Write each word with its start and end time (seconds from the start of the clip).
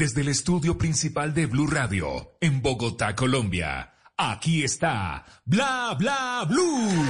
desde 0.00 0.22
el 0.22 0.28
estudio 0.28 0.78
principal 0.78 1.34
de 1.34 1.44
Blue 1.44 1.66
Radio, 1.66 2.34
en 2.40 2.62
Bogotá, 2.62 3.14
Colombia. 3.14 3.92
Aquí 4.16 4.64
está 4.64 5.26
Bla 5.44 5.94
Bla 5.98 6.46
Blue. 6.48 7.04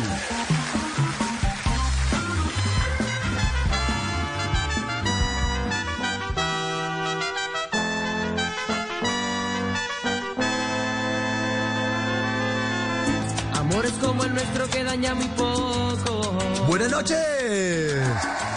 Amores 13.54 13.92
como 14.00 14.24
el 14.24 14.34
nuestro 14.34 14.68
que 14.68 14.82
daña 14.82 15.14
muy 15.14 15.28
poco. 15.28 16.36
Buenas 16.66 16.90
noches. 16.90 18.49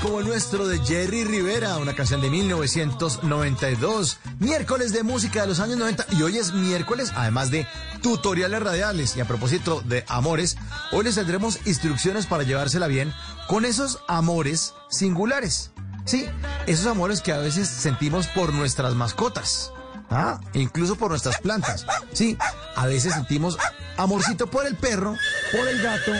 Como 0.00 0.20
el 0.20 0.26
nuestro 0.26 0.66
de 0.66 0.78
Jerry 0.78 1.24
Rivera, 1.24 1.76
una 1.76 1.94
canción 1.94 2.22
de 2.22 2.30
1992. 2.30 4.16
Miércoles 4.38 4.94
de 4.94 5.02
música 5.02 5.42
de 5.42 5.48
los 5.48 5.60
años 5.60 5.76
90 5.76 6.06
y 6.12 6.22
hoy 6.22 6.38
es 6.38 6.54
miércoles, 6.54 7.12
además 7.14 7.50
de 7.50 7.66
tutoriales 8.00 8.62
radiales. 8.62 9.14
Y 9.14 9.20
a 9.20 9.26
propósito 9.26 9.82
de 9.82 10.02
amores, 10.08 10.56
hoy 10.90 11.04
les 11.04 11.16
tendremos 11.16 11.66
instrucciones 11.66 12.24
para 12.24 12.44
llevársela 12.44 12.86
bien 12.86 13.12
con 13.46 13.66
esos 13.66 13.98
amores 14.08 14.72
singulares. 14.88 15.70
Sí, 16.06 16.24
esos 16.66 16.86
amores 16.86 17.20
que 17.20 17.32
a 17.32 17.38
veces 17.38 17.68
sentimos 17.68 18.26
por 18.28 18.54
nuestras 18.54 18.94
mascotas. 18.94 19.70
¿Ah? 20.10 20.40
incluso 20.54 20.96
por 20.96 21.10
nuestras 21.10 21.38
plantas. 21.40 21.84
Sí, 22.12 22.38
a 22.74 22.86
veces 22.86 23.12
sentimos 23.12 23.58
amorcito 23.98 24.46
por 24.46 24.66
el 24.66 24.76
perro, 24.76 25.14
por 25.52 25.68
el 25.68 25.82
gato, 25.82 26.12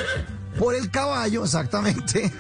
por 0.59 0.75
el 0.75 0.91
caballo, 0.91 1.45
exactamente. 1.45 2.33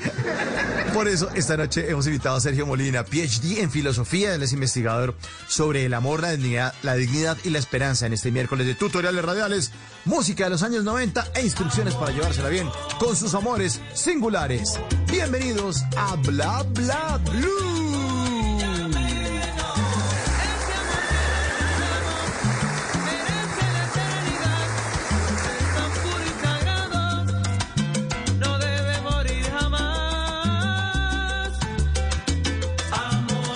Por 0.92 1.08
eso, 1.08 1.28
esta 1.34 1.56
noche 1.56 1.91
hemos 1.91 2.06
invitado 2.06 2.36
a 2.36 2.41
Sergio 2.41 2.66
Molina, 2.66 3.04
PhD 3.04 3.60
en 3.60 3.70
filosofía, 3.70 4.34
él 4.34 4.42
es 4.42 4.52
investigador 4.52 5.14
sobre 5.48 5.84
el 5.84 5.94
amor, 5.94 6.22
la 6.22 6.32
dignidad, 6.32 6.75
la 6.82 6.94
dignidad 6.94 7.36
y 7.44 7.50
la 7.50 7.58
esperanza 7.58 8.06
en 8.06 8.12
este 8.12 8.30
miércoles 8.30 8.66
de 8.66 8.75
tutoriales 8.75 9.25
radiales, 9.25 9.72
música 10.04 10.44
de 10.44 10.50
los 10.50 10.62
años 10.62 10.84
90 10.84 11.32
e 11.34 11.42
instrucciones 11.42 11.94
para 11.94 12.12
llevársela 12.12 12.48
bien 12.48 12.69
con 12.98 13.16
sus 13.16 13.34
amores 13.34 13.80
singulares. 13.94 14.78
Bienvenidos 15.10 15.82
a 15.96 16.16
Bla 16.16 16.64
Bla 16.75 17.20
Blue. 17.31 17.83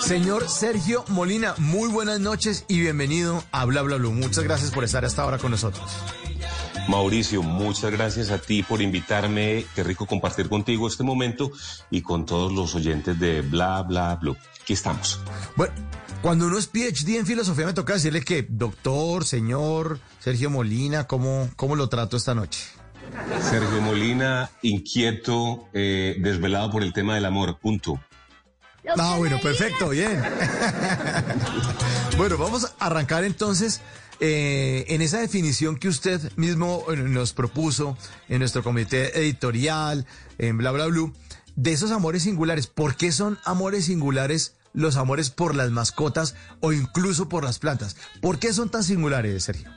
Señor 0.09 0.49
Sergio 0.49 1.05
Molina, 1.09 1.53
muy 1.59 1.87
buenas 1.87 2.19
noches 2.19 2.65
y 2.67 2.79
bienvenido 2.79 3.43
a 3.51 3.63
Bla 3.65 3.83
Bla 3.83 3.97
Blue. 3.97 4.11
Muchas 4.11 4.43
gracias 4.43 4.71
por 4.71 4.83
estar 4.83 5.05
hasta 5.05 5.21
ahora 5.21 5.37
con 5.37 5.51
nosotros. 5.51 5.85
Mauricio, 6.87 7.43
muchas 7.43 7.91
gracias 7.91 8.31
a 8.31 8.39
ti 8.39 8.63
por 8.63 8.81
invitarme. 8.81 9.67
Qué 9.75 9.83
rico 9.83 10.07
compartir 10.07 10.49
contigo 10.49 10.87
este 10.87 11.03
momento 11.03 11.51
y 11.91 12.01
con 12.01 12.25
todos 12.25 12.51
los 12.51 12.73
oyentes 12.73 13.19
de 13.19 13.41
Bla 13.41 13.83
Bla 13.83 14.15
Blue. 14.15 14.35
Aquí 14.59 14.73
estamos. 14.73 15.19
Bueno, 15.55 15.75
cuando 16.23 16.47
uno 16.47 16.57
es 16.57 16.65
PhD 16.65 17.17
en 17.17 17.27
filosofía 17.27 17.67
me 17.67 17.73
toca 17.73 17.93
decirle 17.93 18.23
que 18.23 18.47
doctor, 18.49 19.25
señor 19.25 19.99
Sergio 20.17 20.49
Molina, 20.49 21.05
¿cómo, 21.05 21.51
cómo 21.55 21.75
lo 21.75 21.87
trato 21.87 22.17
esta 22.17 22.33
noche? 22.33 22.63
Sergio 23.43 23.79
Molina, 23.81 24.49
inquieto, 24.63 25.67
eh, 25.71 26.15
desvelado 26.19 26.71
por 26.71 26.81
el 26.81 26.93
tema 26.93 27.13
del 27.13 27.25
amor. 27.25 27.59
Punto. 27.59 27.99
Ah, 28.97 29.15
bueno, 29.17 29.39
perfecto, 29.39 29.89
bien. 29.89 30.21
bueno, 32.17 32.37
vamos 32.37 32.65
a 32.65 32.85
arrancar 32.85 33.23
entonces 33.23 33.81
eh, 34.19 34.85
en 34.89 35.01
esa 35.01 35.19
definición 35.19 35.77
que 35.77 35.87
usted 35.87 36.31
mismo 36.35 36.83
eh, 36.91 36.97
nos 36.97 37.33
propuso 37.33 37.97
en 38.27 38.39
nuestro 38.39 38.63
comité 38.63 39.17
editorial, 39.19 40.05
en 40.37 40.57
Bla 40.57 40.71
Bla 40.71 40.87
Blue, 40.87 41.13
de 41.55 41.71
esos 41.71 41.91
amores 41.91 42.23
singulares. 42.23 42.67
¿Por 42.67 42.95
qué 42.95 43.11
son 43.11 43.39
amores 43.45 43.85
singulares 43.85 44.55
los 44.73 44.97
amores 44.97 45.29
por 45.29 45.55
las 45.55 45.71
mascotas 45.71 46.35
o 46.59 46.73
incluso 46.73 47.29
por 47.29 47.43
las 47.43 47.59
plantas? 47.59 47.95
¿Por 48.21 48.39
qué 48.39 48.53
son 48.53 48.69
tan 48.69 48.83
singulares, 48.83 49.43
Sergio? 49.43 49.71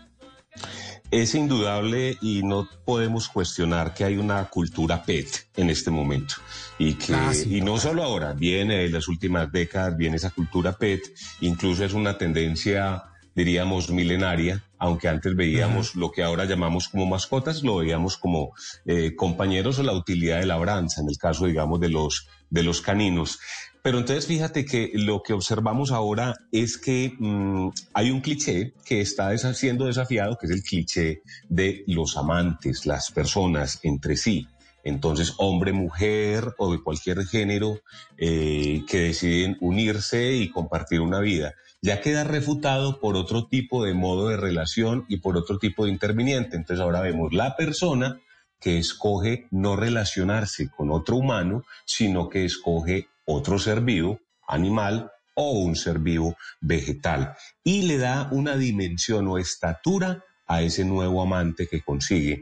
Es 1.13 1.35
indudable 1.35 2.17
y 2.23 2.43
no 2.43 2.67
podemos 2.87 3.29
cuestionar 3.29 3.93
que 3.93 4.05
hay 4.05 4.17
una 4.17 4.43
cultura 4.47 5.05
pet 5.05 5.47
en 5.57 5.69
este 5.69 5.91
momento 5.91 6.37
y 6.79 6.95
que 6.95 7.15
y 7.51 7.61
no 7.61 7.77
solo 7.77 8.03
ahora, 8.03 8.33
viene 8.33 8.87
en 8.87 8.93
las 8.93 9.09
últimas 9.09 9.53
décadas 9.53 9.95
viene 9.95 10.17
esa 10.17 10.31
cultura 10.31 10.73
pet, 10.73 11.03
incluso 11.43 11.85
es 11.85 11.93
una 11.93 12.17
tendencia 12.17 13.05
diríamos 13.35 13.91
milenaria, 13.91 14.65
aunque 14.79 15.09
antes 15.09 15.35
veíamos 15.37 15.95
lo 15.95 16.11
que 16.11 16.23
ahora 16.23 16.45
llamamos 16.45 16.89
como 16.89 17.07
mascotas, 17.07 17.63
lo 17.63 17.77
veíamos 17.77 18.17
como 18.17 18.53
eh, 18.85 19.15
compañeros 19.15 19.79
o 19.79 19.83
la 19.83 19.93
utilidad 19.93 20.41
de 20.41 20.47
labranza, 20.47 21.03
en 21.03 21.09
el 21.09 21.19
caso 21.19 21.47
digamos 21.47 21.81
de 21.81 21.89
los 21.91 22.27
de 22.51 22.63
los 22.63 22.83
caninos. 22.83 23.39
Pero 23.83 23.99
entonces 23.99 24.27
fíjate 24.27 24.65
que 24.65 24.93
lo 24.95 25.25
que 25.25 25.33
observamos 25.33 25.91
ahora 25.91 26.37
es 26.53 26.79
que 26.79 27.15
mm, 27.19 27.71
hay 27.95 28.13
un 28.13 28.21
cliché 28.21 28.75
que 28.85 29.01
está 29.01 29.37
siendo 29.55 29.87
desafiado, 29.87 30.39
que 30.39 30.47
es 30.47 30.53
el 30.53 30.63
cliché 30.63 31.23
de 31.49 31.83
los 31.89 32.17
amantes, 32.17 32.87
las 32.87 33.11
personas 33.11 33.81
entre 33.83 34.17
sí. 34.17 34.47
Entonces, 34.85 35.35
hombre, 35.39 35.73
mujer 35.73 36.55
o 36.59 36.73
de 36.73 36.81
cualquier 36.81 37.25
género 37.25 37.81
eh, 38.19 38.83
que 38.89 39.01
deciden 39.01 39.57
unirse 39.61 40.33
y 40.33 40.51
compartir 40.51 41.01
una 41.01 41.21
vida, 41.21 41.55
ya 41.81 42.01
queda 42.01 42.23
refutado 42.23 43.01
por 43.01 43.17
otro 43.17 43.47
tipo 43.47 43.85
de 43.85 43.95
modo 43.95 44.29
de 44.29 44.37
relación 44.37 45.05
y 45.09 45.19
por 45.19 45.37
otro 45.37 45.59
tipo 45.59 45.85
de 45.85 45.91
interviniente. 45.91 46.57
Entonces 46.57 46.83
ahora 46.83 47.01
vemos 47.01 47.33
la 47.33 47.57
persona 47.57 48.21
que 48.61 48.79
escoge 48.79 49.49
no 49.51 49.75
relacionarse 49.75 50.71
con 50.71 50.93
otro 50.93 51.17
humano, 51.17 51.65
sino 51.85 52.29
que 52.29 52.45
escoge 52.45 53.09
otro 53.25 53.59
ser 53.59 53.81
vivo, 53.81 54.21
animal 54.47 55.11
o 55.35 55.53
un 55.53 55.77
ser 55.77 55.99
vivo 55.99 56.37
vegetal, 56.61 57.35
y 57.65 57.83
le 57.83 57.99
da 57.99 58.29
una 58.33 58.57
dimensión 58.57 59.29
o 59.29 59.39
estatura 59.39 60.25
a 60.47 60.63
ese 60.63 60.85
nuevo 60.85 61.23
amante 61.23 61.67
que 61.67 61.83
consigue. 61.83 62.41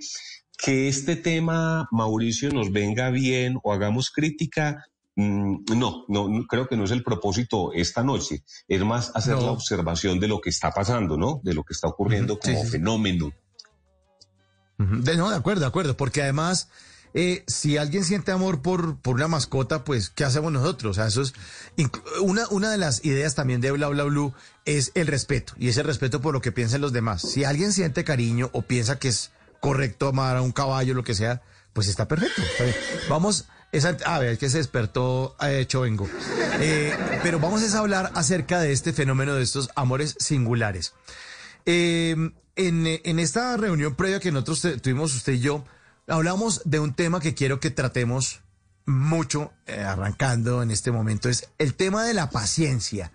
Que 0.59 0.89
este 0.89 1.17
tema, 1.17 1.89
Mauricio, 1.91 2.51
nos 2.51 2.73
venga 2.73 3.11
bien 3.11 3.59
o 3.63 3.73
hagamos 3.73 4.11
crítica, 4.11 4.85
mm, 5.17 5.77
no, 5.77 6.05
no, 6.09 6.47
creo 6.47 6.69
que 6.69 6.77
no 6.77 6.85
es 6.85 6.91
el 6.91 7.03
propósito 7.03 7.73
esta 7.73 8.03
noche. 8.03 8.43
Es 8.69 8.83
más 8.83 9.13
hacer 9.15 9.37
la 9.37 9.53
observación 9.53 10.19
de 10.21 10.29
lo 10.29 10.41
que 10.41 10.51
está 10.51 10.71
pasando, 10.71 11.17
¿no? 11.17 11.41
De 11.45 11.55
lo 11.55 11.63
que 11.63 11.73
está 11.73 11.89
ocurriendo 11.89 12.39
como 12.39 12.65
fenómeno. 12.65 13.33
De, 14.79 15.17
no, 15.17 15.31
de 15.31 15.37
acuerdo, 15.37 15.61
de 15.61 15.67
acuerdo, 15.67 15.97
porque 15.97 16.23
además 16.23 16.71
eh, 17.15 17.45
si 17.47 17.77
alguien 17.77 18.05
siente 18.05 18.33
amor 18.33 18.63
por, 18.63 18.99
por 18.99 19.17
una 19.17 19.29
mascota, 19.29 19.85
pues, 19.85 20.11
¿qué 20.11 20.25
hacemos 20.25 20.53
nosotros? 20.53 20.93
O 20.93 20.95
sea, 20.95 21.07
eso 21.09 21.23
es 21.23 21.35
una, 22.21 22.47
una 22.49 22.71
de 22.71 22.79
las 22.79 23.05
ideas 23.05 23.35
también 23.35 23.61
de 23.61 23.71
Bla 23.73 23.89
Bla 23.89 24.05
Blue 24.05 24.33
es 24.65 24.93
el 24.95 25.07
respeto, 25.07 25.55
y 25.59 25.69
ese 25.69 25.83
respeto 25.83 26.21
por 26.21 26.35
lo 26.35 26.41
que 26.41 26.53
piensan 26.53 26.81
los 26.81 26.93
demás. 26.93 27.23
Si 27.23 27.45
alguien 27.45 27.73
siente 27.73 28.05
cariño 28.05 28.51
o 28.53 28.63
piensa 28.63 28.99
que 28.99 29.09
es 29.09 29.33
correcto 29.61 30.09
amar 30.09 30.37
a 30.37 30.43
un 30.43 30.53
caballo, 30.53 30.95
lo 30.95 31.05
que 31.05 31.15
sea, 31.15 31.43
pues 31.73 31.89
está 31.89 32.09
perfecto. 32.09 32.43
Vamos, 33.09 33.47
a 34.05 34.19
ver, 34.19 34.39
que 34.39 34.51
se 34.51 34.59
despertó 34.59 35.37
eh, 35.41 35.65
Chovengo. 35.67 36.09
Eh, 36.61 36.97
pero 37.23 37.39
vamos 37.39 37.63
a 37.75 37.79
hablar 37.79 38.11
acerca 38.15 38.61
de 38.61 38.73
este 38.73 38.93
fenómeno 38.93 39.35
de 39.35 39.43
estos 39.43 39.71
amores 39.77 40.17
singulares. 40.19 40.95
Eh, 41.67 42.17
en, 42.57 42.87
en 42.87 43.19
esta 43.19 43.57
reunión 43.57 43.95
previa 43.95 44.21
que 44.21 44.33
nosotros 44.33 44.83
tuvimos 44.83 45.15
usted 45.15 45.35
y 45.35 45.41
yo, 45.41 45.65
hablamos 46.11 46.63
de 46.65 46.81
un 46.81 46.93
tema 46.93 47.21
que 47.21 47.35
quiero 47.35 47.61
que 47.61 47.71
tratemos 47.71 48.41
mucho, 48.85 49.53
eh, 49.67 49.81
arrancando 49.81 50.63
en 50.63 50.71
este 50.71 50.91
momento, 50.91 51.29
es 51.29 51.49
el 51.59 51.75
tema 51.75 52.05
de 52.05 52.15
la 52.15 52.31
paciencia. 52.31 53.13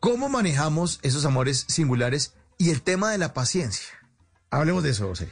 ¿Cómo 0.00 0.28
manejamos 0.28 0.98
esos 1.02 1.24
amores 1.24 1.66
singulares 1.68 2.34
y 2.58 2.70
el 2.70 2.82
tema 2.82 3.10
de 3.10 3.18
la 3.18 3.34
paciencia? 3.34 3.86
Hablemos 4.50 4.82
de 4.82 4.90
eso, 4.90 5.06
José. 5.08 5.30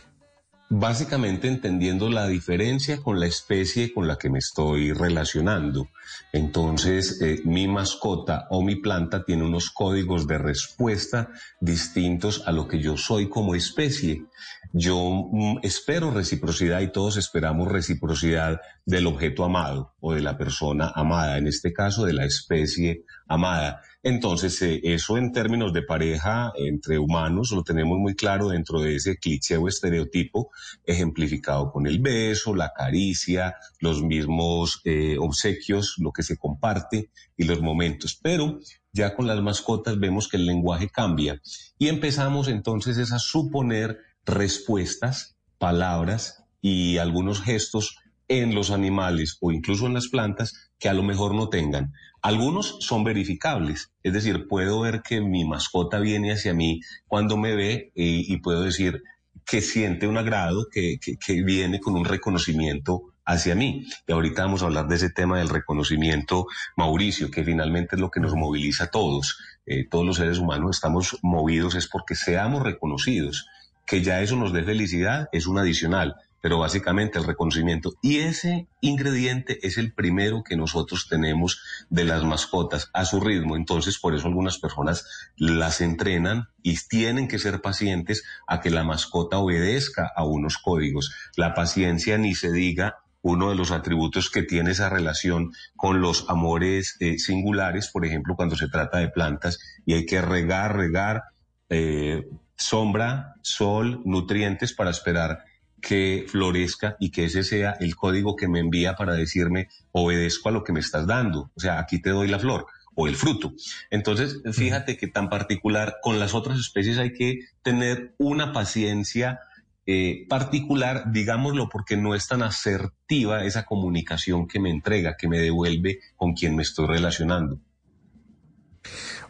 Básicamente 0.73 1.49
entendiendo 1.49 2.09
la 2.09 2.29
diferencia 2.29 3.03
con 3.03 3.19
la 3.19 3.27
especie 3.27 3.93
con 3.93 4.07
la 4.07 4.19
que 4.19 4.31
me 4.31 4.39
estoy 4.39 4.93
relacionando. 4.93 5.89
Entonces, 6.33 7.21
eh, 7.21 7.41
mi 7.45 7.67
mascota 7.67 8.47
o 8.51 8.63
mi 8.63 8.77
planta 8.77 9.25
tiene 9.25 9.43
unos 9.43 9.71
códigos 9.71 10.29
de 10.29 10.39
respuesta 10.39 11.31
distintos 11.61 12.45
a 12.47 12.53
lo 12.53 12.69
que 12.69 12.79
yo 12.79 12.97
soy 12.97 13.29
como 13.29 13.57
especie. 13.57 14.27
Yo 14.73 15.29
mm, 15.33 15.59
espero 15.63 16.13
reciprocidad 16.13 16.83
y 16.83 16.93
todos 16.93 17.17
esperamos 17.17 17.67
reciprocidad 17.67 18.61
del 18.87 19.09
objeto 19.09 19.43
amado 19.43 19.95
o 19.99 20.15
de 20.15 20.21
la 20.21 20.39
persona 20.39 20.93
amada, 20.95 21.37
en 21.39 21.49
este 21.49 21.73
caso 21.73 22.07
de 22.07 22.13
la 22.13 22.27
especie 22.27 23.03
amada. 23.27 23.83
Entonces, 24.03 24.61
eh, 24.63 24.81
eso 24.83 25.19
en 25.19 25.31
términos 25.31 25.75
de 25.75 25.83
pareja 25.83 26.53
entre 26.57 26.99
humanos 26.99 27.51
lo 27.51 27.63
tenemos 27.63 27.99
muy 27.99 28.15
claro 28.15 28.49
dentro 28.49 28.81
de 28.81 28.97
ese 28.97 29.19
cliché 29.19 29.59
o 29.59 29.69
estereotipo 29.69 30.51
ejemplificado 30.85 31.71
con 31.71 31.87
el 31.87 31.99
beso, 31.99 32.55
la 32.55 32.73
caricia, 32.75 33.57
los 33.79 34.03
mismos 34.03 34.81
eh, 34.85 35.17
obsequios, 35.19 35.97
lo 35.99 36.13
que 36.13 36.23
se 36.23 36.39
comparte 36.39 37.11
y 37.37 37.45
los 37.45 37.61
momentos. 37.61 38.19
Pero 38.23 38.59
ya 38.93 39.15
con 39.15 39.27
las 39.27 39.43
mascotas 39.43 39.99
vemos 40.01 40.29
que 40.29 40.39
el 40.39 40.47
lenguaje 40.47 40.89
cambia 40.89 41.41
y 41.79 41.89
empezamos 41.89 42.49
entonces 42.49 42.97
es 42.97 43.13
a 43.13 43.19
suponer 43.19 43.99
respuestas, 44.25 45.37
palabras 45.59 46.45
y 46.63 46.97
algunos 46.97 47.43
gestos 47.43 47.97
en 48.31 48.55
los 48.55 48.71
animales 48.71 49.37
o 49.41 49.53
incluso 49.53 49.87
en 49.87 49.95
las 49.95 50.09
plantas 50.09 50.71
que 50.79 50.89
a 50.89 50.95
lo 50.95 51.03
mejor 51.03 51.35
no 51.35 51.51
tengan. 51.51 51.93
Algunos 52.23 52.77
son 52.81 53.05
verificables, 53.05 53.91
es 54.03 54.13
decir, 54.13 54.47
puedo 54.47 54.81
ver 54.81 55.03
que 55.03 55.21
mi 55.21 55.45
mascota 55.45 55.99
viene 55.99 56.33
hacia 56.33 56.55
mí 56.55 56.81
cuando 57.07 57.37
me 57.37 57.55
ve 57.55 57.93
y 57.95 58.37
puedo 58.39 58.63
decir 58.63 59.03
que 59.51 59.61
siente 59.61 60.07
un 60.07 60.17
agrado, 60.17 60.69
que, 60.71 60.99
que, 61.01 61.43
viene 61.43 61.81
con 61.81 61.97
un 61.97 62.05
reconocimiento 62.05 63.15
hacia 63.25 63.57
mí. 63.57 63.85
Y 64.07 64.13
ahorita 64.13 64.45
vamos 64.45 64.63
a 64.63 64.67
hablar 64.67 64.87
de 64.87 64.95
ese 64.95 65.11
tema 65.11 65.39
del 65.39 65.49
reconocimiento, 65.49 66.47
Mauricio, 66.77 67.33
que 67.33 67.43
finalmente 67.43 67.97
es 67.97 68.01
lo 68.01 68.13
que 68.13 68.21
nos 68.21 68.35
moviliza 68.35 68.85
a 68.85 68.91
todos. 68.91 69.39
Eh, 69.67 69.89
todos 69.89 70.07
los 70.07 70.17
seres 70.17 70.39
humanos 70.39 70.77
estamos 70.77 71.19
movidos 71.23 71.75
es 71.75 71.89
porque 71.89 72.15
seamos 72.15 72.63
reconocidos. 72.63 73.49
Que 73.87 74.03
ya 74.03 74.21
eso 74.21 74.37
nos 74.37 74.53
dé 74.53 74.63
felicidad 74.63 75.29
es 75.33 75.49
un 75.49 75.59
adicional, 75.59 76.15
pero 76.41 76.59
básicamente 76.59 77.19
el 77.19 77.25
reconocimiento. 77.25 77.95
Y 78.03 78.19
ese 78.19 78.69
ingrediente 78.81 79.59
es 79.67 79.79
el 79.79 79.93
primero 79.93 80.43
que 80.43 80.57
nosotros 80.57 81.07
tenemos 81.09 81.63
de 81.91 82.05
las 82.05 82.25
mascotas 82.25 82.91
a 82.93 83.05
su 83.05 83.21
ritmo. 83.21 83.57
Entonces, 83.57 83.99
por 83.99 84.15
eso 84.15 84.27
algunas 84.27 84.59
personas 84.59 85.05
las 85.37 85.81
entrenan 85.81 86.49
y 86.63 86.77
tienen 86.89 87.29
que 87.29 87.39
ser 87.39 87.61
pacientes 87.61 88.25
a 88.47 88.61
que 88.61 88.71
la 88.71 88.85
mascota 88.85 89.39
obedezca 89.39 90.11
a 90.15 90.25
unos 90.25 90.59
códigos. 90.59 91.15
La 91.37 91.55
paciencia 91.55 92.19
ni 92.19 92.35
se 92.35 92.51
diga 92.51 92.99
uno 93.23 93.51
de 93.51 93.57
los 93.57 93.71
atributos 93.71 94.31
que 94.31 94.43
tiene 94.43 94.71
esa 94.71 94.89
relación 94.89 95.53
con 95.77 96.01
los 96.01 96.25
amores 96.31 96.97
eh, 97.01 97.19
singulares, 97.19 97.91
por 97.93 98.07
ejemplo, 98.07 98.35
cuando 98.35 98.57
se 98.57 98.69
trata 98.69 98.99
de 98.99 99.09
plantas 99.09 99.59
y 99.85 99.93
hay 99.93 100.07
que 100.07 100.23
regar, 100.23 100.77
regar, 100.77 101.25
eh, 101.69 102.27
sombra, 102.57 103.35
sol, 103.43 104.01
nutrientes 104.05 104.73
para 104.73 104.91
esperar 104.91 105.45
que 105.81 106.27
florezca 106.29 106.97
y 107.01 107.11
que 107.11 107.25
ese 107.25 107.45
sea 107.45 107.77
el 107.81 107.97
código 107.97 108.37
que 108.37 108.49
me 108.49 108.61
envía 108.61 108.95
para 108.95 109.15
decirme 109.15 109.69
obedezco 109.93 110.49
a 110.49 110.53
lo 110.53 110.65
que 110.65 110.73
me 110.73 110.81
estás 110.81 111.07
dando. 111.07 111.51
O 111.55 111.61
sea, 111.61 111.79
aquí 111.79 112.01
te 112.01 112.11
doy 112.11 112.29
la 112.29 112.39
flor 112.39 112.67
o 112.95 113.09
el 113.09 113.17
fruto. 113.17 113.55
Entonces, 113.91 114.41
fíjate 114.53 114.97
que 114.97 115.09
tan 115.09 115.29
particular 115.29 115.97
con 116.03 116.19
las 116.19 116.35
otras 116.35 116.59
especies 116.59 116.99
hay 116.99 117.13
que 117.13 117.41
tener 117.63 118.15
una 118.19 118.53
paciencia 118.53 119.41
eh, 119.87 120.27
particular, 120.29 121.11
digámoslo, 121.11 121.69
porque 121.69 121.97
no 121.97 122.15
es 122.15 122.29
tan 122.29 122.43
asertiva 122.43 123.45
esa 123.45 123.65
comunicación 123.65 124.47
que 124.47 124.61
me 124.61 124.71
entrega, 124.71 125.17
que 125.17 125.29
me 125.29 125.39
devuelve 125.39 126.01
con 126.17 126.35
quien 126.35 126.55
me 126.55 126.63
estoy 126.63 126.87
relacionando. 126.87 127.59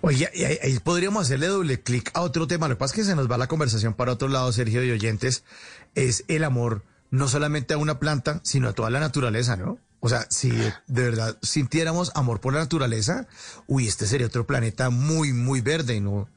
Oye, 0.03 0.31
ahí, 0.63 0.79
podríamos 0.81 1.23
hacerle 1.23 1.47
doble 1.47 1.83
clic 1.83 2.11
a 2.15 2.23
otro 2.23 2.47
tema. 2.47 2.69
Lo 2.69 2.75
que 2.75 2.79
pasa 2.79 2.95
es 2.95 3.01
que 3.01 3.05
se 3.05 3.15
nos 3.15 3.31
va 3.31 3.37
la 3.37 3.49
conversación 3.49 3.93
para 3.93 4.13
otro 4.13 4.29
lado, 4.29 4.51
Sergio 4.51 4.83
y 4.83 4.91
oyentes. 4.91 5.45
Es 5.95 6.25
el 6.29 6.45
amor 6.45 6.85
no 7.11 7.29
solamente 7.29 7.75
a 7.75 7.79
una 7.79 7.99
planta, 7.99 8.41
sino 8.45 8.69
a 8.69 8.73
toda 8.73 8.91
la 8.91 9.01
naturaleza, 9.01 9.57
¿no? 9.57 9.79
O 10.01 10.09
sea, 10.09 10.27
si 10.31 10.51
de 10.51 10.73
verdad 11.03 11.37
sintiéramos 11.43 12.11
amor 12.15 12.41
por 12.41 12.55
la 12.55 12.61
naturaleza, 12.61 13.27
uy, 13.67 13.87
este 13.87 14.07
sería 14.07 14.27
otro 14.27 14.47
planeta 14.47 14.89
muy, 14.89 15.33
muy 15.33 15.61
verde, 15.61 16.01
¿no? 16.01 16.29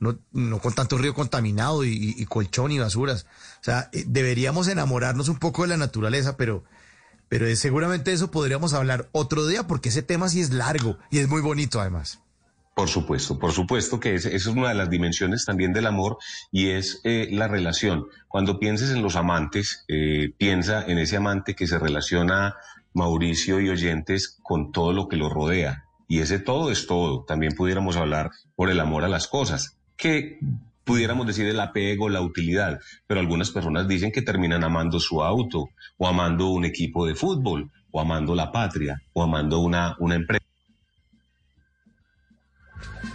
No, 0.00 0.18
no 0.32 0.58
con 0.58 0.72
tanto 0.72 0.98
río 0.98 1.14
contaminado 1.14 1.84
y, 1.84 2.26
colchón 2.26 2.72
y 2.72 2.80
basuras. 2.80 3.26
O 3.60 3.64
sea, 3.64 3.88
eh, 3.92 4.04
deberíamos 4.08 4.66
enamorarnos 4.66 5.28
un 5.28 5.38
poco 5.38 5.62
de 5.62 5.68
la 5.68 5.76
naturaleza, 5.76 6.36
pero, 6.36 6.64
pero 7.28 7.54
seguramente 7.54 8.12
eso 8.12 8.32
podríamos 8.32 8.72
hablar 8.72 9.08
otro 9.12 9.46
día 9.46 9.68
porque 9.68 9.90
ese 9.90 10.02
tema 10.02 10.28
sí 10.28 10.40
es 10.40 10.50
largo 10.50 10.98
y 11.12 11.20
es 11.20 11.28
muy 11.28 11.40
bonito 11.40 11.80
además. 11.80 12.18
Por 12.74 12.88
supuesto, 12.88 13.38
por 13.38 13.52
supuesto 13.52 14.00
que 14.00 14.14
esa 14.14 14.30
es 14.30 14.46
una 14.46 14.70
de 14.70 14.74
las 14.74 14.88
dimensiones 14.88 15.44
también 15.44 15.74
del 15.74 15.86
amor 15.86 16.16
y 16.50 16.70
es 16.70 17.00
eh, 17.04 17.28
la 17.30 17.46
relación. 17.46 18.06
Cuando 18.28 18.58
pienses 18.58 18.90
en 18.90 19.02
los 19.02 19.14
amantes, 19.16 19.84
eh, 19.88 20.32
piensa 20.38 20.82
en 20.86 20.98
ese 20.98 21.18
amante 21.18 21.54
que 21.54 21.66
se 21.66 21.78
relaciona 21.78 22.56
Mauricio 22.94 23.60
y 23.60 23.68
oyentes, 23.68 24.38
con 24.42 24.72
todo 24.72 24.92
lo 24.92 25.08
que 25.08 25.16
lo 25.16 25.28
rodea. 25.28 25.84
Y 26.08 26.20
ese 26.20 26.38
todo 26.38 26.70
es 26.70 26.86
todo. 26.86 27.24
También 27.24 27.54
pudiéramos 27.54 27.96
hablar 27.96 28.30
por 28.54 28.70
el 28.70 28.80
amor 28.80 29.04
a 29.04 29.08
las 29.08 29.28
cosas, 29.28 29.78
que 29.96 30.38
pudiéramos 30.84 31.26
decir 31.26 31.46
el 31.46 31.60
apego, 31.60 32.08
la 32.08 32.20
utilidad, 32.20 32.80
pero 33.06 33.20
algunas 33.20 33.50
personas 33.50 33.88
dicen 33.88 34.12
que 34.12 34.22
terminan 34.22 34.64
amando 34.64 34.98
su 35.00 35.22
auto, 35.22 35.70
o 35.96 36.06
amando 36.06 36.48
un 36.48 36.64
equipo 36.64 37.06
de 37.06 37.14
fútbol, 37.14 37.70
o 37.90 38.00
amando 38.00 38.34
la 38.34 38.50
patria, 38.50 39.00
o 39.12 39.22
amando 39.22 39.60
una, 39.60 39.96
una 40.00 40.16
empresa. 40.16 40.44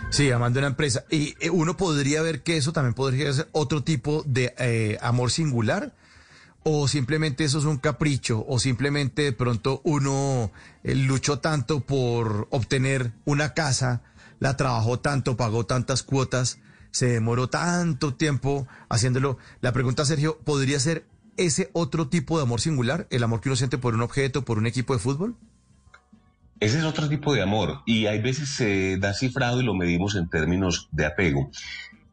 Sí, 0.09 0.31
amando 0.31 0.59
una 0.59 0.69
empresa. 0.69 1.03
Y 1.11 1.35
eh, 1.39 1.49
uno 1.49 1.77
podría 1.77 2.21
ver 2.21 2.41
que 2.41 2.57
eso 2.57 2.73
también 2.73 2.93
podría 2.93 3.31
ser 3.33 3.49
otro 3.51 3.83
tipo 3.83 4.23
de 4.25 4.53
eh, 4.57 4.97
amor 5.01 5.31
singular, 5.31 5.93
o 6.63 6.87
simplemente 6.87 7.43
eso 7.43 7.59
es 7.59 7.65
un 7.65 7.77
capricho, 7.77 8.43
o 8.47 8.57
simplemente 8.57 9.23
de 9.23 9.33
pronto 9.33 9.81
uno 9.83 10.51
eh, 10.83 10.95
luchó 10.95 11.39
tanto 11.39 11.81
por 11.81 12.47
obtener 12.51 13.11
una 13.25 13.53
casa, 13.53 14.01
la 14.39 14.57
trabajó 14.57 14.99
tanto, 14.99 15.37
pagó 15.37 15.65
tantas 15.65 16.03
cuotas, 16.03 16.59
se 16.91 17.07
demoró 17.07 17.49
tanto 17.49 18.15
tiempo 18.15 18.67
haciéndolo. 18.89 19.37
La 19.61 19.71
pregunta, 19.71 20.05
Sergio, 20.05 20.39
¿podría 20.39 20.79
ser 20.79 21.05
ese 21.35 21.69
otro 21.73 22.07
tipo 22.07 22.37
de 22.37 22.43
amor 22.43 22.61
singular, 22.61 23.07
el 23.11 23.23
amor 23.23 23.41
que 23.41 23.49
uno 23.49 23.55
siente 23.55 23.77
por 23.77 23.93
un 23.93 24.01
objeto, 24.01 24.43
por 24.45 24.57
un 24.57 24.65
equipo 24.65 24.93
de 24.93 24.99
fútbol? 24.99 25.35
Ese 26.59 26.79
es 26.79 26.83
otro 26.85 27.07
tipo 27.07 27.33
de 27.35 27.41
amor 27.43 27.81
y 27.85 28.07
hay 28.07 28.19
veces 28.19 28.49
se 28.49 28.97
da 28.97 29.13
cifrado 29.13 29.61
y 29.61 29.65
lo 29.65 29.75
medimos 29.75 30.15
en 30.15 30.27
términos 30.27 30.89
de 30.91 31.05
apego. 31.05 31.51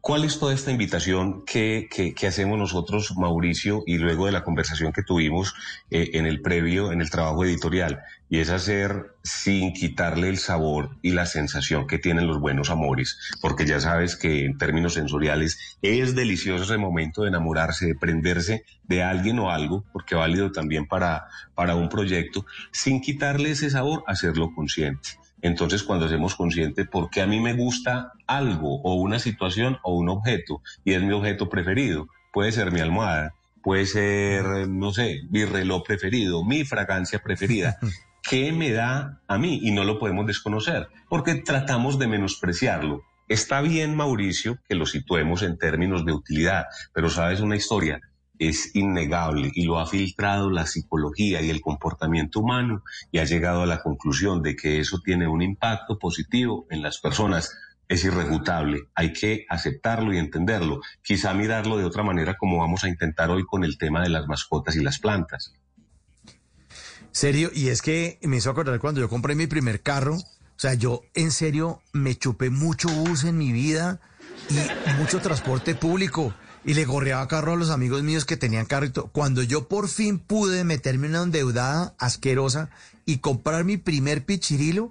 ¿Cuál 0.04 0.26
es 0.26 0.38
toda 0.38 0.52
esta 0.52 0.70
invitación 0.70 1.46
que, 1.46 1.88
que, 1.88 2.26
hacemos 2.26 2.58
nosotros, 2.58 3.14
Mauricio, 3.16 3.82
y 3.86 3.96
luego 3.96 4.26
de 4.26 4.32
la 4.32 4.44
conversación 4.44 4.92
que 4.92 5.02
tuvimos 5.02 5.54
eh, 5.90 6.10
en 6.12 6.26
el 6.26 6.42
previo, 6.42 6.92
en 6.92 7.00
el 7.00 7.08
trabajo 7.08 7.42
editorial? 7.42 8.02
Y 8.28 8.40
es 8.40 8.50
hacer 8.50 9.14
sin 9.22 9.72
quitarle 9.72 10.28
el 10.28 10.36
sabor 10.36 10.98
y 11.00 11.12
la 11.12 11.24
sensación 11.24 11.86
que 11.86 11.98
tienen 11.98 12.26
los 12.26 12.38
buenos 12.38 12.68
amores, 12.68 13.18
porque 13.40 13.64
ya 13.64 13.80
sabes 13.80 14.16
que 14.16 14.44
en 14.44 14.58
términos 14.58 14.92
sensoriales 14.92 15.78
es 15.80 16.14
delicioso 16.14 16.64
ese 16.64 16.76
momento 16.76 17.22
de 17.22 17.28
enamorarse, 17.28 17.86
de 17.86 17.94
prenderse 17.94 18.66
de 18.82 19.02
alguien 19.02 19.38
o 19.38 19.50
algo, 19.50 19.86
porque 19.90 20.14
válido 20.14 20.52
también 20.52 20.86
para, 20.86 21.28
para 21.54 21.76
un 21.76 21.88
proyecto, 21.88 22.44
sin 22.72 23.00
quitarle 23.00 23.52
ese 23.52 23.70
sabor, 23.70 24.04
hacerlo 24.06 24.52
consciente. 24.54 25.23
Entonces, 25.44 25.82
cuando 25.82 26.06
hacemos 26.06 26.36
consciente 26.36 26.86
por 26.86 27.10
qué 27.10 27.20
a 27.20 27.26
mí 27.26 27.38
me 27.38 27.52
gusta 27.52 28.12
algo 28.26 28.80
o 28.80 28.94
una 28.94 29.18
situación 29.18 29.76
o 29.82 29.94
un 29.94 30.08
objeto 30.08 30.62
y 30.86 30.94
es 30.94 31.02
mi 31.02 31.12
objeto 31.12 31.50
preferido, 31.50 32.08
puede 32.32 32.50
ser 32.50 32.72
mi 32.72 32.80
almohada, 32.80 33.34
puede 33.62 33.84
ser, 33.84 34.66
no 34.68 34.90
sé, 34.90 35.20
mi 35.28 35.44
reloj 35.44 35.82
preferido, 35.86 36.42
mi 36.44 36.64
fragancia 36.64 37.18
preferida. 37.18 37.76
¿Qué 38.22 38.52
me 38.52 38.72
da 38.72 39.20
a 39.28 39.36
mí? 39.36 39.60
Y 39.62 39.72
no 39.72 39.84
lo 39.84 39.98
podemos 39.98 40.26
desconocer, 40.26 40.88
porque 41.10 41.34
tratamos 41.34 41.98
de 41.98 42.06
menospreciarlo. 42.06 43.02
Está 43.28 43.60
bien, 43.60 43.94
Mauricio, 43.94 44.58
que 44.66 44.74
lo 44.74 44.86
situemos 44.86 45.42
en 45.42 45.58
términos 45.58 46.06
de 46.06 46.12
utilidad, 46.12 46.68
pero 46.94 47.10
sabes 47.10 47.40
una 47.40 47.56
historia, 47.56 48.00
es 48.48 48.74
innegable 48.74 49.50
y 49.54 49.64
lo 49.64 49.78
ha 49.78 49.86
filtrado 49.86 50.50
la 50.50 50.66
psicología 50.66 51.40
y 51.40 51.50
el 51.50 51.60
comportamiento 51.60 52.40
humano 52.40 52.82
y 53.10 53.18
ha 53.18 53.24
llegado 53.24 53.62
a 53.62 53.66
la 53.66 53.82
conclusión 53.82 54.42
de 54.42 54.56
que 54.56 54.80
eso 54.80 55.00
tiene 55.04 55.28
un 55.28 55.42
impacto 55.42 55.98
positivo 55.98 56.66
en 56.70 56.82
las 56.82 56.98
personas. 56.98 57.56
Es 57.86 58.04
irrefutable, 58.04 58.84
hay 58.94 59.12
que 59.12 59.44
aceptarlo 59.48 60.12
y 60.14 60.18
entenderlo, 60.18 60.80
quizá 61.02 61.34
mirarlo 61.34 61.76
de 61.76 61.84
otra 61.84 62.02
manera 62.02 62.34
como 62.38 62.58
vamos 62.58 62.82
a 62.84 62.88
intentar 62.88 63.30
hoy 63.30 63.44
con 63.44 63.62
el 63.62 63.76
tema 63.76 64.02
de 64.02 64.08
las 64.08 64.26
mascotas 64.26 64.74
y 64.76 64.82
las 64.82 64.98
plantas. 64.98 65.52
Serio, 67.12 67.50
y 67.54 67.68
es 67.68 67.82
que 67.82 68.18
me 68.22 68.38
hizo 68.38 68.50
acordar 68.50 68.80
cuando 68.80 69.00
yo 69.00 69.08
compré 69.08 69.34
mi 69.34 69.46
primer 69.46 69.82
carro, 69.82 70.16
o 70.16 70.58
sea, 70.58 70.74
yo 70.74 71.02
en 71.14 71.30
serio 71.30 71.82
me 71.92 72.16
chupé 72.16 72.48
mucho 72.50 72.88
bus 72.88 73.24
en 73.24 73.36
mi 73.36 73.52
vida 73.52 74.00
y 74.48 74.98
mucho 74.98 75.20
transporte 75.20 75.74
público 75.74 76.34
y 76.64 76.74
le 76.74 76.84
gorreaba 76.84 77.28
carro 77.28 77.52
a 77.52 77.56
los 77.56 77.70
amigos 77.70 78.02
míos 78.02 78.24
que 78.24 78.36
tenían 78.36 78.66
carro. 78.66 78.90
Cuando 79.12 79.42
yo 79.42 79.68
por 79.68 79.88
fin 79.88 80.18
pude 80.18 80.64
meterme 80.64 81.08
una 81.08 81.22
endeudada 81.22 81.94
asquerosa 81.98 82.70
y 83.04 83.18
comprar 83.18 83.64
mi 83.64 83.76
primer 83.76 84.24
pichirilo, 84.24 84.90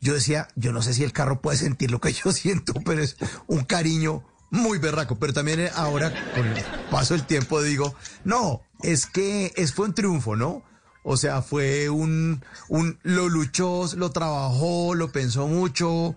yo 0.00 0.14
decía, 0.14 0.48
yo 0.56 0.72
no 0.72 0.82
sé 0.82 0.92
si 0.94 1.04
el 1.04 1.12
carro 1.12 1.40
puede 1.40 1.56
sentir 1.56 1.90
lo 1.90 2.00
que 2.00 2.12
yo 2.12 2.32
siento, 2.32 2.74
pero 2.84 3.02
es 3.02 3.16
un 3.46 3.64
cariño 3.64 4.22
muy 4.50 4.78
berraco. 4.78 5.16
Pero 5.16 5.32
también 5.32 5.68
ahora, 5.74 6.12
con 6.34 6.46
el 6.46 6.64
paso 6.90 7.14
del 7.14 7.26
tiempo, 7.26 7.62
digo, 7.62 7.94
no, 8.24 8.60
es 8.82 9.06
que 9.06 9.52
es, 9.56 9.72
fue 9.72 9.86
un 9.86 9.94
triunfo, 9.94 10.36
¿no? 10.36 10.62
O 11.02 11.16
sea, 11.16 11.40
fue 11.40 11.88
un, 11.88 12.44
un, 12.68 12.98
lo 13.04 13.28
luchó, 13.28 13.88
lo 13.96 14.10
trabajó, 14.10 14.94
lo 14.94 15.12
pensó 15.12 15.46
mucho, 15.46 16.16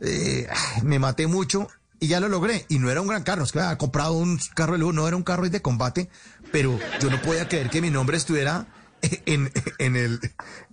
eh, 0.00 0.48
me 0.82 0.98
maté 0.98 1.26
mucho 1.26 1.68
y 2.02 2.08
ya 2.08 2.18
lo 2.18 2.28
logré. 2.28 2.66
Y 2.68 2.80
no 2.80 2.90
era 2.90 3.00
un 3.00 3.06
gran 3.06 3.22
carro, 3.22 3.44
es 3.44 3.52
que 3.52 3.60
había 3.60 3.78
comprado 3.78 4.14
un 4.14 4.36
carro 4.54 4.72
de 4.72 4.80
lujo, 4.80 4.92
no 4.92 5.06
era 5.06 5.16
un 5.16 5.22
carro 5.22 5.48
de 5.48 5.62
combate, 5.62 6.10
pero 6.50 6.76
yo 7.00 7.10
no 7.10 7.22
podía 7.22 7.48
creer 7.48 7.70
que 7.70 7.80
mi 7.80 7.90
nombre 7.90 8.16
estuviera 8.16 8.66
en, 9.02 9.52
en 9.78 9.94
el, 9.94 10.18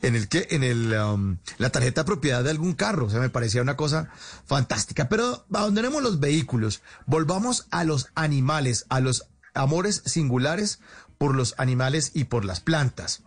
en 0.02 0.16
el 0.16 0.28
en 0.32 0.64
el, 0.64 0.94
um, 0.94 1.38
la 1.60 1.70
tarjeta 1.70 2.02
de 2.02 2.06
propiedad 2.06 2.44
de 2.44 2.50
algún 2.50 2.74
carro. 2.74 3.06
O 3.06 3.10
sea, 3.12 3.20
me 3.20 3.30
parecía 3.30 3.62
una 3.62 3.78
cosa 3.78 4.10
fantástica. 4.48 5.08
Pero 5.08 5.46
abandonemos 5.54 6.02
los 6.02 6.20
vehículos, 6.20 6.82
volvamos 7.06 7.68
a 7.70 7.84
los 7.84 8.08
animales, 8.16 8.88
a 8.90 9.00
los 9.00 9.28
amores 9.54 10.02
singulares 10.06 10.80
por 11.20 11.36
los 11.36 11.54
animales 11.60 12.10
y 12.16 12.24
por 12.24 12.44
las 12.44 12.60
plantas. 12.60 13.22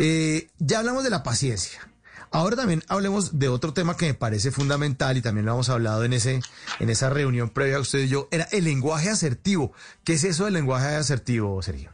Eh, 0.00 0.50
ya 0.58 0.80
hablamos 0.80 1.02
de 1.02 1.08
la 1.08 1.22
paciencia. 1.22 1.80
Ahora 2.30 2.56
también 2.56 2.82
hablemos 2.88 3.38
de 3.38 3.48
otro 3.48 3.72
tema 3.72 3.96
que 3.96 4.06
me 4.06 4.14
parece 4.14 4.50
fundamental 4.50 5.16
y 5.16 5.22
también 5.22 5.46
lo 5.46 5.52
hemos 5.52 5.68
hablado 5.68 6.04
en 6.04 6.12
ese 6.12 6.40
en 6.80 6.90
esa 6.90 7.10
reunión 7.10 7.50
previa 7.50 7.76
a 7.76 7.80
usted 7.80 8.00
y 8.00 8.08
yo, 8.08 8.28
era 8.30 8.44
el 8.52 8.64
lenguaje 8.64 9.10
asertivo. 9.10 9.72
¿Qué 10.04 10.14
es 10.14 10.24
eso 10.24 10.44
del 10.44 10.54
lenguaje 10.54 10.96
asertivo, 10.96 11.60
Sergio? 11.62 11.90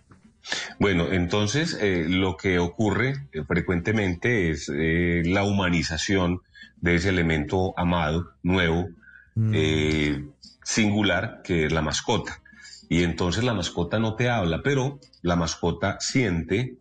Bueno, 0.78 1.12
entonces 1.12 1.78
eh, 1.80 2.04
lo 2.08 2.36
que 2.36 2.58
ocurre 2.58 3.28
eh, 3.32 3.44
frecuentemente 3.46 4.50
es 4.50 4.70
eh, 4.74 5.22
la 5.24 5.44
humanización 5.44 6.40
de 6.80 6.96
ese 6.96 7.10
elemento 7.10 7.74
amado, 7.78 8.32
nuevo, 8.42 8.88
mm. 9.36 10.30
singular, 10.64 11.42
que 11.44 11.66
es 11.66 11.72
la 11.72 11.80
mascota. 11.80 12.42
Y 12.88 13.04
entonces 13.04 13.44
la 13.44 13.54
mascota 13.54 14.00
no 14.00 14.16
te 14.16 14.28
habla, 14.28 14.62
pero 14.64 14.98
la 15.22 15.36
mascota 15.36 15.98
siente, 16.00 16.74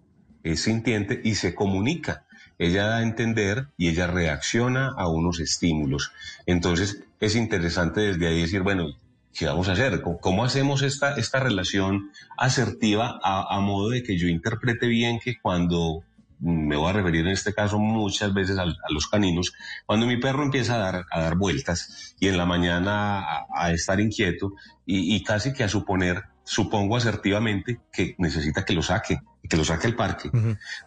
es 0.44 0.64
sintiente 0.64 1.22
y 1.24 1.36
se 1.36 1.54
comunica 1.54 2.26
ella 2.62 2.86
da 2.86 2.98
a 2.98 3.02
entender 3.02 3.70
y 3.76 3.90
ella 3.90 4.06
reacciona 4.06 4.94
a 4.96 5.08
unos 5.08 5.40
estímulos. 5.40 6.12
Entonces 6.46 7.04
es 7.20 7.36
interesante 7.36 8.02
desde 8.02 8.28
ahí 8.28 8.42
decir, 8.44 8.62
bueno, 8.62 8.96
¿qué 9.34 9.48
vamos 9.48 9.68
a 9.68 9.72
hacer? 9.72 10.04
¿Cómo, 10.04 10.44
hacemos 10.44 10.84
esta, 10.84 11.16
esta 11.16 11.40
relación 11.40 12.12
asertiva 12.38 13.20
a, 13.24 13.60
modo 13.62 13.90
de 13.90 14.04
que 14.04 14.16
yo 14.16 14.28
interprete 14.28 14.86
bien 14.86 15.20
que 15.20 15.40
cuando 15.42 16.04
me 16.40 16.76
voy 16.76 16.92
a 16.92 16.94
referir 16.94 17.22
en 17.22 17.32
este 17.32 17.52
caso 17.52 17.80
muchas 17.80 18.32
veces 18.32 18.60
a, 18.60 18.66
los 18.90 19.08
caninos, 19.08 19.54
cuando 19.88 20.06
mi 20.06 20.18
perro 20.18 20.44
empieza 20.44 20.76
a 20.76 20.78
dar, 20.78 21.06
a 21.10 21.20
dar 21.20 21.38
vueltas 21.38 22.16
y 22.20 22.28
en 22.28 22.38
la 22.38 22.46
mañana 22.46 23.24
a, 23.56 23.72
estar 23.72 24.00
inquieto 24.00 24.54
y, 24.86 25.16
y, 25.16 25.24
casi 25.24 25.52
que 25.52 25.64
a 25.64 25.68
suponer, 25.68 26.26
supongo 26.44 26.98
asertivamente 26.98 27.80
que 27.92 28.16
necesita 28.18 28.66
que 28.66 28.74
lo 28.74 28.82
saque, 28.82 29.20
que 29.48 29.58
lo 29.58 29.64
saque 29.64 29.88
al 29.88 29.96
parque, 29.96 30.30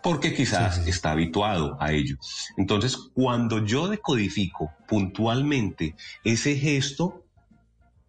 porque 0.03 0.35
quizás 0.35 0.87
está 0.87 1.13
habituado 1.13 1.77
a 1.81 1.93
ello. 1.93 2.17
Entonces, 2.57 2.97
cuando 3.15 3.65
yo 3.65 3.89
decodifico 3.89 4.73
puntualmente 4.87 5.95
ese 6.23 6.57
gesto, 6.57 7.25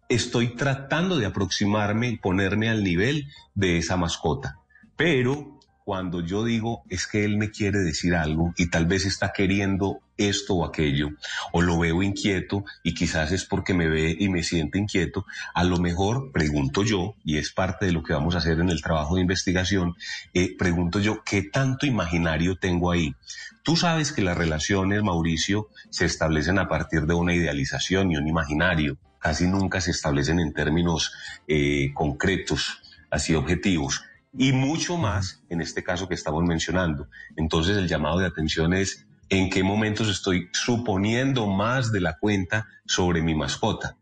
estoy 0.08 0.54
tratando 0.54 1.16
de 1.18 1.26
aproximarme 1.26 2.08
y 2.08 2.18
ponerme 2.18 2.68
al 2.68 2.84
nivel 2.84 3.28
de 3.54 3.78
esa 3.78 3.96
mascota. 3.96 4.58
Pero 4.96 5.55
cuando 5.86 6.20
yo 6.20 6.42
digo 6.42 6.82
es 6.90 7.06
que 7.06 7.24
él 7.24 7.36
me 7.36 7.52
quiere 7.52 7.78
decir 7.78 8.16
algo 8.16 8.52
y 8.56 8.70
tal 8.70 8.86
vez 8.86 9.04
está 9.06 9.32
queriendo 9.32 10.00
esto 10.16 10.54
o 10.54 10.64
aquello, 10.64 11.10
o 11.52 11.62
lo 11.62 11.78
veo 11.78 12.02
inquieto 12.02 12.64
y 12.82 12.92
quizás 12.92 13.30
es 13.30 13.44
porque 13.44 13.72
me 13.72 13.86
ve 13.86 14.16
y 14.18 14.28
me 14.28 14.42
siente 14.42 14.80
inquieto, 14.80 15.26
a 15.54 15.62
lo 15.62 15.78
mejor 15.78 16.32
pregunto 16.32 16.82
yo, 16.82 17.14
y 17.24 17.36
es 17.36 17.52
parte 17.52 17.86
de 17.86 17.92
lo 17.92 18.02
que 18.02 18.14
vamos 18.14 18.34
a 18.34 18.38
hacer 18.38 18.58
en 18.58 18.70
el 18.70 18.82
trabajo 18.82 19.14
de 19.14 19.20
investigación, 19.20 19.94
eh, 20.34 20.56
pregunto 20.58 20.98
yo, 20.98 21.22
¿qué 21.22 21.42
tanto 21.42 21.86
imaginario 21.86 22.56
tengo 22.56 22.90
ahí? 22.90 23.14
Tú 23.62 23.76
sabes 23.76 24.10
que 24.10 24.22
las 24.22 24.36
relaciones, 24.36 25.04
Mauricio, 25.04 25.68
se 25.90 26.04
establecen 26.04 26.58
a 26.58 26.66
partir 26.66 27.02
de 27.02 27.14
una 27.14 27.32
idealización 27.32 28.10
y 28.10 28.16
un 28.16 28.26
imaginario, 28.26 28.98
casi 29.20 29.46
nunca 29.46 29.80
se 29.80 29.92
establecen 29.92 30.40
en 30.40 30.52
términos 30.52 31.12
eh, 31.46 31.92
concretos, 31.94 32.82
así 33.08 33.36
objetivos 33.36 34.02
y 34.38 34.52
mucho 34.52 34.96
más 34.96 35.42
en 35.48 35.60
este 35.60 35.82
caso 35.82 36.08
que 36.08 36.14
estamos 36.14 36.42
mencionando. 36.44 37.08
Entonces 37.36 37.76
el 37.76 37.88
llamado 37.88 38.18
de 38.18 38.26
atención 38.26 38.74
es 38.74 39.06
en 39.28 39.50
qué 39.50 39.62
momentos 39.62 40.08
estoy 40.08 40.48
suponiendo 40.52 41.46
más 41.46 41.92
de 41.92 42.00
la 42.00 42.18
cuenta 42.18 42.68
sobre 42.86 43.22
mi 43.22 43.34
mascota. 43.34 43.96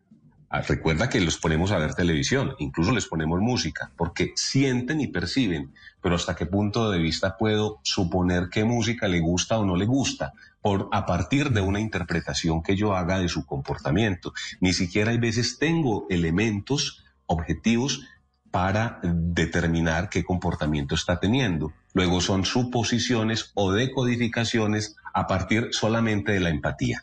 Ah, 0.50 0.60
recuerda 0.60 1.08
que 1.08 1.20
los 1.20 1.38
ponemos 1.38 1.72
a 1.72 1.78
ver 1.78 1.94
televisión, 1.94 2.54
incluso 2.60 2.92
les 2.92 3.06
ponemos 3.06 3.40
música, 3.40 3.90
porque 3.96 4.32
sienten 4.36 5.00
y 5.00 5.08
perciben, 5.08 5.72
pero 6.00 6.14
hasta 6.14 6.36
qué 6.36 6.46
punto 6.46 6.92
de 6.92 7.00
vista 7.00 7.36
puedo 7.36 7.80
suponer 7.82 8.50
qué 8.52 8.62
música 8.62 9.08
le 9.08 9.18
gusta 9.18 9.58
o 9.58 9.64
no 9.64 9.74
le 9.74 9.84
gusta, 9.84 10.32
por, 10.60 10.88
a 10.92 11.06
partir 11.06 11.50
de 11.50 11.60
una 11.60 11.80
interpretación 11.80 12.62
que 12.62 12.76
yo 12.76 12.94
haga 12.94 13.18
de 13.18 13.28
su 13.28 13.44
comportamiento. 13.44 14.32
Ni 14.60 14.72
siquiera 14.72 15.10
hay 15.10 15.18
veces 15.18 15.58
tengo 15.58 16.06
elementos 16.08 17.02
objetivos 17.26 18.06
para 18.54 19.00
determinar 19.02 20.08
qué 20.08 20.22
comportamiento 20.22 20.94
está 20.94 21.18
teniendo. 21.18 21.72
Luego 21.92 22.20
son 22.20 22.44
suposiciones 22.44 23.50
o 23.54 23.72
decodificaciones 23.72 24.94
a 25.12 25.26
partir 25.26 25.70
solamente 25.72 26.30
de 26.30 26.38
la 26.38 26.50
empatía. 26.50 27.02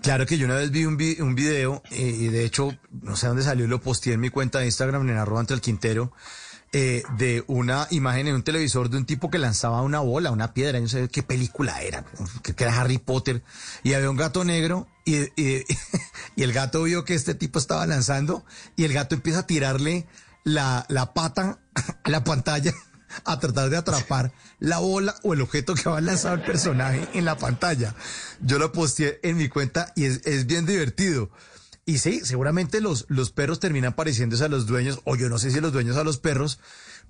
Claro 0.00 0.24
que 0.24 0.38
yo 0.38 0.46
una 0.46 0.54
vez 0.54 0.70
vi 0.70 0.86
un, 0.86 0.96
video 0.96 1.82
eh, 1.90 2.16
y 2.18 2.28
de 2.28 2.46
hecho 2.46 2.74
no 3.02 3.14
sé 3.14 3.26
dónde 3.26 3.42
salió, 3.42 3.66
lo 3.66 3.82
posteé 3.82 4.14
en 4.14 4.20
mi 4.20 4.30
cuenta 4.30 4.60
de 4.60 4.64
Instagram 4.64 5.06
en 5.06 5.18
arroba 5.18 5.40
ante 5.40 5.52
el 5.52 5.60
Quintero, 5.60 6.14
eh, 6.74 7.02
de 7.18 7.44
una 7.48 7.86
imagen 7.90 8.28
en 8.28 8.34
un 8.34 8.42
televisor 8.42 8.88
de 8.88 8.96
un 8.96 9.04
tipo 9.04 9.30
que 9.30 9.38
lanzaba 9.38 9.82
una 9.82 10.00
bola, 10.00 10.30
una 10.30 10.54
piedra, 10.54 10.80
no 10.80 10.88
sé 10.88 11.08
qué 11.08 11.22
película 11.22 11.82
era, 11.82 12.04
que, 12.42 12.54
era 12.56 12.80
Harry 12.80 12.96
Potter, 12.96 13.42
y 13.82 13.92
había 13.92 14.08
un 14.08 14.16
gato 14.16 14.42
negro 14.44 14.88
y, 15.04 15.16
y, 15.36 15.64
y, 16.36 16.42
el 16.42 16.52
gato 16.54 16.82
vio 16.84 17.04
que 17.04 17.14
este 17.14 17.34
tipo 17.34 17.58
estaba 17.58 17.86
lanzando 17.86 18.44
y 18.74 18.84
el 18.84 18.94
gato 18.94 19.14
empieza 19.14 19.40
a 19.40 19.46
tirarle 19.46 20.06
la, 20.44 20.86
la 20.88 21.12
pata 21.12 21.58
a 22.04 22.10
la 22.10 22.24
pantalla 22.24 22.72
a 23.24 23.38
tratar 23.38 23.68
de 23.70 23.76
atrapar 23.76 24.32
la 24.58 24.78
bola 24.78 25.14
o 25.22 25.34
el 25.34 25.42
objeto 25.42 25.74
que 25.74 25.88
va 25.88 25.98
a 25.98 26.00
lanzar 26.00 26.38
el 26.38 26.44
personaje 26.44 27.06
en 27.14 27.24
la 27.24 27.36
pantalla. 27.36 27.94
Yo 28.40 28.58
lo 28.58 28.72
posteé 28.72 29.20
en 29.22 29.36
mi 29.36 29.48
cuenta 29.48 29.92
y 29.94 30.04
es, 30.04 30.22
es 30.24 30.46
bien 30.46 30.66
divertido. 30.66 31.30
Y 31.92 31.98
sí, 31.98 32.22
seguramente 32.24 32.80
los, 32.80 33.04
los 33.10 33.32
perros 33.32 33.60
terminan 33.60 33.92
pareciéndose 33.92 34.42
a 34.42 34.48
los 34.48 34.66
dueños, 34.66 35.00
o 35.04 35.14
yo 35.14 35.28
no 35.28 35.36
sé 35.36 35.50
si 35.50 35.60
los 35.60 35.74
dueños 35.74 35.98
a 35.98 36.04
los 36.04 36.16
perros, 36.16 36.58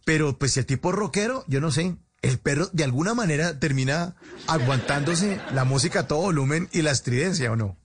pero 0.05 0.41
pues 0.41 0.55
si 0.55 0.59
el 0.59 0.67
tipo 0.67 0.91
es 0.91 0.97
rockero, 0.97 1.45
yo 1.47 1.61
no 1.61 1.71
sé, 1.71 1.99
el 2.21 2.41
perro 2.41 2.69
de 2.73 2.83
alguna 2.83 3.15
manera 3.15 3.61
termina 3.61 4.17
aguantándose 4.49 5.41
la 5.55 5.63
música 5.63 6.01
a 6.01 6.07
todo 6.09 6.23
volumen 6.23 6.69
y 6.73 6.83
la 6.83 6.91
estridencia, 6.91 7.53
¿o 7.53 7.55
no? 7.55 7.77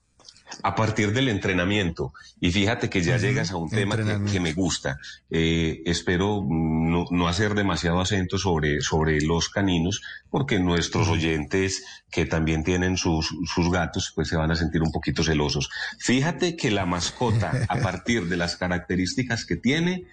A 0.64 0.76
partir 0.76 1.14
del 1.14 1.30
entrenamiento. 1.30 2.14
Y 2.40 2.52
fíjate 2.52 2.90
que 2.90 3.02
ya 3.02 3.18
llegas 3.18 3.52
a 3.52 3.58
un 3.58 3.70
tema 3.70 3.98
que, 4.32 4.40
me 4.40 4.54
gusta. 4.54 5.00
Eh, 5.30 5.82
espero 5.86 6.46
no, 6.48 7.28
hacer 7.28 7.54
demasiado 7.54 8.00
acento 8.00 8.38
sobre, 8.38 8.82
sobre 8.82 9.22
los 9.22 9.50
caninos, 9.50 10.02
porque 10.30 10.60
nuestros 10.60 11.08
oyentes 11.10 11.84
que 12.12 12.26
también 12.26 12.64
tienen 12.64 12.98
sus, 12.98 13.34
sus 13.54 13.72
gatos, 13.72 14.12
pues 14.16 14.28
se 14.28 14.38
van 14.38 14.52
a 14.52 14.56
sentir 14.56 14.82
un 14.82 14.92
poquito 14.92 15.24
celosos. 15.24 15.70
Fíjate 16.00 16.56
que 16.56 16.72
la 16.72 16.86
mascota, 16.86 17.52
a 17.68 17.76
partir 17.82 18.28
de 18.28 18.38
las 18.38 18.56
características 18.56 19.46
que 19.46 19.58
tiene, 19.58 20.06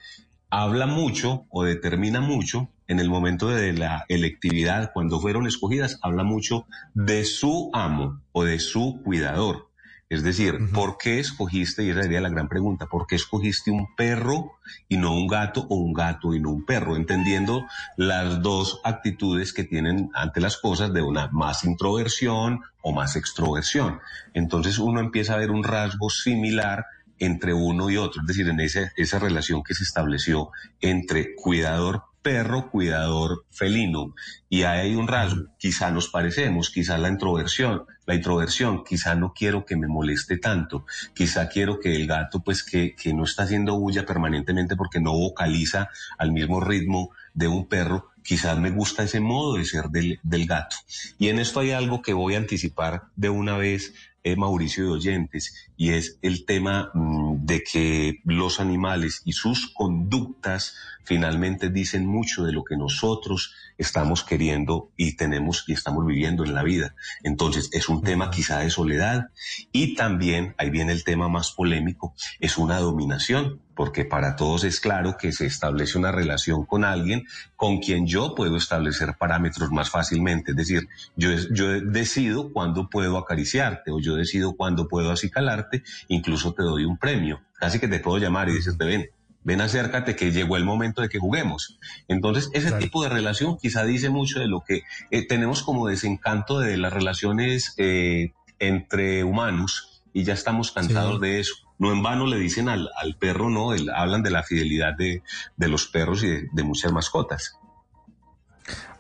habla 0.51 0.87
mucho 0.87 1.47
o 1.51 1.65
determina 1.65 2.21
mucho 2.21 2.69
en 2.87 3.01
el 3.01 3.09
momento 3.09 3.49
de 3.49 3.73
la 3.73 4.05
electividad, 4.09 4.93
cuando 4.93 5.21
fueron 5.21 5.47
escogidas, 5.47 5.99
habla 6.03 6.23
mucho 6.23 6.67
de 6.93 7.25
su 7.25 7.71
amo 7.73 8.21
o 8.33 8.45
de 8.45 8.59
su 8.59 9.01
cuidador. 9.03 9.71
Es 10.11 10.23
decir, 10.23 10.71
¿por 10.73 10.99
qué 10.99 11.19
escogiste, 11.19 11.83
y 11.83 11.91
esa 11.91 12.03
sería 12.03 12.21
la 12.21 12.29
gran 12.29 12.49
pregunta, 12.49 12.87
¿por 12.87 13.07
qué 13.07 13.17
escogiste 13.17 13.71
un 13.71 13.95
perro 13.97 14.53
y 14.89 14.99
no 14.99 15.13
un 15.13 15.27
gato 15.27 15.67
o 15.69 15.77
un 15.77 15.93
gato 15.95 16.35
y 16.35 16.41
no 16.41 16.51
un 16.51 16.65
perro? 16.65 16.97
Entendiendo 16.97 17.67
las 17.97 18.43
dos 18.43 18.81
actitudes 18.85 19.53
que 19.53 19.65
tienen 19.65 20.11
ante 20.15 20.41
las 20.41 20.59
cosas 20.59 20.93
de 20.93 21.03
una 21.03 21.29
más 21.29 21.65
introversión 21.65 22.61
o 22.83 22.93
más 22.93 23.17
extroversión. 23.17 24.01
Entonces 24.35 24.79
uno 24.79 25.01
empieza 25.01 25.35
a 25.35 25.39
ver 25.39 25.51
un 25.51 25.65
rasgo 25.65 26.11
similar 26.11 26.85
entre 27.19 27.55
uno 27.55 27.89
y 27.91 27.97
otro, 27.97 28.21
es 28.21 28.27
decir, 28.27 28.49
en 28.49 28.61
esa, 28.61 28.93
esa 28.97 29.19
relación 29.19 29.63
que 29.63 29.75
se 29.75 29.85
estableció 29.85 30.51
entre 30.81 31.35
cuidador 31.35 32.03
perro 32.25 32.71
cuidador 32.71 33.45
felino. 33.51 34.15
Y 34.49 34.63
hay 34.63 34.95
un 34.95 35.07
rasgo, 35.07 35.45
quizá 35.59 35.91
nos 35.91 36.09
parecemos, 36.09 36.71
quizá 36.71 36.97
la 36.99 37.11
introversión, 37.11 37.85
la 38.07 38.15
introversión, 38.15 38.85
quizá 38.85 39.15
no 39.15 39.33
quiero 39.33 39.65
que 39.65 39.77
me 39.77 39.87
moleste 39.87 40.39
tanto, 40.39 40.87
quizá 41.15 41.49
quiero 41.49 41.81
que 41.81 41.97
el 41.97 42.07
gato 42.07 42.41
pues 42.41 42.63
que, 42.63 42.95
que 42.95 43.15
no 43.15 43.25
está 43.25 43.45
haciendo 43.45 43.79
bulla 43.79 44.05
permanentemente 44.05 44.77
porque 44.77 45.01
no 45.01 45.13
vocaliza 45.13 45.89
al 46.19 46.33
mismo 46.33 46.61
ritmo 46.61 47.11
de 47.33 47.49
un 47.49 47.67
perro, 47.67 48.11
quizás 48.23 48.59
me 48.59 48.71
gusta 48.71 49.05
ese 49.05 49.21
modo 49.21 49.57
de 49.57 49.65
ser 49.65 49.87
del, 49.89 50.19
del 50.23 50.47
gato. 50.47 50.77
Y 51.19 51.29
en 51.29 51.39
esto 51.39 51.61
hay 51.61 51.73
algo 51.73 52.03
que 52.03 52.15
voy 52.15 52.35
a 52.35 52.39
anticipar 52.39 53.05
de 53.17 53.29
una 53.29 53.57
vez 53.57 53.95
eh, 54.25 54.37
Mauricio 54.37 54.85
de 54.85 54.91
Oyentes, 54.91 55.71
y 55.77 55.91
es 55.91 56.19
el 56.23 56.45
tema 56.47 56.91
mm, 56.95 57.45
de 57.45 57.63
que 57.63 58.21
los 58.25 58.59
animales 58.59 59.21
y 59.25 59.33
sus 59.33 59.69
conductas 59.69 60.75
finalmente 61.05 61.69
dicen 61.69 62.07
mucho 62.07 62.45
de 62.45 62.53
lo 62.53 62.65
que 62.65 62.77
nosotros 62.77 63.55
estamos 63.77 64.25
queriendo 64.25 64.91
y 64.97 65.17
tenemos 65.17 65.65
y 65.69 65.75
estamos 65.75 66.07
viviendo 66.07 66.45
en 66.45 66.55
la 66.55 66.63
vida. 66.63 66.95
Entonces, 67.23 67.69
es 67.73 67.89
un 67.89 68.03
tema 68.03 68.31
quizá 68.31 68.61
de 68.61 68.71
soledad 68.71 69.29
y 69.73 69.95
también, 69.95 70.55
ahí 70.57 70.71
viene 70.71 70.93
el 70.93 71.05
tema 71.05 71.29
más 71.29 71.53
polémico, 71.53 72.15
es 72.41 72.57
una 72.57 72.79
dominación 72.79 73.61
porque 73.75 74.05
para 74.05 74.37
todos 74.37 74.65
es 74.65 74.81
claro 74.81 75.17
que 75.19 75.33
se 75.33 75.47
establece 75.47 75.99
una 75.99 76.13
relación 76.13 76.65
con 76.65 76.85
alguien 76.85 77.27
con 77.57 77.79
quien 77.79 78.07
yo 78.07 78.35
puedo 78.35 78.57
establecer 78.57 79.17
parámetros 79.19 79.71
más 79.71 79.91
fácilmente. 79.91 80.53
Es 80.53 80.57
decir, 80.57 80.89
yo, 81.17 81.31
yo 81.51 81.81
decido 81.81 82.53
cuándo 82.53 82.89
puedo 82.89 83.19
acariciarte 83.19 83.91
o 83.91 84.01
yo 84.01 84.15
decido 84.15 84.57
cuándo 84.57 84.89
puedo 84.89 85.11
acicalarte, 85.11 85.83
incluso 86.09 86.55
te 86.55 86.63
doy 86.63 86.85
un 86.85 86.99
premio. 86.99 87.41
Casi 87.55 87.79
que 87.79 87.89
te 87.89 88.01
puedo 88.01 88.19
llamar 88.19 88.49
y 88.49 88.55
dices, 88.55 88.77
ven, 88.77 89.09
ven 89.43 89.61
acércate 89.61 90.17
que 90.17 90.33
llegó 90.33 90.57
el 90.57 90.65
momento 90.65 91.03
de 91.03 91.09
que 91.09 91.19
juguemos. 91.19 91.79
Entonces, 92.09 92.51
ese 92.53 92.73
tipo 92.73 93.03
de 93.03 93.09
relación 93.09 93.59
quizá 93.59 93.85
dice 93.85 94.09
mucho 94.09 94.41
de 94.41 94.49
lo 94.49 94.63
que 94.63 94.83
eh, 95.11 95.27
tenemos 95.27 95.63
como 95.63 95.89
desencanto 95.89 96.61
de 96.61 96.77
las 96.77 96.93
relaciones 96.93 97.75
eh, 97.77 98.33
entre 98.59 99.25
humanos 99.25 100.03
y 100.13 100.25
ya 100.25 100.35
estamos 100.35 100.73
cansados 100.73 101.21
de 101.21 101.41
eso. 101.41 101.55
No 101.79 101.93
en 101.93 102.03
vano 102.03 102.27
le 102.27 102.39
dicen 102.39 102.69
al, 102.69 102.89
perro, 103.19 103.51
no, 103.51 103.73
hablan 103.95 104.23
de 104.23 104.31
la 104.31 104.43
fidelidad 104.43 104.95
de, 104.97 105.23
los 105.57 105.87
perros 105.87 106.23
y 106.23 106.49
de, 106.53 106.63
muchas 106.63 106.93
mascotas. 106.93 107.59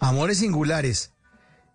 Amores 0.01 0.39
singulares. 0.39 1.13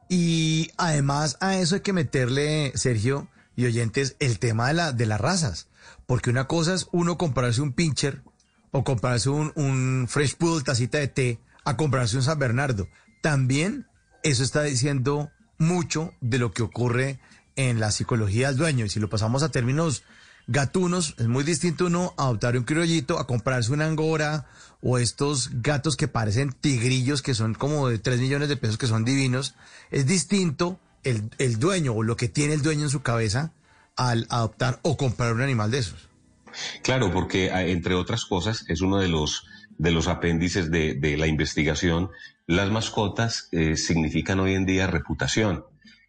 Y 0.10 0.72
además 0.78 1.38
a 1.40 1.56
eso 1.56 1.76
hay 1.76 1.82
que 1.82 1.94
meterle, 1.94 2.72
Sergio 2.76 3.30
y 3.56 3.66
oyentes, 3.66 4.16
el 4.20 4.40
tema 4.40 4.68
de, 4.68 4.74
la, 4.74 4.92
de 4.92 5.06
las 5.06 5.22
razas. 5.22 5.70
Porque 6.06 6.30
una 6.30 6.48
cosa 6.48 6.74
es 6.74 6.88
uno 6.92 7.18
comprarse 7.18 7.62
un 7.62 7.74
pincher 7.74 8.24
o 8.72 8.84
comprarse 8.84 9.30
un, 9.30 9.52
un 9.56 10.08
Fresh 10.10 10.36
Poodle 10.36 10.64
tacita 10.64 10.98
de 10.98 11.08
té 11.08 11.40
a 11.64 11.78
comprarse 11.78 12.18
un 12.18 12.24
San 12.24 12.40
Bernardo. 12.40 12.88
También 13.22 13.88
eso 14.24 14.44
está 14.44 14.64
diciendo 14.64 15.32
mucho 15.58 16.14
de 16.22 16.40
lo 16.40 16.52
que 16.52 16.64
ocurre 16.64 17.20
en 17.56 17.80
la 17.80 17.92
psicología 17.92 18.48
del 18.48 18.58
dueño. 18.58 18.86
Y 18.86 18.90
si 18.90 19.00
lo 19.00 19.10
pasamos 19.10 19.44
a 19.44 19.50
términos 19.50 20.04
gatunos, 20.50 21.14
es 21.20 21.28
muy 21.28 21.44
distinto 21.44 21.86
uno 21.86 22.14
adoptar 22.18 22.58
un 22.58 22.64
criollito 22.64 23.20
a 23.20 23.28
comprarse 23.28 23.72
una 23.72 23.86
angora 23.86 24.48
o 24.82 24.98
estos 24.98 25.52
gatos 25.62 25.96
que 25.96 26.08
parecen 26.08 26.52
tigrillos 26.52 27.22
que 27.22 27.36
son 27.36 27.54
como 27.54 27.88
de 27.88 28.00
3 28.00 28.20
millones 28.20 28.50
de 28.50 28.58
pesos 28.58 28.78
que 28.78 28.88
son 28.88 29.06
divinos. 29.06 29.54
Es 29.92 30.08
distinto 30.08 30.80
el, 31.04 31.30
el 31.38 31.60
dueño 31.60 31.94
o 31.94 32.04
lo 32.04 32.18
que 32.18 32.30
tiene 32.30 32.56
el 32.56 32.64
dueño 32.64 32.84
en 32.84 32.90
su 32.90 33.04
cabeza 33.04 33.54
al 33.96 34.26
adoptar 34.30 34.80
o 34.82 34.98
comprar 34.98 35.34
un 35.34 35.42
animal 35.42 35.70
de 35.70 35.80
esos. 35.80 36.10
Claro, 36.82 37.14
porque 37.14 37.52
ah, 37.52 37.64
entre 37.64 37.94
otras 37.94 38.26
cosas 38.26 38.66
es 38.68 38.82
uno 38.82 38.98
de 38.98 39.08
los 39.08 39.46
de 39.78 39.92
los 39.92 40.08
apéndices 40.08 40.72
de, 40.72 40.96
de 40.96 41.16
la 41.16 41.28
investigación. 41.28 42.10
Las 42.48 42.70
mascotas 42.72 43.48
eh, 43.52 43.78
significan 43.78 44.40
hoy 44.40 44.56
en 44.56 44.66
día 44.66 44.88
reputación 44.88 45.64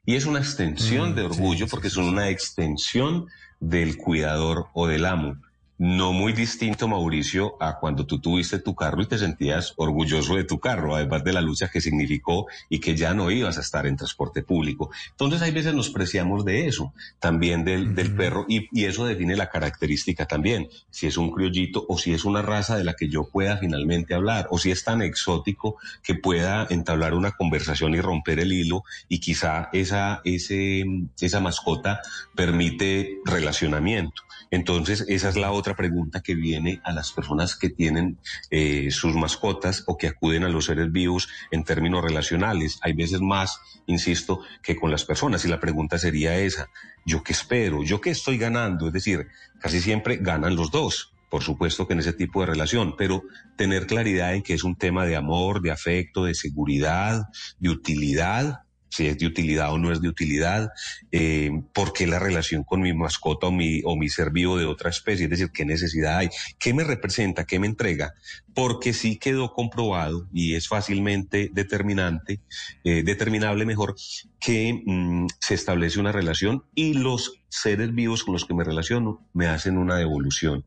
y 0.07 0.16
es 0.16 0.24
una 0.24 0.40
extensión 0.40 1.12
mm, 1.12 1.14
de 1.14 1.22
orgullo 1.22 1.66
porque 1.68 1.90
son 1.90 2.07
una 2.07 2.31
extensión 2.31 3.26
del 3.60 3.96
cuidador 3.96 4.66
o 4.72 4.86
del 4.86 5.04
amo. 5.04 5.36
No 5.82 6.12
muy 6.12 6.34
distinto, 6.34 6.88
Mauricio, 6.88 7.56
a 7.58 7.78
cuando 7.78 8.04
tú 8.04 8.20
tuviste 8.20 8.58
tu 8.58 8.74
carro 8.74 9.00
y 9.00 9.06
te 9.06 9.16
sentías 9.16 9.72
orgulloso 9.78 10.36
de 10.36 10.44
tu 10.44 10.60
carro, 10.60 10.94
además 10.94 11.24
de 11.24 11.32
la 11.32 11.40
lucha 11.40 11.70
que 11.70 11.80
significó 11.80 12.48
y 12.68 12.80
que 12.80 12.94
ya 12.94 13.14
no 13.14 13.30
ibas 13.30 13.56
a 13.56 13.62
estar 13.62 13.86
en 13.86 13.96
transporte 13.96 14.42
público. 14.42 14.90
Entonces, 15.12 15.40
hay 15.40 15.52
veces 15.52 15.72
nos 15.72 15.88
preciamos 15.88 16.44
de 16.44 16.66
eso, 16.66 16.92
también 17.18 17.64
del, 17.64 17.94
del 17.94 18.14
perro, 18.14 18.44
y, 18.46 18.68
y, 18.78 18.84
eso 18.84 19.06
define 19.06 19.36
la 19.36 19.48
característica 19.48 20.26
también, 20.26 20.68
si 20.90 21.06
es 21.06 21.16
un 21.16 21.30
criollito 21.30 21.86
o 21.88 21.96
si 21.96 22.12
es 22.12 22.26
una 22.26 22.42
raza 22.42 22.76
de 22.76 22.84
la 22.84 22.92
que 22.92 23.08
yo 23.08 23.30
pueda 23.32 23.56
finalmente 23.56 24.12
hablar, 24.12 24.48
o 24.50 24.58
si 24.58 24.70
es 24.70 24.84
tan 24.84 25.00
exótico 25.00 25.78
que 26.02 26.14
pueda 26.14 26.66
entablar 26.68 27.14
una 27.14 27.30
conversación 27.30 27.94
y 27.94 28.02
romper 28.02 28.38
el 28.40 28.52
hilo, 28.52 28.84
y 29.08 29.18
quizá 29.20 29.70
esa, 29.72 30.20
ese, 30.24 30.84
esa 31.18 31.40
mascota 31.40 32.02
permite 32.34 33.16
relacionamiento. 33.24 34.24
Entonces, 34.50 35.04
esa 35.08 35.28
es 35.28 35.36
la 35.36 35.52
otra 35.52 35.76
pregunta 35.76 36.22
que 36.22 36.34
viene 36.34 36.80
a 36.84 36.92
las 36.92 37.12
personas 37.12 37.54
que 37.54 37.70
tienen 37.70 38.18
eh, 38.50 38.90
sus 38.90 39.14
mascotas 39.14 39.84
o 39.86 39.96
que 39.96 40.08
acuden 40.08 40.42
a 40.42 40.48
los 40.48 40.66
seres 40.66 40.90
vivos 40.90 41.28
en 41.50 41.64
términos 41.64 42.02
relacionales. 42.02 42.78
Hay 42.82 42.94
veces 42.94 43.20
más, 43.20 43.60
insisto, 43.86 44.40
que 44.62 44.76
con 44.76 44.90
las 44.90 45.04
personas. 45.04 45.44
Y 45.44 45.48
la 45.48 45.60
pregunta 45.60 45.98
sería 45.98 46.36
esa, 46.36 46.68
¿yo 47.06 47.22
qué 47.22 47.32
espero? 47.32 47.84
¿Yo 47.84 48.00
qué 48.00 48.10
estoy 48.10 48.38
ganando? 48.38 48.88
Es 48.88 48.92
decir, 48.92 49.28
casi 49.60 49.80
siempre 49.80 50.16
ganan 50.16 50.56
los 50.56 50.70
dos 50.70 51.14
por 51.30 51.44
supuesto 51.44 51.86
que 51.86 51.92
en 51.92 52.00
ese 52.00 52.12
tipo 52.12 52.40
de 52.40 52.46
relación, 52.46 52.96
pero 52.98 53.22
tener 53.56 53.86
claridad 53.86 54.34
en 54.34 54.42
que 54.42 54.54
es 54.54 54.64
un 54.64 54.74
tema 54.74 55.06
de 55.06 55.14
amor, 55.14 55.62
de 55.62 55.70
afecto, 55.70 56.24
de 56.24 56.34
seguridad, 56.34 57.28
de 57.60 57.70
utilidad 57.70 58.64
si 58.90 59.07
es 59.07 59.18
de 59.18 59.26
utilidad 59.26 59.72
o 59.72 59.79
no 59.79 59.92
es 59.92 60.00
de 60.00 60.09
utilidad, 60.09 60.70
eh, 61.12 61.50
por 61.72 61.92
qué 61.92 62.07
la 62.07 62.18
relación 62.18 62.64
con 62.64 62.81
mi 62.81 62.92
mascota 62.92 63.46
o 63.46 63.53
mi, 63.53 63.81
o 63.85 63.96
mi 63.96 64.09
ser 64.09 64.31
vivo 64.31 64.59
de 64.59 64.66
otra 64.66 64.90
especie, 64.90 65.24
es 65.24 65.31
decir, 65.31 65.50
qué 65.53 65.64
necesidad 65.64 66.18
hay, 66.18 66.29
qué 66.59 66.74
me 66.74 66.85
representa, 66.85 67.44
qué 67.44 67.59
me 67.59 67.66
entrega, 67.66 68.14
porque 68.55 68.92
sí 68.92 69.16
quedó 69.16 69.53
comprobado 69.53 70.29
y 70.33 70.55
es 70.55 70.68
fácilmente 70.68 71.50
determinante, 71.53 72.40
eh, 72.85 73.03
determinable 73.03 73.64
mejor, 73.64 73.94
que 74.40 74.83
mm, 74.85 75.26
se 75.40 75.55
establece 75.55 76.00
una 76.00 76.12
relación 76.12 76.64
y 76.74 76.94
los 76.94 77.40
seres 77.48 77.94
vivos 77.94 78.24
con 78.24 78.33
los 78.35 78.44
que 78.44 78.55
me 78.55 78.64
relaciono 78.64 79.26
me 79.33 79.46
hacen 79.46 79.79
una 79.79 79.96
devolución. 79.96 80.64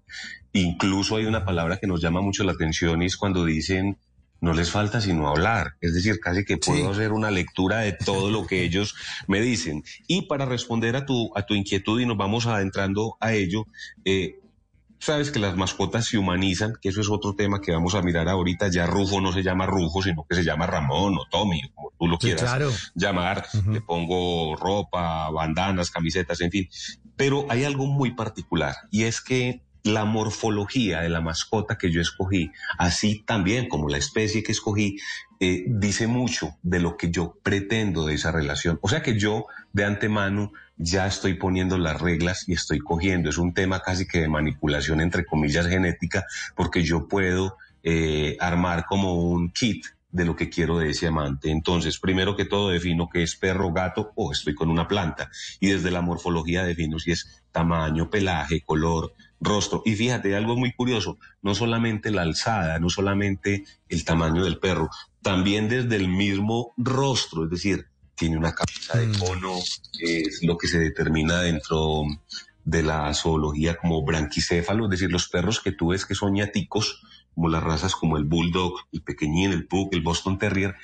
Incluso 0.53 1.15
hay 1.15 1.25
una 1.25 1.45
palabra 1.45 1.77
que 1.77 1.87
nos 1.87 2.01
llama 2.01 2.21
mucho 2.21 2.43
la 2.43 2.51
atención 2.51 3.01
y 3.01 3.07
es 3.07 3.17
cuando 3.17 3.43
dicen 3.43 3.97
no 4.43 4.51
les 4.51 4.69
falta 4.69 4.99
sino 4.99 5.29
hablar. 5.29 5.77
Es 5.79 5.93
decir, 5.93 6.19
casi 6.19 6.43
que 6.43 6.57
puedo 6.57 6.91
hacer 6.91 7.13
una 7.13 7.31
lectura 7.31 7.79
de 7.79 7.93
todo 7.93 8.29
lo 8.29 8.45
que 8.45 8.63
ellos 8.63 8.93
me 9.25 9.39
dicen. 9.39 9.85
Y 10.05 10.23
para 10.23 10.45
responder 10.45 10.97
a 10.97 11.05
tu, 11.05 11.31
a 11.33 11.43
tu 11.43 11.53
inquietud 11.53 12.01
y 12.01 12.05
nos 12.05 12.17
vamos 12.17 12.45
adentrando 12.45 13.15
a 13.21 13.31
ello, 13.31 13.67
eh, 14.03 14.41
sabes 14.99 15.31
que 15.31 15.39
las 15.39 15.55
mascotas 15.55 16.07
se 16.07 16.17
humanizan, 16.17 16.73
que 16.81 16.89
eso 16.89 16.99
es 16.99 17.09
otro 17.09 17.35
tema 17.35 17.61
que 17.61 17.71
vamos 17.71 17.95
a 17.95 18.01
mirar 18.01 18.27
ahorita. 18.27 18.67
Ya 18.67 18.85
Rufo 18.85 19.21
no 19.21 19.31
se 19.31 19.43
llama 19.43 19.65
Rufo, 19.65 20.03
sino 20.03 20.25
que 20.29 20.35
se 20.35 20.43
llama 20.43 20.67
Ramón 20.67 21.15
o 21.17 21.25
Tommy, 21.31 21.61
como 21.73 21.93
tú 21.97 22.07
lo 22.09 22.17
quieras 22.17 22.91
llamar. 22.95 23.45
Le 23.71 23.79
pongo 23.79 24.57
ropa, 24.57 25.29
bandanas, 25.29 25.89
camisetas, 25.89 26.41
en 26.41 26.51
fin. 26.51 26.67
Pero 27.15 27.45
hay 27.47 27.63
algo 27.63 27.85
muy 27.85 28.11
particular 28.11 28.75
y 28.91 29.03
es 29.03 29.21
que 29.21 29.63
la 29.83 30.05
morfología 30.05 31.01
de 31.01 31.09
la 31.09 31.21
mascota 31.21 31.77
que 31.77 31.91
yo 31.91 32.01
escogí, 32.01 32.51
así 32.77 33.23
también 33.25 33.67
como 33.67 33.89
la 33.89 33.97
especie 33.97 34.43
que 34.43 34.53
escogí, 34.53 34.97
eh, 35.39 35.65
dice 35.67 36.07
mucho 36.07 36.55
de 36.63 36.79
lo 36.79 36.95
que 36.95 37.11
yo 37.11 37.37
pretendo 37.43 38.05
de 38.05 38.15
esa 38.15 38.31
relación. 38.31 38.79
O 38.81 38.87
sea 38.87 39.01
que 39.01 39.19
yo 39.19 39.45
de 39.73 39.83
antemano 39.83 40.53
ya 40.77 41.05
estoy 41.05 41.33
poniendo 41.35 41.77
las 41.77 41.99
reglas 41.99 42.47
y 42.47 42.53
estoy 42.53 42.79
cogiendo. 42.79 43.29
Es 43.29 43.37
un 43.37 43.53
tema 43.53 43.81
casi 43.81 44.07
que 44.07 44.21
de 44.21 44.29
manipulación, 44.29 45.01
entre 45.01 45.25
comillas, 45.25 45.67
genética, 45.67 46.25
porque 46.55 46.83
yo 46.83 47.07
puedo 47.07 47.57
eh, 47.83 48.37
armar 48.39 48.85
como 48.85 49.15
un 49.15 49.51
kit 49.51 49.85
de 50.13 50.25
lo 50.25 50.35
que 50.35 50.49
quiero 50.49 50.77
de 50.77 50.91
ese 50.91 51.07
amante. 51.07 51.49
Entonces, 51.49 51.99
primero 51.99 52.35
que 52.35 52.45
todo 52.45 52.69
defino 52.69 53.09
que 53.09 53.23
es 53.23 53.35
perro, 53.35 53.73
gato 53.73 54.13
o 54.15 54.31
estoy 54.31 54.53
con 54.53 54.69
una 54.69 54.87
planta. 54.87 55.29
Y 55.59 55.69
desde 55.69 55.91
la 55.91 56.01
morfología 56.01 56.63
defino 56.63 56.99
si 56.99 57.11
es 57.11 57.43
tamaño, 57.51 58.09
pelaje, 58.09 58.61
color, 58.61 59.13
rostro. 59.43 59.81
Y 59.85 59.95
fíjate, 59.95 60.35
algo 60.35 60.55
muy 60.55 60.73
curioso, 60.73 61.17
no 61.41 61.53
solamente 61.55 62.11
la 62.11 62.23
alzada, 62.23 62.79
no 62.79 62.89
solamente 62.89 63.65
el 63.89 64.05
tamaño 64.05 64.43
del 64.43 64.59
perro, 64.59 64.89
también 65.21 65.69
desde 65.69 65.95
el 65.95 66.07
mismo 66.07 66.73
rostro, 66.77 67.45
es 67.45 67.49
decir, 67.49 67.87
tiene 68.15 68.37
una 68.37 68.53
cabeza 68.53 68.99
de 68.99 69.17
cono, 69.17 69.55
mm. 69.55 69.59
es 70.01 70.43
lo 70.43 70.57
que 70.57 70.67
se 70.67 70.79
determina 70.79 71.41
dentro 71.41 72.03
de 72.65 72.83
la 72.83 73.13
zoología 73.13 73.75
como 73.75 74.03
branquicéfalo, 74.03 74.85
es 74.85 74.91
decir, 74.91 75.11
los 75.11 75.27
perros 75.27 75.59
que 75.59 75.71
tú 75.71 75.89
ves 75.89 76.05
que 76.05 76.15
son 76.15 76.33
ñaticos, 76.33 77.03
como 77.35 77.49
las 77.49 77.63
razas 77.63 77.95
como 77.95 78.17
el 78.17 78.25
bulldog, 78.25 78.73
el 78.91 79.01
pequeñín, 79.01 79.51
el 79.51 79.67
pug, 79.67 79.89
el 79.93 80.01
boston 80.01 80.37
terrier, 80.37 80.75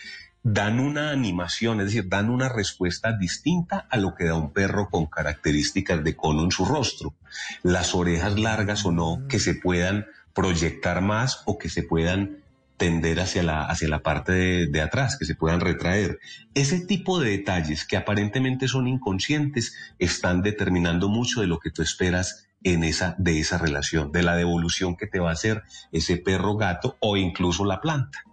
dan 0.53 0.79
una 0.79 1.11
animación, 1.11 1.79
es 1.79 1.87
decir, 1.87 2.09
dan 2.09 2.29
una 2.29 2.49
respuesta 2.49 3.15
distinta 3.15 3.87
a 3.89 3.97
lo 3.97 4.15
que 4.15 4.25
da 4.25 4.35
un 4.35 4.51
perro 4.51 4.89
con 4.89 5.05
características 5.05 6.03
de 6.03 6.15
cono 6.15 6.43
en 6.43 6.51
su 6.51 6.65
rostro. 6.65 7.13
Las 7.61 7.93
orejas 7.93 8.39
largas 8.39 8.85
o 8.85 8.91
no, 8.91 9.27
que 9.27 9.39
se 9.39 9.53
puedan 9.53 10.07
proyectar 10.33 11.01
más 11.01 11.43
o 11.45 11.57
que 11.57 11.69
se 11.69 11.83
puedan 11.83 12.37
tender 12.77 13.19
hacia 13.19 13.43
la, 13.43 13.65
hacia 13.65 13.89
la 13.89 14.01
parte 14.01 14.31
de, 14.31 14.67
de, 14.67 14.81
atrás, 14.81 15.17
que 15.17 15.25
se 15.25 15.35
puedan 15.35 15.59
retraer. 15.59 16.19
Ese 16.55 16.79
tipo 16.79 17.19
de 17.19 17.31
detalles 17.31 17.85
que 17.85 17.97
aparentemente 17.97 18.67
son 18.67 18.87
inconscientes 18.87 19.75
están 19.99 20.41
determinando 20.41 21.09
mucho 21.09 21.41
de 21.41 21.47
lo 21.47 21.59
que 21.59 21.71
tú 21.71 21.81
esperas 21.81 22.47
en 22.63 22.83
esa, 22.83 23.15
de 23.17 23.39
esa 23.39 23.57
relación, 23.57 24.11
de 24.11 24.23
la 24.23 24.35
devolución 24.35 24.95
que 24.95 25.07
te 25.07 25.19
va 25.19 25.29
a 25.29 25.33
hacer 25.33 25.63
ese 25.91 26.17
perro 26.17 26.55
gato 26.55 26.97
o 27.01 27.17
incluso 27.17 27.65
la 27.65 27.81
planta. 27.81 28.23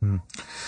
Mm. 0.00 0.16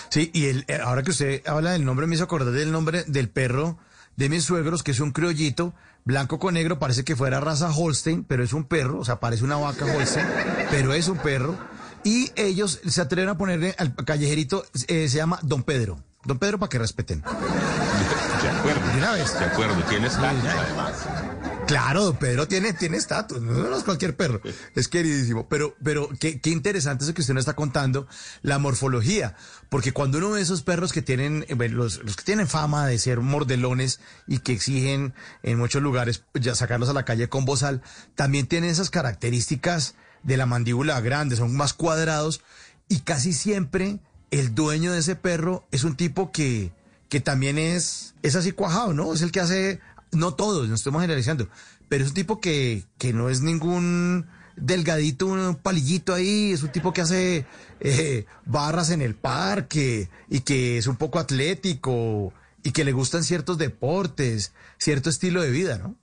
Sí, 0.09 0.31
y 0.33 0.45
el, 0.45 0.65
eh, 0.67 0.79
ahora 0.83 1.03
que 1.03 1.11
usted 1.11 1.45
habla 1.47 1.71
del 1.71 1.85
nombre, 1.85 2.07
me 2.07 2.15
hizo 2.15 2.23
acordar 2.23 2.53
del 2.53 2.71
nombre 2.71 3.03
del 3.07 3.29
perro 3.29 3.77
de 4.15 4.29
mis 4.29 4.43
suegros, 4.43 4.83
que 4.83 4.91
es 4.91 4.99
un 4.99 5.11
criollito, 5.11 5.73
blanco 6.05 6.39
con 6.39 6.53
negro, 6.53 6.79
parece 6.79 7.03
que 7.03 7.15
fuera 7.15 7.39
raza 7.39 7.71
Holstein, 7.71 8.23
pero 8.23 8.43
es 8.43 8.53
un 8.53 8.65
perro, 8.65 8.99
o 8.99 9.05
sea, 9.05 9.19
parece 9.19 9.43
una 9.43 9.57
vaca 9.57 9.85
Holstein, 9.85 10.25
pero 10.69 10.93
es 10.93 11.07
un 11.07 11.17
perro. 11.17 11.57
Y 12.03 12.31
ellos 12.35 12.81
se 12.85 13.01
atreven 13.01 13.29
a 13.29 13.37
ponerle 13.37 13.75
al 13.77 13.95
callejerito, 13.95 14.65
eh, 14.87 15.07
se 15.07 15.17
llama 15.17 15.39
Don 15.41 15.63
Pedro. 15.63 16.03
Don 16.25 16.37
Pedro 16.37 16.59
para 16.59 16.69
que 16.69 16.79
respeten. 16.79 17.21
De 17.21 18.49
acuerdo. 18.49 18.87
De 18.87 18.97
una 18.97 19.11
vez. 19.13 19.39
De 19.39 19.45
acuerdo, 19.45 19.75
tienes 19.89 20.15
además. 20.15 21.05
Claro, 21.67 22.03
don 22.03 22.17
Pedro 22.17 22.47
tiene 22.47 22.73
tiene 22.73 22.97
estatus, 22.97 23.41
no 23.41 23.75
es 23.75 23.83
cualquier 23.83 24.15
perro, 24.15 24.41
es 24.75 24.87
queridísimo. 24.87 25.47
Pero, 25.47 25.75
pero 25.83 26.09
qué, 26.19 26.39
qué 26.41 26.49
interesante 26.49 27.03
eso 27.03 27.13
que 27.13 27.21
usted 27.21 27.33
nos 27.33 27.41
está 27.41 27.53
contando, 27.53 28.07
la 28.41 28.59
morfología, 28.59 29.35
porque 29.69 29.93
cuando 29.93 30.17
uno 30.17 30.31
ve 30.31 30.41
esos 30.41 30.61
perros 30.61 30.91
que 30.91 31.01
tienen, 31.01 31.45
eh, 31.47 31.69
los, 31.69 32.03
los 32.03 32.15
que 32.15 32.23
tienen 32.23 32.47
fama 32.47 32.85
de 32.87 32.99
ser 32.99 33.21
mordelones 33.21 34.01
y 34.27 34.39
que 34.39 34.53
exigen 34.53 35.13
en 35.41 35.57
muchos 35.57 35.81
lugares 35.81 36.23
ya 36.33 36.55
sacarlos 36.55 36.89
a 36.89 36.93
la 36.93 37.05
calle 37.05 37.29
con 37.29 37.45
bozal, 37.45 37.81
también 38.15 38.47
tienen 38.47 38.69
esas 38.69 38.89
características 38.89 39.95
de 40.23 40.37
la 40.37 40.45
mandíbula 40.45 40.99
grande, 41.01 41.35
son 41.35 41.55
más 41.55 41.73
cuadrados 41.73 42.41
y 42.89 42.99
casi 42.99 43.33
siempre 43.33 43.99
el 44.31 44.55
dueño 44.55 44.91
de 44.91 44.99
ese 44.99 45.15
perro 45.15 45.65
es 45.71 45.83
un 45.83 45.95
tipo 45.95 46.31
que, 46.31 46.71
que 47.09 47.19
también 47.19 47.57
es, 47.57 48.15
es 48.21 48.35
así 48.35 48.51
cuajado, 48.51 48.93
¿no? 48.93 49.13
Es 49.13 49.21
el 49.21 49.31
que 49.31 49.39
hace 49.39 49.79
no 50.13 50.33
todos, 50.33 50.67
no 50.69 50.75
estamos 50.75 51.01
generalizando, 51.01 51.49
pero 51.89 52.03
es 52.03 52.09
un 52.09 52.15
tipo 52.15 52.39
que, 52.39 52.83
que 52.97 53.13
no 53.13 53.29
es 53.29 53.41
ningún 53.41 54.27
delgadito, 54.55 55.27
un 55.27 55.55
palillito 55.55 56.13
ahí, 56.13 56.51
es 56.51 56.63
un 56.63 56.69
tipo 56.69 56.93
que 56.93 57.01
hace 57.01 57.45
eh, 57.79 58.25
barras 58.45 58.89
en 58.91 59.01
el 59.01 59.15
parque 59.15 60.09
y 60.29 60.41
que 60.41 60.77
es 60.77 60.87
un 60.87 60.95
poco 60.95 61.19
atlético 61.19 62.33
y 62.63 62.71
que 62.71 62.83
le 62.83 62.91
gustan 62.91 63.23
ciertos 63.23 63.57
deportes, 63.57 64.53
cierto 64.77 65.09
estilo 65.09 65.41
de 65.41 65.51
vida, 65.51 65.77
¿no? 65.77 65.95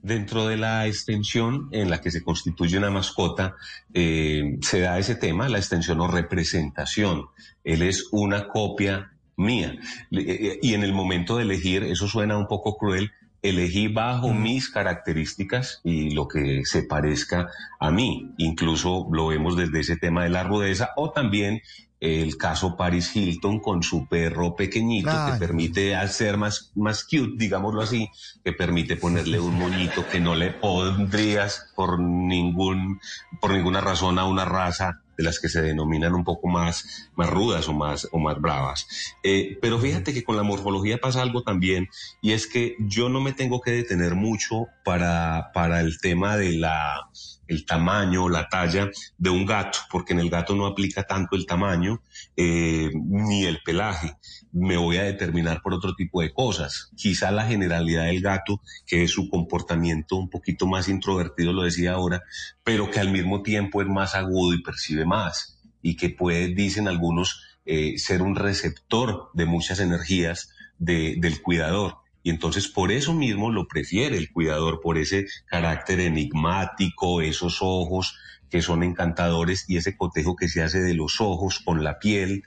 Dentro 0.00 0.48
de 0.48 0.56
la 0.56 0.88
extensión 0.88 1.68
en 1.70 1.88
la 1.88 2.00
que 2.00 2.10
se 2.10 2.24
constituye 2.24 2.76
una 2.76 2.90
mascota, 2.90 3.54
eh, 3.94 4.58
se 4.60 4.80
da 4.80 4.98
ese 4.98 5.14
tema, 5.14 5.48
la 5.48 5.58
extensión 5.58 6.00
o 6.00 6.08
representación. 6.08 7.26
Él 7.62 7.82
es 7.82 8.08
una 8.10 8.48
copia 8.48 9.12
mía. 9.36 9.78
Eh, 10.10 10.58
y 10.60 10.74
en 10.74 10.82
el 10.82 10.92
momento 10.92 11.36
de 11.36 11.44
elegir, 11.44 11.84
eso 11.84 12.08
suena 12.08 12.36
un 12.36 12.48
poco 12.48 12.76
cruel, 12.76 13.12
elegí 13.42 13.88
bajo 13.88 14.32
mis 14.32 14.70
características 14.70 15.80
y 15.84 16.10
lo 16.10 16.28
que 16.28 16.64
se 16.64 16.84
parezca 16.84 17.48
a 17.80 17.90
mí. 17.90 18.32
Incluso 18.38 19.08
lo 19.12 19.26
vemos 19.26 19.56
desde 19.56 19.80
ese 19.80 19.96
tema 19.96 20.22
de 20.22 20.30
la 20.30 20.44
rudeza 20.44 20.90
o 20.96 21.10
también 21.10 21.60
el 22.02 22.36
caso 22.36 22.76
Paris 22.76 23.14
Hilton 23.14 23.60
con 23.60 23.84
su 23.84 24.08
perro 24.08 24.56
pequeñito 24.56 25.10
que 25.10 25.38
permite 25.38 25.94
hacer 25.94 26.36
más, 26.36 26.72
más 26.74 27.04
cute, 27.04 27.34
digámoslo 27.36 27.80
así, 27.80 28.08
que 28.44 28.52
permite 28.52 28.96
ponerle 28.96 29.38
un 29.38 29.56
moñito 29.56 30.04
que 30.08 30.18
no 30.18 30.34
le 30.34 30.50
pondrías 30.50 31.72
por 31.76 32.00
ningún, 32.00 33.00
por 33.40 33.52
ninguna 33.52 33.80
razón 33.80 34.18
a 34.18 34.24
una 34.24 34.44
raza 34.44 35.01
las 35.22 35.40
que 35.40 35.48
se 35.48 35.62
denominan 35.62 36.14
un 36.14 36.24
poco 36.24 36.48
más, 36.48 37.10
más 37.14 37.30
rudas 37.30 37.68
o 37.68 37.72
más, 37.72 38.08
o 38.12 38.18
más 38.18 38.40
bravas. 38.40 38.86
Eh, 39.22 39.58
pero 39.60 39.78
fíjate 39.78 40.12
que 40.12 40.24
con 40.24 40.36
la 40.36 40.42
morfología 40.42 40.98
pasa 40.98 41.22
algo 41.22 41.42
también, 41.42 41.88
y 42.20 42.32
es 42.32 42.46
que 42.46 42.76
yo 42.80 43.08
no 43.08 43.20
me 43.20 43.32
tengo 43.32 43.60
que 43.60 43.70
detener 43.70 44.14
mucho 44.14 44.66
para, 44.84 45.50
para 45.54 45.80
el 45.80 45.98
tema 46.00 46.36
de 46.36 46.52
la, 46.52 47.08
el 47.46 47.66
tamaño, 47.66 48.28
la 48.28 48.48
talla 48.48 48.90
de 49.18 49.30
un 49.30 49.46
gato, 49.46 49.78
porque 49.90 50.12
en 50.12 50.20
el 50.20 50.30
gato 50.30 50.54
no 50.54 50.66
aplica 50.66 51.04
tanto 51.04 51.36
el 51.36 51.46
tamaño 51.46 52.02
eh, 52.36 52.90
ni 52.94 53.44
el 53.44 53.62
pelaje. 53.62 54.16
Me 54.52 54.76
voy 54.76 54.98
a 54.98 55.04
determinar 55.04 55.62
por 55.62 55.74
otro 55.74 55.94
tipo 55.94 56.20
de 56.20 56.32
cosas. 56.32 56.90
Quizá 56.94 57.30
la 57.30 57.46
generalidad 57.46 58.04
del 58.04 58.20
gato, 58.20 58.60
que 58.86 59.02
es 59.02 59.10
su 59.10 59.28
comportamiento 59.28 60.16
un 60.16 60.28
poquito 60.28 60.66
más 60.66 60.88
introvertido, 60.88 61.52
lo 61.52 61.62
decía 61.62 61.92
ahora, 61.92 62.22
pero 62.62 62.90
que 62.90 63.00
al 63.00 63.10
mismo 63.10 63.42
tiempo 63.42 63.82
es 63.82 63.88
más 63.88 64.14
agudo 64.14 64.54
y 64.54 64.62
percibe 64.62 65.04
más 65.06 65.58
y 65.80 65.96
que 65.96 66.10
puede, 66.10 66.54
dicen 66.54 66.86
algunos, 66.86 67.42
eh, 67.64 67.98
ser 67.98 68.22
un 68.22 68.36
receptor 68.36 69.30
de 69.34 69.46
muchas 69.46 69.80
energías 69.80 70.50
del 70.78 71.42
cuidador 71.42 72.02
y 72.22 72.30
entonces 72.30 72.68
por 72.68 72.92
eso 72.92 73.14
mismo 73.14 73.50
lo 73.50 73.66
prefiere 73.66 74.16
el 74.16 74.30
cuidador, 74.30 74.80
por 74.80 74.98
ese 74.98 75.26
carácter 75.46 76.00
enigmático, 76.00 77.20
esos 77.20 77.58
ojos 77.60 78.16
que 78.48 78.62
son 78.62 78.82
encantadores 78.82 79.64
y 79.68 79.76
ese 79.76 79.96
cotejo 79.96 80.36
que 80.36 80.48
se 80.48 80.62
hace 80.62 80.80
de 80.80 80.94
los 80.94 81.20
ojos 81.20 81.58
con 81.58 81.82
la 81.82 81.98
piel 81.98 82.44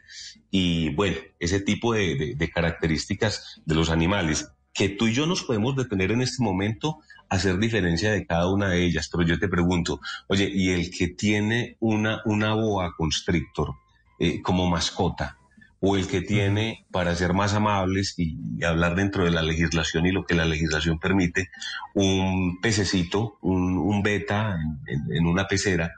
y 0.57 0.87
bueno, 0.95 1.17
ese 1.37 1.59
tipo 1.59 1.93
de, 1.93 2.37
características 2.53 3.61
de 3.65 3.75
los 3.75 3.89
animales 3.89 4.53
que 4.73 4.87
tú 4.87 5.07
y 5.07 5.13
yo 5.13 5.25
nos 5.25 5.43
podemos 5.43 5.75
detener 5.75 6.13
en 6.13 6.21
este 6.21 6.41
momento 6.41 6.99
a 7.27 7.35
hacer 7.35 7.57
diferencia 7.57 8.13
de 8.13 8.25
cada 8.25 8.47
una 8.49 8.69
de 8.69 8.85
ellas. 8.85 9.09
Pero 9.11 9.27
yo 9.27 9.37
te 9.37 9.49
pregunto, 9.49 9.99
oye, 10.27 10.49
¿y 10.49 10.69
el 10.69 10.91
que 10.91 11.09
tiene 11.09 11.75
una, 11.81 12.21
una 12.23 12.53
boa 12.53 12.93
constrictor 12.95 13.73
eh, 14.17 14.41
como 14.41 14.69
mascota? 14.69 15.37
o 15.81 15.97
el 15.97 16.07
que 16.07 16.21
tiene, 16.21 16.85
para 16.89 17.13
ser 17.15 17.33
más 17.33 17.53
amables 17.53 18.17
y, 18.17 18.37
hablar 18.63 18.95
dentro 18.95 19.25
de 19.25 19.31
la 19.31 19.43
legislación 19.43 20.05
y 20.05 20.13
lo 20.13 20.25
que 20.25 20.33
la 20.33 20.45
legislación 20.45 20.99
permite, 20.99 21.49
un 21.93 22.59
pececito, 22.61 23.37
un, 23.41 24.01
beta 24.01 24.57
en, 24.87 25.27
una 25.27 25.47
pecera, 25.47 25.91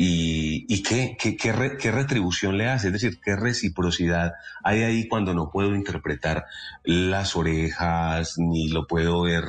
y, 0.00 0.64
y 0.72 0.82
qué, 0.84 1.16
qué, 1.18 1.36
qué, 1.36 1.90
retribución 1.90 2.56
le 2.56 2.68
hace, 2.68 2.86
es 2.86 2.92
decir, 2.92 3.18
qué 3.20 3.34
reciprocidad 3.34 4.34
hay 4.62 4.84
ahí 4.84 5.08
cuando 5.08 5.34
no 5.34 5.50
puedo 5.50 5.74
interpretar 5.74 6.46
las 6.84 7.34
orejas, 7.34 8.38
ni 8.38 8.68
lo 8.68 8.86
puedo 8.86 9.22
ver 9.22 9.42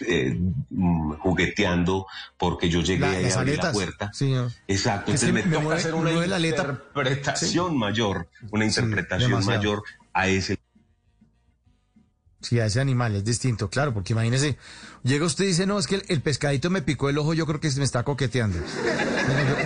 eh, 0.00 0.40
jugueteando 1.20 2.08
porque 2.36 2.68
yo 2.68 2.82
llegué 2.82 3.30
a 3.32 3.44
la 3.44 3.72
puerta. 3.72 4.10
Exacto, 4.66 5.12
entonces 5.12 5.32
me, 5.32 5.42
toca 5.42 5.76
hacer 5.76 5.94
una 5.94 6.10
interpretación 6.10 7.78
mayor, 7.78 8.28
una 8.50 8.64
interpretación 8.64 9.46
mayor 9.46 9.84
a 10.12 10.26
ese 10.26 10.58
Sí, 12.40 12.60
a 12.60 12.66
ese 12.66 12.80
animal 12.80 13.16
es 13.16 13.24
distinto, 13.24 13.68
claro, 13.68 13.92
porque 13.92 14.12
imagínese, 14.12 14.56
llega 15.02 15.26
usted 15.26 15.44
y 15.44 15.48
dice, 15.48 15.66
no, 15.66 15.76
es 15.78 15.88
que 15.88 16.02
el, 16.06 16.22
pescadito 16.22 16.70
me 16.70 16.82
picó 16.82 17.08
el 17.08 17.18
ojo, 17.18 17.34
yo 17.34 17.46
creo 17.46 17.58
que 17.58 17.68
me 17.76 17.84
está 17.84 18.04
coqueteando. 18.04 18.58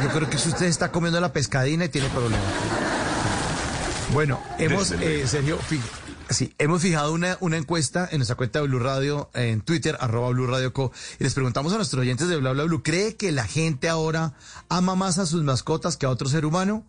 yo, 0.02 0.08
creo 0.08 0.30
que 0.30 0.36
usted 0.36 0.66
está 0.66 0.90
comiendo 0.90 1.20
la 1.20 1.34
pescadina 1.34 1.84
y 1.84 1.88
tiene 1.90 2.08
problemas. 2.08 2.40
Bueno, 4.14 4.42
hemos, 4.58 4.92
eh, 4.92 5.26
Sergio, 5.26 5.58
Sí, 6.30 6.54
hemos 6.58 6.80
fijado 6.80 7.12
una, 7.12 7.36
una 7.40 7.58
encuesta 7.58 8.08
en 8.10 8.18
nuestra 8.18 8.36
cuenta 8.36 8.60
de 8.60 8.66
Blue 8.66 8.78
Radio 8.78 9.28
en 9.34 9.60
Twitter, 9.60 9.98
arroba 10.00 10.30
Blue 10.30 10.46
Radio 10.46 10.72
Co. 10.72 10.90
Y 11.18 11.24
les 11.24 11.34
preguntamos 11.34 11.74
a 11.74 11.76
nuestros 11.76 12.00
oyentes 12.00 12.28
de 12.28 12.36
Bla 12.36 12.52
Bla 12.52 12.64
Blue, 12.64 12.82
¿cree 12.82 13.16
que 13.16 13.32
la 13.32 13.44
gente 13.44 13.90
ahora 13.90 14.32
ama 14.70 14.94
más 14.94 15.18
a 15.18 15.26
sus 15.26 15.42
mascotas 15.42 15.98
que 15.98 16.06
a 16.06 16.10
otro 16.10 16.28
ser 16.28 16.46
humano? 16.46 16.86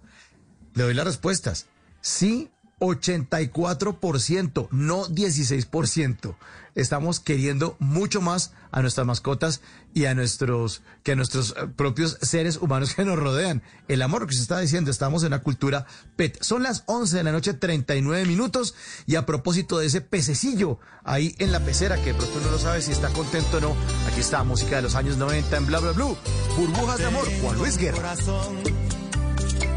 Le 0.76 0.84
doy 0.84 0.94
las 0.94 1.06
respuestas. 1.06 1.66
Sí 2.00 2.53
84%, 2.80 4.68
no 4.72 5.06
16%. 5.08 6.36
Estamos 6.76 7.20
queriendo 7.20 7.76
mucho 7.80 8.20
más 8.20 8.52
a 8.72 8.82
nuestras 8.82 9.06
mascotas 9.06 9.62
y 9.94 10.06
a 10.06 10.16
nuestros, 10.16 10.82
que 11.04 11.12
a 11.12 11.16
nuestros 11.16 11.52
eh, 11.52 11.68
propios 11.76 12.18
seres 12.22 12.58
humanos 12.58 12.96
que 12.96 13.06
nos 13.06 13.20
rodean. 13.20 13.62
El 13.88 14.02
amor 14.02 14.26
que 14.26 14.34
se 14.34 14.42
está 14.42 14.60
diciendo, 14.60 14.90
estamos 14.90 15.24
en 15.24 15.32
la 15.32 15.44
cultura 15.44 15.86
pet. 16.16 16.42
Son 16.42 16.64
las 16.64 16.84
11 16.88 17.18
de 17.18 17.24
la 17.24 17.32
noche, 17.32 17.54
39 17.54 18.26
minutos. 18.26 18.74
Y 19.06 19.18
a 19.18 19.26
propósito 19.28 19.78
de 19.78 19.86
ese 19.86 20.02
pececillo 20.02 20.80
ahí 21.04 21.36
en 21.38 21.52
la 21.52 21.60
pecera, 21.60 21.98
que 21.98 22.14
de 22.14 22.16
pronto 22.16 22.40
no 22.42 22.50
lo 22.50 22.58
sabe 22.58 22.82
si 22.82 22.92
está 22.92 23.10
contento 23.10 23.58
o 23.58 23.62
no, 23.62 23.76
aquí 24.08 24.22
está 24.22 24.44
música 24.44 24.78
de 24.78 24.82
los 24.82 24.96
años 24.96 25.18
90 25.18 25.56
en 25.56 25.66
Bla 25.68 25.80
Bla 25.80 25.92
Blue. 25.92 26.18
Burbujas 26.58 26.98
de 26.98 27.06
amor, 27.06 27.28
Juan 27.42 27.58
Luis 27.60 27.78
Guerra 27.78 28.16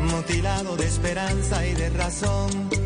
mutilado 0.07 0.77
de 0.77 0.87
esperanza 0.87 1.67
y 1.67 1.75
de 1.75 1.91
razón. 1.91 2.86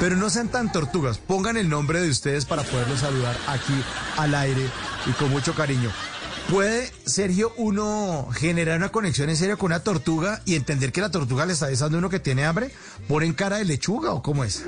Pero 0.00 0.16
no 0.16 0.30
sean 0.30 0.48
tan 0.48 0.72
tortugas, 0.72 1.18
pongan 1.18 1.56
el 1.56 1.68
nombre 1.68 2.00
de 2.00 2.10
ustedes 2.10 2.44
para 2.44 2.62
poderlos 2.62 3.00
saludar 3.00 3.36
aquí 3.46 3.74
al 4.16 4.34
aire 4.34 4.66
y 5.06 5.10
con 5.12 5.30
mucho 5.30 5.54
cariño. 5.54 5.90
¿Puede, 6.50 6.92
Sergio, 7.04 7.52
uno 7.56 8.28
generar 8.32 8.76
una 8.76 8.90
conexión 8.90 9.28
en 9.28 9.36
serio 9.36 9.58
con 9.58 9.72
una 9.72 9.80
tortuga 9.80 10.42
y 10.44 10.54
entender 10.54 10.92
que 10.92 11.00
la 11.00 11.10
tortuga 11.10 11.44
le 11.44 11.54
está 11.54 11.66
avisando 11.66 11.96
a 11.96 11.98
uno 11.98 12.08
que 12.08 12.20
tiene 12.20 12.44
hambre? 12.44 12.70
¿Ponen 13.08 13.32
cara 13.32 13.56
de 13.56 13.64
lechuga 13.64 14.12
o 14.12 14.22
cómo 14.22 14.44
es? 14.44 14.64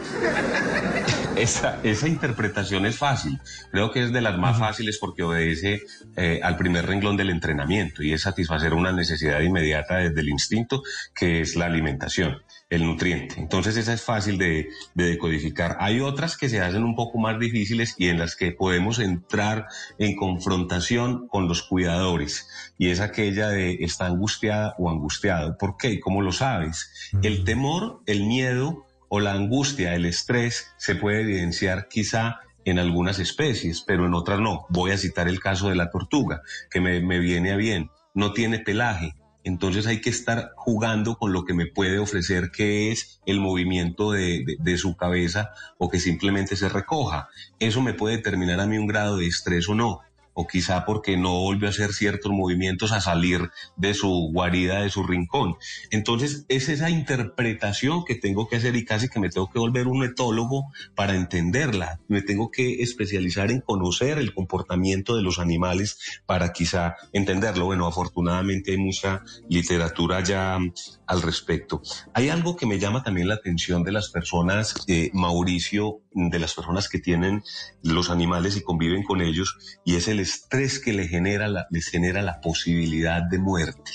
Esa, 1.37 1.79
esa 1.85 2.09
interpretación 2.09 2.85
es 2.85 2.97
fácil. 2.97 3.39
Creo 3.71 3.93
que 3.93 4.03
es 4.03 4.13
de 4.13 4.21
las 4.21 4.37
más 4.39 4.59
fáciles 4.59 4.99
porque 4.99 5.23
obedece 5.23 5.83
eh, 6.17 6.41
al 6.43 6.57
primer 6.57 6.85
renglón 6.85 7.17
del 7.17 7.31
entrenamiento 7.31 8.03
y 8.03 8.13
es 8.13 8.23
satisfacer 8.23 8.75
una 8.75 8.91
necesidad 8.91 9.41
inmediata 9.41 9.99
desde 9.99 10.21
el 10.21 10.31
instinto, 10.31 10.83
que 11.15 11.41
es 11.41 11.55
la 11.55 11.67
alimentación, 11.67 12.39
el 12.71 12.85
nutriente. 12.85 13.37
Entonces 13.39 13.77
esa 13.77 13.93
es 13.93 14.03
fácil 14.03 14.37
de, 14.37 14.69
de 14.95 15.05
decodificar. 15.05 15.77
Hay 15.79 16.01
otras 16.01 16.37
que 16.37 16.49
se 16.49 16.61
hacen 16.61 16.83
un 16.83 16.97
poco 16.97 17.19
más 17.19 17.39
difíciles 17.39 17.95
y 17.99 18.09
en 18.09 18.19
las 18.19 18.35
que 18.35 18.51
podemos 18.51 18.99
entrar 18.99 19.67
en 19.99 20.17
confrontación 20.17 21.29
con 21.29 21.47
los 21.47 21.68
cuidadores. 21.69 22.49
Y 22.79 22.91
es 22.91 23.01
aquella 23.01 23.49
de 23.49 23.79
está 23.81 24.07
angustiada 24.07 24.75
o 24.79 24.91
angustiado. 24.91 25.57
¿Por 25.59 25.77
qué? 25.77 26.01
¿Cómo 26.01 26.23
lo 26.23 26.33
sabes? 26.33 26.91
El 27.23 27.45
temor, 27.45 28.01
el 28.07 28.27
miedo, 28.27 28.87
o 29.09 29.21
la 29.21 29.33
angustia, 29.33 29.95
el 29.95 30.05
estrés 30.05 30.73
se 30.77 30.95
puede 30.95 31.23
evidenciar 31.23 31.89
quizá 31.89 32.41
en 32.65 32.79
algunas 32.79 33.19
especies, 33.19 33.83
pero 33.87 34.07
en 34.07 34.15
otras 34.15 34.41
no. 34.41 34.67
Voy 34.69 34.91
a 34.91 34.99
citar 34.99 35.29
el 35.29 35.41
caso 35.41 35.69
de 35.69 35.77
la 35.77 35.91
tortuga, 35.91 36.43
que 36.71 36.81
me, 36.81 37.19
viene 37.19 37.53
a 37.53 37.57
bien. 37.57 37.91
No 38.15 38.33
tiene 38.33 38.59
pelaje, 38.59 39.15
entonces 39.45 39.87
hay 39.87 40.01
que 40.01 40.11
estar 40.11 40.51
jugando 40.57 41.17
con 41.17 41.33
lo 41.33 41.45
que 41.45 41.55
me 41.55 41.67
puede 41.67 41.99
ofrecer, 41.99 42.51
que 42.51 42.93
es 42.93 43.21
el 43.25 43.41
movimiento 43.41 44.13
de, 44.13 44.45
de, 44.59 44.77
su 44.77 44.97
cabeza 44.97 45.51
o 45.79 45.89
que 45.89 45.99
simplemente 45.99 46.57
se 46.57 46.69
recoja. 46.69 47.29
Eso 47.59 47.81
me 47.81 47.95
puede 47.95 48.17
determinar 48.17 48.61
a 48.61 48.67
mí 48.67 48.77
un 48.77 48.87
grado 48.87 49.17
de 49.17 49.27
estrés 49.27 49.69
o 49.69 49.75
no 49.75 50.01
o 50.41 50.47
quizá 50.47 50.85
porque 50.85 51.17
no 51.17 51.33
volvió 51.41 51.67
a 51.67 51.71
hacer 51.71 51.93
ciertos 51.93 52.31
movimientos 52.31 52.93
a 52.93 53.01
salir 53.01 53.51
de 53.75 53.93
su 53.93 54.31
guarida, 54.33 54.83
de 54.83 54.89
su 54.89 55.03
rincón. 55.03 55.57
Entonces, 55.91 56.45
es 56.49 56.69
esa 56.69 56.91
interpretación 56.91 58.05
que 58.05 58.15
tengo 58.15 58.47
que 58.47 58.55
hacer 58.55 58.77
y 58.77 58.85
casi 58.85 59.09
que 59.09 59.19
me 59.19 59.31
tengo 59.31 59.51
que 59.51 59.59
volver 59.59 59.89
un 59.89 60.05
etólogo 60.05 60.71
para 60.95 61.17
entenderla. 61.17 61.99
Me 62.07 62.23
tengo 62.23 62.53
que 62.53 62.83
especializar 62.83 63.51
en 63.51 63.63
conocer 63.63 64.19
el 64.19 64.33
comportamiento 64.33 65.17
de 65.17 65.23
los 65.23 65.41
animales 65.41 65.99
para 66.25 66.53
quizá 66.53 66.95
entenderlo. 67.13 67.65
Bueno, 67.65 67.89
afortunadamente 67.89 68.71
hay 68.71 68.79
mucha 68.79 69.25
literatura 69.49 70.23
ya 70.23 70.57
al 71.09 71.23
respecto. 71.23 71.83
Hay 72.15 72.29
algo 72.29 72.55
que 72.55 72.67
me 72.67 72.79
llama 72.79 73.03
también 73.03 73.27
la 73.27 73.35
atención 73.35 73.83
de 73.83 73.91
las 73.91 74.11
personas, 74.11 74.77
eh, 74.87 75.11
Mauricio, 75.15 76.03
de 76.13 76.39
las 76.39 76.55
personas 76.55 76.89
que 76.89 76.99
tienen 76.99 77.43
los 77.83 78.11
animales 78.11 78.57
y 78.57 78.63
conviven 78.63 79.03
con 79.03 79.21
ellos, 79.21 79.81
y 79.85 79.97
es 79.97 80.07
el 80.07 80.21
estrés 80.29 80.79
que 80.79 80.93
le 80.93 81.09
genera 81.09 81.49
la, 81.49 81.67
les 81.71 81.89
genera 81.89 82.23
la 82.23 82.41
posibilidad 82.41 83.23
de 83.23 83.39
muerte. 83.39 83.93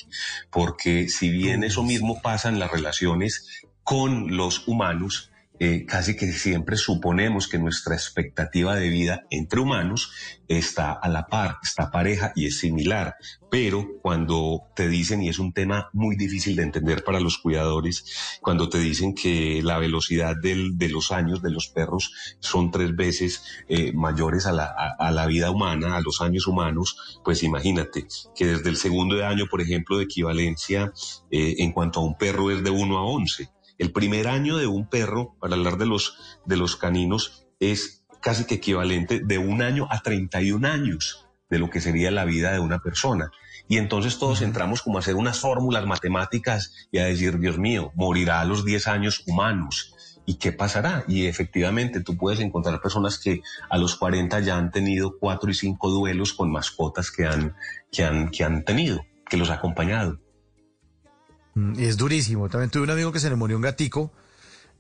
Porque 0.50 1.10
si 1.10 1.30
bien 1.30 1.64
eso 1.64 1.84
mismo 1.84 2.22
pasa 2.22 2.50
en 2.50 2.60
las 2.60 2.72
relaciones 2.72 3.48
con 3.84 4.36
los 4.36 4.68
humanos, 4.68 5.33
eh, 5.60 5.86
casi 5.86 6.16
que 6.16 6.32
siempre 6.32 6.78
suponemos 6.78 7.48
que 7.48 7.60
nuestra 7.60 7.96
expectativa 7.96 8.76
de 8.76 8.90
vida 8.90 9.24
entre 9.30 9.60
humanos 9.60 10.12
está 10.48 10.92
a 10.92 11.08
la 11.10 11.28
par, 11.28 11.58
está 11.64 11.92
pareja 11.92 12.34
y 12.36 12.48
es 12.48 12.60
similar. 12.60 13.16
Pero 13.52 13.88
cuando 14.02 14.64
te 14.76 14.88
dicen, 14.90 15.22
y 15.22 15.30
es 15.30 15.38
un 15.38 15.54
tema 15.54 15.90
muy 15.94 16.16
difícil 16.16 16.56
de 16.56 16.64
entender 16.64 17.04
para 17.04 17.20
los 17.20 17.38
cuidadores, 17.38 18.40
cuando 18.42 18.68
te 18.68 18.80
dicen 18.80 19.14
que 19.14 19.62
la 19.64 19.78
velocidad 19.78 20.36
de 20.42 20.90
los 20.90 21.12
años 21.12 21.42
de 21.44 21.52
los 21.52 21.68
perros 21.68 22.12
son 22.40 22.72
tres 22.72 22.96
veces 22.96 23.44
eh, 23.70 23.94
mayores 23.94 24.48
a 24.48 24.52
la, 24.52 25.26
vida 25.28 25.52
humana, 25.52 25.96
a 25.96 26.02
los 26.02 26.22
años 26.22 26.48
humanos, 26.48 27.20
pues 27.24 27.44
imagínate 27.44 28.08
que 28.36 28.48
desde 28.48 28.70
el 28.70 28.78
segundo 28.78 29.24
año, 29.26 29.46
por 29.50 29.62
ejemplo, 29.62 29.98
de 29.98 30.06
equivalencia 30.06 30.92
eh, 31.30 31.56
en 31.60 31.72
cuanto 31.72 32.00
a 32.00 32.04
un 32.04 32.18
perro 32.18 32.50
es 32.50 32.64
de 32.64 32.72
1 32.72 32.98
a 32.98 33.06
11. 33.06 33.53
El 33.78 33.92
primer 33.92 34.28
año 34.28 34.58
de 34.58 34.68
un 34.68 34.88
perro, 34.88 35.36
para 35.40 35.56
hablar 35.56 35.78
de 35.78 35.86
los, 35.86 36.40
de 36.46 36.58
los 36.58 36.76
caninos, 36.76 37.48
es 37.60 38.06
casi 38.22 38.46
que 38.46 38.56
equivalente 38.56 39.20
de 39.20 39.38
un 39.38 39.62
año 39.62 39.88
a 39.90 40.02
31 40.02 40.68
años 40.68 41.28
de 41.50 41.60
lo 41.60 41.70
que 41.70 41.82
sería 41.82 42.10
la 42.10 42.26
vida 42.26 42.52
de 42.52 42.60
una 42.60 42.80
persona. 42.80 43.32
Y 43.68 43.78
entonces 43.78 44.18
todos 44.18 44.42
entramos 44.42 44.82
como 44.82 44.98
a 44.98 45.02
hacer 45.02 45.16
unas 45.16 45.40
fórmulas 45.40 45.86
matemáticas 45.86 46.88
y 46.92 46.98
a 46.98 47.06
decir, 47.06 47.40
Dios 47.40 47.58
mío, 47.58 47.92
morirá 47.96 48.42
a 48.42 48.46
los 48.46 48.66
10 48.66 48.88
años 48.88 49.24
humanos. 49.28 49.94
¿Y 50.26 50.36
qué 50.36 50.52
pasará? 50.52 51.04
Y 51.08 51.26
efectivamente 51.26 52.02
tú 52.02 52.18
puedes 52.18 52.40
encontrar 52.40 52.82
personas 52.82 53.20
que 53.20 53.42
a 53.70 53.78
los 53.78 53.96
40 53.96 54.40
ya 54.40 54.58
han 54.58 54.72
tenido 54.72 55.18
cuatro 55.20 55.52
y 55.52 55.54
cinco 55.54 55.90
duelos 55.90 56.34
con 56.34 56.52
mascotas 56.52 57.12
que 57.12 57.26
han, 57.26 57.56
que 57.92 58.06
han, 58.06 58.32
que 58.32 58.44
han 58.44 58.64
tenido, 58.64 59.02
que 59.30 59.38
los 59.38 59.50
ha 59.50 59.56
acompañado. 59.56 60.23
Mm, 61.56 61.80
y 61.80 61.86
es 61.86 61.98
durísimo. 61.98 62.50
También 62.50 62.70
tuve 62.70 62.84
un 62.84 62.90
amigo 62.90 63.12
que 63.12 63.20
se 63.20 63.30
le 63.30 63.36
murió 63.36 63.56
un 63.58 63.64
gatico. 63.64 64.12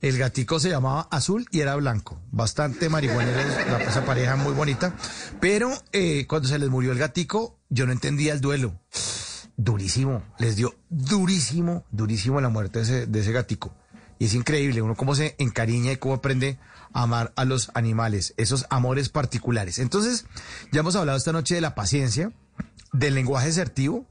El 0.01 0.17
gatico 0.17 0.59
se 0.59 0.69
llamaba 0.69 1.07
Azul 1.11 1.45
y 1.51 1.61
era 1.61 1.75
blanco. 1.75 2.19
Bastante 2.31 2.89
marihuanero, 2.89 3.39
esa 3.87 4.05
pareja 4.05 4.35
muy 4.35 4.53
bonita. 4.53 4.93
Pero 5.39 5.71
eh, 5.93 6.25
cuando 6.27 6.49
se 6.49 6.59
les 6.59 6.69
murió 6.69 6.91
el 6.91 6.97
gatico, 6.97 7.57
yo 7.69 7.85
no 7.85 7.93
entendía 7.93 8.33
el 8.33 8.41
duelo. 8.41 8.77
Durísimo. 9.55 10.23
Les 10.39 10.57
dio 10.57 10.75
durísimo, 10.89 11.85
durísimo 11.91 12.41
la 12.41 12.49
muerte 12.49 12.79
de 12.79 12.83
ese, 12.83 13.05
de 13.07 13.19
ese 13.21 13.31
gatico. 13.31 13.73
Y 14.19 14.25
es 14.25 14.33
increíble 14.33 14.81
uno 14.81 14.95
cómo 14.95 15.15
se 15.15 15.35
encariña 15.37 15.93
y 15.93 15.97
cómo 15.97 16.15
aprende 16.15 16.59
a 16.91 17.03
amar 17.03 17.33
a 17.35 17.45
los 17.45 17.71
animales, 17.73 18.33
esos 18.37 18.65
amores 18.69 19.09
particulares. 19.09 19.79
Entonces, 19.79 20.25
ya 20.71 20.81
hemos 20.81 20.95
hablado 20.95 21.17
esta 21.17 21.31
noche 21.31 21.55
de 21.55 21.61
la 21.61 21.75
paciencia, 21.75 22.31
del 22.91 23.15
lenguaje 23.15 23.49
asertivo, 23.49 24.05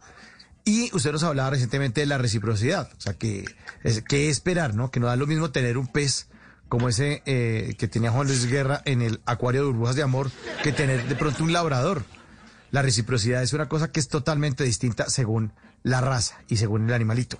y 0.64 0.94
usted 0.94 1.12
nos 1.12 1.22
hablaba 1.22 1.50
recientemente 1.50 2.00
de 2.00 2.06
la 2.06 2.18
reciprocidad, 2.18 2.90
o 2.96 3.00
sea, 3.00 3.14
que, 3.14 3.44
es, 3.82 4.02
que 4.02 4.28
esperar, 4.28 4.74
¿no? 4.74 4.90
Que 4.90 5.00
no 5.00 5.06
da 5.06 5.16
lo 5.16 5.26
mismo 5.26 5.50
tener 5.50 5.76
un 5.76 5.88
pez 5.88 6.28
como 6.68 6.88
ese 6.88 7.22
eh, 7.26 7.74
que 7.78 7.88
tenía 7.88 8.10
Juan 8.10 8.26
Luis 8.28 8.46
Guerra 8.46 8.80
en 8.84 9.02
el 9.02 9.20
acuario 9.26 9.62
de 9.62 9.66
burbujas 9.66 9.96
de 9.96 10.02
amor 10.02 10.30
que 10.62 10.72
tener 10.72 11.06
de 11.06 11.16
pronto 11.16 11.44
un 11.44 11.52
labrador. 11.52 12.04
La 12.70 12.80
reciprocidad 12.80 13.42
es 13.42 13.52
una 13.52 13.68
cosa 13.68 13.92
que 13.92 14.00
es 14.00 14.08
totalmente 14.08 14.64
distinta 14.64 15.10
según 15.10 15.52
la 15.82 16.00
raza 16.00 16.40
y 16.48 16.56
según 16.56 16.86
el 16.88 16.94
animalito. 16.94 17.38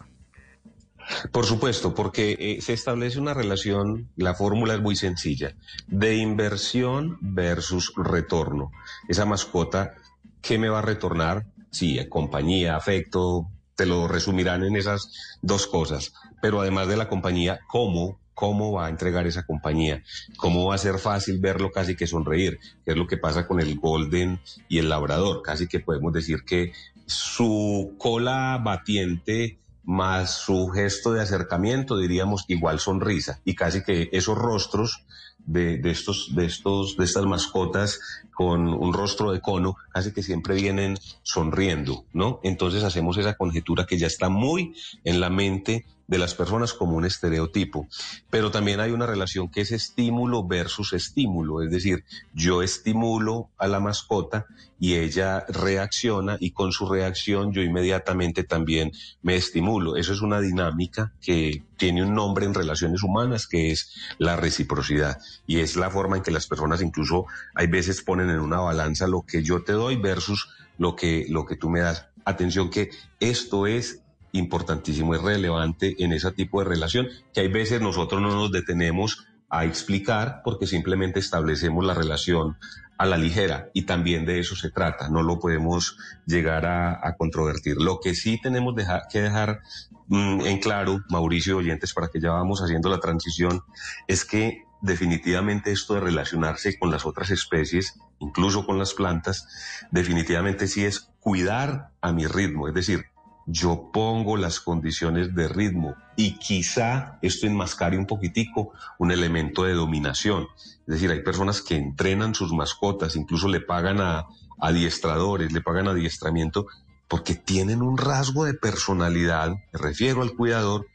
Por 1.30 1.46
supuesto, 1.46 1.94
porque 1.94 2.36
eh, 2.38 2.60
se 2.60 2.72
establece 2.72 3.18
una 3.18 3.34
relación, 3.34 4.10
la 4.16 4.34
fórmula 4.34 4.74
es 4.74 4.80
muy 4.80 4.96
sencilla, 4.96 5.54
de 5.86 6.16
inversión 6.16 7.18
versus 7.20 7.92
retorno. 7.96 8.70
Esa 9.08 9.24
mascota, 9.24 9.94
¿qué 10.40 10.58
me 10.58 10.68
va 10.68 10.80
a 10.80 10.82
retornar? 10.82 11.46
Sí, 11.72 11.98
compañía, 12.08 12.76
afecto, 12.76 13.48
te 13.74 13.86
lo 13.86 14.06
resumirán 14.06 14.62
en 14.62 14.76
esas 14.76 15.10
dos 15.40 15.66
cosas. 15.66 16.12
Pero 16.40 16.60
además 16.60 16.86
de 16.86 16.98
la 16.98 17.08
compañía, 17.08 17.60
¿cómo? 17.66 18.20
¿Cómo 18.34 18.72
va 18.72 18.86
a 18.86 18.90
entregar 18.90 19.26
esa 19.26 19.44
compañía? 19.44 20.02
¿Cómo 20.36 20.66
va 20.66 20.74
a 20.74 20.78
ser 20.78 20.98
fácil 20.98 21.38
verlo 21.38 21.70
casi 21.72 21.96
que 21.96 22.06
sonreír? 22.06 22.60
Que 22.84 22.92
es 22.92 22.96
lo 22.96 23.06
que 23.06 23.16
pasa 23.16 23.46
con 23.46 23.58
el 23.60 23.78
Golden 23.78 24.40
y 24.68 24.78
el 24.78 24.90
Labrador. 24.90 25.42
Casi 25.42 25.66
que 25.66 25.80
podemos 25.80 26.12
decir 26.12 26.44
que 26.44 26.72
su 27.06 27.94
cola 27.98 28.60
batiente 28.62 29.58
más 29.84 30.30
su 30.30 30.68
gesto 30.68 31.12
de 31.12 31.22
acercamiento, 31.22 31.98
diríamos, 31.98 32.44
igual 32.48 32.80
sonrisa. 32.80 33.40
Y 33.44 33.54
casi 33.54 33.82
que 33.82 34.08
esos 34.12 34.36
rostros 34.36 35.04
de, 35.46 35.78
de, 35.78 35.90
estos, 35.90 36.34
de, 36.34 36.46
estos, 36.46 36.96
de 36.96 37.04
estas 37.04 37.26
mascotas 37.26 38.00
con 38.32 38.68
un 38.68 38.92
rostro 38.92 39.32
de 39.32 39.40
cono, 39.40 39.76
casi 39.90 40.12
que 40.12 40.22
siempre 40.22 40.54
vienen 40.54 40.96
sonriendo, 41.22 42.04
¿no? 42.12 42.40
Entonces 42.42 42.82
hacemos 42.82 43.18
esa 43.18 43.34
conjetura 43.34 43.86
que 43.86 43.98
ya 43.98 44.06
está 44.06 44.28
muy 44.28 44.74
en 45.04 45.20
la 45.20 45.30
mente 45.30 45.84
de 46.12 46.18
las 46.18 46.34
personas 46.34 46.74
como 46.74 46.94
un 46.98 47.06
estereotipo. 47.06 47.88
Pero 48.28 48.50
también 48.50 48.80
hay 48.80 48.90
una 48.90 49.06
relación 49.06 49.48
que 49.48 49.62
es 49.62 49.72
estímulo 49.72 50.46
versus 50.46 50.92
estímulo, 50.92 51.62
es 51.62 51.70
decir, 51.70 52.04
yo 52.34 52.62
estimulo 52.62 53.48
a 53.56 53.66
la 53.66 53.80
mascota 53.80 54.44
y 54.78 54.96
ella 54.96 55.46
reacciona 55.48 56.36
y 56.38 56.50
con 56.50 56.70
su 56.70 56.86
reacción 56.86 57.54
yo 57.54 57.62
inmediatamente 57.62 58.44
también 58.44 58.92
me 59.22 59.36
estimulo. 59.36 59.96
Eso 59.96 60.12
es 60.12 60.20
una 60.20 60.42
dinámica 60.42 61.14
que 61.22 61.64
tiene 61.78 62.02
un 62.02 62.12
nombre 62.12 62.44
en 62.44 62.52
relaciones 62.52 63.02
humanas 63.02 63.46
que 63.46 63.70
es 63.70 63.94
la 64.18 64.36
reciprocidad 64.36 65.18
y 65.46 65.60
es 65.60 65.76
la 65.76 65.88
forma 65.88 66.18
en 66.18 66.22
que 66.22 66.30
las 66.30 66.46
personas 66.46 66.82
incluso 66.82 67.24
hay 67.54 67.68
veces 67.68 68.02
ponen 68.02 68.28
en 68.28 68.40
una 68.40 68.60
balanza 68.60 69.06
lo 69.06 69.22
que 69.22 69.42
yo 69.42 69.62
te 69.62 69.72
doy 69.72 69.96
versus 69.96 70.46
lo 70.76 70.94
que, 70.94 71.24
lo 71.30 71.46
que 71.46 71.56
tú 71.56 71.70
me 71.70 71.80
das. 71.80 72.04
Atención 72.26 72.68
que 72.68 72.90
esto 73.18 73.66
es 73.66 74.01
importantísimo, 74.32 75.14
es 75.14 75.22
relevante 75.22 75.94
en 76.02 76.12
ese 76.12 76.32
tipo 76.32 76.60
de 76.60 76.68
relación, 76.68 77.08
que 77.32 77.40
hay 77.40 77.48
veces 77.48 77.80
nosotros 77.80 78.20
no 78.20 78.30
nos 78.30 78.52
detenemos 78.52 79.26
a 79.48 79.64
explicar 79.66 80.40
porque 80.44 80.66
simplemente 80.66 81.20
establecemos 81.20 81.84
la 81.84 81.94
relación 81.94 82.56
a 82.96 83.04
la 83.04 83.18
ligera 83.18 83.68
y 83.74 83.82
también 83.82 84.24
de 84.24 84.38
eso 84.38 84.56
se 84.56 84.70
trata, 84.70 85.08
no 85.08 85.22
lo 85.22 85.38
podemos 85.38 85.98
llegar 86.24 86.66
a, 86.66 87.14
controvertir. 87.18 87.76
Lo 87.76 88.00
que 88.00 88.14
sí 88.14 88.40
tenemos 88.40 88.74
que 89.10 89.20
dejar 89.20 89.60
mm, 90.06 90.42
en 90.42 90.58
claro, 90.58 91.00
Mauricio 91.10 91.58
oyentes, 91.58 91.92
para 91.92 92.08
que 92.08 92.20
ya 92.20 92.30
vamos 92.30 92.62
haciendo 92.62 92.88
la 92.88 93.00
transición, 93.00 93.62
es 94.06 94.24
que 94.24 94.64
definitivamente 94.80 95.70
esto 95.70 95.94
de 95.94 96.00
relacionarse 96.00 96.78
con 96.78 96.90
las 96.90 97.04
otras 97.04 97.30
especies, 97.30 97.98
incluso 98.20 98.64
con 98.64 98.78
las 98.78 98.94
plantas, 98.94 99.46
definitivamente 99.90 100.66
sí 100.66 100.84
es 100.84 101.10
cuidar 101.20 101.90
a 102.00 102.12
mi 102.12 102.26
ritmo, 102.26 102.68
es 102.68 102.74
decir, 102.74 103.04
yo 103.46 103.90
pongo 103.92 104.36
las 104.36 104.60
condiciones 104.60 105.34
de 105.34 105.48
ritmo 105.48 105.94
y 106.16 106.38
quizá 106.38 107.18
esto 107.22 107.46
enmascare 107.46 107.98
un 107.98 108.06
poquitico 108.06 108.72
un 108.98 109.10
elemento 109.10 109.64
de 109.64 109.74
dominación. 109.74 110.46
Es 110.56 110.86
decir, 110.86 111.10
hay 111.10 111.22
personas 111.22 111.60
que 111.62 111.76
entrenan 111.76 112.34
sus 112.34 112.52
mascotas, 112.52 113.16
incluso 113.16 113.48
le 113.48 113.60
pagan 113.60 114.00
a 114.00 114.26
adiestradores, 114.60 115.52
le 115.52 115.60
pagan 115.60 115.88
adiestramiento, 115.88 116.66
porque 117.08 117.34
tienen 117.34 117.82
un 117.82 117.98
rasgo 117.98 118.44
de 118.44 118.54
personalidad, 118.54 119.50
me 119.50 119.78
refiero 119.78 120.22
al 120.22 120.34
cuidador, 120.34 120.86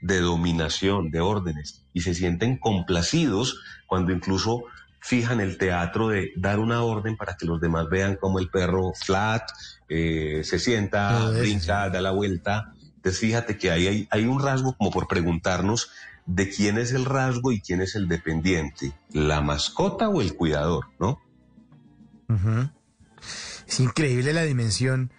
de 0.00 0.20
dominación, 0.20 1.10
de 1.10 1.20
órdenes, 1.20 1.84
y 1.92 2.02
se 2.02 2.14
sienten 2.14 2.58
complacidos 2.58 3.60
cuando 3.86 4.12
incluso 4.12 4.64
fijan 5.00 5.40
el 5.40 5.58
teatro 5.58 6.08
de 6.08 6.32
dar 6.36 6.58
una 6.58 6.82
orden 6.82 7.16
para 7.16 7.36
que 7.36 7.46
los 7.46 7.60
demás 7.60 7.88
vean 7.88 8.16
cómo 8.20 8.38
el 8.38 8.50
perro 8.50 8.92
flat 8.94 9.42
eh, 9.88 10.42
se 10.44 10.58
sienta, 10.58 11.30
brinca, 11.30 11.88
da 11.90 12.00
la 12.00 12.10
vuelta. 12.10 12.72
Entonces 12.96 13.20
fíjate 13.20 13.56
que 13.56 13.70
ahí 13.70 13.86
hay, 13.86 14.08
hay 14.10 14.24
un 14.24 14.42
rasgo 14.42 14.76
como 14.76 14.90
por 14.90 15.06
preguntarnos 15.06 15.90
de 16.26 16.50
quién 16.50 16.76
es 16.76 16.92
el 16.92 17.04
rasgo 17.04 17.52
y 17.52 17.60
quién 17.60 17.80
es 17.80 17.94
el 17.94 18.08
dependiente, 18.08 18.92
la 19.12 19.40
mascota 19.40 20.08
o 20.08 20.20
el 20.20 20.34
cuidador, 20.34 20.86
¿no? 20.98 21.20
Es 23.66 23.80
increíble 23.80 24.32
la 24.32 24.42
dimensión 24.42 25.12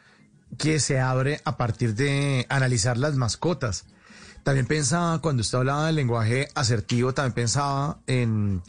que 0.57 0.79
se 0.79 0.99
abre 0.99 1.41
a 1.45 1.57
partir 1.57 1.95
de 1.95 2.45
analizar 2.49 2.97
las 2.97 3.15
mascotas. 3.15 3.85
También 4.43 4.65
pensaba, 4.65 5.19
cuando 5.19 5.41
usted 5.41 5.57
hablaba 5.57 5.87
del 5.87 5.95
lenguaje 5.95 6.47
asertivo, 6.55 7.13
también 7.13 7.33
pensaba 7.33 7.99
en 8.07 8.61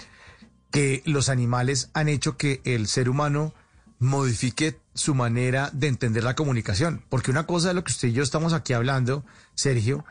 que 0.71 1.03
los 1.07 1.29
animales 1.29 1.91
han 1.95 2.09
hecho 2.09 2.37
que 2.37 2.61
el 2.65 2.89
ser 2.89 3.09
humano 3.09 3.55
modifique 3.99 4.81
su 4.99 5.15
manera 5.15 5.71
de 5.73 5.87
entender 5.87 6.25
la 6.25 6.35
comunicación. 6.35 7.05
Porque 7.09 7.31
una 7.31 7.47
cosa 7.47 7.69
de 7.69 7.75
lo 7.75 7.85
que 7.85 7.93
usted 7.93 8.09
y 8.09 8.13
yo 8.13 8.23
estamos 8.23 8.53
aquí 8.53 8.73
hablando, 8.73 9.25
Sergio, 9.55 10.05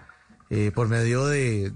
eh, 0.49 0.71
por 0.73 0.87
medio 0.87 1.27
de, 1.27 1.73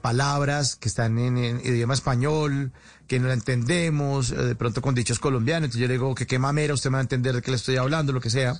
palabras 0.00 0.76
que 0.76 0.88
están 0.88 1.18
en, 1.18 1.38
idioma 1.64 1.94
español, 1.94 2.72
que 3.06 3.18
no 3.18 3.28
la 3.28 3.34
entendemos, 3.34 4.32
eh, 4.32 4.36
de 4.36 4.54
pronto 4.54 4.82
con 4.82 4.94
dichos 4.94 5.18
colombianos, 5.18 5.68
entonces 5.68 5.80
yo 5.80 5.88
le 5.88 5.94
digo 5.94 6.14
que 6.14 6.26
qué 6.26 6.38
mamera, 6.38 6.74
usted 6.74 6.90
me 6.90 6.96
va 6.96 7.00
a 7.00 7.02
entender 7.02 7.34
de 7.34 7.40
qué 7.40 7.50
le 7.50 7.56
estoy 7.56 7.76
hablando, 7.76 8.12
lo 8.12 8.20
que 8.20 8.28
sea. 8.28 8.54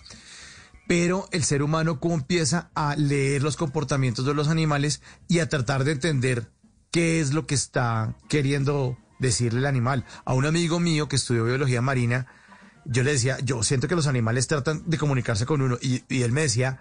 Pero 0.89 1.29
el 1.33 1.45
ser 1.45 1.63
humano 1.63 2.01
cómo 2.01 2.15
empieza 2.15 2.71
a 2.75 2.97
leer 2.97 3.43
los 3.43 3.59
comportamientos 3.59 4.25
de 4.25 4.33
los 4.33 4.49
animales 4.49 5.03
y 5.29 5.41
a 5.41 5.49
tratar 5.51 5.85
de 5.85 5.93
entender 5.93 6.49
qué 6.91 7.21
es 7.21 7.35
lo 7.35 7.47
que 7.47 7.57
está 7.57 8.17
queriendo 8.29 8.97
decirle 9.19 9.61
el 9.61 9.67
animal. 9.67 10.07
A 10.25 10.33
un 10.33 10.47
amigo 10.47 10.81
mío 10.81 11.09
que 11.09 11.17
estudió 11.17 11.45
biología 11.45 11.83
marina, 11.83 12.27
yo 12.87 13.03
le 13.03 13.13
decía, 13.13 13.39
yo 13.41 13.63
siento 13.63 13.89
que 13.89 13.97
los 13.97 14.07
animales 14.07 14.47
tratan 14.47 14.83
de 14.87 14.99
comunicarse 14.99 15.47
con 15.47 15.63
uno 15.63 15.79
y, 15.81 16.03
él 16.23 16.33
me 16.33 16.43
decía 16.43 16.81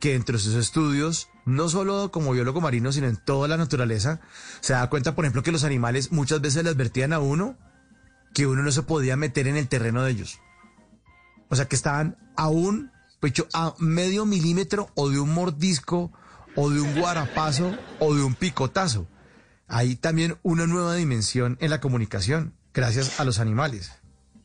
que 0.00 0.14
entre 0.14 0.38
sus 0.38 0.54
estudios, 0.54 1.28
no 1.44 1.68
solo 1.68 2.10
como 2.10 2.32
biólogo 2.32 2.60
marino, 2.60 2.92
sino 2.92 3.06
en 3.06 3.16
toda 3.16 3.48
la 3.48 3.56
naturaleza, 3.56 4.20
se 4.60 4.72
da 4.72 4.90
cuenta, 4.90 5.14
por 5.14 5.24
ejemplo, 5.24 5.42
que 5.42 5.52
los 5.52 5.64
animales 5.64 6.10
muchas 6.10 6.40
veces 6.40 6.64
le 6.64 6.70
advertían 6.70 7.12
a 7.12 7.20
uno 7.20 7.56
que 8.34 8.46
uno 8.46 8.62
no 8.62 8.72
se 8.72 8.82
podía 8.82 9.16
meter 9.16 9.46
en 9.46 9.56
el 9.56 9.68
terreno 9.68 10.02
de 10.02 10.10
ellos. 10.10 10.40
O 11.48 11.56
sea, 11.56 11.66
que 11.66 11.76
estaban 11.76 12.16
a 12.36 12.48
un, 12.48 12.90
pues, 13.20 13.34
a 13.52 13.74
medio 13.78 14.24
milímetro 14.24 14.90
o 14.94 15.10
de 15.10 15.20
un 15.20 15.32
mordisco 15.34 16.10
o 16.56 16.70
de 16.70 16.80
un 16.80 16.98
guarapazo 16.98 17.76
o 18.00 18.14
de 18.14 18.22
un 18.22 18.34
picotazo 18.34 19.06
hay 19.72 19.96
también 19.96 20.36
una 20.42 20.66
nueva 20.66 20.94
dimensión 20.94 21.56
en 21.62 21.70
la 21.70 21.80
comunicación, 21.80 22.54
gracias 22.74 23.18
a 23.18 23.24
los 23.24 23.38
animales. 23.38 23.92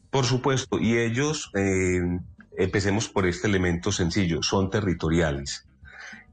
Por 0.09 0.25
supuesto, 0.25 0.79
y 0.79 0.97
ellos, 0.97 1.51
eh, 1.55 2.19
empecemos 2.57 3.09
por 3.09 3.27
este 3.27 3.47
elemento 3.47 3.91
sencillo, 3.91 4.41
son 4.41 4.69
territoriales. 4.69 5.65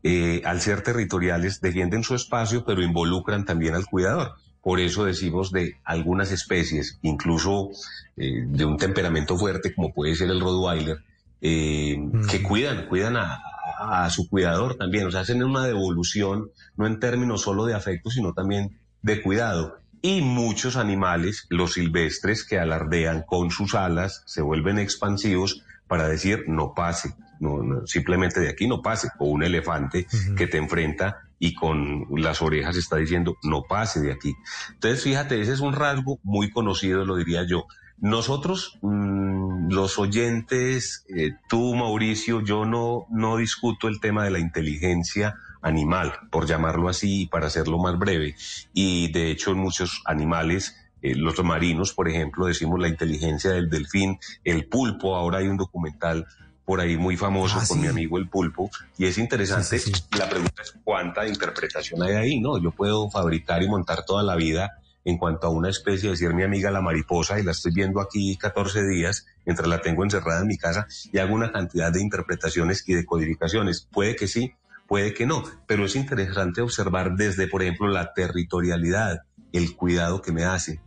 Eh, 0.03 0.43
al 0.45 0.61
ser 0.61 0.83
territoriales, 0.83 1.61
defienden 1.61 2.05
su 2.05 2.15
espacio, 2.15 2.65
pero 2.65 2.83
involucran 2.83 3.45
también 3.45 3.75
al 3.75 3.87
cuidador. 3.87 4.35
Por 4.63 4.81
eso 4.81 5.05
decimos 5.05 5.51
de 5.51 5.77
algunas 5.85 6.31
especies, 6.31 6.99
incluso 7.03 7.71
eh, 8.17 8.45
de 8.47 8.65
un 8.65 8.77
temperamento 8.77 9.37
fuerte, 9.37 9.75
como 9.75 9.93
puede 9.93 10.15
ser 10.15 10.31
el 10.31 10.41
Rottweiler, 10.41 10.99
que 11.41 12.43
cuidan, 12.43 12.87
cuidan 12.89 13.19
a, 13.19 13.43
a, 13.79 14.09
su 14.09 14.29
cuidador 14.29 14.77
también. 14.77 15.07
O 15.07 15.11
sea, 15.11 15.21
hacen 15.21 15.43
una 15.43 15.67
devolución, 15.67 16.51
no 16.77 16.87
en 16.87 17.01
términos 17.01 17.43
solo 17.43 17.67
de 17.67 17.75
afecto, 17.75 18.11
sino 18.11 18.33
también 18.33 18.79
de 19.03 19.21
cuidado. 19.21 19.77
Y 20.05 20.21
muchos 20.21 20.77
animales, 20.77 21.47
los 21.49 21.73
silvestres, 21.73 22.45
que 22.45 22.59
alardean 22.59 23.23
con 23.23 23.51
sus 23.51 23.75
alas, 23.75 24.23
se 24.27 24.43
vuelven 24.43 24.79
expansivos 24.79 25.65
para 25.89 26.07
decir 26.07 26.45
no 26.47 26.75
pase, 26.75 27.15
no, 27.41 27.87
simplemente 27.87 28.39
de 28.39 28.51
aquí 28.51 28.69
no 28.69 28.83
pase, 28.83 29.09
o 29.19 29.25
un 29.25 29.43
elefante 29.43 30.07
que 30.37 30.47
te 30.47 30.59
enfrenta 30.59 31.23
y 31.39 31.55
con 31.55 32.05
las 32.11 32.43
orejas 32.43 32.77
está 32.77 32.97
diciendo 32.97 33.39
no 33.45 33.63
pase 33.63 34.03
de 34.03 34.13
aquí. 34.13 34.35
Entonces, 34.75 35.03
fíjate, 35.03 35.41
ese 35.41 35.55
es 35.55 35.61
un 35.61 35.73
rasgo 35.73 36.21
muy 36.23 36.51
conocido, 36.51 37.07
lo 37.07 37.17
diría 37.17 37.47
yo. 37.49 37.67
Nosotros, 37.97 38.79
mm, 38.83 39.71
los 39.71 39.99
oyentes, 39.99 41.07
eh, 41.09 41.31
tú, 41.49 41.75
Mauricio, 41.75 42.43
yo 42.43 42.67
no, 42.67 43.07
no 43.09 43.39
discuto 43.39 43.89
el 43.89 44.01
tema 44.01 44.25
de 44.25 44.33
la 44.33 44.39
inteligencia 44.39 45.37
animal, 45.65 46.13
por 46.31 46.47
llamarlo 46.47 46.89
así, 46.89 47.27
para 47.27 47.47
hacerlo 47.47 47.79
más 47.79 47.99
breve. 47.99 48.37
Y 48.73 49.11
de 49.11 49.31
hecho, 49.31 49.53
en 49.53 49.59
muchos 49.59 50.03
animales, 50.05 50.77
eh, 51.03 51.15
los 51.17 51.43
marinos, 51.43 51.93
por 51.93 52.09
ejemplo, 52.09 52.47
decimos 52.47 52.79
la 52.79 52.89
inteligencia 52.89 53.51
del 53.51 53.71
delfín, 53.71 54.19
el 54.45 54.67
pulpo, 54.67 55.17
ahora 55.17 55.39
hay 55.39 55.49
un 55.49 55.57
documental 55.57 56.27
por 56.65 56.81
ahí 56.81 56.97
muy 56.97 57.17
famoso 57.17 57.59
ah, 57.61 57.65
con 57.67 57.81
mi 57.81 57.89
amigo 57.89 58.19
el 58.19 58.29
pulpo, 58.29 58.71
y 58.97 59.07
es 59.07 59.19
interesante. 59.19 59.81
la 60.19 60.29
pregunta 60.29 60.63
es 60.63 60.75
cuánta 60.83 61.27
interpretación 61.27 62.03
hay 62.03 62.15
ahí, 62.15 62.41
¿no? 62.41 62.59
Yo 62.59 62.71
puedo 62.71 63.11
fabricar 63.11 63.63
y 63.63 63.69
montar 63.69 64.05
toda 64.05 64.23
la 64.23 64.37
vida 64.37 64.79
en 65.05 65.19
cuanto 65.19 65.47
a 65.47 65.51
una 65.51 65.69
especie, 65.69 66.11
decir 66.11 66.33
mi 66.33 66.43
amiga 66.43 66.71
la 66.71 66.81
mariposa, 66.81 67.39
y 67.39 67.43
la 67.43 67.53
estoy 67.53 67.73
viendo 67.75 68.01
aquí 68.01 68.37
14 68.37 68.87
días, 68.87 69.27
mientras 69.45 69.69
la 69.69 69.81
tengo 69.83 70.05
encerrada 70.05 70.41
en 70.41 70.47
mi 70.47 70.57
casa, 70.57 70.87
y 71.13 71.19
hago 71.19 71.35
una 71.35 71.53
cantidad 71.53 71.93
de 71.93 72.01
interpretaciones 72.01 72.83
y 72.87 72.95
de 72.95 73.05
codificaciones. 73.05 73.87
Puede 73.93 74.17
que 74.17 74.27
sí, 74.27 74.55
puede 74.87 75.15
que 75.15 75.27
no, 75.27 75.45
pero 75.67 75.87
es 75.87 75.97
interesante 75.97 76.61
observar 76.61 77.17
desde, 77.17 77.49
por 77.49 77.63
ejemplo, 77.63 77.89
la 77.89 78.13
territorialidad, 78.13 79.23
el 79.53 79.75
cuidado 79.77 80.23
que 80.23 80.33
me 80.33 80.45
hace. 80.45 80.81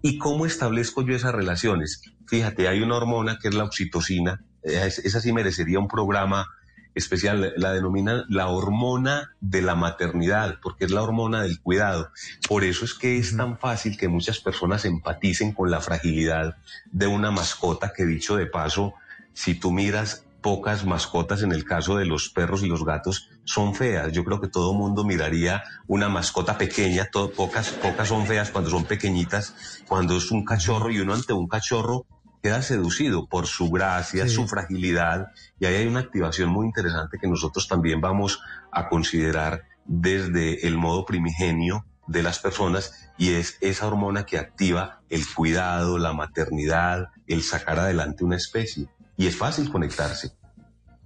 ¿Y 0.00 0.18
cómo 0.18 0.46
establezco 0.46 1.02
yo 1.02 1.14
esas 1.14 1.34
relaciones? 1.34 2.02
Fíjate, 2.26 2.68
hay 2.68 2.80
una 2.80 2.96
hormona 2.96 3.38
que 3.40 3.48
es 3.48 3.54
la 3.54 3.64
oxitocina, 3.64 4.42
esa 4.62 5.20
sí 5.20 5.32
merecería 5.32 5.78
un 5.78 5.88
programa 5.88 6.46
especial, 6.94 7.54
la 7.56 7.72
denominan 7.72 8.24
la 8.28 8.48
hormona 8.48 9.34
de 9.40 9.62
la 9.62 9.74
maternidad, 9.74 10.58
porque 10.62 10.84
es 10.84 10.90
la 10.90 11.02
hormona 11.02 11.42
del 11.42 11.60
cuidado. 11.60 12.10
Por 12.48 12.64
eso 12.64 12.84
es 12.84 12.94
que 12.94 13.16
es 13.16 13.36
tan 13.36 13.58
fácil 13.58 13.96
que 13.96 14.08
muchas 14.08 14.40
personas 14.40 14.84
empaticen 14.84 15.52
con 15.52 15.70
la 15.70 15.80
fragilidad 15.80 16.56
de 16.90 17.06
una 17.06 17.30
mascota 17.30 17.92
que 17.96 18.04
dicho 18.04 18.36
de 18.36 18.46
paso, 18.46 18.94
si 19.32 19.54
tú 19.54 19.72
miras 19.72 20.24
pocas 20.42 20.84
mascotas 20.84 21.42
en 21.42 21.52
el 21.52 21.64
caso 21.64 21.96
de 21.96 22.04
los 22.04 22.28
perros 22.28 22.62
y 22.62 22.66
los 22.66 22.84
gatos 22.84 23.30
son 23.44 23.74
feas. 23.74 24.12
Yo 24.12 24.24
creo 24.24 24.40
que 24.40 24.48
todo 24.48 24.74
mundo 24.74 25.04
miraría 25.04 25.62
una 25.86 26.08
mascota 26.08 26.58
pequeña, 26.58 27.08
pocas, 27.12 27.70
pocas 27.70 28.08
son 28.08 28.26
feas 28.26 28.50
cuando 28.50 28.68
son 28.68 28.84
pequeñitas, 28.84 29.82
cuando 29.88 30.16
es 30.16 30.30
un 30.30 30.44
cachorro 30.44 30.90
y 30.90 31.00
uno 31.00 31.14
ante 31.14 31.32
un 31.32 31.48
cachorro 31.48 32.06
queda 32.42 32.60
seducido 32.60 33.28
por 33.28 33.46
su 33.46 33.70
gracia, 33.70 34.28
su 34.28 34.48
fragilidad, 34.48 35.28
y 35.60 35.66
ahí 35.66 35.76
hay 35.76 35.86
una 35.86 36.00
activación 36.00 36.50
muy 36.50 36.66
interesante 36.66 37.18
que 37.20 37.28
nosotros 37.28 37.68
también 37.68 38.00
vamos 38.00 38.40
a 38.72 38.88
considerar 38.88 39.62
desde 39.84 40.66
el 40.66 40.76
modo 40.76 41.06
primigenio 41.06 41.86
de 42.08 42.24
las 42.24 42.40
personas 42.40 43.12
y 43.16 43.34
es 43.34 43.58
esa 43.60 43.86
hormona 43.86 44.26
que 44.26 44.38
activa 44.38 45.02
el 45.08 45.22
cuidado, 45.32 45.98
la 45.98 46.12
maternidad, 46.12 47.10
el 47.28 47.44
sacar 47.44 47.78
adelante 47.78 48.24
una 48.24 48.36
especie 48.36 48.88
y 49.22 49.28
es 49.28 49.36
fácil 49.36 49.70
conectarse. 49.70 50.32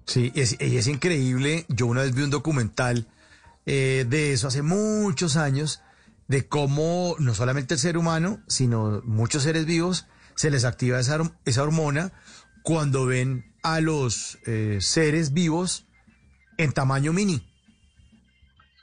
Sí, 0.06 0.32
es, 0.34 0.56
es 0.58 0.86
increíble. 0.86 1.66
Yo 1.68 1.86
una 1.86 2.00
vez 2.00 2.14
vi 2.14 2.22
un 2.22 2.30
documental 2.30 3.06
eh, 3.66 4.06
de 4.08 4.32
eso 4.32 4.48
hace 4.48 4.62
muchos 4.62 5.36
años, 5.36 5.82
de 6.26 6.48
cómo 6.48 7.16
no 7.18 7.34
solamente 7.34 7.74
el 7.74 7.80
ser 7.80 7.98
humano, 7.98 8.42
sino 8.48 9.02
muchos 9.04 9.42
seres 9.42 9.66
vivos, 9.66 10.06
se 10.34 10.50
les 10.50 10.64
activa 10.64 10.98
esa, 10.98 11.30
esa 11.44 11.62
hormona 11.62 12.12
cuando 12.62 13.04
ven 13.04 13.52
a 13.62 13.80
los 13.80 14.38
eh, 14.46 14.78
seres 14.80 15.34
vivos 15.34 15.86
en 16.56 16.72
tamaño 16.72 17.12
mini. 17.12 17.46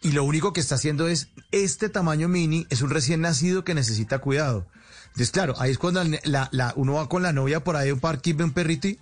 Y 0.03 0.11
lo 0.11 0.25
único 0.25 0.53
que 0.53 0.59
está 0.59 0.75
haciendo 0.75 1.07
es, 1.07 1.29
este 1.51 1.89
tamaño 1.89 2.27
mini 2.27 2.67
es 2.69 2.83
un 2.83 2.91
recién 2.91 3.21
nacido 3.21 3.63
que 3.63 3.73
necesita 3.73 4.19
cuidado. 4.19 4.67
Entonces, 5.13 5.29
claro, 5.29 5.53
ahí 5.59 5.69
es 5.69 5.77
cuando 5.77 6.03
la, 6.23 6.49
la, 6.51 6.73
uno 6.75 6.93
va 6.93 7.07
con 7.07 7.21
la 7.21 7.31
novia 7.31 7.63
por 7.63 7.75
ahí 7.75 7.89
a 7.89 7.93
un 7.93 7.99
parque 7.99 8.31
y 8.31 8.33
ve 8.33 8.43
un 8.45 8.51
perrito 8.51 8.87
y... 8.87 8.97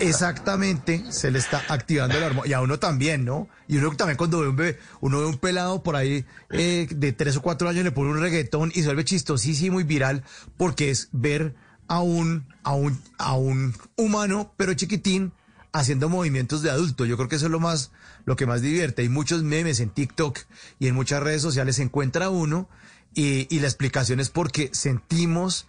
Exactamente, 0.00 1.04
se 1.10 1.30
le 1.30 1.38
está 1.38 1.62
activando 1.68 2.16
el 2.16 2.24
hormona. 2.24 2.48
Y 2.48 2.54
a 2.54 2.62
uno 2.62 2.78
también, 2.78 3.26
¿no? 3.26 3.50
Y 3.68 3.76
uno 3.76 3.94
también 3.96 4.16
cuando 4.16 4.40
ve 4.40 4.48
un 4.48 4.56
bebé, 4.56 4.78
uno 5.00 5.20
ve 5.20 5.26
un 5.26 5.36
pelado 5.36 5.82
por 5.82 5.94
ahí 5.94 6.24
eh, 6.50 6.88
de 6.90 7.12
tres 7.12 7.36
o 7.36 7.42
cuatro 7.42 7.68
años, 7.68 7.84
le 7.84 7.92
pone 7.92 8.10
un 8.10 8.18
reggaetón 8.18 8.72
y 8.74 8.80
se 8.80 8.86
vuelve 8.86 9.04
chistosísimo 9.04 9.78
y 9.78 9.84
viral 9.84 10.24
porque 10.56 10.90
es 10.90 11.10
ver 11.12 11.54
a 11.88 12.00
un, 12.00 12.46
a 12.62 12.72
un, 12.72 12.98
a 13.18 13.34
un 13.34 13.74
humano, 13.96 14.54
pero 14.56 14.72
chiquitín, 14.72 15.32
haciendo 15.72 16.08
movimientos 16.08 16.62
de 16.62 16.70
adulto. 16.70 17.04
Yo 17.04 17.18
creo 17.18 17.28
que 17.28 17.36
eso 17.36 17.44
es 17.44 17.52
lo 17.52 17.60
más, 17.60 17.92
lo 18.24 18.36
que 18.36 18.46
más 18.46 18.62
divierte. 18.62 19.02
Hay 19.02 19.10
muchos 19.10 19.42
memes 19.42 19.80
en 19.80 19.90
TikTok 19.90 20.38
y 20.78 20.88
en 20.88 20.94
muchas 20.94 21.22
redes 21.22 21.42
sociales 21.42 21.76
se 21.76 21.82
encuentra 21.82 22.30
uno 22.30 22.68
y, 23.14 23.54
y 23.54 23.60
la 23.60 23.66
explicación 23.66 24.20
es 24.20 24.30
porque 24.30 24.70
sentimos 24.72 25.66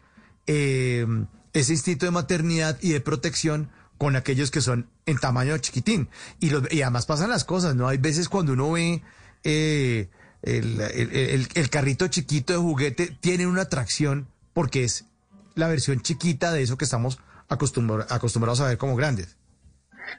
eh, 0.48 1.06
ese 1.54 1.74
instinto 1.74 2.06
de 2.06 2.12
maternidad 2.12 2.78
y 2.82 2.92
de 2.92 3.02
protección 3.02 3.70
con 3.98 4.16
aquellos 4.16 4.52
que 4.52 4.62
son 4.62 4.90
en 5.06 5.18
tamaño 5.18 5.58
chiquitín. 5.58 6.10
Y, 6.40 6.50
los, 6.50 6.72
y 6.72 6.82
además 6.82 7.06
pasan 7.06 7.30
las 7.30 7.46
cosas, 7.46 7.76
¿no? 7.76 7.88
Hay 7.88 7.98
veces 7.98 8.28
cuando 8.28 8.54
uno 8.54 8.72
ve 8.72 9.02
eh, 9.44 10.10
el, 10.42 10.82
el, 10.82 11.48
el, 11.54 11.70
carrito 11.70 12.08
chiquito 12.08 12.54
de 12.54 12.60
juguete, 12.60 13.18
tiene 13.22 13.48
una 13.48 13.62
atracción 13.62 14.28
porque 14.54 14.84
es 14.84 15.06
la 15.56 15.68
versión 15.68 16.02
chiquita 16.02 16.52
de 16.52 16.64
eso 16.64 16.78
que 16.78 16.86
estamos 16.86 17.20
acostumbra, 17.50 18.08
acostumbrados 18.10 18.60
a 18.62 18.68
ver 18.68 18.78
como 18.78 18.96
grandes. 18.96 19.38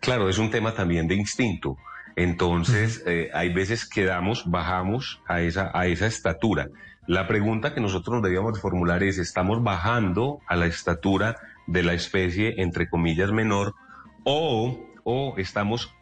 Claro, 0.00 0.28
es 0.28 0.38
un 0.38 0.50
tema 0.50 0.74
también 0.74 1.06
de 1.08 1.14
instinto. 1.16 1.76
Entonces, 2.16 3.02
eh, 3.06 3.30
hay 3.34 3.52
veces 3.52 3.86
que 3.86 4.04
damos, 4.04 4.44
bajamos 4.46 5.20
a 5.26 5.40
esa, 5.40 5.70
a 5.74 5.86
esa 5.86 6.06
estatura. 6.06 6.68
La 7.06 7.26
pregunta 7.26 7.74
que 7.74 7.80
nosotros 7.80 8.22
debíamos 8.22 8.60
formular 8.60 9.02
es, 9.02 9.18
¿estamos 9.18 9.62
bajando 9.62 10.40
a 10.46 10.56
la 10.56 10.66
estatura 10.66 11.36
de 11.66 11.82
la 11.82 11.92
especie, 11.92 12.62
entre 12.62 12.88
comillas, 12.88 13.30
menor, 13.30 13.74
o, 14.24 14.88
o 15.04 15.34
estamos 15.36 15.94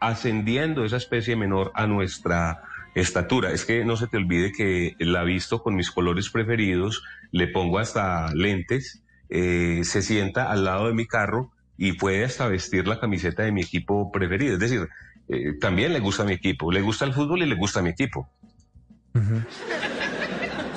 ascendiendo 0.00 0.84
esa 0.84 0.96
especie 0.96 1.36
menor 1.36 1.70
a 1.74 1.86
nuestra 1.86 2.62
estatura? 2.94 3.52
Es 3.52 3.64
que 3.64 3.84
no 3.84 3.96
se 3.96 4.08
te 4.08 4.16
olvide 4.16 4.50
que 4.50 4.94
la 4.98 5.22
visto 5.22 5.62
con 5.62 5.76
mis 5.76 5.92
colores 5.92 6.28
preferidos, 6.30 7.04
le 7.30 7.46
pongo 7.46 7.78
hasta 7.78 8.34
lentes, 8.34 9.04
eh, 9.30 9.82
se 9.84 10.02
sienta 10.02 10.50
al 10.50 10.64
lado 10.64 10.88
de 10.88 10.94
mi 10.94 11.06
carro 11.06 11.52
y 11.76 11.92
puede 11.92 12.24
hasta 12.24 12.48
vestir 12.48 12.88
la 12.88 12.98
camiseta 12.98 13.44
de 13.44 13.52
mi 13.52 13.60
equipo 13.60 14.10
preferido. 14.10 14.54
Es 14.54 14.60
decir, 14.60 14.88
eh, 15.28 15.52
también 15.60 15.92
le 15.92 16.00
gusta 16.00 16.24
mi 16.24 16.32
equipo, 16.32 16.72
le 16.72 16.80
gusta 16.80 17.04
el 17.04 17.12
fútbol 17.12 17.42
y 17.42 17.46
le 17.46 17.54
gusta 17.54 17.80
mi 17.80 17.90
equipo. 17.90 18.28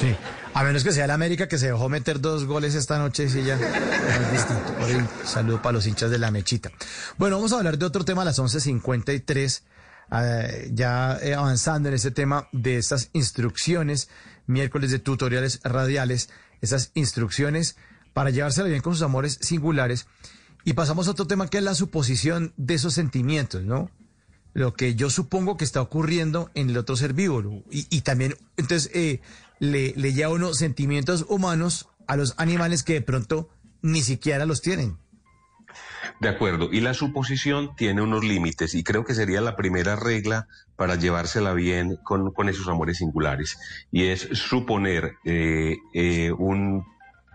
Sí. 0.01 0.15
A 0.55 0.63
menos 0.63 0.83
que 0.83 0.91
sea 0.91 1.05
el 1.05 1.11
América 1.11 1.47
que 1.47 1.59
se 1.59 1.67
dejó 1.67 1.87
meter 1.87 2.19
dos 2.19 2.45
goles 2.45 2.73
esta 2.73 2.97
noche, 2.97 3.29
sí, 3.29 3.43
ya 3.43 3.53
es 3.53 4.31
distinto. 4.31 4.73
Saludo 5.23 5.61
para 5.61 5.73
los 5.73 5.85
hinchas 5.85 6.09
de 6.09 6.17
la 6.17 6.31
mechita. 6.31 6.71
Bueno, 7.19 7.35
vamos 7.35 7.53
a 7.53 7.57
hablar 7.57 7.77
de 7.77 7.85
otro 7.85 8.03
tema 8.03 8.23
a 8.23 8.25
las 8.25 8.39
11.53, 8.39 9.61
uh, 10.09 10.73
ya 10.73 11.19
eh, 11.21 11.35
avanzando 11.35 11.87
en 11.87 11.95
ese 11.95 12.09
tema 12.09 12.49
de 12.51 12.77
estas 12.77 13.11
instrucciones, 13.13 14.09
miércoles 14.47 14.89
de 14.89 14.97
tutoriales 14.97 15.61
radiales, 15.63 16.29
esas 16.61 16.89
instrucciones 16.95 17.77
para 18.13 18.31
llevársela 18.31 18.69
bien 18.69 18.81
con 18.81 18.93
sus 18.93 19.03
amores 19.03 19.37
singulares. 19.39 20.07
Y 20.65 20.73
pasamos 20.73 21.07
a 21.07 21.11
otro 21.11 21.27
tema 21.27 21.47
que 21.47 21.59
es 21.59 21.63
la 21.63 21.75
suposición 21.75 22.53
de 22.57 22.73
esos 22.73 22.95
sentimientos, 22.95 23.63
¿no? 23.63 23.91
Lo 24.53 24.73
que 24.73 24.95
yo 24.95 25.11
supongo 25.11 25.57
que 25.57 25.63
está 25.63 25.79
ocurriendo 25.79 26.49
en 26.55 26.71
el 26.71 26.77
otro 26.77 26.95
ser 26.97 27.13
vivo. 27.13 27.63
Y, 27.71 27.87
y 27.89 28.01
también, 28.01 28.35
entonces, 28.57 28.91
eh, 28.93 29.21
le, 29.61 29.93
le 29.95 30.13
lleva 30.13 30.33
uno 30.33 30.53
sentimientos 30.55 31.25
humanos 31.29 31.87
a 32.07 32.17
los 32.17 32.33
animales 32.37 32.81
que 32.83 32.93
de 32.93 33.01
pronto 33.01 33.49
ni 33.83 34.01
siquiera 34.01 34.45
los 34.45 34.61
tienen. 34.61 34.97
De 36.19 36.29
acuerdo, 36.29 36.69
y 36.71 36.81
la 36.81 36.95
suposición 36.95 37.75
tiene 37.75 38.01
unos 38.01 38.23
límites 38.23 38.73
y 38.73 38.83
creo 38.83 39.05
que 39.05 39.13
sería 39.13 39.39
la 39.39 39.55
primera 39.55 39.95
regla 39.95 40.47
para 40.75 40.95
llevársela 40.95 41.53
bien 41.53 41.97
con, 42.03 42.49
esos 42.49 42.67
amores 42.67 42.97
singulares. 42.97 43.59
Y 43.91 44.05
es 44.05 44.21
suponer 44.33 45.13
eh, 45.25 45.77
eh, 45.93 46.31
un 46.31 46.83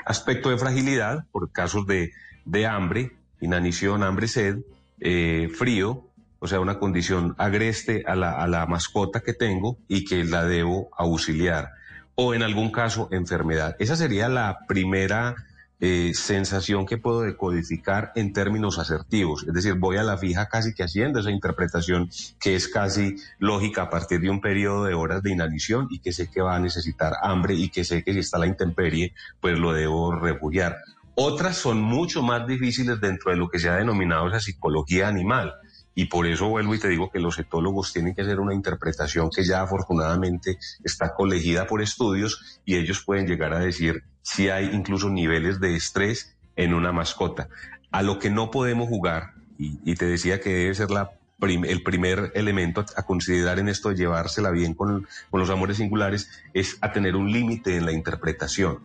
aspecto 0.04 0.50
de 0.50 0.58
fragilidad 0.58 1.26
por 1.30 1.52
casos 1.52 1.86
de, 1.86 2.12
de 2.44 2.66
hambre, 2.66 3.12
inanición, 3.40 4.02
hambre, 4.02 4.26
sed, 4.26 4.58
eh, 5.00 5.48
frío, 5.56 6.08
o 6.40 6.48
sea, 6.48 6.58
una 6.58 6.80
condición 6.80 7.36
agreste 7.38 8.02
a 8.06 8.16
la, 8.16 8.32
a 8.32 8.48
la 8.48 8.66
mascota 8.66 9.20
que 9.20 9.32
tengo 9.32 9.78
y 9.86 10.04
que 10.04 10.24
la 10.24 10.44
debo 10.44 10.90
auxiliar 10.96 11.70
o 12.16 12.34
en 12.34 12.42
algún 12.42 12.72
caso 12.72 13.08
enfermedad. 13.12 13.76
Esa 13.78 13.94
sería 13.94 14.28
la 14.28 14.58
primera 14.66 15.36
eh, 15.78 16.12
sensación 16.14 16.86
que 16.86 16.96
puedo 16.96 17.20
decodificar 17.20 18.10
en 18.14 18.32
términos 18.32 18.78
asertivos. 18.78 19.44
Es 19.46 19.52
decir, 19.52 19.74
voy 19.74 19.98
a 19.98 20.02
la 20.02 20.16
fija 20.16 20.48
casi 20.48 20.72
que 20.72 20.82
haciendo 20.82 21.20
esa 21.20 21.30
interpretación 21.30 22.08
que 22.40 22.56
es 22.56 22.68
casi 22.68 23.16
lógica 23.38 23.82
a 23.82 23.90
partir 23.90 24.20
de 24.20 24.30
un 24.30 24.40
periodo 24.40 24.84
de 24.84 24.94
horas 24.94 25.22
de 25.22 25.32
inanición 25.32 25.88
y 25.90 25.98
que 25.98 26.12
sé 26.12 26.30
que 26.30 26.40
va 26.40 26.56
a 26.56 26.60
necesitar 26.60 27.12
hambre 27.22 27.54
y 27.54 27.68
que 27.68 27.84
sé 27.84 28.02
que 28.02 28.14
si 28.14 28.20
está 28.20 28.38
la 28.38 28.46
intemperie, 28.46 29.12
pues 29.38 29.58
lo 29.58 29.74
debo 29.74 30.14
refugiar. 30.14 30.78
Otras 31.14 31.56
son 31.56 31.82
mucho 31.82 32.22
más 32.22 32.46
difíciles 32.46 32.98
dentro 32.98 33.30
de 33.30 33.36
lo 33.36 33.50
que 33.50 33.58
se 33.58 33.68
ha 33.68 33.76
denominado 33.76 34.28
esa 34.28 34.40
psicología 34.40 35.08
animal 35.08 35.54
y 35.96 36.04
por 36.04 36.26
eso 36.26 36.48
vuelvo 36.48 36.74
y 36.74 36.78
te 36.78 36.88
digo 36.88 37.10
que 37.10 37.18
los 37.18 37.38
etólogos 37.38 37.94
tienen 37.94 38.14
que 38.14 38.20
hacer 38.20 38.38
una 38.38 38.54
interpretación 38.54 39.30
que 39.34 39.44
ya 39.44 39.62
afortunadamente 39.62 40.58
está 40.84 41.14
colegida 41.14 41.66
por 41.66 41.80
estudios 41.80 42.60
y 42.66 42.76
ellos 42.76 43.02
pueden 43.02 43.26
llegar 43.26 43.54
a 43.54 43.60
decir 43.60 44.04
si 44.20 44.50
hay 44.50 44.66
incluso 44.74 45.08
niveles 45.08 45.58
de 45.58 45.74
estrés 45.74 46.36
en 46.54 46.74
una 46.74 46.92
mascota. 46.92 47.48
A 47.90 48.02
lo 48.02 48.18
que 48.18 48.28
no 48.28 48.50
podemos 48.50 48.88
jugar, 48.88 49.32
y, 49.58 49.94
te 49.94 50.04
decía 50.04 50.38
que 50.38 50.50
debe 50.50 50.74
ser 50.74 50.90
la 50.90 51.12
el 51.40 51.82
primer 51.82 52.32
elemento 52.34 52.84
a, 52.96 53.02
considerar 53.04 53.58
en 53.58 53.68
esto 53.68 53.90
de 53.90 53.96
llevársela 53.96 54.50
bien 54.50 54.74
con, 54.74 55.06
con 55.30 55.40
los 55.40 55.50
amores 55.50 55.78
singulares, 55.78 56.30
es 56.54 56.78
a 56.80 56.92
tener 56.92 57.16
un 57.16 57.30
límite 57.30 57.76
en 57.76 57.84
la 57.84 57.92
interpretación 57.92 58.80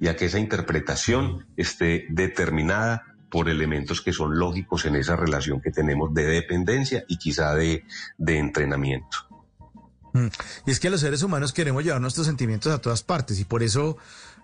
y 0.00 0.08
a 0.08 0.16
que 0.16 0.26
esa 0.26 0.38
interpretación 0.38 1.46
esté 1.56 2.06
determinada 2.08 3.09
por 3.30 3.48
elementos 3.48 4.00
que 4.00 4.12
son 4.12 4.38
lógicos 4.38 4.84
en 4.84 4.96
esa 4.96 5.16
relación 5.16 5.60
que 5.60 5.70
tenemos 5.70 6.12
de 6.12 6.24
dependencia 6.24 7.04
y 7.08 7.16
quizá 7.16 7.54
de, 7.54 7.84
de 8.18 8.38
entrenamiento. 8.38 9.18
Mm. 10.12 10.26
Y 10.66 10.70
es 10.70 10.80
que 10.80 10.90
los 10.90 11.00
seres 11.00 11.22
humanos 11.22 11.52
queremos 11.52 11.84
llevar 11.84 12.00
nuestros 12.00 12.26
sentimientos 12.26 12.72
a 12.72 12.78
todas 12.78 13.02
partes 13.02 13.38
y 13.38 13.44
por 13.44 13.62
eso 13.62 13.96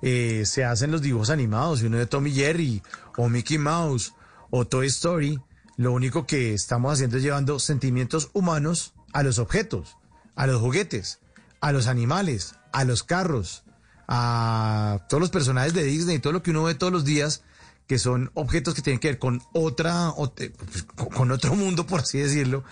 eh, 0.02 0.44
se 0.46 0.64
hacen 0.64 0.90
los 0.92 1.02
dibujos 1.02 1.30
animados, 1.30 1.82
uno 1.82 1.98
de 1.98 2.06
Tommy 2.06 2.32
Jerry 2.32 2.82
o 3.16 3.28
Mickey 3.28 3.58
Mouse 3.58 4.14
o 4.50 4.66
Toy 4.66 4.86
Story. 4.86 5.40
Lo 5.76 5.92
único 5.92 6.26
que 6.26 6.54
estamos 6.54 6.92
haciendo 6.92 7.16
es 7.16 7.22
llevando 7.22 7.58
sentimientos 7.58 8.30
humanos 8.32 8.94
a 9.12 9.22
los 9.22 9.38
objetos, 9.38 9.96
a 10.34 10.46
los 10.46 10.60
juguetes, 10.60 11.20
a 11.60 11.72
los 11.72 11.86
animales, 11.86 12.54
a 12.72 12.84
los 12.84 13.02
carros, 13.02 13.64
a 14.08 15.04
todos 15.08 15.20
los 15.20 15.30
personajes 15.30 15.74
de 15.74 15.82
Disney, 15.82 16.18
todo 16.18 16.32
lo 16.32 16.42
que 16.42 16.52
uno 16.52 16.62
ve 16.62 16.74
todos 16.74 16.92
los 16.92 17.04
días 17.04 17.42
que 17.86 17.98
son 17.98 18.30
objetos 18.34 18.74
que 18.74 18.82
tienen 18.82 18.98
que 18.98 19.08
ver 19.08 19.18
con 19.18 19.42
otra, 19.52 20.12
pues, 20.16 20.84
con 21.14 21.30
otro 21.30 21.54
mundo, 21.54 21.86
por 21.86 22.00
así 22.00 22.18
decirlo, 22.18 22.64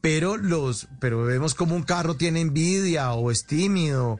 pero 0.00 0.36
los, 0.36 0.88
pero 1.00 1.24
vemos 1.24 1.54
como 1.54 1.74
un 1.74 1.82
carro 1.82 2.14
tiene 2.14 2.40
envidia 2.40 3.12
o 3.12 3.30
es 3.30 3.44
tímido 3.46 4.18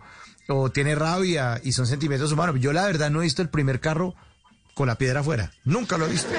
o 0.48 0.70
tiene 0.70 0.94
rabia 0.94 1.61
y 1.62 1.72
son 1.72 1.86
sentimientos 1.86 2.32
humanos. 2.32 2.57
Yo 2.61 2.72
la 2.72 2.84
verdad 2.84 3.11
no 3.11 3.20
he 3.20 3.24
visto 3.24 3.42
el 3.42 3.48
primer 3.48 3.80
carro 3.80 4.14
con 4.74 4.88
la 4.88 4.96
piedra 4.96 5.20
afuera, 5.20 5.53
nunca 5.64 5.96
lo 5.96 6.07
he 6.07 6.11
visto. 6.11 6.30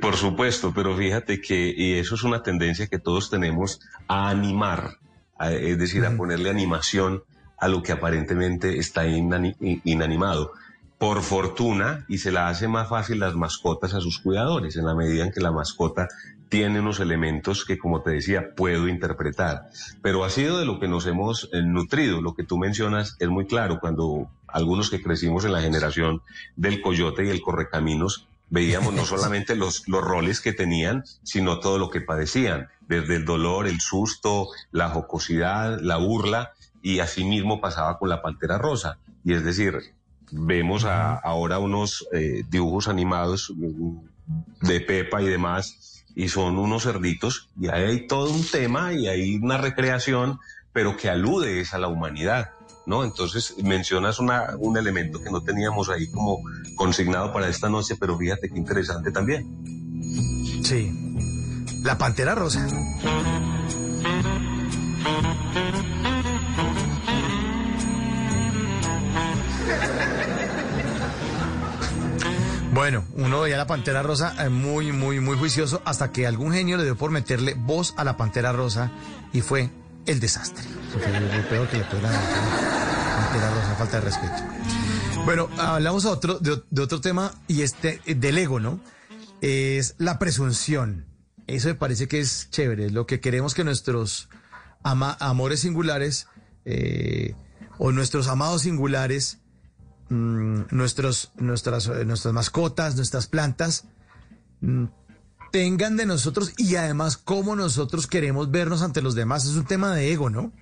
Por 0.00 0.16
supuesto, 0.16 0.72
pero 0.74 0.96
fíjate 0.96 1.40
que 1.40 1.74
y 1.76 1.94
eso 1.94 2.14
es 2.14 2.22
una 2.22 2.42
tendencia 2.42 2.86
que 2.86 2.98
todos 2.98 3.30
tenemos 3.30 3.80
a 4.06 4.28
animar, 4.28 4.98
es 5.40 5.78
decir, 5.78 6.04
a 6.04 6.16
ponerle 6.16 6.50
animación 6.50 7.24
a 7.58 7.68
lo 7.68 7.82
que 7.82 7.92
aparentemente 7.92 8.78
está 8.78 9.06
inanimado 9.06 10.52
por 10.98 11.22
fortuna, 11.22 12.04
y 12.08 12.18
se 12.18 12.32
la 12.32 12.48
hace 12.48 12.68
más 12.68 12.88
fácil 12.88 13.20
las 13.20 13.34
mascotas 13.34 13.92
a 13.94 14.00
sus 14.00 14.18
cuidadores, 14.18 14.76
en 14.76 14.86
la 14.86 14.94
medida 14.94 15.24
en 15.24 15.32
que 15.32 15.40
la 15.40 15.52
mascota 15.52 16.08
tiene 16.48 16.80
unos 16.80 17.00
elementos 17.00 17.64
que, 17.64 17.78
como 17.78 18.02
te 18.02 18.10
decía, 18.10 18.54
puedo 18.54 18.88
interpretar. 18.88 19.68
Pero 20.00 20.24
ha 20.24 20.30
sido 20.30 20.58
de 20.58 20.64
lo 20.64 20.78
que 20.78 20.88
nos 20.88 21.06
hemos 21.06 21.50
eh, 21.52 21.62
nutrido. 21.62 22.22
Lo 22.22 22.34
que 22.34 22.44
tú 22.44 22.56
mencionas 22.56 23.16
es 23.18 23.28
muy 23.28 23.46
claro. 23.46 23.78
Cuando 23.80 24.30
algunos 24.46 24.90
que 24.90 25.02
crecimos 25.02 25.44
en 25.44 25.52
la 25.52 25.60
generación 25.60 26.22
del 26.54 26.80
coyote 26.80 27.26
y 27.26 27.30
el 27.30 27.42
correcaminos, 27.42 28.28
veíamos 28.48 28.94
no 28.94 29.04
solamente 29.06 29.56
los, 29.56 29.88
los 29.88 30.02
roles 30.02 30.40
que 30.40 30.52
tenían, 30.52 31.04
sino 31.22 31.58
todo 31.58 31.78
lo 31.78 31.90
que 31.90 32.00
padecían, 32.00 32.68
desde 32.88 33.16
el 33.16 33.24
dolor, 33.24 33.66
el 33.66 33.80
susto, 33.80 34.48
la 34.70 34.88
jocosidad, 34.88 35.80
la 35.80 35.96
burla, 35.96 36.52
y 36.80 37.00
así 37.00 37.24
mismo 37.24 37.60
pasaba 37.60 37.98
con 37.98 38.08
la 38.08 38.22
pantera 38.22 38.58
rosa. 38.58 38.98
Y 39.24 39.32
es 39.32 39.44
decir, 39.44 39.95
vemos 40.30 40.84
ahora 40.84 41.58
unos 41.58 42.06
eh, 42.12 42.44
dibujos 42.48 42.88
animados 42.88 43.52
de 44.62 44.80
Pepa 44.80 45.22
y 45.22 45.26
demás, 45.26 46.04
y 46.14 46.28
son 46.28 46.58
unos 46.58 46.84
cerditos, 46.84 47.50
y 47.60 47.68
ahí 47.68 47.84
hay 47.84 48.06
todo 48.06 48.30
un 48.30 48.44
tema 48.46 48.92
y 48.92 49.06
hay 49.06 49.36
una 49.36 49.58
recreación, 49.58 50.38
pero 50.72 50.96
que 50.96 51.10
alude 51.10 51.60
es 51.60 51.74
a 51.74 51.78
la 51.78 51.88
humanidad. 51.88 52.50
¿No? 52.86 53.02
Entonces 53.02 53.56
mencionas 53.64 54.20
un 54.20 54.76
elemento 54.76 55.20
que 55.20 55.28
no 55.28 55.40
teníamos 55.40 55.88
ahí 55.88 56.08
como 56.08 56.38
consignado 56.76 57.32
para 57.32 57.48
esta 57.48 57.68
noche, 57.68 57.96
pero 57.98 58.16
fíjate 58.16 58.48
qué 58.48 58.56
interesante 58.56 59.10
también. 59.10 59.44
Sí. 60.62 60.92
La 61.82 61.98
Pantera 61.98 62.36
Rosa. 62.36 62.64
Bueno. 72.76 73.04
Uno 73.14 73.40
veía 73.40 73.54
a 73.56 73.58
la 73.58 73.66
Pantera 73.66 74.02
Rosa 74.02 74.34
eh, 74.44 74.50
muy, 74.50 74.92
muy, 74.92 75.18
muy 75.18 75.36
juicioso 75.38 75.80
hasta 75.86 76.12
que 76.12 76.26
algún 76.26 76.52
genio 76.52 76.76
le 76.76 76.84
dio 76.84 76.94
por 76.96 77.10
meterle 77.10 77.54
voz 77.54 77.94
a 77.96 78.04
la 78.04 78.16
Pantera 78.18 78.52
Rosa 78.52 78.92
y 79.32 79.40
fue 79.40 79.70
el 80.04 80.20
desastre. 80.20 80.62
Fue 80.92 81.00
lo 81.20 81.48
peor 81.48 81.68
que 81.68 81.78
le 81.78 81.84
puede 81.84 82.02
dar 82.02 82.14
a 82.14 82.20
la 82.20 83.16
Pantera 83.30 83.50
Rosa, 83.54 83.74
falta 83.76 83.96
de 83.98 84.04
respeto. 84.04 84.42
Bueno, 85.24 85.48
hablamos 85.58 86.04
otro, 86.04 86.38
de, 86.38 86.62
de 86.70 86.82
otro 86.82 87.00
tema 87.00 87.32
y 87.48 87.62
este 87.62 88.00
del 88.06 88.36
ego, 88.38 88.60
¿no? 88.60 88.78
Es 89.40 89.94
la 89.98 90.18
presunción. 90.18 91.06
Eso 91.46 91.68
me 91.68 91.74
parece 91.74 92.08
que 92.08 92.20
es 92.20 92.48
chévere. 92.50 92.90
Lo 92.90 93.06
que 93.06 93.20
queremos 93.20 93.54
que 93.54 93.64
nuestros 93.64 94.28
ama- 94.82 95.16
amores 95.18 95.60
singulares 95.60 96.28
eh, 96.66 97.34
o 97.78 97.90
nuestros 97.90 98.28
amados 98.28 98.62
singulares, 98.62 99.38
mm, 100.08 100.62
nuestros, 100.70 101.32
nuestras, 101.36 101.86
eh, 101.88 102.04
nuestras 102.04 102.34
mascotas, 102.34 102.96
nuestras 102.96 103.26
plantas, 103.26 103.84
mm, 104.60 104.84
tengan 105.52 105.96
de 105.96 106.06
nosotros 106.06 106.52
y 106.56 106.76
además 106.76 107.16
cómo 107.16 107.56
nosotros 107.56 108.06
queremos 108.06 108.50
vernos 108.50 108.82
ante 108.82 109.02
los 109.02 109.14
demás. 109.14 109.44
Es 109.44 109.56
un 109.56 109.64
tema 109.64 109.94
de 109.94 110.12
ego, 110.12 110.30
¿no? 110.30 110.52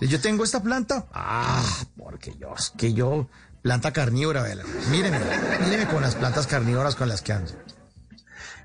Yo 0.00 0.20
tengo 0.20 0.42
esta 0.42 0.62
planta, 0.62 1.06
ah, 1.12 1.64
porque 1.96 2.34
yo, 2.38 2.52
es 2.58 2.70
que 2.76 2.92
yo, 2.92 3.28
planta 3.62 3.92
carnívora, 3.92 4.42
vela. 4.42 4.64
Míreme, 4.90 5.20
míreme 5.64 5.86
con 5.86 6.02
las 6.02 6.16
plantas 6.16 6.48
carnívoras 6.48 6.96
con 6.96 7.08
las 7.08 7.22
que 7.22 7.32
ando. 7.32 7.52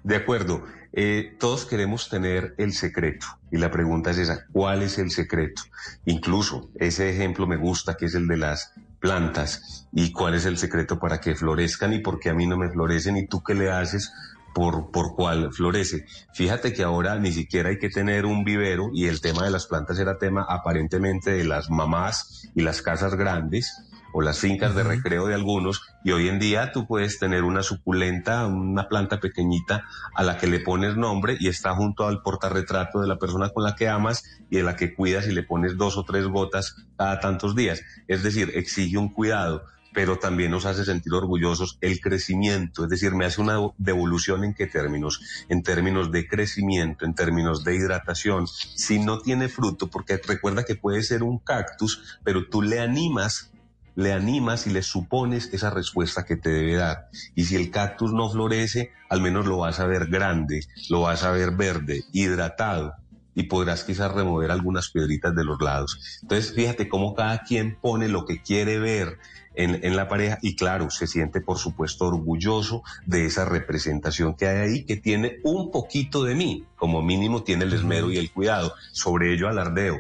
De 0.04 0.16
acuerdo. 0.16 0.64
Eh, 1.00 1.36
todos 1.38 1.66
queremos 1.66 2.10
tener 2.10 2.56
el 2.58 2.74
secreto. 2.74 3.28
Y 3.52 3.58
la 3.58 3.70
pregunta 3.70 4.10
es 4.10 4.18
esa, 4.18 4.48
¿cuál 4.52 4.82
es 4.82 4.98
el 4.98 5.12
secreto? 5.12 5.62
Incluso 6.06 6.72
ese 6.74 7.12
ejemplo 7.12 7.46
me 7.46 7.56
gusta, 7.56 7.98
que 7.98 8.08
es 8.08 8.16
el 8.16 8.28
de 8.28 8.38
las 8.38 8.74
plantas. 9.00 9.88
¿Y 9.92 10.12
cuál 10.12 10.36
es 10.36 10.46
el 10.46 10.58
secreto 10.58 11.00
para 11.00 11.20
que 11.20 11.36
florezcan 11.36 11.94
y 11.94 12.00
por 12.00 12.20
qué 12.20 12.30
a 12.30 12.34
mí 12.34 12.46
no 12.46 12.58
me 12.58 12.70
florecen? 12.70 13.18
¿Y 13.18 13.28
tú 13.28 13.42
qué 13.44 13.54
le 13.54 13.72
haces 13.72 14.12
por, 14.54 14.92
por 14.92 15.16
cuál 15.16 15.54
florece? 15.54 16.06
Fíjate 16.34 16.74
que 16.74 16.84
ahora 16.84 17.18
ni 17.18 17.32
siquiera 17.32 17.70
hay 17.70 17.80
que 17.80 17.90
tener 17.90 18.26
un 18.26 18.44
vivero 18.44 18.90
y 18.94 19.08
el 19.08 19.22
tema 19.22 19.44
de 19.44 19.52
las 19.52 19.68
plantas 19.68 20.00
era 20.00 20.18
tema 20.18 20.46
aparentemente 20.48 21.32
de 21.32 21.46
las 21.46 21.70
mamás 21.70 22.50
y 22.56 22.62
las 22.62 22.82
casas 22.82 23.16
grandes 23.16 23.87
o 24.14 24.22
las 24.22 24.40
fincas 24.40 24.76
de 24.76 24.84
recreo 24.84 25.28
de 25.28 25.36
algunos, 25.36 25.82
y 26.04 26.12
hoy 26.12 26.28
en 26.30 26.40
día 26.40 26.72
tú 26.72 26.88
puedes 26.88 27.20
tener 27.20 27.44
una 27.44 27.64
suculenta, 27.64 28.46
una 28.48 28.88
planta 28.88 29.20
pequeñita 29.20 29.86
a 30.16 30.24
la 30.24 30.38
que 30.38 30.48
le 30.48 30.60
pones 30.60 30.96
nombre 30.96 31.38
y 31.40 31.48
está 31.48 31.74
junto 31.74 32.08
al 32.08 32.22
portarretrato 32.22 33.02
de 33.02 33.08
la 33.08 33.18
persona 33.18 33.50
con 33.50 33.64
la 33.64 33.76
que 33.76 33.90
amas 33.90 34.24
y 34.50 34.58
de 34.58 34.64
la 34.64 34.76
que 34.76 34.94
cuidas 34.94 35.28
y 35.28 35.32
le 35.32 35.44
pones 35.44 35.78
dos 35.78 35.98
o 35.98 36.04
tres 36.04 36.28
gotas 36.28 36.76
cada 36.98 37.20
tantos 37.20 37.56
días. 37.56 37.82
Es 38.08 38.24
decir, 38.24 38.52
exige 38.56 38.98
un 38.98 39.10
cuidado 39.10 39.64
pero 39.98 40.20
también 40.20 40.52
nos 40.52 40.68
hace 40.68 40.86
sentir 40.86 41.12
orgullosos 41.16 41.80
el 41.82 42.00
crecimiento, 42.00 42.84
es 42.84 42.90
decir, 42.92 43.16
me 43.16 43.26
hace 43.26 43.42
una 43.42 43.58
devolución 43.80 44.44
en 44.44 44.54
qué 44.54 44.68
términos, 44.68 45.20
en 45.50 45.64
términos 45.64 46.12
de 46.12 46.28
crecimiento, 46.28 47.04
en 47.04 47.16
términos 47.16 47.64
de 47.64 47.76
hidratación, 47.76 48.46
si 48.46 49.00
no 49.00 49.22
tiene 49.22 49.50
fruto, 49.50 49.88
porque 49.88 50.22
recuerda 50.24 50.66
que 50.66 50.76
puede 50.76 51.02
ser 51.02 51.24
un 51.24 51.40
cactus, 51.40 52.20
pero 52.24 52.48
tú 52.48 52.62
le 52.62 52.80
animas 52.80 53.52
le 53.98 54.14
animas 54.14 54.68
y 54.68 54.70
le 54.70 54.84
supones 54.84 55.50
esa 55.54 55.72
respuesta 55.72 56.24
que 56.24 56.38
te 56.38 56.52
debe 56.52 56.76
dar. 56.76 57.10
Y 57.34 57.46
si 57.46 57.56
el 57.56 57.72
cactus 57.72 58.14
no 58.14 58.30
florece, 58.30 58.92
al 59.10 59.22
menos 59.22 59.48
lo 59.48 59.58
vas 59.58 59.80
a 59.80 59.88
ver 59.88 60.06
grande, 60.06 60.62
lo 60.90 61.02
vas 61.02 61.24
a 61.24 61.32
ver 61.32 61.56
verde, 61.56 62.04
hidratado, 62.14 62.94
y 63.34 63.44
podrás 63.44 63.84
quizás 63.84 64.12
remover 64.12 64.52
algunas 64.52 64.92
piedritas 64.92 65.36
de 65.36 65.44
los 65.44 65.60
lados. 65.60 66.20
Entonces, 66.22 66.54
fíjate 66.54 66.88
cómo 66.88 67.16
cada 67.16 67.40
quien 67.40 67.76
pone 67.82 68.08
lo 68.08 68.26
que 68.26 68.40
quiere 68.40 68.78
ver 68.78 69.18
en, 69.56 69.84
en, 69.84 69.96
la 69.96 70.08
pareja 70.08 70.38
y 70.44 70.56
claro, 70.56 70.92
se 70.92 71.08
siente 71.08 71.42
por 71.42 71.58
supuesto 71.58 72.06
orgulloso 72.06 72.84
de 73.08 73.26
esa 73.26 73.46
representación 73.46 74.36
que 74.36 74.46
hay 74.48 74.58
ahí, 74.58 74.86
que 74.86 74.98
tiene 74.98 75.40
un 75.44 75.72
poquito 75.72 76.24
de 76.24 76.36
mí, 76.36 76.66
como 76.76 77.02
mínimo 77.02 77.42
tiene 77.42 77.66
el 77.66 77.74
esmero 77.74 78.12
y 78.12 78.18
el 78.18 78.32
cuidado. 78.32 78.76
Sobre 78.92 79.34
ello 79.34 79.50
alardeo. 79.50 79.98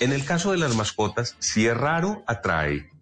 En 0.00 0.12
el 0.12 0.24
caso 0.24 0.52
de 0.52 0.58
las 0.58 0.74
mascotas, 0.74 1.36
si 1.40 1.66
es 1.66 1.76
raro, 1.76 2.24
atrae. 2.26 2.93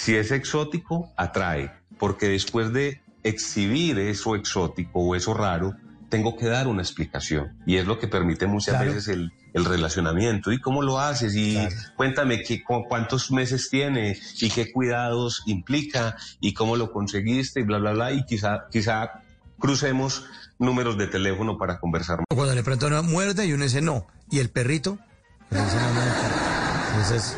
Si 0.00 0.14
es 0.14 0.30
exótico, 0.30 1.12
atrae, 1.16 1.72
porque 1.98 2.28
después 2.28 2.72
de 2.72 3.00
exhibir 3.24 3.98
eso 3.98 4.36
exótico 4.36 5.00
o 5.00 5.16
eso 5.16 5.34
raro, 5.34 5.74
tengo 6.08 6.36
que 6.36 6.46
dar 6.46 6.68
una 6.68 6.82
explicación. 6.82 7.58
Y 7.66 7.76
es 7.78 7.86
lo 7.86 7.98
que 7.98 8.06
permite 8.06 8.46
muchas 8.46 8.76
Claro. 8.76 8.92
veces 8.92 9.08
el, 9.08 9.32
el 9.54 9.64
relacionamiento. 9.64 10.52
¿Y 10.52 10.60
cómo 10.60 10.82
lo 10.82 11.00
haces? 11.00 11.34
Y 11.34 11.54
Claro. 11.54 11.74
cuéntame 11.96 12.42
qué, 12.44 12.62
cu- 12.62 12.84
cuántos 12.88 13.32
meses 13.32 13.68
tiene 13.70 14.16
y 14.40 14.48
qué 14.50 14.70
cuidados 14.72 15.42
implica 15.46 16.14
y 16.40 16.54
cómo 16.54 16.76
lo 16.76 16.92
conseguiste 16.92 17.58
y 17.60 17.64
bla, 17.64 17.78
bla, 17.78 17.92
bla. 17.92 18.12
Y 18.12 18.24
quizá, 18.24 18.66
quizá 18.70 19.20
crucemos 19.58 20.24
números 20.60 20.96
de 20.96 21.08
teléfono 21.08 21.58
para 21.58 21.80
conversar 21.80 22.20
Cuando 22.32 22.54
le 22.54 22.62
preguntan 22.62 22.92
una 22.92 23.02
muerde 23.02 23.46
y 23.46 23.52
uno 23.52 23.64
dice 23.64 23.82
no. 23.82 24.06
¿Y 24.30 24.38
el 24.38 24.48
perrito? 24.50 24.96
Pues. 25.50 25.60
Entonces, 26.90 27.36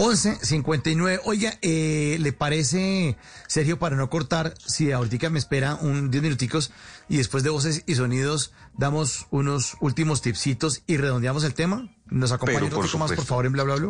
11, 0.00 0.38
59. 0.42 1.20
Oiga, 1.24 1.58
eh, 1.60 2.18
¿le 2.20 2.32
parece, 2.32 3.16
Sergio, 3.48 3.80
para 3.80 3.96
no 3.96 4.08
cortar, 4.08 4.54
si 4.64 4.92
ahorita 4.92 5.28
me 5.28 5.40
espera 5.40 5.74
un 5.74 6.12
10 6.12 6.22
minuticos 6.22 6.70
y 7.08 7.16
después 7.16 7.42
de 7.42 7.50
voces 7.50 7.82
y 7.84 7.96
sonidos 7.96 8.52
damos 8.76 9.26
unos 9.30 9.76
últimos 9.80 10.22
tipsitos 10.22 10.82
y 10.86 10.98
redondeamos 10.98 11.42
el 11.42 11.52
tema? 11.52 11.88
¿Nos 12.06 12.30
acompaña 12.30 12.62
un 12.62 12.70
ratico 12.70 12.96
más, 12.98 13.10
por 13.10 13.24
favor, 13.24 13.46
en 13.46 13.52
bla, 13.52 13.64
bla, 13.64 13.74
bla? 13.74 13.86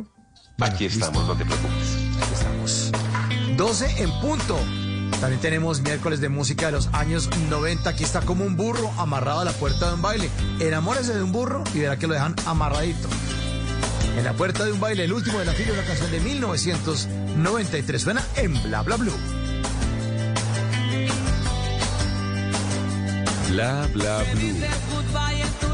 Bueno, 0.57 0.75
Aquí 0.75 0.85
listo. 0.85 1.05
estamos, 1.05 1.27
no 1.27 1.37
te 1.37 1.45
preocupes. 1.45 1.97
Aquí 2.23 2.33
estamos. 2.33 2.93
12 3.59 4.03
en 4.03 4.11
punto. 4.23 4.59
También 5.21 5.43
tenemos 5.43 5.83
miércoles 5.83 6.21
de 6.21 6.31
música 6.31 6.67
de 6.67 6.73
los 6.73 6.87
años 6.95 7.29
90. 7.51 7.91
Aquí 7.91 8.05
está 8.05 8.23
como 8.23 8.47
un 8.47 8.57
burro 8.57 8.91
amarrado 8.97 9.41
a 9.41 9.45
la 9.45 9.53
puerta 9.53 9.89
de 9.89 9.95
un 9.97 10.03
baile. 10.03 10.31
Enamórese 10.59 11.13
de 11.15 11.23
un 11.23 11.33
burro 11.33 11.65
y 11.75 11.81
verá 11.81 11.99
que 11.99 12.07
lo 12.07 12.15
dejan 12.15 12.35
amarradito. 12.47 13.09
En 14.19 14.25
la 14.25 14.33
puerta 14.33 14.65
de 14.65 14.73
un 14.73 14.81
baile, 14.81 15.05
el 15.05 15.13
último 15.13 15.39
de 15.39 15.45
la 15.45 15.53
fila, 15.53 15.75
una 15.75 15.85
canción 15.85 16.11
de 16.11 16.19
1993. 16.19 18.03
Suena 18.03 18.25
en 18.35 18.61
Bla 18.65 18.83
Bla 18.83 18.97
Blue. 18.97 19.13
Bla 23.49 23.89
bla 23.95 24.25
blue. 24.35 25.68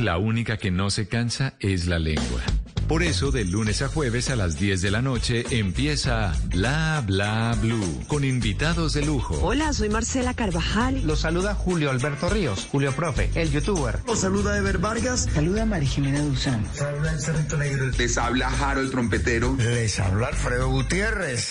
La 0.00 0.18
única 0.18 0.56
que 0.56 0.70
no 0.70 0.90
se 0.90 1.08
cansa 1.08 1.54
es 1.60 1.86
la 1.86 1.98
lengua. 1.98 2.42
Por 2.88 3.02
eso, 3.02 3.30
de 3.30 3.44
lunes 3.44 3.80
a 3.80 3.88
jueves 3.88 4.28
a 4.28 4.36
las 4.36 4.58
10 4.58 4.82
de 4.82 4.90
la 4.90 5.00
noche 5.00 5.44
empieza 5.50 6.34
Bla 6.46 7.02
Bla 7.06 7.56
Blue 7.60 8.02
con 8.06 8.22
invitados 8.24 8.92
de 8.92 9.04
lujo. 9.04 9.38
Hola, 9.40 9.72
soy 9.72 9.88
Marcela 9.88 10.34
Carvajal. 10.34 11.00
Los 11.06 11.20
saluda 11.20 11.54
Julio 11.54 11.90
Alberto 11.90 12.28
Ríos, 12.28 12.68
Julio 12.70 12.92
Profe, 12.92 13.30
el 13.34 13.50
youtuber. 13.50 14.00
Los 14.06 14.20
saluda 14.20 14.58
Ever 14.58 14.78
Vargas. 14.78 15.28
Saluda 15.32 15.64
María 15.64 15.88
Jimena 15.88 16.20
Duzán. 16.20 16.66
Saluda 16.74 17.12
el 17.12 17.20
Cerrito 17.20 17.56
Negro. 17.56 17.86
Les 17.96 18.18
habla 18.18 18.50
Jaro 18.50 18.80
el 18.80 18.90
trompetero. 18.90 19.56
Les 19.56 19.98
habla 19.98 20.26
Alfredo 20.26 20.68
Gutiérrez. 20.68 21.50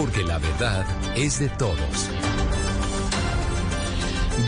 porque 0.00 0.22
la 0.22 0.38
verdad 0.38 0.86
es 1.14 1.40
de 1.40 1.50
todos. 1.50 2.08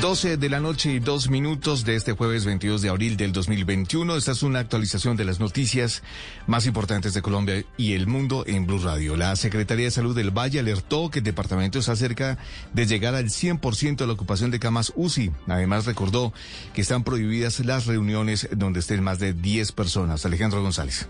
12 0.01 0.39
de 0.39 0.49
la 0.49 0.61
noche 0.61 0.93
y 0.93 0.99
dos 0.99 1.29
minutos 1.29 1.85
de 1.85 1.95
este 1.95 2.13
jueves 2.13 2.47
22 2.47 2.81
de 2.81 2.89
abril 2.89 3.19
del 3.19 3.33
2021. 3.33 4.17
Esta 4.17 4.33
es 4.33 4.43
una 4.43 4.61
actualización 4.61 5.15
de 5.15 5.27
las 5.27 5.41
noticias 5.41 6.03
más 6.47 6.65
importantes 6.65 7.13
de 7.13 7.21
Colombia 7.21 7.67
y 7.77 7.93
el 7.93 8.07
mundo 8.07 8.45
en 8.47 8.67
Blue 8.67 8.79
Radio. 8.79 9.15
La 9.15 9.37
Secretaría 9.37 9.85
de 9.85 9.91
Salud 9.91 10.17
del 10.17 10.31
Valle 10.31 10.59
alertó 10.59 11.11
que 11.11 11.19
el 11.19 11.25
departamento 11.25 11.79
está 11.79 11.97
cerca 11.97 12.39
de 12.73 12.87
llegar 12.87 13.15
al 13.15 13.27
100% 13.27 13.97
de 13.97 14.07
la 14.07 14.15
ocupación 14.15 14.51
de 14.51 14.59
camas 14.59 14.95
UCI. 14.97 15.33
Además 15.49 15.85
recordó 15.85 16.33
que 16.73 16.81
están 16.81 17.05
prohibidas 17.05 17.61
las 17.61 17.85
reuniones 17.85 18.49
donde 18.57 18.81
estén 18.81 19.05
más 19.05 19.19
de 19.19 19.35
10 19.35 19.73
personas. 19.73 20.25
Alejandro 20.25 20.63
González 20.63 21.09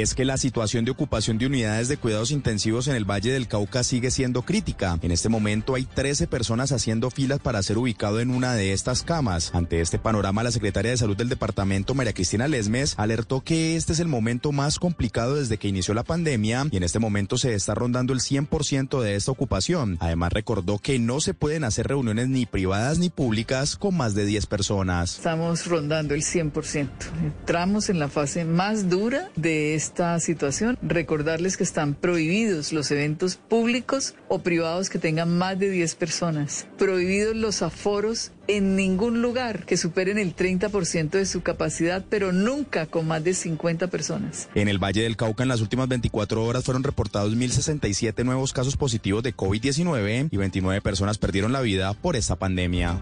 es 0.00 0.14
que 0.14 0.24
la 0.24 0.36
situación 0.36 0.84
de 0.84 0.90
ocupación 0.90 1.38
de 1.38 1.46
unidades 1.46 1.88
de 1.88 1.96
cuidados 1.96 2.30
intensivos 2.30 2.88
en 2.88 2.96
el 2.96 3.04
Valle 3.04 3.32
del 3.32 3.48
Cauca 3.48 3.84
sigue 3.84 4.10
siendo 4.10 4.42
crítica. 4.42 4.98
En 5.02 5.10
este 5.10 5.28
momento 5.28 5.74
hay 5.74 5.84
13 5.84 6.26
personas 6.26 6.72
haciendo 6.72 7.10
filas 7.10 7.38
para 7.38 7.62
ser 7.62 7.78
ubicado 7.78 8.20
en 8.20 8.30
una 8.30 8.54
de 8.54 8.72
estas 8.72 9.02
camas. 9.02 9.50
Ante 9.54 9.80
este 9.80 9.98
panorama, 9.98 10.42
la 10.42 10.50
secretaria 10.50 10.90
de 10.90 10.96
Salud 10.96 11.16
del 11.16 11.28
departamento, 11.28 11.94
María 11.94 12.12
Cristina 12.12 12.48
Lesmes, 12.48 12.94
alertó 12.98 13.42
que 13.42 13.76
este 13.76 13.92
es 13.92 14.00
el 14.00 14.08
momento 14.08 14.52
más 14.52 14.78
complicado 14.78 15.36
desde 15.36 15.58
que 15.58 15.68
inició 15.68 15.94
la 15.94 16.04
pandemia 16.04 16.66
y 16.70 16.76
en 16.76 16.82
este 16.82 16.98
momento 16.98 17.38
se 17.38 17.54
está 17.54 17.74
rondando 17.74 18.12
el 18.12 18.20
100% 18.20 19.00
de 19.00 19.14
esta 19.14 19.30
ocupación. 19.30 19.96
Además, 20.00 20.32
recordó 20.32 20.78
que 20.78 20.98
no 20.98 21.20
se 21.20 21.34
pueden 21.34 21.64
hacer 21.64 21.88
reuniones 21.88 22.28
ni 22.28 22.46
privadas 22.46 22.98
ni 22.98 23.08
públicas 23.08 23.76
con 23.76 23.96
más 23.96 24.14
de 24.14 24.26
10 24.26 24.46
personas. 24.46 25.16
Estamos 25.16 25.66
rondando 25.66 26.14
el 26.14 26.22
100%. 26.22 26.88
Entramos 27.22 27.88
en 27.88 27.98
la 27.98 28.08
fase 28.08 28.44
más 28.44 28.88
dura 28.88 29.30
de 29.36 29.74
esta 29.86 30.18
situación. 30.20 30.78
Recordarles 30.82 31.56
que 31.56 31.64
están 31.64 31.94
prohibidos 31.94 32.72
los 32.72 32.90
eventos 32.90 33.36
públicos 33.36 34.14
o 34.28 34.40
privados 34.40 34.90
que 34.90 34.98
tengan 34.98 35.36
más 35.36 35.58
de 35.58 35.70
10 35.70 35.94
personas. 35.94 36.66
Prohibidos 36.76 37.36
los 37.36 37.62
aforos 37.62 38.32
en 38.48 38.76
ningún 38.76 39.22
lugar 39.22 39.64
que 39.64 39.76
superen 39.76 40.18
el 40.18 40.34
30% 40.34 41.10
de 41.10 41.26
su 41.26 41.42
capacidad, 41.42 42.04
pero 42.08 42.32
nunca 42.32 42.86
con 42.86 43.06
más 43.06 43.22
de 43.24 43.34
50 43.34 43.88
personas. 43.88 44.48
En 44.54 44.68
el 44.68 44.78
Valle 44.78 45.02
del 45.02 45.16
Cauca 45.16 45.42
en 45.42 45.48
las 45.48 45.60
últimas 45.60 45.88
24 45.88 46.44
horas 46.44 46.64
fueron 46.64 46.82
reportados 46.82 47.34
1.067 47.34 48.24
nuevos 48.24 48.52
casos 48.52 48.76
positivos 48.76 49.22
de 49.22 49.34
COVID-19 49.34 50.28
y 50.30 50.36
29 50.36 50.80
personas 50.80 51.18
perdieron 51.18 51.52
la 51.52 51.60
vida 51.60 51.92
por 51.94 52.16
esta 52.16 52.36
pandemia. 52.36 52.98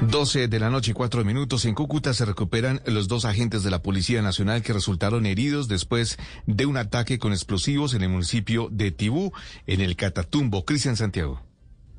12 0.00 0.46
de 0.46 0.60
la 0.60 0.70
noche 0.70 0.92
y 0.92 0.94
4 0.94 1.24
minutos 1.24 1.64
en 1.64 1.74
Cúcuta 1.74 2.14
se 2.14 2.24
recuperan 2.24 2.80
los 2.86 3.08
dos 3.08 3.24
agentes 3.24 3.64
de 3.64 3.70
la 3.70 3.82
Policía 3.82 4.22
Nacional 4.22 4.62
que 4.62 4.72
resultaron 4.72 5.26
heridos 5.26 5.66
después 5.66 6.18
de 6.46 6.66
un 6.66 6.76
ataque 6.76 7.18
con 7.18 7.32
explosivos 7.32 7.94
en 7.94 8.02
el 8.02 8.08
municipio 8.08 8.68
de 8.70 8.92
Tibú, 8.92 9.32
en 9.66 9.80
el 9.80 9.96
Catatumbo. 9.96 10.64
Cristian 10.64 10.96
Santiago. 10.96 11.47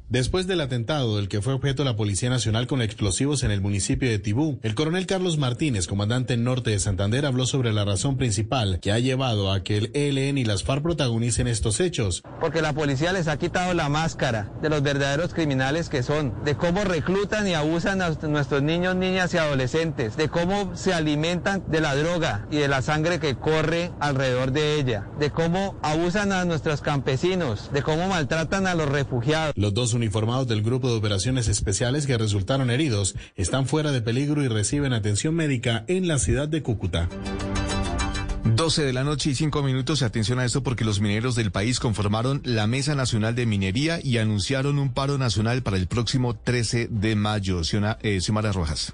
Después 0.10 0.48
del 0.48 0.62
atentado 0.62 1.18
del 1.18 1.28
que 1.28 1.40
fue 1.40 1.54
objeto 1.54 1.84
la 1.84 1.96
Policía 1.96 2.32
Nacional 2.32 2.66
con 2.66 2.82
explosivos 2.82 3.44
en 3.44 3.52
el 3.52 3.62
municipio 3.62 4.10
de 4.10 4.18
Tibú, 4.18 4.60
el 4.64 4.74
coronel 4.74 5.06
Carlos 5.06 5.38
Martínez, 5.38 5.86
comandante 5.86 6.36
norte 6.36 6.72
de 6.72 6.80
Santander, 6.80 7.28
habló 7.28 7.46
sobre 7.46 7.74
la 7.74 7.86
razón 7.86 8.18
principal 8.18 8.80
que 8.80 8.92
ha 8.92 8.98
llevado 8.98 9.52
a 9.52 9.62
que 9.62 9.78
el 9.78 9.92
ELN 9.94 10.40
y 10.40 10.46
las 10.46 10.64
FARC 10.64 10.82
protagonicen 10.82 11.46
estos 11.46 11.80
hechos. 11.80 12.24
Porque 12.42 12.64
la 12.64 12.74
policía 12.74 13.14
les 13.14 13.28
ha 13.28 13.38
quitado 13.38 13.76
la 13.76 13.88
máscara 13.88 14.52
de 14.64 14.70
los 14.70 14.82
verdaderos 14.82 15.36
criminales 15.36 15.90
que 15.90 16.02
son, 16.02 16.34
de 16.44 16.58
cómo 16.58 16.86
reclutan 16.86 17.48
y 17.48 17.54
abusan 17.54 18.02
a 18.02 18.10
nuestros 18.10 18.64
niños, 18.64 18.96
niñas 18.96 19.32
y 19.36 19.38
adolescentes, 19.38 20.18
de 20.18 20.28
cómo 20.28 20.76
se 20.76 20.92
alimentan 20.92 21.66
de 21.68 21.82
la 21.82 21.96
droga 21.96 22.48
y 22.50 22.58
de 22.58 22.68
la 22.68 22.82
sangre 22.82 23.20
que 23.20 23.36
corre 23.36 23.92
alrededor 24.00 24.54
de 24.54 24.80
ella, 24.80 25.08
de 25.20 25.30
cómo 25.30 25.78
abusan 25.84 26.32
a 26.32 26.46
nuestros 26.46 26.82
campesinos, 26.82 27.70
de 27.72 27.84
cómo 27.84 28.08
maltratan 28.08 28.66
a 28.66 28.74
los 28.74 28.90
refugiados. 28.90 29.54
Los 29.56 29.76
dos 29.76 29.99
uniformados 30.00 30.48
del 30.48 30.64
Grupo 30.64 30.90
de 30.90 30.98
Operaciones 30.98 31.50
Especiales 31.50 32.08
que 32.08 32.18
resultaron 32.18 32.72
heridos 32.72 33.16
están 33.36 33.68
fuera 33.68 33.92
de 33.92 34.02
peligro 34.02 34.44
y 34.44 34.48
reciben 34.48 34.94
atención 34.94 35.36
médica 35.36 35.84
en 35.88 36.08
la 36.08 36.20
ciudad 36.20 36.48
de 36.48 36.64
Cúcuta. 36.64 37.10
12 38.46 38.84
de 38.84 38.94
la 38.94 39.04
noche 39.04 39.32
y 39.32 39.36
5 39.36 39.62
minutos. 39.62 40.02
Atención 40.02 40.40
a 40.40 40.46
esto 40.46 40.64
porque 40.64 40.86
los 40.86 41.02
mineros 41.02 41.36
del 41.36 41.52
país 41.52 41.80
conformaron 41.80 42.42
la 42.46 42.66
Mesa 42.66 42.96
Nacional 42.96 43.36
de 43.36 43.46
Minería 43.46 44.00
y 44.02 44.18
anunciaron 44.18 44.80
un 44.80 44.94
paro 44.94 45.18
nacional 45.18 45.64
para 45.64 45.78
el 45.78 45.88
próximo 45.88 46.36
13 46.36 46.88
de 46.90 47.16
mayo. 47.16 47.62
Eh, 48.02 48.22
Xiomara 48.22 48.52
Rojas. 48.54 48.94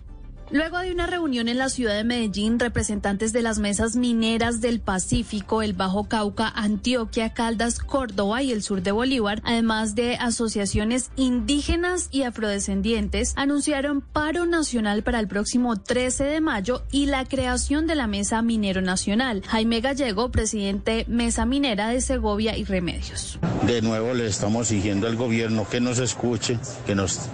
Luego 0.51 0.77
de 0.77 0.91
una 0.91 1.07
reunión 1.07 1.47
en 1.47 1.57
la 1.57 1.69
ciudad 1.69 1.95
de 1.95 2.03
Medellín, 2.03 2.59
representantes 2.59 3.33
de 3.33 3.41
las 3.41 3.57
mesas 3.57 3.95
mineras 3.95 4.61
del 4.61 4.79
Pacífico, 4.79 5.63
el 5.63 5.73
Bajo 5.73 6.07
Cauca, 6.07 6.47
Antioquia, 6.47 7.33
Caldas, 7.33 7.79
Córdoba 7.79 8.43
y 8.43 8.51
el 8.51 8.61
sur 8.61 8.83
de 8.83 8.91
Bolívar, 8.91 9.41
además 9.43 9.95
de 9.95 10.15
asociaciones 10.17 11.09
indígenas 11.15 12.09
y 12.11 12.23
afrodescendientes, 12.23 13.33
anunciaron 13.35 14.01
paro 14.01 14.45
nacional 14.45 15.01
para 15.01 15.19
el 15.19 15.27
próximo 15.27 15.77
13 15.77 16.25
de 16.25 16.41
mayo 16.41 16.83
y 16.91 17.07
la 17.07 17.25
creación 17.25 17.87
de 17.87 17.95
la 17.95 18.05
Mesa 18.05 18.41
Minero 18.43 18.81
Nacional. 18.81 19.41
Jaime 19.47 19.81
Gallego, 19.81 20.29
presidente 20.29 21.05
Mesa 21.07 21.45
Minera 21.45 21.89
de 21.89 22.01
Segovia 22.01 22.55
y 22.55 22.65
Remedios. 22.65 23.39
De 23.65 23.81
nuevo 23.81 24.13
le 24.13 24.27
estamos 24.27 24.69
exigiendo 24.69 25.07
al 25.07 25.15
gobierno 25.15 25.67
que 25.67 25.81
nos 25.81 25.97
escuche, 25.97 26.59
que 26.85 26.93
nos 26.93 27.29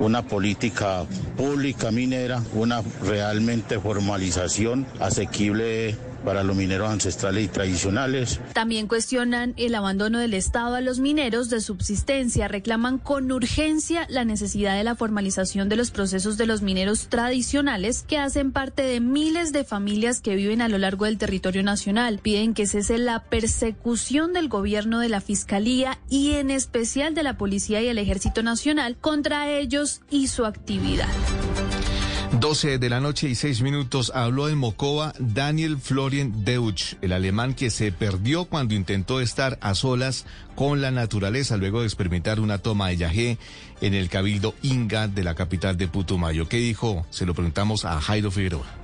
una 0.00 0.22
política 0.22 1.04
pública 1.36 1.90
minera, 1.90 2.42
una 2.54 2.82
realmente 3.02 3.78
formalización 3.78 4.86
asequible 4.98 5.94
para 6.24 6.42
los 6.42 6.56
mineros 6.56 6.90
ancestrales 6.90 7.44
y 7.44 7.48
tradicionales. 7.48 8.40
También 8.52 8.86
cuestionan 8.86 9.54
el 9.56 9.74
abandono 9.74 10.18
del 10.18 10.34
Estado 10.34 10.74
a 10.74 10.80
los 10.80 10.98
mineros 10.98 11.50
de 11.50 11.60
subsistencia, 11.60 12.48
reclaman 12.48 12.98
con 12.98 13.30
urgencia 13.32 14.06
la 14.08 14.24
necesidad 14.24 14.76
de 14.76 14.84
la 14.84 14.94
formalización 14.94 15.68
de 15.68 15.76
los 15.76 15.90
procesos 15.90 16.36
de 16.36 16.46
los 16.46 16.62
mineros 16.62 17.08
tradicionales 17.08 18.04
que 18.06 18.18
hacen 18.18 18.52
parte 18.52 18.82
de 18.82 19.00
miles 19.00 19.52
de 19.52 19.64
familias 19.64 20.20
que 20.20 20.36
viven 20.36 20.62
a 20.62 20.68
lo 20.68 20.78
largo 20.78 21.04
del 21.04 21.18
territorio 21.18 21.62
nacional. 21.62 22.20
Piden 22.22 22.54
que 22.54 22.66
cese 22.66 22.98
la 22.98 23.24
persecución 23.24 24.32
del 24.32 24.48
gobierno 24.48 25.00
de 25.00 25.08
la 25.08 25.20
Fiscalía 25.20 25.98
y 26.08 26.32
en 26.32 26.50
especial 26.50 27.14
de 27.14 27.22
la 27.22 27.36
Policía 27.36 27.80
y 27.82 27.88
el 27.88 27.98
Ejército 27.98 28.42
Nacional 28.42 28.96
contra 29.00 29.50
ellos 29.50 30.02
y 30.10 30.28
su 30.28 30.44
actividad. 30.44 31.08
12 32.38 32.78
de 32.78 32.88
la 32.88 33.00
noche 33.00 33.28
y 33.28 33.34
6 33.34 33.60
minutos 33.62 34.12
habló 34.14 34.48
en 34.48 34.56
Mocoa 34.56 35.12
Daniel 35.18 35.78
Florian 35.78 36.44
Deutsch, 36.44 36.94
el 37.02 37.12
alemán 37.12 37.54
que 37.54 37.70
se 37.70 37.90
perdió 37.90 38.44
cuando 38.44 38.74
intentó 38.74 39.20
estar 39.20 39.58
a 39.60 39.74
solas 39.74 40.26
con 40.54 40.80
la 40.80 40.90
naturaleza 40.90 41.56
luego 41.56 41.80
de 41.80 41.86
experimentar 41.86 42.38
una 42.40 42.58
toma 42.58 42.88
de 42.88 42.96
yagé 42.98 43.38
en 43.80 43.94
el 43.94 44.08
cabildo 44.08 44.54
Inga 44.62 45.08
de 45.08 45.24
la 45.24 45.34
capital 45.34 45.76
de 45.76 45.88
Putumayo. 45.88 46.48
¿Qué 46.48 46.58
dijo? 46.58 47.04
Se 47.10 47.26
lo 47.26 47.34
preguntamos 47.34 47.84
a 47.84 48.00
Jairo 48.00 48.30
Figueroa. 48.30 48.79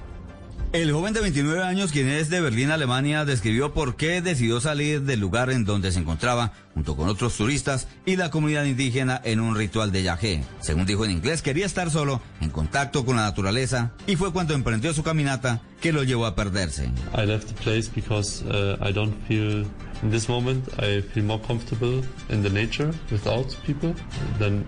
El 0.77 0.93
joven 0.93 1.15
de 1.15 1.23
29 1.23 1.63
años, 1.63 1.91
quien 1.91 2.07
es 2.07 2.29
de 2.29 2.43
Berlín, 2.43 2.71
Alemania, 2.71 3.25
describió 3.25 3.73
por 3.73 3.97
qué 3.97 4.21
decidió 4.21 4.61
salir 4.61 5.01
del 5.01 5.21
lugar 5.21 5.51
en 5.51 5.65
donde 5.65 5.91
se 5.91 6.01
encontraba, 6.01 6.53
junto 6.75 6.97
con 6.97 7.09
otros 7.09 7.35
turistas 7.35 7.89
y 8.05 8.17
la 8.17 8.31
comunidad 8.31 8.65
indígena, 8.65 9.19
en 9.25 9.41
un 9.41 9.57
ritual 9.57 9.91
de 9.91 10.03
yagé. 10.03 10.45
Según 10.61 10.85
dijo 10.85 11.07
en 11.07 11.13
inglés, 11.13 11.41
quería 11.41 11.65
estar 11.65 11.91
solo, 11.91 12.21
en 12.43 12.51
contacto 12.51 13.07
con 13.07 13.17
la 13.17 13.23
naturaleza, 13.23 13.93
y 14.07 14.17
fue 14.17 14.35
cuando 14.35 14.53
emprendió 14.53 14.93
su 14.93 15.03
caminata 15.03 15.63
que 15.81 15.95
lo 15.95 16.05
llevó 16.05 16.27
a 16.27 16.35
perderse. 16.35 16.91
I 17.17 17.25
left 17.25 17.49
the 17.49 17.55
place 17.55 17.89
because 17.89 18.45
uh, 18.45 18.77
I 18.87 18.93
don't 18.93 19.15
feel 19.27 19.65
in 20.03 20.11
this 20.11 20.29
moment 20.29 20.63
I 20.79 21.01
feel 21.01 21.25
more 21.25 21.41
comfortable 21.41 22.03
in 22.29 22.43
the 22.43 22.51
nature 22.51 22.93
without 23.11 23.47
people 23.65 23.95
than 24.39 24.63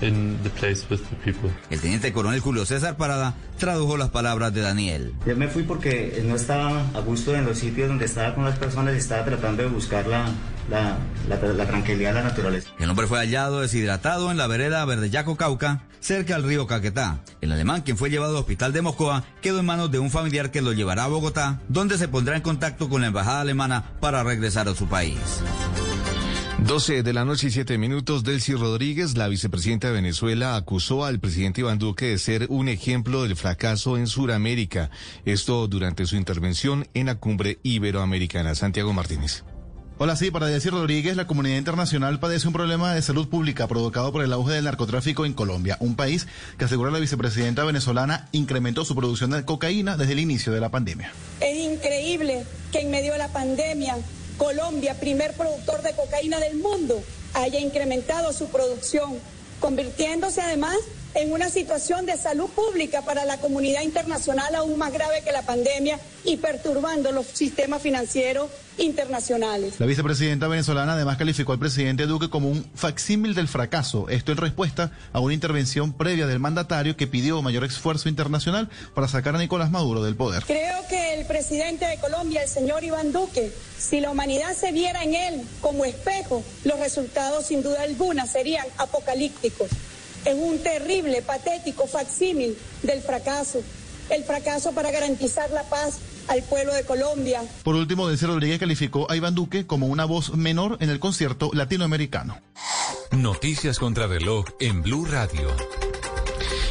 el 0.00 1.80
teniente 1.80 2.12
coronel 2.12 2.40
Julio 2.40 2.64
César 2.64 2.96
Parada 2.96 3.34
tradujo 3.58 3.96
las 3.96 4.08
palabras 4.08 4.52
de 4.54 4.62
Daniel. 4.62 5.14
Yo 5.26 5.36
me 5.36 5.48
fui 5.48 5.62
porque 5.62 6.22
no 6.24 6.36
estaba 6.36 6.86
a 6.94 7.00
gusto 7.00 7.34
en 7.34 7.44
los 7.44 7.58
sitios 7.58 7.88
donde 7.88 8.06
estaba 8.06 8.34
con 8.34 8.44
las 8.44 8.58
personas 8.58 8.94
y 8.94 8.98
estaba 8.98 9.24
tratando 9.24 9.62
de 9.62 9.68
buscar 9.68 10.06
la, 10.06 10.26
la, 10.70 10.96
la, 11.28 11.66
tranquilidad 11.66 12.10
de 12.10 12.14
la 12.14 12.22
naturaleza. 12.22 12.70
El 12.78 12.88
hombre 12.88 13.06
fue 13.06 13.18
hallado 13.18 13.60
deshidratado 13.60 14.30
en 14.30 14.38
la 14.38 14.46
vereda 14.46 14.84
Verdeyaco 14.84 15.36
Cauca, 15.36 15.82
cerca 16.00 16.36
al 16.36 16.44
río 16.44 16.66
Caquetá. 16.66 17.20
El 17.40 17.52
alemán, 17.52 17.82
quien 17.82 17.98
fue 17.98 18.10
llevado 18.10 18.36
al 18.36 18.40
hospital 18.40 18.72
de 18.72 18.82
Mocoa, 18.82 19.24
quedó 19.42 19.60
en 19.60 19.66
manos 19.66 19.90
de 19.90 19.98
un 19.98 20.10
familiar 20.10 20.50
que 20.50 20.62
lo 20.62 20.72
llevará 20.72 21.04
a 21.04 21.08
Bogotá, 21.08 21.60
donde 21.68 21.98
se 21.98 22.08
pondrá 22.08 22.36
en 22.36 22.42
contacto 22.42 22.88
con 22.88 23.02
la 23.02 23.08
embajada 23.08 23.42
alemana 23.42 23.92
para 24.00 24.22
regresar 24.22 24.68
a 24.68 24.74
su 24.74 24.86
país. 24.86 25.18
12 26.66 27.02
de 27.02 27.12
la 27.12 27.24
noche 27.24 27.48
y 27.48 27.50
7 27.50 27.78
minutos. 27.78 28.22
Delcy 28.22 28.54
Rodríguez, 28.54 29.16
la 29.16 29.28
vicepresidenta 29.28 29.88
de 29.88 29.94
Venezuela, 29.94 30.56
acusó 30.56 31.04
al 31.04 31.18
presidente 31.18 31.62
Iván 31.62 31.78
Duque 31.78 32.06
de 32.06 32.18
ser 32.18 32.46
un 32.48 32.68
ejemplo 32.68 33.22
del 33.22 33.36
fracaso 33.36 33.96
en 33.96 34.06
Sudamérica. 34.06 34.90
Esto 35.24 35.66
durante 35.66 36.06
su 36.06 36.16
intervención 36.16 36.86
en 36.94 37.06
la 37.06 37.16
cumbre 37.16 37.58
iberoamericana. 37.62 38.54
Santiago 38.54 38.92
Martínez. 38.92 39.42
Hola, 40.02 40.16
sí, 40.16 40.30
para 40.30 40.46
decir 40.46 40.72
Rodríguez, 40.72 41.14
la 41.14 41.26
comunidad 41.26 41.58
internacional 41.58 42.20
padece 42.20 42.46
un 42.46 42.54
problema 42.54 42.94
de 42.94 43.02
salud 43.02 43.28
pública 43.28 43.68
provocado 43.68 44.10
por 44.12 44.24
el 44.24 44.32
auge 44.32 44.54
del 44.54 44.64
narcotráfico 44.64 45.26
en 45.26 45.34
Colombia, 45.34 45.76
un 45.78 45.94
país 45.94 46.26
que 46.56 46.64
asegura 46.64 46.90
la 46.90 47.00
vicepresidenta 47.00 47.64
venezolana 47.64 48.26
incrementó 48.32 48.86
su 48.86 48.96
producción 48.96 49.32
de 49.32 49.44
cocaína 49.44 49.98
desde 49.98 50.12
el 50.12 50.20
inicio 50.20 50.54
de 50.54 50.60
la 50.60 50.70
pandemia. 50.70 51.12
Es 51.40 51.54
increíble 51.54 52.44
que 52.72 52.80
en 52.80 52.90
medio 52.90 53.12
de 53.12 53.18
la 53.18 53.28
pandemia 53.28 53.98
Colombia, 54.40 54.94
primer 54.94 55.34
productor 55.34 55.82
de 55.82 55.92
cocaína 55.92 56.40
del 56.40 56.56
mundo, 56.56 57.04
haya 57.34 57.60
incrementado 57.60 58.32
su 58.32 58.46
producción, 58.46 59.18
convirtiéndose 59.60 60.40
además 60.40 60.78
en 61.14 61.32
una 61.32 61.48
situación 61.48 62.06
de 62.06 62.16
salud 62.16 62.48
pública 62.50 63.02
para 63.02 63.24
la 63.24 63.38
comunidad 63.38 63.82
internacional 63.82 64.54
aún 64.54 64.78
más 64.78 64.92
grave 64.92 65.22
que 65.24 65.32
la 65.32 65.42
pandemia 65.42 65.98
y 66.24 66.36
perturbando 66.36 67.12
los 67.12 67.26
sistemas 67.26 67.82
financieros 67.82 68.48
internacionales. 68.78 69.74
La 69.78 69.86
vicepresidenta 69.86 70.48
venezolana 70.48 70.94
además 70.94 71.18
calificó 71.18 71.52
al 71.52 71.58
presidente 71.58 72.06
Duque 72.06 72.30
como 72.30 72.48
un 72.48 72.64
facsímil 72.74 73.34
del 73.34 73.48
fracaso, 73.48 74.08
esto 74.08 74.32
en 74.32 74.38
respuesta 74.38 74.92
a 75.12 75.20
una 75.20 75.34
intervención 75.34 75.92
previa 75.92 76.26
del 76.26 76.38
mandatario 76.38 76.96
que 76.96 77.06
pidió 77.06 77.42
mayor 77.42 77.64
esfuerzo 77.64 78.08
internacional 78.08 78.70
para 78.94 79.08
sacar 79.08 79.34
a 79.34 79.38
Nicolás 79.38 79.70
Maduro 79.70 80.02
del 80.02 80.16
poder. 80.16 80.44
Creo 80.46 80.86
que 80.88 81.14
el 81.14 81.26
presidente 81.26 81.86
de 81.86 81.98
Colombia, 81.98 82.42
el 82.42 82.48
señor 82.48 82.84
Iván 82.84 83.12
Duque, 83.12 83.52
si 83.78 84.00
la 84.00 84.10
humanidad 84.10 84.54
se 84.54 84.72
viera 84.72 85.02
en 85.02 85.14
él 85.14 85.42
como 85.60 85.84
espejo, 85.84 86.42
los 86.64 86.78
resultados 86.78 87.46
sin 87.46 87.62
duda 87.62 87.82
alguna 87.82 88.26
serían 88.26 88.66
apocalípticos 88.78 89.68
es 90.24 90.34
un 90.34 90.58
terrible, 90.58 91.22
patético 91.22 91.86
facsímil 91.86 92.56
del 92.82 93.00
fracaso. 93.00 93.62
El 94.08 94.24
fracaso 94.24 94.72
para 94.72 94.90
garantizar 94.90 95.50
la 95.50 95.62
paz 95.64 96.00
al 96.28 96.42
pueblo 96.42 96.74
de 96.74 96.84
Colombia. 96.84 97.42
Por 97.62 97.76
último, 97.76 98.08
Delcy 98.08 98.26
Rodríguez 98.26 98.58
calificó 98.58 99.10
a 99.10 99.16
Iván 99.16 99.34
Duque 99.34 99.66
como 99.66 99.86
una 99.86 100.04
voz 100.04 100.34
menor 100.34 100.78
en 100.80 100.90
el 100.90 100.98
concierto 100.98 101.50
latinoamericano. 101.52 102.38
Noticias 103.12 103.78
contra 103.78 104.06
reloj 104.06 104.46
en 104.60 104.82
Blue 104.82 105.04
Radio. 105.04 105.48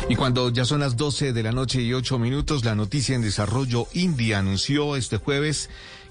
Y 0.09 0.15
cuando 0.15 0.49
ya 0.49 0.65
son 0.65 0.79
las 0.79 0.97
12 0.97 1.33
de 1.33 1.43
la 1.43 1.51
noche 1.51 1.81
y 1.81 1.93
8 1.93 2.17
minutos, 2.17 2.65
la 2.65 2.73
noticia 2.73 3.15
en 3.15 3.21
desarrollo 3.21 3.87
India 3.93 4.39
anunció 4.39 4.95
este 4.95 5.17
jueves 5.17 5.69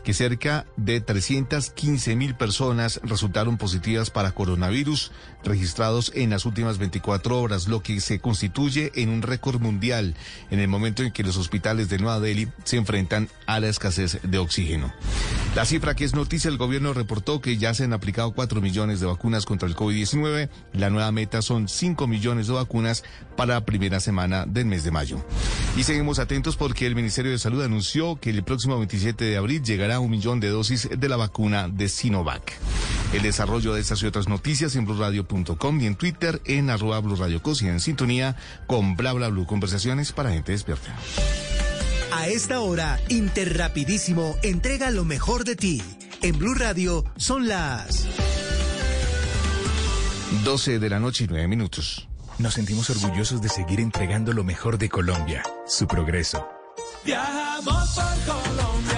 que 0.08 0.14
cerca 0.14 0.64
de 0.78 1.02
315 1.02 2.16
mil 2.16 2.34
personas 2.34 2.98
resultaron 3.02 3.58
positivas 3.58 4.08
para 4.08 4.32
coronavirus 4.32 5.12
registrados 5.44 6.12
en 6.14 6.30
las 6.30 6.46
últimas 6.46 6.78
24 6.78 7.38
horas, 7.38 7.68
lo 7.68 7.82
que 7.82 8.00
se 8.00 8.18
constituye 8.18 8.90
en 8.94 9.10
un 9.10 9.20
récord 9.20 9.60
mundial 9.60 10.14
en 10.50 10.60
el 10.60 10.68
momento 10.68 11.02
en 11.02 11.12
que 11.12 11.24
los 11.24 11.36
hospitales 11.36 11.90
de 11.90 11.98
Nueva 11.98 12.20
Delhi 12.20 12.48
se 12.64 12.78
enfrentan 12.78 13.28
a 13.44 13.60
la 13.60 13.68
escasez 13.68 14.18
de 14.22 14.38
oxígeno. 14.38 14.94
La 15.54 15.64
cifra 15.64 15.96
que 15.96 16.04
es 16.04 16.14
noticia, 16.14 16.48
el 16.48 16.56
gobierno 16.56 16.92
reportó 16.92 17.40
que 17.40 17.56
ya 17.56 17.74
se 17.74 17.84
han 17.84 17.92
aplicado 17.92 18.32
4 18.32 18.60
millones 18.60 19.00
de 19.00 19.06
vacunas 19.06 19.44
contra 19.44 19.68
el 19.68 19.74
COVID-19. 19.74 20.48
La 20.72 20.88
nueva 20.88 21.10
meta 21.10 21.42
son 21.42 21.68
5 21.68 22.06
millones 22.06 22.46
de 22.46 22.52
vacunas 22.52 23.02
para 23.36 23.54
la 23.54 23.64
primera 23.64 23.98
semana 23.98 24.46
del 24.46 24.66
mes 24.66 24.84
de 24.84 24.90
mayo. 24.90 25.24
Y 25.76 25.82
seguimos 25.82 26.18
atentos 26.18 26.56
porque 26.56 26.86
el 26.86 26.94
Ministerio 26.94 27.32
de 27.32 27.38
Salud 27.38 27.62
anunció 27.62 28.16
que 28.16 28.30
el 28.30 28.44
próximo 28.44 28.78
27 28.78 29.24
de 29.24 29.36
abril 29.36 29.62
llegará 29.62 29.97
un 30.00 30.10
millón 30.10 30.40
de 30.40 30.48
dosis 30.48 30.88
de 30.96 31.08
la 31.08 31.16
vacuna 31.16 31.68
de 31.68 31.88
Sinovac. 31.88 32.52
El 33.12 33.22
desarrollo 33.22 33.74
de 33.74 33.80
estas 33.80 34.02
y 34.02 34.06
otras 34.06 34.28
noticias 34.28 34.76
en 34.76 34.84
blurradio.com 34.84 35.80
y 35.80 35.86
en 35.86 35.96
Twitter 35.96 36.40
en 36.44 36.70
arroba 36.70 37.00
Radio 37.00 37.40
y 37.60 37.66
en 37.66 37.80
sintonía 37.80 38.36
con 38.66 38.96
bla 38.96 39.12
bla 39.12 39.28
blue 39.28 39.46
conversaciones 39.46 40.12
para 40.12 40.30
gente 40.30 40.52
despierta. 40.52 40.94
A 42.12 42.28
esta 42.28 42.60
hora, 42.60 43.00
Interrapidísimo 43.08 44.36
entrega 44.42 44.90
lo 44.90 45.04
mejor 45.04 45.44
de 45.44 45.56
ti. 45.56 45.82
En 46.20 46.36
Blue 46.36 46.54
Radio 46.54 47.04
son 47.16 47.46
las 47.46 48.06
12 50.44 50.78
de 50.78 50.90
la 50.90 50.98
noche 50.98 51.24
y 51.24 51.26
9 51.28 51.46
minutos. 51.48 52.08
Nos 52.38 52.54
sentimos 52.54 52.88
orgullosos 52.90 53.42
de 53.42 53.48
seguir 53.48 53.80
entregando 53.80 54.32
lo 54.32 54.44
mejor 54.44 54.78
de 54.78 54.88
Colombia, 54.88 55.42
su 55.66 55.86
progreso. 55.86 56.48
Viajamos 57.04 57.94
por 57.94 58.34
Colombia, 58.34 58.97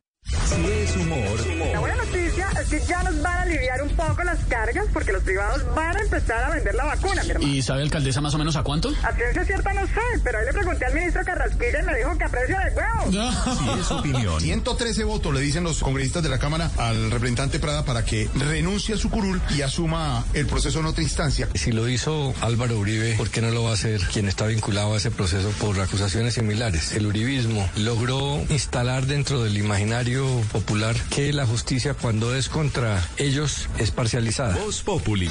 Si 0.31 0.65
es 0.65 0.95
humor. 0.95 1.47
La 1.73 1.79
buena 1.79 1.95
noticia 1.95 2.47
es 2.61 2.67
que 2.69 2.79
ya 2.87 3.03
nos 3.03 3.21
van 3.21 3.37
a 3.37 3.41
aliviar 3.41 3.81
un 3.81 3.89
poco 3.89 4.23
las 4.23 4.39
cargas 4.45 4.85
porque 4.93 5.11
los 5.11 5.23
privados 5.23 5.63
van 5.75 5.95
a 5.95 5.99
empezar 6.01 6.43
a 6.43 6.49
vender 6.51 6.73
la 6.75 6.85
vacuna, 6.85 7.23
mi 7.23 7.31
hermano. 7.31 7.53
¿Y 7.53 7.61
sabe 7.61 7.81
alcaldesa 7.81 8.21
más 8.21 8.33
o 8.33 8.37
menos 8.37 8.55
a 8.55 8.63
cuánto? 8.63 8.89
A 9.03 9.13
ciencia 9.13 9.45
cierta 9.45 9.73
no 9.73 9.85
sé, 9.87 9.93
pero 10.23 10.39
ahí 10.39 10.45
le 10.45 10.53
pregunté 10.53 10.85
al 10.85 10.93
ministro 10.93 11.21
Carrasquilla 11.25 11.81
y 11.81 11.85
me 11.85 11.95
dijo 11.97 12.17
que 12.17 12.23
a 12.23 12.29
precio 12.29 12.57
de 12.57 12.71
huevo. 12.75 13.31
Si 13.61 13.79
es 13.79 13.91
opinión. 13.91 14.39
113 14.41 15.03
votos 15.03 15.33
le 15.33 15.41
dicen 15.41 15.63
los 15.63 15.79
congresistas 15.79 16.23
de 16.23 16.29
la 16.29 16.39
Cámara 16.39 16.71
al 16.77 17.11
representante 17.11 17.59
Prada 17.59 17.83
para 17.83 18.05
que 18.05 18.29
renuncie 18.35 18.95
a 18.95 18.97
su 18.97 19.09
curul 19.09 19.41
y 19.55 19.61
asuma 19.61 20.23
el 20.33 20.47
proceso 20.47 20.79
en 20.79 20.85
otra 20.85 21.03
instancia. 21.03 21.49
Si 21.53 21.71
lo 21.71 21.87
hizo 21.89 22.33
Álvaro 22.41 22.77
Uribe, 22.77 23.15
¿por 23.17 23.29
qué 23.29 23.41
no 23.41 23.51
lo 23.51 23.63
va 23.63 23.71
a 23.71 23.73
hacer 23.73 24.01
quien 24.11 24.27
está 24.27 24.47
vinculado 24.47 24.93
a 24.93 24.97
ese 24.97 25.11
proceso 25.11 25.49
por 25.59 25.79
acusaciones 25.79 26.35
similares? 26.35 26.93
El 26.93 27.05
uribismo 27.05 27.69
logró 27.75 28.41
instalar 28.49 29.05
dentro 29.05 29.43
del 29.43 29.57
imaginario 29.57 30.20
popular 30.51 30.95
que 31.09 31.33
la 31.33 31.45
justicia 31.45 31.93
cuando 31.93 32.35
es 32.35 32.49
contra 32.49 33.01
ellos 33.17 33.67
es 33.77 33.91
parcializada. 33.91 34.55
Voz 34.55 34.81
Populi. 34.81 35.29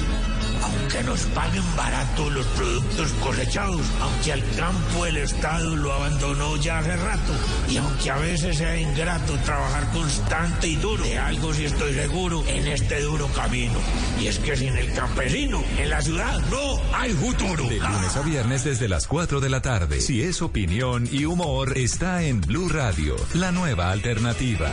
Aunque 0.62 1.02
nos 1.04 1.20
paguen 1.34 1.62
barato 1.76 2.30
los 2.30 2.46
productos 2.46 3.12
cosechados, 3.22 3.82
aunque 4.00 4.32
al 4.32 4.42
campo 4.56 5.06
el 5.06 5.16
Estado 5.18 5.76
lo 5.76 5.92
abandonó 5.92 6.56
ya 6.56 6.78
hace 6.78 6.96
rato, 6.96 7.32
y 7.68 7.76
aunque 7.76 8.10
a 8.10 8.18
veces 8.18 8.56
sea 8.58 8.78
ingrato 8.78 9.34
trabajar 9.44 9.90
constante 9.92 10.68
y 10.68 10.76
duro, 10.76 11.02
de 11.04 11.18
algo 11.18 11.54
sí 11.54 11.64
estoy 11.64 11.94
seguro 11.94 12.44
en 12.46 12.68
este 12.68 13.00
duro 13.02 13.28
camino, 13.28 13.78
y 14.20 14.26
es 14.26 14.38
que 14.38 14.56
sin 14.56 14.76
el 14.76 14.92
campesino 14.92 15.62
en 15.78 15.90
la 15.90 16.02
ciudad 16.02 16.40
no 16.50 16.80
hay 16.94 17.12
futuro. 17.12 17.64
De 17.68 17.78
lunes 17.78 18.16
a 18.16 18.22
viernes 18.22 18.64
desde 18.64 18.88
las 18.88 19.06
4 19.06 19.40
de 19.40 19.48
la 19.48 19.62
tarde. 19.62 20.00
Si 20.00 20.22
es 20.22 20.42
opinión 20.42 21.08
y 21.10 21.24
humor, 21.24 21.76
está 21.76 22.22
en 22.22 22.40
Blue 22.40 22.68
Radio, 22.68 23.16
la 23.34 23.52
nueva 23.52 23.90
alternativa. 23.90 24.72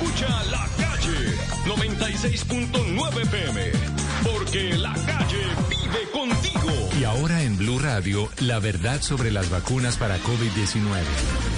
Escucha 0.00 0.28
la 0.44 0.68
calle 0.76 1.34
96.9 1.66 3.26
PM. 3.30 3.72
Porque 4.22 4.74
la 4.76 4.94
calle 4.94 5.42
vive 5.68 6.10
contigo. 6.12 6.88
Y 7.00 7.02
ahora 7.02 7.42
en 7.42 7.56
Blue 7.56 7.80
Radio, 7.80 8.28
la 8.38 8.60
verdad 8.60 9.02
sobre 9.02 9.32
las 9.32 9.50
vacunas 9.50 9.96
para 9.96 10.16
COVID-19. 10.18 11.57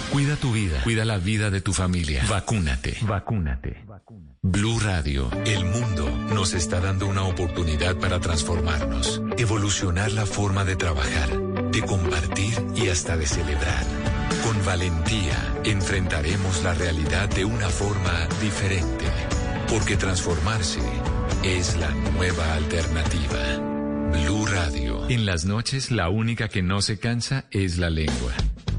Cuida 0.11 0.35
tu 0.35 0.51
vida, 0.51 0.81
cuida 0.83 1.05
la 1.05 1.17
vida 1.17 1.49
de 1.49 1.61
tu 1.61 1.71
familia. 1.71 2.25
Vacúnate, 2.29 2.97
vacúnate. 3.03 3.85
Blue 4.41 4.77
Radio, 4.81 5.31
el 5.45 5.63
mundo 5.63 6.09
nos 6.33 6.53
está 6.53 6.81
dando 6.81 7.07
una 7.07 7.23
oportunidad 7.23 7.95
para 7.95 8.19
transformarnos, 8.19 9.21
evolucionar 9.37 10.11
la 10.11 10.25
forma 10.25 10.65
de 10.65 10.75
trabajar, 10.75 11.29
de 11.71 11.81
compartir 11.83 12.53
y 12.75 12.89
hasta 12.89 13.15
de 13.15 13.25
celebrar. 13.25 13.85
Con 14.43 14.65
valentía 14.65 15.55
enfrentaremos 15.63 16.61
la 16.61 16.73
realidad 16.73 17.29
de 17.29 17.45
una 17.45 17.69
forma 17.69 18.27
diferente, 18.41 19.05
porque 19.69 19.95
transformarse 19.95 20.81
es 21.43 21.77
la 21.77 21.89
nueva 21.89 22.55
alternativa. 22.55 23.39
Blue 24.11 24.45
Radio. 24.45 25.09
En 25.09 25.25
las 25.25 25.45
noches 25.45 25.89
la 25.89 26.09
única 26.09 26.49
que 26.49 26.61
no 26.61 26.81
se 26.81 26.99
cansa 26.99 27.45
es 27.49 27.77
la 27.77 27.89
lengua. 27.89 28.33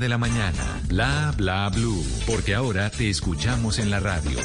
de 0.00 0.08
la 0.08 0.18
mañana. 0.18 0.80
Bla 0.88 1.32
Bla 1.36 1.68
Blue, 1.68 2.04
porque 2.26 2.54
ahora 2.54 2.90
te 2.90 3.08
escuchamos 3.08 3.78
en 3.78 3.90
la 3.90 4.00
radio. 4.00 4.38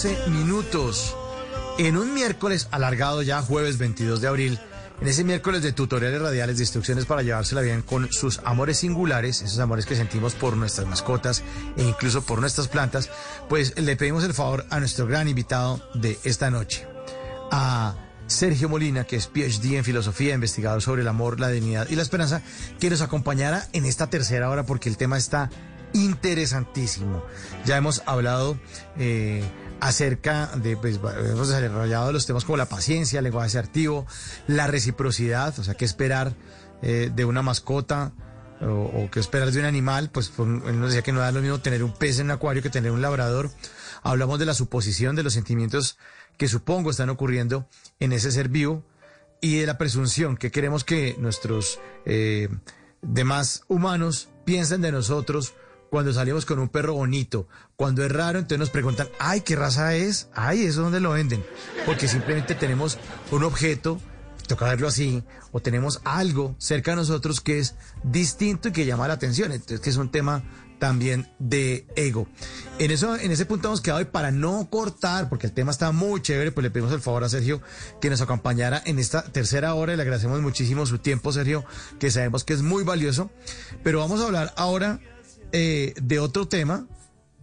14 0.00 0.30
minutos. 0.30 1.14
En 1.76 1.98
un 1.98 2.14
miércoles 2.14 2.68
alargado 2.70 3.20
ya, 3.20 3.42
jueves 3.42 3.76
22 3.76 4.22
de 4.22 4.28
abril, 4.28 4.58
en 4.98 5.08
ese 5.08 5.24
miércoles 5.24 5.62
de 5.62 5.72
tutoriales 5.72 6.22
radiales 6.22 6.56
de 6.56 6.62
instrucciones 6.62 7.04
para 7.04 7.22
llevársela 7.22 7.60
bien 7.60 7.82
con 7.82 8.10
sus 8.10 8.40
amores 8.44 8.78
singulares, 8.78 9.42
esos 9.42 9.58
amores 9.58 9.84
que 9.84 9.96
sentimos 9.96 10.34
por 10.34 10.56
nuestras 10.56 10.86
mascotas 10.86 11.42
e 11.76 11.82
incluso 11.82 12.22
por 12.22 12.40
nuestras 12.40 12.68
plantas, 12.68 13.10
pues 13.50 13.78
le 13.78 13.94
pedimos 13.96 14.24
el 14.24 14.32
favor 14.32 14.64
a 14.70 14.80
nuestro 14.80 15.06
gran 15.06 15.28
invitado 15.28 15.82
de 15.92 16.18
esta 16.24 16.50
noche, 16.50 16.86
a 17.50 17.94
Sergio 18.26 18.70
Molina, 18.70 19.04
que 19.04 19.16
es 19.16 19.26
PhD 19.26 19.76
en 19.76 19.84
filosofía, 19.84 20.34
investigador 20.34 20.80
sobre 20.80 21.02
el 21.02 21.08
amor, 21.08 21.40
la 21.40 21.48
dignidad 21.48 21.86
y 21.90 21.96
la 21.96 22.02
esperanza, 22.02 22.40
que 22.78 22.88
nos 22.88 23.02
acompañará 23.02 23.68
en 23.74 23.84
esta 23.84 24.08
tercera 24.08 24.48
hora 24.48 24.64
porque 24.64 24.88
el 24.88 24.96
tema 24.96 25.18
está 25.18 25.50
interesantísimo. 25.92 27.22
Ya 27.66 27.76
hemos 27.76 28.02
hablado 28.06 28.58
eh, 28.98 29.42
acerca 29.80 30.46
de, 30.56 30.76
pues, 30.76 30.96
hemos 30.96 31.48
desarrollado 31.48 32.12
los 32.12 32.26
temas 32.26 32.44
como 32.44 32.56
la 32.56 32.66
paciencia, 32.66 33.18
el 33.18 33.24
lenguaje 33.24 33.46
asertivo, 33.46 34.06
la 34.46 34.66
reciprocidad, 34.66 35.58
o 35.58 35.64
sea, 35.64 35.74
qué 35.74 35.84
esperar 35.84 36.34
eh, 36.82 37.10
de 37.14 37.24
una 37.24 37.42
mascota 37.42 38.12
o, 38.62 39.08
qué 39.10 39.20
esperar 39.20 39.50
de 39.50 39.58
un 39.58 39.64
animal, 39.64 40.10
pues 40.10 40.32
él 40.38 40.78
nos 40.78 40.88
decía 40.88 41.02
que 41.02 41.12
no 41.12 41.20
da 41.20 41.32
lo 41.32 41.40
mismo 41.40 41.60
tener 41.60 41.82
un 41.82 41.94
pez 41.94 42.18
en 42.18 42.26
un 42.26 42.32
acuario 42.32 42.62
que 42.62 42.68
tener 42.70 42.90
un 42.90 43.00
labrador. 43.00 43.50
Hablamos 44.02 44.38
de 44.38 44.46
la 44.46 44.54
suposición 44.54 45.16
de 45.16 45.22
los 45.22 45.32
sentimientos 45.32 45.98
que 46.36 46.48
supongo 46.48 46.90
están 46.90 47.08
ocurriendo 47.08 47.66
en 48.00 48.12
ese 48.12 48.30
ser 48.30 48.48
vivo 48.48 48.84
y 49.40 49.60
de 49.60 49.66
la 49.66 49.78
presunción 49.78 50.36
que 50.36 50.50
queremos 50.50 50.84
que 50.84 51.16
nuestros 51.18 51.78
eh, 52.04 52.48
demás 53.00 53.64
humanos 53.68 54.28
piensen 54.44 54.82
de 54.82 54.92
nosotros 54.92 55.54
cuando 55.90 56.12
salimos 56.12 56.46
con 56.46 56.58
un 56.58 56.68
perro 56.68 56.94
bonito. 56.94 57.48
Cuando 57.76 58.04
es 58.04 58.12
raro, 58.12 58.38
entonces 58.38 58.58
nos 58.58 58.70
preguntan, 58.70 59.08
ay, 59.18 59.42
¿qué 59.42 59.56
raza 59.56 59.94
es? 59.94 60.28
Ay, 60.34 60.64
¿eso 60.64 60.82
dónde 60.82 61.00
lo 61.00 61.10
venden? 61.10 61.44
Porque 61.84 62.08
simplemente 62.08 62.54
tenemos 62.54 62.98
un 63.32 63.42
objeto, 63.42 64.00
toca 64.46 64.66
verlo 64.66 64.88
así, 64.88 65.24
o 65.52 65.60
tenemos 65.60 66.00
algo 66.04 66.54
cerca 66.58 66.92
de 66.92 66.98
nosotros 66.98 67.40
que 67.40 67.58
es 67.58 67.74
distinto 68.04 68.68
y 68.68 68.72
que 68.72 68.86
llama 68.86 69.08
la 69.08 69.14
atención. 69.14 69.52
Entonces, 69.52 69.80
que 69.80 69.90
es 69.90 69.96
un 69.96 70.10
tema 70.10 70.44
también 70.78 71.28
de 71.38 71.86
ego. 71.94 72.26
En 72.78 72.90
eso, 72.90 73.14
en 73.16 73.30
ese 73.30 73.44
punto 73.44 73.68
hemos 73.68 73.80
quedado 73.80 74.00
y 74.00 74.06
para 74.06 74.30
no 74.30 74.68
cortar, 74.70 75.28
porque 75.28 75.46
el 75.46 75.52
tema 75.52 75.70
está 75.70 75.92
muy 75.92 76.22
chévere, 76.22 76.52
pues 76.52 76.62
le 76.62 76.70
pedimos 76.70 76.92
el 76.92 77.00
favor 77.00 77.22
a 77.22 77.28
Sergio 77.28 77.60
que 78.00 78.10
nos 78.10 78.22
acompañara 78.22 78.82
en 78.86 78.98
esta 78.98 79.22
tercera 79.22 79.74
hora 79.74 79.92
y 79.92 79.96
le 79.96 80.02
agradecemos 80.02 80.40
muchísimo 80.40 80.86
su 80.86 80.98
tiempo, 80.98 81.32
Sergio, 81.32 81.64
que 81.98 82.10
sabemos 82.10 82.44
que 82.44 82.54
es 82.54 82.62
muy 82.62 82.82
valioso. 82.82 83.30
Pero 83.84 83.98
vamos 83.98 84.20
a 84.20 84.24
hablar 84.24 84.54
ahora 84.56 85.00
eh, 85.52 85.94
de 86.00 86.18
otro 86.18 86.46
tema. 86.48 86.86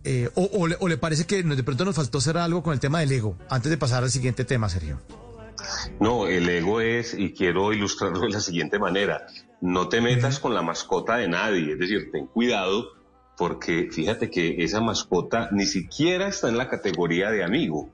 eh, 0.03 0.29
o, 0.35 0.49
o 0.53 0.67
le, 0.67 0.77
o 0.79 0.87
le 0.87 0.97
parece 0.97 1.25
que 1.25 1.43
de 1.43 1.63
pronto 1.63 1.83
nos 1.83 1.95
faltó 1.95 2.19
hacer 2.19 2.37
algo 2.37 2.63
con 2.63 2.73
el 2.73 2.79
tema 2.79 3.01
del 3.01 3.11
ego, 3.11 3.37
antes 3.49 3.69
de 3.69 3.77
pasar 3.77 4.03
al 4.03 4.09
siguiente 4.09 4.45
tema, 4.45 4.69
Sergio. 4.69 5.01
No, 5.99 6.27
el 6.27 6.47
ego 6.47 6.79
es, 6.79 7.13
y 7.13 7.33
quiero 7.33 7.73
ilustrarlo 7.73 8.21
de 8.21 8.29
la 8.29 8.39
siguiente 8.39 8.79
manera, 8.79 9.27
no 9.59 9.89
te 9.89 9.99
metas 9.99 10.39
con 10.39 10.53
la 10.53 10.61
mascota 10.61 11.17
de 11.17 11.27
nadie, 11.27 11.73
es 11.73 11.79
decir, 11.79 12.09
ten 12.11 12.27
cuidado 12.27 12.89
porque 13.37 13.89
fíjate 13.91 14.29
que 14.29 14.63
esa 14.63 14.81
mascota 14.81 15.49
ni 15.51 15.65
siquiera 15.65 16.27
está 16.27 16.47
en 16.47 16.57
la 16.57 16.69
categoría 16.69 17.29
de 17.29 17.43
amigo, 17.43 17.89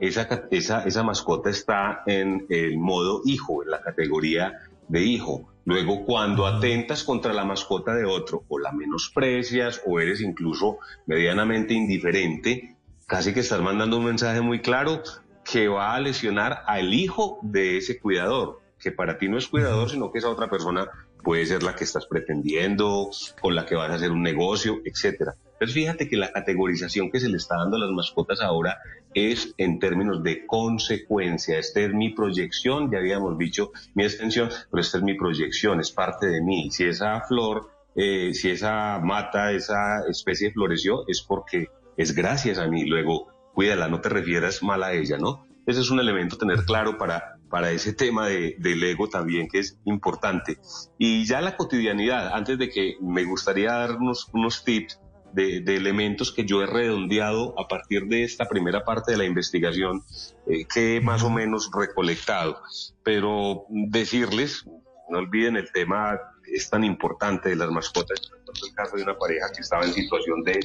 esa, 0.00 0.28
esa, 0.50 0.82
esa 0.84 1.02
mascota 1.04 1.48
está 1.50 2.02
en 2.06 2.46
el 2.48 2.76
modo 2.76 3.22
hijo, 3.24 3.62
en 3.62 3.70
la 3.70 3.82
categoría 3.82 4.54
de 4.88 5.02
hijo. 5.02 5.51
Luego, 5.64 6.04
cuando 6.04 6.46
atentas 6.46 7.04
contra 7.04 7.32
la 7.32 7.44
mascota 7.44 7.94
de 7.94 8.04
otro, 8.04 8.44
o 8.48 8.58
la 8.58 8.72
menosprecias, 8.72 9.80
o 9.86 10.00
eres 10.00 10.20
incluso 10.20 10.78
medianamente 11.06 11.74
indiferente, 11.74 12.76
casi 13.06 13.32
que 13.32 13.40
estás 13.40 13.60
mandando 13.60 13.98
un 13.98 14.06
mensaje 14.06 14.40
muy 14.40 14.60
claro 14.60 15.02
que 15.44 15.68
va 15.68 15.94
a 15.94 16.00
lesionar 16.00 16.62
al 16.66 16.92
hijo 16.94 17.38
de 17.42 17.76
ese 17.76 18.00
cuidador, 18.00 18.60
que 18.78 18.92
para 18.92 19.18
ti 19.18 19.28
no 19.28 19.38
es 19.38 19.48
cuidador, 19.48 19.90
sino 19.90 20.10
que 20.10 20.18
esa 20.18 20.30
otra 20.30 20.50
persona 20.50 20.88
puede 21.22 21.46
ser 21.46 21.62
la 21.62 21.74
que 21.74 21.84
estás 21.84 22.06
pretendiendo, 22.06 23.10
con 23.40 23.54
la 23.54 23.64
que 23.64 23.76
vas 23.76 23.90
a 23.90 23.94
hacer 23.94 24.10
un 24.10 24.22
negocio, 24.22 24.80
etcétera. 24.84 25.34
Entonces 25.62 25.80
fíjate 25.80 26.08
que 26.08 26.16
la 26.16 26.32
categorización 26.32 27.08
que 27.08 27.20
se 27.20 27.28
le 27.28 27.36
está 27.36 27.56
dando 27.56 27.76
a 27.76 27.80
las 27.80 27.90
mascotas 27.92 28.40
ahora 28.40 28.78
es 29.14 29.54
en 29.58 29.78
términos 29.78 30.20
de 30.24 30.44
consecuencia. 30.44 31.56
Esta 31.56 31.82
es 31.82 31.94
mi 31.94 32.12
proyección, 32.12 32.90
ya 32.90 32.98
habíamos 32.98 33.38
dicho 33.38 33.70
mi 33.94 34.02
extensión, 34.02 34.48
pero 34.72 34.80
esta 34.80 34.98
es 34.98 35.04
mi 35.04 35.14
proyección, 35.14 35.78
es 35.78 35.92
parte 35.92 36.26
de 36.26 36.42
mí. 36.42 36.72
Si 36.72 36.82
esa 36.82 37.20
flor 37.20 37.70
eh, 37.94 38.34
si 38.34 38.50
esa 38.50 38.98
mata, 38.98 39.52
esa 39.52 40.04
especie 40.08 40.50
floreció, 40.50 41.06
es 41.06 41.22
porque 41.22 41.68
es 41.96 42.12
gracias 42.12 42.58
a 42.58 42.66
mí. 42.66 42.84
Luego, 42.84 43.28
cuídala, 43.54 43.86
no 43.86 44.00
te 44.00 44.08
refieras 44.08 44.64
mal 44.64 44.82
a 44.82 44.94
ella, 44.94 45.16
¿no? 45.16 45.46
Ese 45.64 45.82
es 45.82 45.90
un 45.92 46.00
elemento 46.00 46.36
tener 46.36 46.64
claro 46.64 46.98
para, 46.98 47.38
para 47.48 47.70
ese 47.70 47.92
tema 47.92 48.26
de, 48.26 48.56
del 48.58 48.82
ego 48.82 49.08
también, 49.08 49.46
que 49.46 49.60
es 49.60 49.78
importante. 49.84 50.58
Y 50.98 51.24
ya 51.24 51.40
la 51.40 51.56
cotidianidad, 51.56 52.32
antes 52.34 52.58
de 52.58 52.68
que 52.68 52.96
me 53.00 53.22
gustaría 53.22 53.72
darnos 53.72 54.28
unos 54.32 54.64
tips 54.64 55.01
de, 55.32 55.60
de, 55.60 55.76
elementos 55.76 56.32
que 56.32 56.44
yo 56.44 56.62
he 56.62 56.66
redondeado 56.66 57.54
a 57.58 57.68
partir 57.68 58.06
de 58.06 58.24
esta 58.24 58.48
primera 58.48 58.84
parte 58.84 59.12
de 59.12 59.18
la 59.18 59.24
investigación 59.24 60.02
eh, 60.46 60.66
que 60.72 60.96
he 60.96 61.00
más 61.00 61.22
o 61.22 61.30
menos 61.30 61.70
recolectado. 61.74 62.60
Pero 63.02 63.64
decirles, 63.68 64.64
no 65.08 65.18
olviden 65.18 65.56
el 65.56 65.70
tema 65.72 66.18
es 66.52 66.68
tan 66.68 66.84
importante 66.84 67.48
de 67.48 67.56
las 67.56 67.70
mascotas. 67.70 68.20
el 68.66 68.74
caso 68.74 68.96
de 68.96 69.02
una 69.02 69.16
pareja 69.16 69.50
que 69.54 69.62
estaba 69.62 69.84
en 69.84 69.92
situación 69.92 70.42
de, 70.42 70.60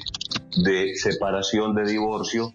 de 0.63 0.95
separación, 0.95 1.75
de 1.75 1.85
divorcio, 1.85 2.53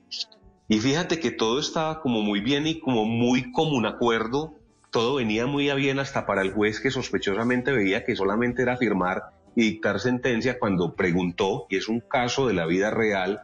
y 0.68 0.80
fíjate 0.80 1.20
que 1.20 1.30
todo 1.30 1.60
estaba 1.60 2.00
como 2.00 2.22
muy 2.22 2.40
bien 2.40 2.66
y 2.66 2.80
como 2.80 3.04
muy 3.04 3.52
común 3.52 3.86
acuerdo, 3.86 4.54
todo 4.90 5.16
venía 5.16 5.46
muy 5.46 5.70
a 5.70 5.74
bien 5.74 5.98
hasta 5.98 6.26
para 6.26 6.42
el 6.42 6.52
juez 6.52 6.80
que 6.80 6.90
sospechosamente 6.90 7.72
veía 7.72 8.04
que 8.04 8.16
solamente 8.16 8.62
era 8.62 8.76
firmar 8.76 9.22
y 9.54 9.62
dictar 9.62 10.00
sentencia 10.00 10.58
cuando 10.58 10.94
preguntó, 10.94 11.66
y 11.68 11.76
es 11.76 11.88
un 11.88 12.00
caso 12.00 12.46
de 12.46 12.54
la 12.54 12.66
vida 12.66 12.90
real 12.90 13.42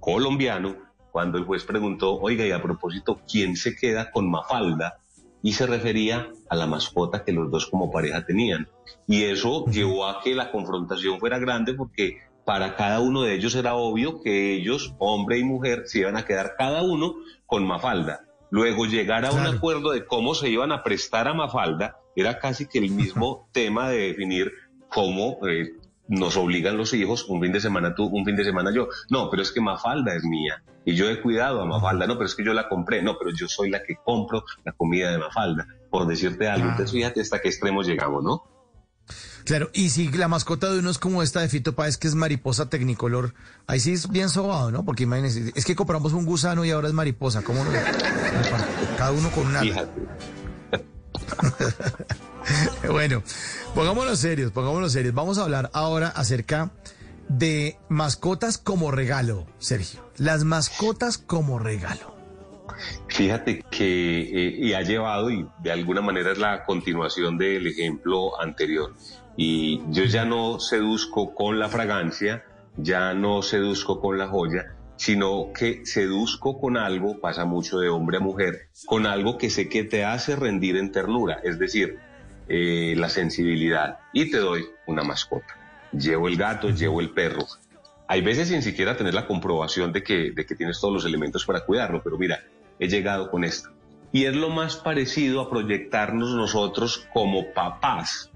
colombiano, 0.00 0.76
cuando 1.10 1.38
el 1.38 1.44
juez 1.44 1.64
preguntó, 1.64 2.18
oiga, 2.18 2.46
y 2.46 2.52
a 2.52 2.62
propósito, 2.62 3.20
¿quién 3.30 3.56
se 3.56 3.76
queda 3.76 4.10
con 4.10 4.30
Mafalda? 4.30 4.98
Y 5.42 5.52
se 5.52 5.66
refería 5.66 6.28
a 6.48 6.56
la 6.56 6.66
mascota 6.66 7.24
que 7.24 7.32
los 7.32 7.50
dos 7.50 7.66
como 7.66 7.90
pareja 7.90 8.24
tenían. 8.24 8.68
Y 9.06 9.24
eso 9.24 9.66
llevó 9.66 10.06
a 10.06 10.20
que 10.22 10.34
la 10.34 10.50
confrontación 10.50 11.18
fuera 11.18 11.38
grande 11.38 11.74
porque 11.74 12.18
para 12.44 12.76
cada 12.76 13.00
uno 13.00 13.22
de 13.22 13.34
ellos 13.34 13.54
era 13.54 13.74
obvio 13.74 14.22
que 14.22 14.54
ellos, 14.54 14.94
hombre 14.98 15.38
y 15.38 15.44
mujer, 15.44 15.82
se 15.86 16.00
iban 16.00 16.16
a 16.16 16.24
quedar 16.24 16.54
cada 16.56 16.82
uno 16.82 17.14
con 17.46 17.66
Mafalda. 17.66 18.24
Luego 18.50 18.86
llegar 18.86 19.24
a 19.24 19.32
un 19.32 19.46
acuerdo 19.46 19.92
de 19.92 20.04
cómo 20.04 20.34
se 20.34 20.48
iban 20.48 20.72
a 20.72 20.82
prestar 20.82 21.28
a 21.28 21.34
Mafalda 21.34 21.96
era 22.14 22.38
casi 22.38 22.66
que 22.66 22.78
el 22.78 22.90
mismo 22.90 23.48
tema 23.52 23.88
de 23.88 24.08
definir 24.08 24.52
cómo 24.92 25.38
eh, 25.48 25.72
nos 26.08 26.36
obligan 26.36 26.76
los 26.76 26.92
hijos, 26.94 27.26
un 27.28 27.40
fin 27.40 27.52
de 27.52 27.60
semana 27.60 27.94
tú, 27.94 28.06
un 28.06 28.24
fin 28.24 28.36
de 28.36 28.44
semana 28.44 28.72
yo. 28.74 28.88
No, 29.10 29.30
pero 29.30 29.42
es 29.42 29.52
que 29.52 29.60
Mafalda 29.60 30.14
es 30.14 30.24
mía 30.24 30.62
y 30.84 30.94
yo 30.94 31.08
he 31.08 31.20
cuidado 31.20 31.62
a 31.62 31.66
Mafalda. 31.66 32.06
No, 32.06 32.14
pero 32.14 32.26
es 32.26 32.34
que 32.34 32.44
yo 32.44 32.52
la 32.52 32.68
compré. 32.68 33.02
No, 33.02 33.16
pero 33.18 33.30
yo 33.34 33.48
soy 33.48 33.70
la 33.70 33.82
que 33.82 33.96
compro 34.04 34.44
la 34.64 34.72
comida 34.72 35.10
de 35.10 35.18
Mafalda, 35.18 35.66
por 35.90 36.06
decirte 36.06 36.48
algo. 36.48 36.68
Entonces 36.68 36.92
fíjate 36.92 37.20
hasta 37.20 37.40
qué 37.40 37.48
extremos 37.48 37.86
llegamos, 37.86 38.22
¿no? 38.22 38.44
Claro, 39.44 39.70
y 39.72 39.90
si 39.90 40.08
la 40.10 40.28
mascota 40.28 40.70
de 40.70 40.78
uno 40.78 40.90
es 40.90 40.98
como 40.98 41.22
esta 41.22 41.40
de 41.40 41.48
Fito 41.48 41.74
Páez, 41.74 41.98
que 41.98 42.06
es 42.06 42.14
mariposa 42.14 42.70
tecnicolor, 42.70 43.34
ahí 43.66 43.80
sí 43.80 43.92
es 43.92 44.08
bien 44.08 44.28
sobado, 44.28 44.70
¿no? 44.70 44.84
Porque 44.84 45.02
imagínense, 45.02 45.52
es 45.56 45.64
que 45.64 45.74
compramos 45.74 46.12
un 46.12 46.24
gusano 46.24 46.64
y 46.64 46.70
ahora 46.70 46.86
es 46.86 46.94
mariposa, 46.94 47.42
¿cómo 47.42 47.64
lo 47.64 47.70
Cada 48.96 49.10
uno 49.10 49.30
con 49.30 49.48
una... 49.48 49.62
bueno, 52.88 53.22
pongámonos 53.74 54.18
serios, 54.18 54.52
pongámonos 54.52 54.92
serios. 54.92 55.14
Vamos 55.14 55.38
a 55.38 55.42
hablar 55.42 55.70
ahora 55.72 56.08
acerca 56.08 56.70
de 57.28 57.76
mascotas 57.88 58.58
como 58.58 58.90
regalo, 58.90 59.46
Sergio. 59.58 60.00
Las 60.16 60.44
mascotas 60.44 61.18
como 61.18 61.58
regalo. 61.58 62.12
Fíjate 63.08 63.64
que 63.70 64.68
eh, 64.68 64.76
ha 64.76 64.82
llevado 64.82 65.30
y 65.30 65.46
de 65.62 65.72
alguna 65.72 66.00
manera 66.00 66.32
es 66.32 66.38
la 66.38 66.64
continuación 66.64 67.38
del 67.38 67.66
ejemplo 67.66 68.40
anterior. 68.40 68.94
Y 69.36 69.82
yo 69.90 70.04
ya 70.04 70.24
no 70.24 70.60
seduzco 70.60 71.34
con 71.34 71.58
la 71.58 71.68
fragancia, 71.68 72.44
ya 72.76 73.14
no 73.14 73.42
seduzco 73.42 74.00
con 74.00 74.18
la 74.18 74.28
joya, 74.28 74.74
sino 74.96 75.52
que 75.52 75.86
seduzco 75.86 76.60
con 76.60 76.76
algo, 76.76 77.20
pasa 77.20 77.44
mucho 77.44 77.78
de 77.78 77.88
hombre 77.88 78.18
a 78.18 78.20
mujer, 78.20 78.68
con 78.86 79.06
algo 79.06 79.38
que 79.38 79.50
sé 79.50 79.68
que 79.68 79.84
te 79.84 80.04
hace 80.04 80.36
rendir 80.36 80.76
en 80.76 80.92
ternura, 80.92 81.40
es 81.44 81.58
decir, 81.58 81.98
eh, 82.54 82.94
la 82.98 83.08
sensibilidad. 83.08 84.00
Y 84.12 84.30
te 84.30 84.36
doy 84.36 84.66
una 84.86 85.02
mascota. 85.02 85.56
Llevo 85.90 86.28
el 86.28 86.36
gato, 86.36 86.68
llevo 86.68 87.00
el 87.00 87.08
perro. 87.08 87.46
Hay 88.06 88.20
veces 88.20 88.48
sin 88.48 88.60
siquiera 88.60 88.94
tener 88.94 89.14
la 89.14 89.26
comprobación 89.26 89.90
de 89.90 90.02
que, 90.02 90.32
de 90.32 90.44
que 90.44 90.54
tienes 90.54 90.78
todos 90.78 90.92
los 90.92 91.06
elementos 91.06 91.46
para 91.46 91.64
cuidarlo, 91.64 92.02
pero 92.02 92.18
mira, 92.18 92.44
he 92.78 92.88
llegado 92.88 93.30
con 93.30 93.44
esto. 93.44 93.70
Y 94.12 94.26
es 94.26 94.36
lo 94.36 94.50
más 94.50 94.76
parecido 94.76 95.40
a 95.40 95.48
proyectarnos 95.48 96.34
nosotros 96.34 97.08
como 97.14 97.54
papás. 97.54 98.30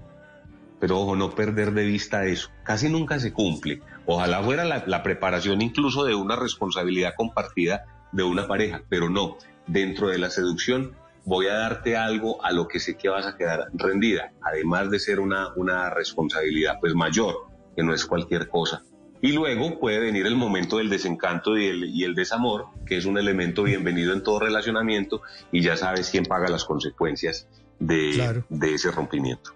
Pero 0.79 0.99
ojo, 0.99 1.15
no 1.15 1.35
perder 1.35 1.73
de 1.73 1.85
vista 1.85 2.25
eso. 2.25 2.49
Casi 2.63 2.89
nunca 2.89 3.19
se 3.19 3.33
cumple. 3.33 3.83
Ojalá 4.07 4.41
fuera 4.41 4.65
la, 4.65 4.83
la 4.87 5.03
preparación 5.03 5.61
incluso 5.61 6.05
de 6.05 6.15
una 6.15 6.35
responsabilidad 6.35 7.13
compartida 7.15 7.85
de 8.11 8.23
una 8.23 8.47
pareja, 8.47 8.81
pero 8.89 9.11
no. 9.11 9.37
Dentro 9.67 10.07
de 10.07 10.17
la 10.17 10.31
seducción 10.31 10.95
voy 11.27 11.47
a 11.47 11.55
darte 11.55 11.97
algo 11.97 12.43
a 12.43 12.53
lo 12.53 12.69
que 12.69 12.79
sé 12.79 12.95
que 12.95 13.09
vas 13.09 13.25
a 13.25 13.35
quedar 13.35 13.67
rendida, 13.73 14.31
además 14.41 14.89
de 14.89 14.97
ser 14.97 15.19
una, 15.19 15.53
una 15.55 15.89
responsabilidad 15.89 16.75
pues 16.79 16.95
mayor, 16.95 17.47
que 17.75 17.83
no 17.83 17.93
es 17.93 18.05
cualquier 18.05 18.47
cosa. 18.47 18.83
Y 19.21 19.33
luego 19.33 19.77
puede 19.77 19.99
venir 19.99 20.25
el 20.25 20.37
momento 20.37 20.77
del 20.77 20.89
desencanto 20.89 21.57
y 21.57 21.65
el, 21.65 21.83
y 21.83 22.05
el 22.05 22.15
desamor, 22.15 22.67
que 22.85 22.95
es 22.95 23.05
un 23.05 23.17
elemento 23.17 23.63
bienvenido 23.63 24.13
en 24.13 24.23
todo 24.23 24.39
relacionamiento, 24.39 25.21
y 25.51 25.61
ya 25.61 25.75
sabes 25.75 26.09
quién 26.09 26.23
paga 26.23 26.47
las 26.47 26.63
consecuencias 26.63 27.49
de, 27.77 28.43
de 28.47 28.73
ese 28.73 28.89
rompimiento. 28.91 29.53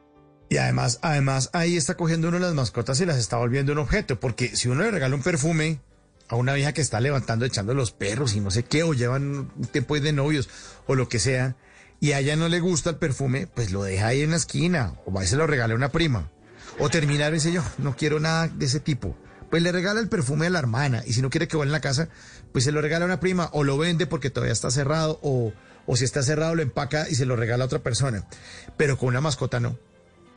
Y 0.49 0.57
además, 0.57 0.99
además, 1.01 1.49
ahí 1.53 1.77
está 1.77 1.95
cogiendo 1.95 2.27
uno 2.27 2.37
las 2.37 2.53
mascotas 2.53 2.99
y 2.99 3.05
las 3.05 3.17
está 3.17 3.37
volviendo 3.37 3.71
un 3.71 3.77
objeto, 3.77 4.19
porque 4.19 4.57
si 4.57 4.67
uno 4.67 4.81
le 4.83 4.91
regala 4.91 5.15
un 5.15 5.23
perfume 5.23 5.79
a 6.31 6.37
una 6.37 6.53
vieja 6.53 6.73
que 6.73 6.81
está 6.81 7.01
levantando, 7.01 7.45
echando 7.45 7.73
los 7.73 7.91
perros 7.91 8.33
y 8.35 8.39
no 8.39 8.51
sé 8.51 8.63
qué, 8.63 8.83
o 8.83 8.93
llevan 8.93 9.51
un 9.55 9.67
tiempo 9.71 9.99
de 9.99 10.13
novios, 10.13 10.49
o 10.87 10.95
lo 10.95 11.09
que 11.09 11.19
sea, 11.19 11.57
y 11.99 12.13
a 12.13 12.19
ella 12.19 12.37
no 12.37 12.47
le 12.47 12.61
gusta 12.61 12.89
el 12.89 12.95
perfume, 12.95 13.47
pues 13.47 13.71
lo 13.71 13.83
deja 13.83 14.07
ahí 14.07 14.21
en 14.21 14.31
la 14.31 14.37
esquina, 14.37 14.95
o 15.05 15.11
va 15.11 15.25
y 15.25 15.27
se 15.27 15.35
lo 15.35 15.45
regala 15.45 15.73
a 15.73 15.77
una 15.77 15.91
prima. 15.91 16.31
O 16.79 16.89
terminar, 16.89 17.33
dice 17.33 17.51
yo, 17.51 17.61
no 17.77 17.97
quiero 17.97 18.21
nada 18.21 18.47
de 18.47 18.65
ese 18.65 18.79
tipo 18.79 19.15
pues 19.51 19.61
le 19.61 19.73
regala 19.73 19.99
el 19.99 20.07
perfume 20.07 20.47
a 20.47 20.49
la 20.49 20.59
hermana 20.59 21.03
y 21.05 21.11
si 21.11 21.21
no 21.21 21.29
quiere 21.29 21.49
que 21.49 21.57
vuelva 21.57 21.71
en 21.71 21.73
la 21.73 21.81
casa, 21.81 22.07
pues 22.53 22.63
se 22.63 22.71
lo 22.71 22.81
regala 22.81 23.03
a 23.03 23.07
una 23.07 23.19
prima 23.19 23.49
o 23.51 23.65
lo 23.65 23.77
vende 23.77 24.07
porque 24.07 24.29
todavía 24.29 24.53
está 24.53 24.71
cerrado 24.71 25.19
o, 25.21 25.51
o 25.85 25.97
si 25.97 26.05
está 26.05 26.23
cerrado 26.23 26.55
lo 26.55 26.61
empaca 26.61 27.09
y 27.09 27.15
se 27.15 27.25
lo 27.25 27.35
regala 27.35 27.65
a 27.65 27.67
otra 27.67 27.79
persona. 27.79 28.25
Pero 28.77 28.97
con 28.97 29.09
una 29.09 29.19
mascota 29.19 29.59
no. 29.59 29.77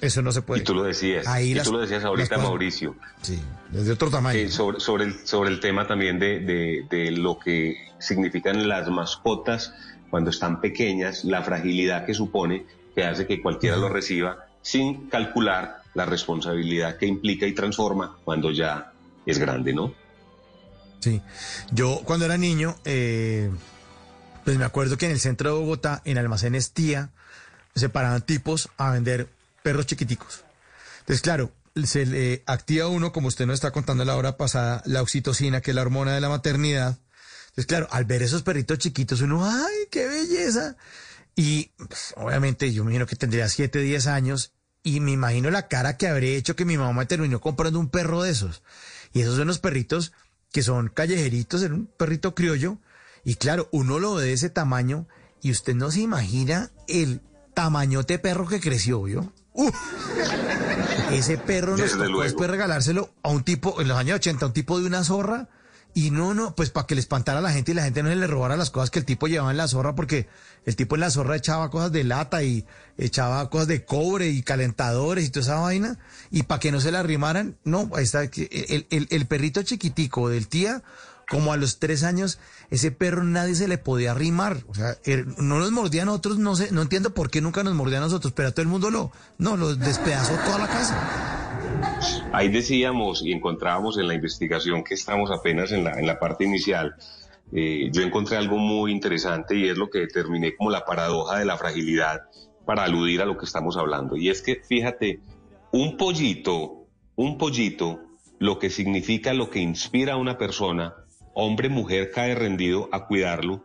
Eso 0.05 0.21
no 0.21 0.33
se 0.33 0.43
puede. 0.43 0.61
Y 0.61 0.65
tú 0.65 0.75
lo 0.75 0.83
decías. 0.83 1.27
y 1.41 1.55
tú 1.61 1.73
lo 1.73 1.81
decías 1.81 2.05
ahorita, 2.05 2.37
Mauricio. 2.37 2.95
Sí, 3.23 3.41
desde 3.71 3.93
otro 3.93 4.11
tamaño. 4.11 4.39
Eh, 4.39 4.51
sobre, 4.51 4.79
sobre, 4.79 5.05
el, 5.05 5.27
sobre 5.27 5.51
el 5.51 5.61
tema 5.61 5.87
también 5.87 6.19
de, 6.19 6.41
de, 6.41 6.87
de 6.91 7.11
lo 7.11 7.39
que 7.39 7.77
significan 7.99 8.69
las 8.69 8.89
mascotas 8.91 9.73
cuando 10.11 10.31
están 10.31 10.61
pequeñas, 10.61 11.25
la 11.25 11.43
fragilidad 11.43 12.05
que 12.05 12.13
supone 12.13 12.67
que 12.95 13.05
hace 13.05 13.27
que 13.27 13.41
cualquiera 13.41 13.77
lo 13.77 13.89
reciba 13.89 14.47
sin 14.63 15.09
calcular 15.09 15.83
la 15.95 16.05
responsabilidad 16.05 16.97
que 16.99 17.07
implica 17.07 17.47
y 17.47 17.53
transforma 17.53 18.17
cuando 18.25 18.51
ya 18.51 18.93
es 19.27 19.39
grande, 19.39 19.73
¿no? 19.73 19.95
Sí. 21.01 21.21
Yo 21.73 22.03
cuando 22.05 22.27
era 22.27 22.37
niño, 22.37 22.77
eh, 22.85 23.51
pues 24.45 24.59
me 24.59 24.65
acuerdo 24.65 24.97
que 24.97 25.07
en 25.07 25.13
el 25.13 25.21
centro 25.21 25.53
de 25.53 25.61
Bogotá, 25.61 26.03
en 26.05 26.19
almacenes 26.19 26.73
tía, 26.73 27.11
se 27.75 27.89
paraban 27.89 28.23
tipos 28.23 28.69
a 28.77 28.91
vender 28.91 29.29
perros 29.65 29.87
chiquiticos. 29.87 30.45
Entonces, 31.01 31.23
claro, 31.23 31.51
se 31.85 32.05
le 32.05 32.45
activa 32.47 32.87
uno, 32.87 33.13
como 33.13 33.29
usted 33.29 33.47
nos 33.47 33.55
está 33.55 33.71
contando 33.71 34.05
la 34.05 34.15
hora 34.15 34.37
pasada, 34.37 34.83
la 34.85 35.01
oxitocina, 35.01 35.63
que 35.63 35.71
es 35.71 35.75
la 35.75 35.81
hormona 35.81 36.13
de 36.15 36.21
la 36.21 36.29
maternidad. 36.29 36.99
Entonces, 37.47 37.67
claro, 37.67 37.89
al 37.91 38.05
ver 38.05 38.23
esos 38.23 38.43
perritos 38.43 38.79
chiquitos, 38.79 39.23
uno, 39.23 39.43
¡ay, 39.45 39.89
qué 39.91 40.07
belleza! 40.07 40.77
Y 41.35 41.71
pues, 41.79 42.13
obviamente 42.17 42.73
yo 42.73 42.85
me 42.85 42.91
imagino 42.91 43.07
que 43.07 43.17
tendría 43.17 43.49
7, 43.49 43.81
10 43.81 44.07
años 44.07 44.53
y 44.83 45.01
me 45.01 45.13
imagino 45.13 45.51
la 45.51 45.67
cara 45.67 45.97
que 45.97 46.09
habré 46.09 46.37
hecho 46.37 46.57
que 46.57 46.67
mi 46.67 46.77
mamá 46.77 47.07
terminó 47.07 47.41
comprando 47.41 47.81
un 47.81 47.89
perro 47.89 48.23
de 48.23 48.31
esos. 48.31 48.63
Y 49.15 49.23
esos 49.23 49.37
son 49.37 49.49
los 49.49 49.61
perritos 49.61 50.13
que 50.53 50.63
son 50.63 50.89
callejeritos, 50.89 51.63
era 51.63 51.75
un 51.75 51.87
perrito 51.87 52.35
criollo. 52.35 52.79
Y 53.25 53.37
claro, 53.37 53.71
uno 53.73 53.99
lo 53.99 54.15
ve 54.15 54.27
de 54.27 54.33
ese 54.35 54.51
tamaño 54.51 55.09
y 55.41 55.51
usted 55.51 55.75
no 55.75 55.91
se 55.91 56.01
imagina 56.01 56.71
el 56.87 57.23
tamañote 57.55 58.19
perro 58.19 58.47
que 58.47 58.61
creció, 58.61 59.01
Ese 61.13 61.39
perro 61.39 61.77
nos 61.77 61.93
tocó 61.93 62.23
después 62.23 62.51
regalárselo 62.51 63.11
a 63.23 63.31
un 63.31 63.45
tipo, 63.45 63.81
en 63.81 63.89
los 63.89 63.97
años 63.97 64.17
80, 64.17 64.47
un 64.47 64.53
tipo 64.53 64.81
de 64.81 64.87
una 64.87 65.05
zorra. 65.05 65.49
Y 65.97 66.11
no, 66.11 66.35
no, 66.35 66.57
pues 66.57 66.71
para 66.71 66.89
que 66.89 66.97
le 66.97 67.01
espantara 67.01 67.39
a 67.39 67.43
la 67.43 67.53
gente 67.53 67.71
y 67.71 67.75
la 67.75 67.85
gente 67.85 68.03
no 68.03 68.09
se 68.09 68.17
le 68.17 68.27
robara 68.27 68.57
las 68.57 68.71
cosas 68.71 68.91
que 68.91 68.99
el 68.99 69.05
tipo 69.05 69.29
llevaba 69.29 69.53
en 69.53 69.57
la 69.57 69.69
zorra, 69.69 69.95
porque 69.95 70.27
el 70.67 70.75
tipo 70.75 70.97
en 70.97 71.03
la 71.03 71.11
zorra 71.11 71.37
echaba 71.37 71.71
cosas 71.71 71.93
de 71.93 72.03
lata 72.03 72.43
y 72.43 72.67
echaba 72.99 73.49
cosas 73.49 73.69
de 73.69 73.85
cobre 73.85 74.29
y 74.29 74.43
calentadores 74.43 75.25
y 75.25 75.31
toda 75.31 75.45
esa 75.45 75.61
vaina, 75.61 76.01
y 76.33 76.43
para 76.43 76.59
que 76.59 76.73
no 76.73 76.81
se 76.81 76.91
la 76.91 76.99
arrimaran, 76.99 77.59
no, 77.63 77.89
ahí 77.95 78.03
está, 78.03 78.25
el, 78.25 78.89
el, 78.91 79.07
el 79.09 79.27
perrito 79.27 79.63
chiquitico 79.63 80.29
del 80.29 80.49
tía, 80.49 80.83
como 81.29 81.53
a 81.53 81.57
los 81.57 81.79
tres 81.79 82.03
años, 82.05 82.39
ese 82.71 82.91
perro 82.91 83.25
nadie 83.25 83.55
se 83.55 83.69
le 83.69 83.79
podía 83.79 84.13
arrimar, 84.13 84.59
o 84.69 84.75
sea, 84.75 84.97
er, 85.05 85.27
no 85.39 85.59
nos 85.59 85.71
mordía 85.73 86.03
a 86.03 86.07
nosotros, 86.07 86.39
no 86.39 86.57
sé, 86.57 86.73
no 86.73 86.83
entiendo 86.83 87.15
por 87.15 87.31
qué 87.31 87.41
nunca 87.41 87.63
nos 87.63 87.75
mordía 87.75 87.99
a 87.99 88.03
nosotros, 88.03 88.33
pero 88.33 88.49
a 88.49 88.53
todo 88.53 88.63
el 88.63 88.69
mundo 88.69 88.91
lo, 88.91 89.13
no, 89.39 89.57
lo 89.57 89.75
despedazó 89.75 90.35
toda 90.45 90.59
la 90.59 90.67
casa. 90.69 92.31
Ahí 92.33 92.49
decíamos 92.49 93.23
y 93.25 93.33
encontrábamos 93.33 93.99
en 93.99 94.09
la 94.09 94.15
investigación 94.15 94.85
que 94.85 94.95
estamos 94.95 95.31
apenas 95.31 95.73
en 95.73 95.85
la, 95.85 95.99
en 95.99 96.07
la 96.07 96.19
parte 96.19 96.45
inicial, 96.45 96.95
eh, 97.53 97.89
yo 97.93 98.03
encontré 98.03 98.37
algo 98.37 98.59
muy 98.59 98.91
interesante 98.91 99.57
y 99.57 99.69
es 99.69 99.77
lo 99.77 99.89
que 99.89 100.01
determiné 100.01 100.57
como 100.57 100.71
la 100.71 100.85
paradoja 100.85 101.39
de 101.39 101.45
la 101.45 101.57
fragilidad 101.57 102.23
para 102.65 102.85
aludir 102.85 103.21
a 103.21 103.27
lo 103.27 103.37
que 103.37 103.45
estamos 103.45 103.77
hablando. 103.77 104.17
Y 104.17 104.31
es 104.31 104.43
que, 104.43 104.57
fíjate, 104.57 105.21
un 105.71 105.97
pollito, 105.97 106.87
un 107.17 107.39
pollito, 107.39 108.01
lo 108.39 108.59
que 108.59 108.71
significa, 108.71 109.33
lo 109.33 109.51
que 109.51 109.61
inspira 109.61 110.15
a 110.15 110.17
una 110.17 110.37
persona, 110.39 110.95
hombre, 111.35 111.69
mujer, 111.69 112.11
cae 112.11 112.35
rendido 112.35 112.89
a 112.93 113.07
cuidarlo, 113.07 113.63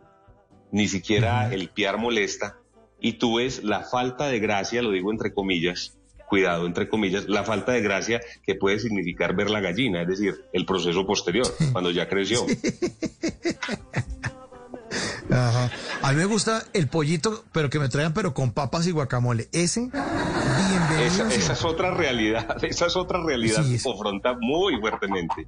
ni 0.70 0.88
siquiera 0.88 1.52
el 1.52 1.70
piar 1.70 1.98
molesta, 1.98 2.58
y 3.00 3.14
tú 3.14 3.36
ves 3.36 3.64
la 3.64 3.80
falta 3.80 4.26
de 4.26 4.38
gracia, 4.40 4.82
lo 4.82 4.90
digo 4.90 5.10
entre 5.10 5.32
comillas, 5.32 5.96
cuidado, 6.28 6.66
entre 6.66 6.88
comillas, 6.88 7.28
la 7.28 7.44
falta 7.44 7.72
de 7.72 7.80
gracia 7.80 8.20
que 8.44 8.54
puede 8.54 8.78
significar 8.78 9.34
ver 9.34 9.50
la 9.50 9.60
gallina, 9.60 10.02
es 10.02 10.08
decir, 10.08 10.44
el 10.52 10.64
proceso 10.64 11.06
posterior, 11.06 11.46
cuando 11.72 11.90
ya 11.90 12.08
creció. 12.08 12.46
Ajá. 15.30 15.70
A 16.02 16.10
mí 16.12 16.16
me 16.16 16.24
gusta 16.24 16.64
el 16.72 16.88
pollito, 16.88 17.44
pero 17.52 17.70
que 17.70 17.78
me 17.78 17.88
traigan, 17.88 18.14
pero 18.14 18.34
con 18.34 18.52
papas 18.52 18.86
y 18.86 18.90
guacamole. 18.90 19.48
Ese, 19.52 19.80
bienvenido. 19.80 21.28
Esa, 21.28 21.52
es 21.52 21.64
otra 21.64 21.92
realidad, 21.92 22.56
esa 22.64 22.86
es 22.86 22.96
otra 22.96 23.22
realidad 23.22 23.62
Sí, 23.64 23.76
que 23.76 23.82
confronta 23.82 24.36
muy 24.40 24.78
fuertemente. 24.80 25.44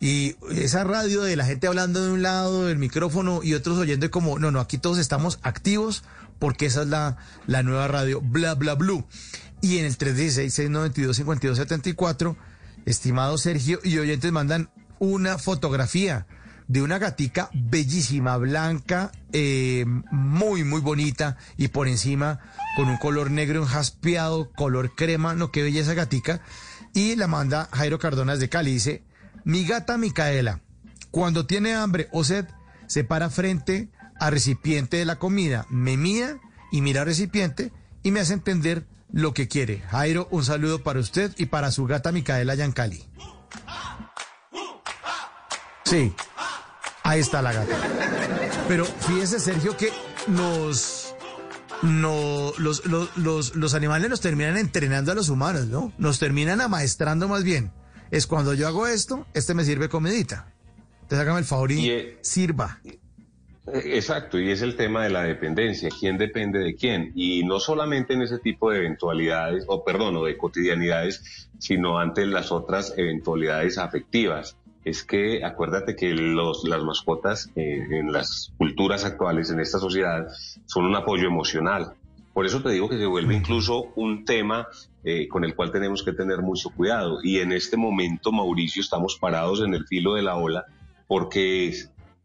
Y 0.00 0.36
esa 0.50 0.82
radio 0.84 1.20
de 1.20 1.36
la 1.36 1.44
gente 1.44 1.66
hablando 1.66 2.02
de 2.02 2.10
un 2.10 2.22
lado, 2.22 2.68
del 2.68 2.78
micrófono 2.78 3.40
y 3.42 3.52
otros 3.52 3.76
oyendo 3.76 4.10
como, 4.10 4.38
no, 4.38 4.50
no, 4.50 4.60
aquí 4.60 4.78
todos 4.78 4.96
estamos 4.96 5.40
activos 5.42 6.04
porque 6.38 6.64
esa 6.64 6.84
es 6.84 6.88
la, 6.88 7.18
la 7.46 7.62
nueva 7.62 7.86
radio 7.86 8.22
Bla 8.22 8.54
Bla 8.54 8.76
Blue. 8.76 9.04
Y 9.60 9.76
en 9.76 9.84
el 9.84 9.98
316-692-5274, 9.98 12.36
estimado 12.90 13.38
Sergio 13.38 13.80
y 13.82 13.98
oyentes 13.98 14.30
mandan 14.32 14.70
una 14.98 15.38
fotografía 15.38 16.26
de 16.68 16.82
una 16.82 16.98
gatica 16.98 17.50
bellísima, 17.52 18.36
blanca, 18.36 19.10
eh, 19.32 19.84
muy, 20.12 20.62
muy 20.62 20.80
bonita 20.80 21.36
y 21.56 21.68
por 21.68 21.88
encima 21.88 22.38
con 22.76 22.88
un 22.88 22.96
color 22.96 23.30
negro 23.32 23.62
enjaspeado, 23.62 24.52
color 24.52 24.94
crema, 24.94 25.34
no, 25.34 25.50
qué 25.50 25.62
bella 25.62 25.80
esa 25.80 25.94
gatica. 25.94 26.42
Y 26.94 27.16
la 27.16 27.26
manda 27.26 27.68
Jairo 27.72 27.98
Cardonas 27.98 28.38
de 28.38 28.48
Cali, 28.48 28.72
dice, 28.72 29.02
mi 29.44 29.64
gata 29.64 29.98
Micaela, 29.98 30.60
cuando 31.10 31.46
tiene 31.46 31.74
hambre 31.74 32.08
o 32.12 32.22
sed, 32.22 32.46
se 32.86 33.02
para 33.02 33.30
frente 33.30 33.88
al 34.20 34.32
recipiente 34.32 34.98
de 34.98 35.04
la 35.04 35.16
comida, 35.16 35.66
me 35.70 35.96
mía 35.96 36.38
y 36.70 36.82
mira 36.82 37.00
al 37.00 37.06
recipiente 37.06 37.72
y 38.02 38.12
me 38.12 38.20
hace 38.20 38.34
entender 38.34 38.86
lo 39.12 39.34
que 39.34 39.48
quiere. 39.48 39.80
Jairo, 39.90 40.28
un 40.30 40.44
saludo 40.44 40.82
para 40.82 41.00
usted 41.00 41.32
y 41.36 41.46
para 41.46 41.70
su 41.70 41.86
gata 41.86 42.12
Micaela 42.12 42.52
allá 42.52 42.64
en 42.64 42.72
Cali. 42.72 43.04
Sí, 45.84 46.12
ahí 47.02 47.20
está 47.20 47.42
la 47.42 47.52
gata. 47.52 47.76
Pero 48.68 48.84
fíjese, 48.84 49.40
Sergio, 49.40 49.76
que 49.76 49.90
nos, 50.28 51.14
no, 51.82 52.52
los, 52.58 52.86
los, 52.86 53.16
los, 53.16 53.56
los 53.56 53.74
animales 53.74 54.08
nos 54.08 54.20
terminan 54.20 54.56
entrenando 54.56 55.10
a 55.10 55.14
los 55.16 55.28
humanos, 55.28 55.66
¿no? 55.66 55.92
Nos 55.98 56.18
terminan 56.20 56.60
amaestrando 56.60 57.26
más 57.26 57.42
bien. 57.42 57.72
Es 58.12 58.26
cuando 58.26 58.54
yo 58.54 58.68
hago 58.68 58.86
esto, 58.86 59.26
este 59.34 59.54
me 59.54 59.64
sirve 59.64 59.88
comidita. 59.88 60.52
Entonces 61.02 61.18
hágame 61.20 61.40
el 61.40 61.44
favor 61.44 61.72
y, 61.72 61.80
Y, 61.86 61.90
eh, 61.90 62.18
sirva. 62.22 62.80
Exacto, 63.74 64.38
y 64.38 64.50
es 64.50 64.62
el 64.62 64.76
tema 64.76 65.04
de 65.04 65.10
la 65.10 65.22
dependencia, 65.22 65.88
quién 65.98 66.18
depende 66.18 66.58
de 66.58 66.74
quién, 66.74 67.12
y 67.14 67.44
no 67.44 67.60
solamente 67.60 68.14
en 68.14 68.22
ese 68.22 68.38
tipo 68.38 68.70
de 68.70 68.78
eventualidades, 68.78 69.64
o 69.68 69.84
perdón, 69.84 70.16
o 70.16 70.24
de 70.24 70.36
cotidianidades, 70.36 71.48
sino 71.58 71.98
ante 71.98 72.26
las 72.26 72.52
otras 72.52 72.94
eventualidades 72.96 73.78
afectivas. 73.78 74.56
Es 74.84 75.04
que 75.04 75.44
acuérdate 75.44 75.94
que 75.94 76.14
los, 76.14 76.64
las 76.64 76.82
mascotas 76.82 77.50
eh, 77.54 77.86
en 77.90 78.12
las 78.12 78.52
culturas 78.56 79.04
actuales, 79.04 79.50
en 79.50 79.60
esta 79.60 79.78
sociedad, 79.78 80.28
son 80.64 80.86
un 80.86 80.96
apoyo 80.96 81.26
emocional. 81.26 81.92
Por 82.32 82.46
eso 82.46 82.62
te 82.62 82.70
digo 82.70 82.88
que 82.88 82.96
se 82.96 83.06
vuelve 83.06 83.34
incluso 83.34 83.92
un 83.96 84.24
tema 84.24 84.68
eh, 85.04 85.28
con 85.28 85.44
el 85.44 85.54
cual 85.54 85.70
tenemos 85.70 86.02
que 86.02 86.12
tener 86.12 86.38
mucho 86.38 86.70
cuidado. 86.70 87.18
Y 87.22 87.40
en 87.40 87.52
este 87.52 87.76
momento, 87.76 88.32
Mauricio, 88.32 88.80
estamos 88.80 89.18
parados 89.20 89.60
en 89.60 89.74
el 89.74 89.86
filo 89.86 90.14
de 90.14 90.22
la 90.22 90.36
ola 90.36 90.64
porque 91.10 91.74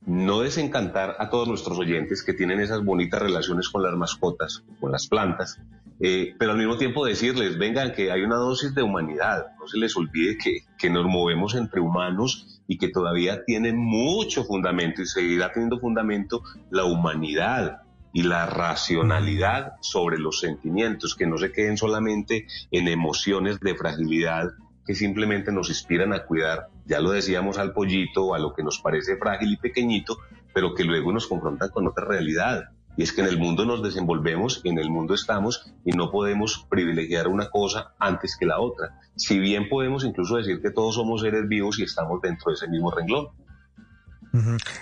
no 0.06 0.42
desencantar 0.42 1.16
a 1.20 1.30
todos 1.30 1.48
nuestros 1.48 1.78
oyentes 1.78 2.24
que 2.24 2.34
tienen 2.34 2.60
esas 2.60 2.84
bonitas 2.84 3.22
relaciones 3.22 3.70
con 3.70 3.84
las 3.84 3.96
mascotas, 3.96 4.64
con 4.80 4.92
las 4.92 5.08
plantas, 5.08 5.60
eh, 6.00 6.36
pero 6.38 6.52
al 6.52 6.58
mismo 6.58 6.78
tiempo 6.78 7.06
decirles, 7.06 7.58
vengan, 7.58 7.94
que 7.94 8.12
hay 8.12 8.22
una 8.22 8.36
dosis 8.36 8.76
de 8.76 8.84
humanidad, 8.84 9.48
no 9.60 9.68
se 9.68 9.78
les 9.78 9.96
olvide 9.96 10.38
que, 10.38 10.60
que 10.78 10.90
nos 10.90 11.06
movemos 11.06 11.56
entre 11.56 11.80
humanos 11.80 12.62
y 12.68 12.78
que 12.78 12.90
todavía 12.90 13.46
tiene 13.46 13.72
mucho 13.74 14.44
fundamento 14.44 15.02
y 15.02 15.06
seguirá 15.06 15.52
teniendo 15.52 15.80
fundamento 15.80 16.44
la 16.70 16.84
humanidad 16.84 17.82
y 18.12 18.24
la 18.24 18.46
racionalidad 18.46 19.74
sobre 19.82 20.18
los 20.18 20.40
sentimientos, 20.40 21.16
que 21.16 21.28
no 21.28 21.38
se 21.38 21.52
queden 21.52 21.78
solamente 21.78 22.48
en 22.72 22.88
emociones 22.88 23.60
de 23.60 23.76
fragilidad 23.76 24.52
que 24.86 24.96
simplemente 24.96 25.52
nos 25.52 25.70
inspiran 25.70 26.14
a 26.14 26.26
cuidar, 26.26 26.68
ya 26.86 27.00
lo 27.00 27.12
decíamos 27.12 27.58
al 27.58 27.74
pollito, 27.74 28.36
a 28.36 28.40
lo 28.40 28.54
que 28.54 28.64
nos 28.64 28.80
parece 28.80 29.18
frágil 29.18 29.54
y 29.54 29.58
pequeñito, 29.58 30.18
pero 30.54 30.74
que 30.74 30.84
luego 30.84 31.12
nos 31.12 31.28
confrontan 31.28 31.70
con 31.70 31.88
otra 31.88 32.06
realidad. 32.06 32.70
Y 32.98 33.04
es 33.04 33.12
que 33.12 33.22
en 33.22 33.28
el 33.28 33.38
mundo 33.38 33.66
nos 33.66 33.84
desenvolvemos, 33.84 34.62
en 34.64 34.78
el 34.78 34.90
mundo 34.90 35.16
estamos 35.16 35.70
y 35.84 35.92
no 35.92 36.12
podemos 36.12 36.66
privilegiar 36.70 37.28
una 37.28 37.50
cosa 37.50 37.94
antes 38.00 38.38
que 38.38 38.46
la 38.46 38.60
otra. 38.60 39.02
Si 39.18 39.38
bien 39.40 39.68
podemos 39.68 40.06
incluso 40.06 40.38
decir 40.38 40.62
que 40.62 40.72
todos 40.72 40.96
somos 40.96 41.22
seres 41.22 41.48
vivos 41.48 41.78
y 41.80 41.84
estamos 41.84 42.22
dentro 42.22 42.52
de 42.52 42.56
ese 42.56 42.68
mismo 42.68 42.92
renglón. 42.92 43.28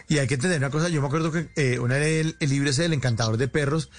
Y 0.08 0.18
hay 0.18 0.28
que 0.28 0.34
entender 0.34 0.58
una 0.58 0.72
cosa, 0.72 0.90
yo 0.90 1.00
me 1.00 1.08
acuerdo 1.08 1.32
que 1.32 1.50
eh, 1.56 1.80
una 1.80 1.96
vez 1.96 2.26
el, 2.26 2.36
el 2.40 2.50
libro 2.50 2.72
ese 2.72 2.84
del 2.84 2.94
encantador 2.94 3.38
de 3.38 3.48
perros, 3.48 3.90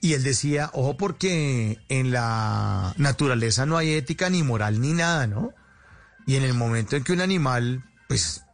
y 0.00 0.14
él 0.14 0.22
decía, 0.22 0.70
ojo 0.72 0.96
porque 0.96 1.78
en 1.88 2.10
la 2.10 2.94
naturaleza 2.96 3.66
no 3.66 3.76
hay 3.76 3.92
ética 3.92 4.30
ni 4.30 4.42
moral 4.42 4.80
ni 4.80 4.92
nada, 4.92 5.26
¿no? 5.26 5.52
Y 6.26 6.36
en 6.36 6.42
el 6.42 6.54
momento 6.54 6.96
en 6.96 7.04
que 7.04 7.12
un 7.12 7.20
animal, 7.20 7.84
pues, 8.08 8.44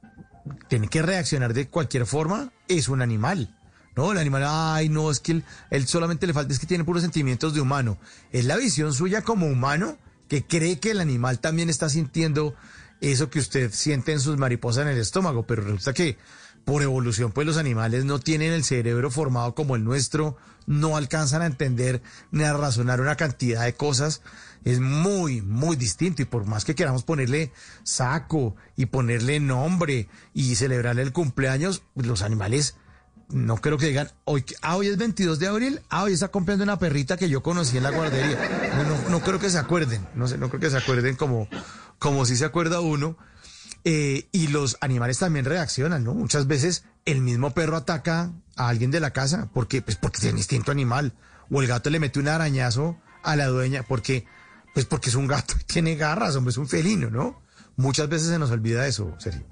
tiene 0.69 0.89
que 0.89 1.03
reaccionar 1.03 1.55
de 1.55 1.69
cualquier 1.69 2.07
forma, 2.07 2.53
es 2.69 2.89
un 2.89 3.03
animal. 3.03 3.57
No, 3.95 4.13
el 4.13 4.19
animal, 4.19 4.45
ay, 4.47 4.89
no, 4.89 5.11
es 5.11 5.21
que 5.21 5.33
él, 5.33 5.45
él 5.71 5.87
solamente 5.87 6.27
le 6.27 6.33
falta, 6.33 6.53
es 6.53 6.59
que 6.59 6.67
tiene 6.67 6.85
puros 6.85 7.03
sentimientos 7.03 7.55
de 7.55 7.61
humano. 7.61 7.99
Es 8.31 8.47
la 8.47 8.57
visión 8.57 8.95
suya 8.95 9.23
como 9.23 9.47
humano 9.47 9.99
que 10.29 10.47
cree 10.47 10.81
que 10.81 10.93
el 10.93 11.01
animal 11.01 11.41
también 11.41 11.69
está 11.69 11.91
sintiendo 11.91 12.55
eso 13.03 13.29
que 13.29 13.41
usted 13.41 13.71
siente 13.73 14.13
en 14.13 14.21
sus 14.21 14.39
mariposas 14.39 14.83
en 14.83 14.93
el 14.93 14.99
estómago, 14.99 15.47
pero 15.47 15.63
resulta 15.63 15.93
que 15.93 16.17
por 16.65 16.83
evolución, 16.83 17.33
pues 17.33 17.47
los 17.47 17.57
animales 17.57 18.05
no 18.05 18.19
tienen 18.19 18.53
el 18.53 18.65
cerebro 18.65 19.11
formado 19.11 19.55
como 19.55 19.77
el 19.77 19.85
nuestro, 19.85 20.37
no 20.67 20.97
alcanzan 20.97 21.43
a 21.43 21.47
entender 21.47 22.03
ni 22.31 22.45
a 22.45 22.53
razonar 22.53 23.01
una 23.01 23.17
cantidad 23.17 23.65
de 23.65 23.75
cosas. 23.75 24.23
Es 24.65 24.79
muy, 24.79 25.43
muy 25.43 25.75
distinto 25.75 26.23
y 26.23 26.25
por 26.25 26.47
más 26.47 26.65
que 26.65 26.77
queramos 26.77 27.03
ponerle 27.03 27.53
saco 27.83 28.55
y 28.77 28.87
ponerle 28.87 29.41
nombre 29.41 30.09
y 30.35 30.55
celebrarle 30.55 31.03
el 31.03 31.13
cumpleaños, 31.13 31.83
los 31.97 32.23
animales 32.23 32.77
no 33.33 33.57
creo 33.57 33.79
que 33.79 33.87
digan, 33.87 34.11
hoy, 34.25 34.45
ah, 34.61 34.77
hoy 34.77 34.89
es 34.89 34.99
22 34.99 35.39
de 35.39 35.49
abril, 35.49 35.81
ah, 35.89 36.05
hoy 36.05 36.13
está 36.13 36.29
comprando 36.29 36.65
una 36.65 36.79
perrita 36.79 37.17
que 37.17 37.29
yo 37.29 37.43
conocí 37.43 37.79
en 37.79 37.83
la 37.83 37.91
guardería. 37.91 38.39
No, 38.77 38.85
no, 38.85 39.09
no 39.09 39.21
creo 39.21 39.39
que 39.39 39.51
se 39.51 39.59
acuerden, 39.59 40.07
no 40.15 40.29
sé, 40.29 40.39
no 40.39 40.49
creo 40.49 40.61
que 40.61 40.71
se 40.71 40.77
acuerden 40.77 41.17
como, 41.17 41.49
como 41.99 42.27
si 42.27 42.37
se 42.37 42.45
acuerda 42.45 42.81
uno. 42.81 43.17
Eh, 43.85 44.29
y 44.31 44.49
los 44.49 44.79
animales 44.81 45.19
también 45.19 45.45
reaccionan, 45.45 46.05
¿no? 46.05 46.15
Muchas 46.15 46.47
veces 46.47 46.85
el 47.05 47.21
mismo 47.21 47.53
perro 47.53 47.77
ataca 47.77 48.31
a 48.57 48.69
alguien 48.69 48.91
de 48.91 49.01
la 49.01 49.11
casa 49.11 49.49
porque, 49.53 49.83
pues, 49.83 49.97
porque 49.97 50.21
tiene 50.21 50.39
instinto 50.39 50.71
animal. 50.71 51.13
O 51.51 51.61
el 51.61 51.69
gato 51.69 51.91
le 51.91 51.99
mete 51.99 52.21
un 52.21 52.29
arañazo 52.29 52.97
a 53.23 53.37
la 53.37 53.47
dueña 53.47 53.83
porque, 53.83 54.25
pues 54.75 54.87
porque 54.87 55.11
es 55.11 55.17
un 55.17 55.27
gato 55.27 55.55
y 55.61 55.65
tiene 55.73 55.97
garras, 55.97 56.37
hombre, 56.37 56.51
es 56.51 56.59
un 56.59 56.69
felino, 56.69 57.11
¿no? 57.11 57.43
Muchas 57.77 58.09
veces 58.09 58.29
se 58.29 58.39
nos 58.39 58.51
olvida 58.51 58.87
eso, 58.87 59.15
Sergio. 59.19 59.47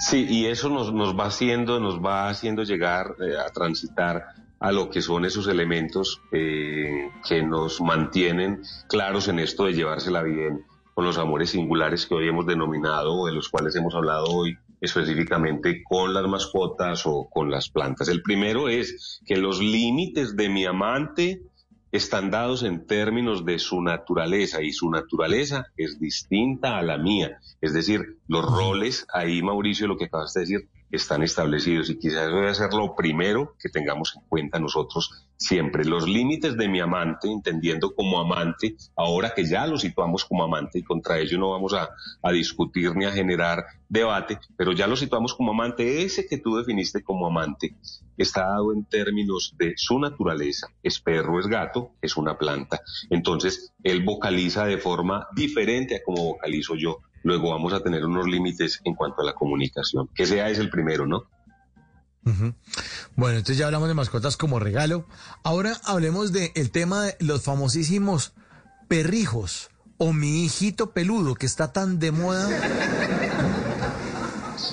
Sí, 0.00 0.26
y 0.28 0.46
eso 0.46 0.68
nos, 0.68 0.92
nos 0.92 1.16
va 1.16 1.26
haciendo, 1.26 1.78
nos 1.78 2.04
va 2.04 2.28
haciendo 2.28 2.64
llegar 2.64 3.14
eh, 3.20 3.36
a 3.38 3.50
transitar 3.50 4.34
a 4.58 4.72
lo 4.72 4.90
que 4.90 5.02
son 5.02 5.24
esos 5.24 5.46
elementos 5.46 6.20
eh, 6.32 7.10
que 7.26 7.42
nos 7.42 7.80
mantienen 7.80 8.62
claros 8.88 9.28
en 9.28 9.38
esto 9.38 9.66
de 9.66 9.74
llevársela 9.74 10.22
bien 10.22 10.64
con 10.94 11.04
los 11.04 11.18
amores 11.18 11.50
singulares 11.50 12.06
que 12.06 12.14
hoy 12.14 12.28
hemos 12.28 12.46
denominado 12.46 13.26
de 13.26 13.32
los 13.32 13.48
cuales 13.48 13.74
hemos 13.74 13.94
hablado 13.94 14.26
hoy 14.26 14.56
específicamente 14.80 15.82
con 15.82 16.14
las 16.14 16.26
mascotas 16.26 17.02
o 17.06 17.28
con 17.28 17.50
las 17.50 17.68
plantas. 17.68 18.08
El 18.08 18.22
primero 18.22 18.68
es 18.68 19.20
que 19.26 19.36
los 19.36 19.60
límites 19.60 20.36
de 20.36 20.48
mi 20.48 20.64
amante 20.66 21.42
están 21.90 22.30
dados 22.30 22.64
en 22.64 22.86
términos 22.86 23.44
de 23.44 23.58
su 23.58 23.80
naturaleza 23.80 24.62
y 24.62 24.72
su 24.72 24.90
naturaleza 24.90 25.66
es 25.76 26.00
distinta 26.00 26.76
a 26.76 26.82
la 26.82 26.98
mía. 26.98 27.38
Es 27.60 27.72
decir, 27.72 28.18
los 28.26 28.44
roles, 28.44 29.06
ahí 29.12 29.42
Mauricio, 29.42 29.86
lo 29.86 29.96
que 29.96 30.06
acabas 30.06 30.34
de 30.34 30.40
decir, 30.40 30.68
están 30.94 31.22
establecidos 31.22 31.90
y 31.90 31.98
quizás 31.98 32.28
eso 32.28 32.36
debe 32.36 32.54
ser 32.54 32.72
lo 32.72 32.94
primero 32.94 33.54
que 33.58 33.68
tengamos 33.68 34.14
en 34.16 34.22
cuenta 34.28 34.58
nosotros 34.58 35.28
siempre. 35.36 35.84
Los 35.84 36.08
límites 36.08 36.56
de 36.56 36.68
mi 36.68 36.80
amante, 36.80 37.30
entendiendo 37.30 37.94
como 37.94 38.20
amante, 38.20 38.76
ahora 38.96 39.34
que 39.34 39.44
ya 39.44 39.66
lo 39.66 39.76
situamos 39.78 40.24
como 40.24 40.44
amante 40.44 40.78
y 40.78 40.82
contra 40.82 41.18
ello 41.18 41.38
no 41.38 41.50
vamos 41.50 41.74
a, 41.74 41.88
discutir 42.32 42.96
ni 42.96 43.04
a 43.04 43.12
generar 43.12 43.64
debate, 43.88 44.38
pero 44.56 44.72
ya 44.72 44.86
lo 44.86 44.96
situamos 44.96 45.34
como 45.34 45.52
amante, 45.52 46.02
ese 46.02 46.26
que 46.26 46.38
tú 46.38 46.56
definiste 46.56 47.02
como 47.02 47.26
amante 47.26 47.76
está 48.16 48.46
dado 48.46 48.72
en 48.72 48.84
términos 48.84 49.54
de 49.56 49.74
su 49.76 49.98
naturaleza, 49.98 50.68
es 50.82 51.00
perro, 51.00 51.38
es 51.38 51.46
gato, 51.46 51.92
es 52.00 52.16
una 52.16 52.38
planta. 52.38 52.80
Entonces, 53.10 53.72
él 53.82 54.02
vocaliza 54.04 54.66
de 54.66 54.78
forma 54.78 55.28
diferente 55.34 55.96
a 55.96 56.02
como 56.02 56.24
vocalizo 56.24 56.74
yo 56.76 57.00
luego 57.24 57.50
vamos 57.50 57.72
a 57.72 57.80
tener 57.80 58.04
unos 58.04 58.28
límites 58.28 58.80
en 58.84 58.94
cuanto 58.94 59.22
a 59.22 59.24
la 59.24 59.34
comunicación. 59.34 60.08
Que 60.14 60.26
sea 60.26 60.48
es 60.48 60.58
el 60.58 60.70
primero, 60.70 61.06
¿no? 61.06 61.24
Bueno, 63.16 63.36
entonces 63.38 63.58
ya 63.58 63.66
hablamos 63.66 63.88
de 63.88 63.94
mascotas 63.94 64.36
como 64.36 64.58
regalo. 64.58 65.06
Ahora 65.42 65.78
hablemos 65.84 66.32
del 66.32 66.52
el 66.54 66.70
tema 66.70 67.02
de 67.02 67.16
los 67.20 67.42
famosísimos 67.42 68.32
perrijos 68.88 69.70
o 69.98 70.12
mi 70.12 70.44
hijito 70.44 70.92
peludo 70.92 71.34
que 71.34 71.46
está 71.46 71.72
tan 71.72 71.98
de 71.98 72.12
moda. 72.12 72.48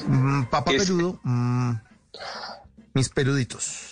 Mm, 0.07 0.43
papá 0.45 0.71
peludo, 0.71 1.19
mm, 1.23 1.73
mis 2.93 3.09
peluditos 3.09 3.90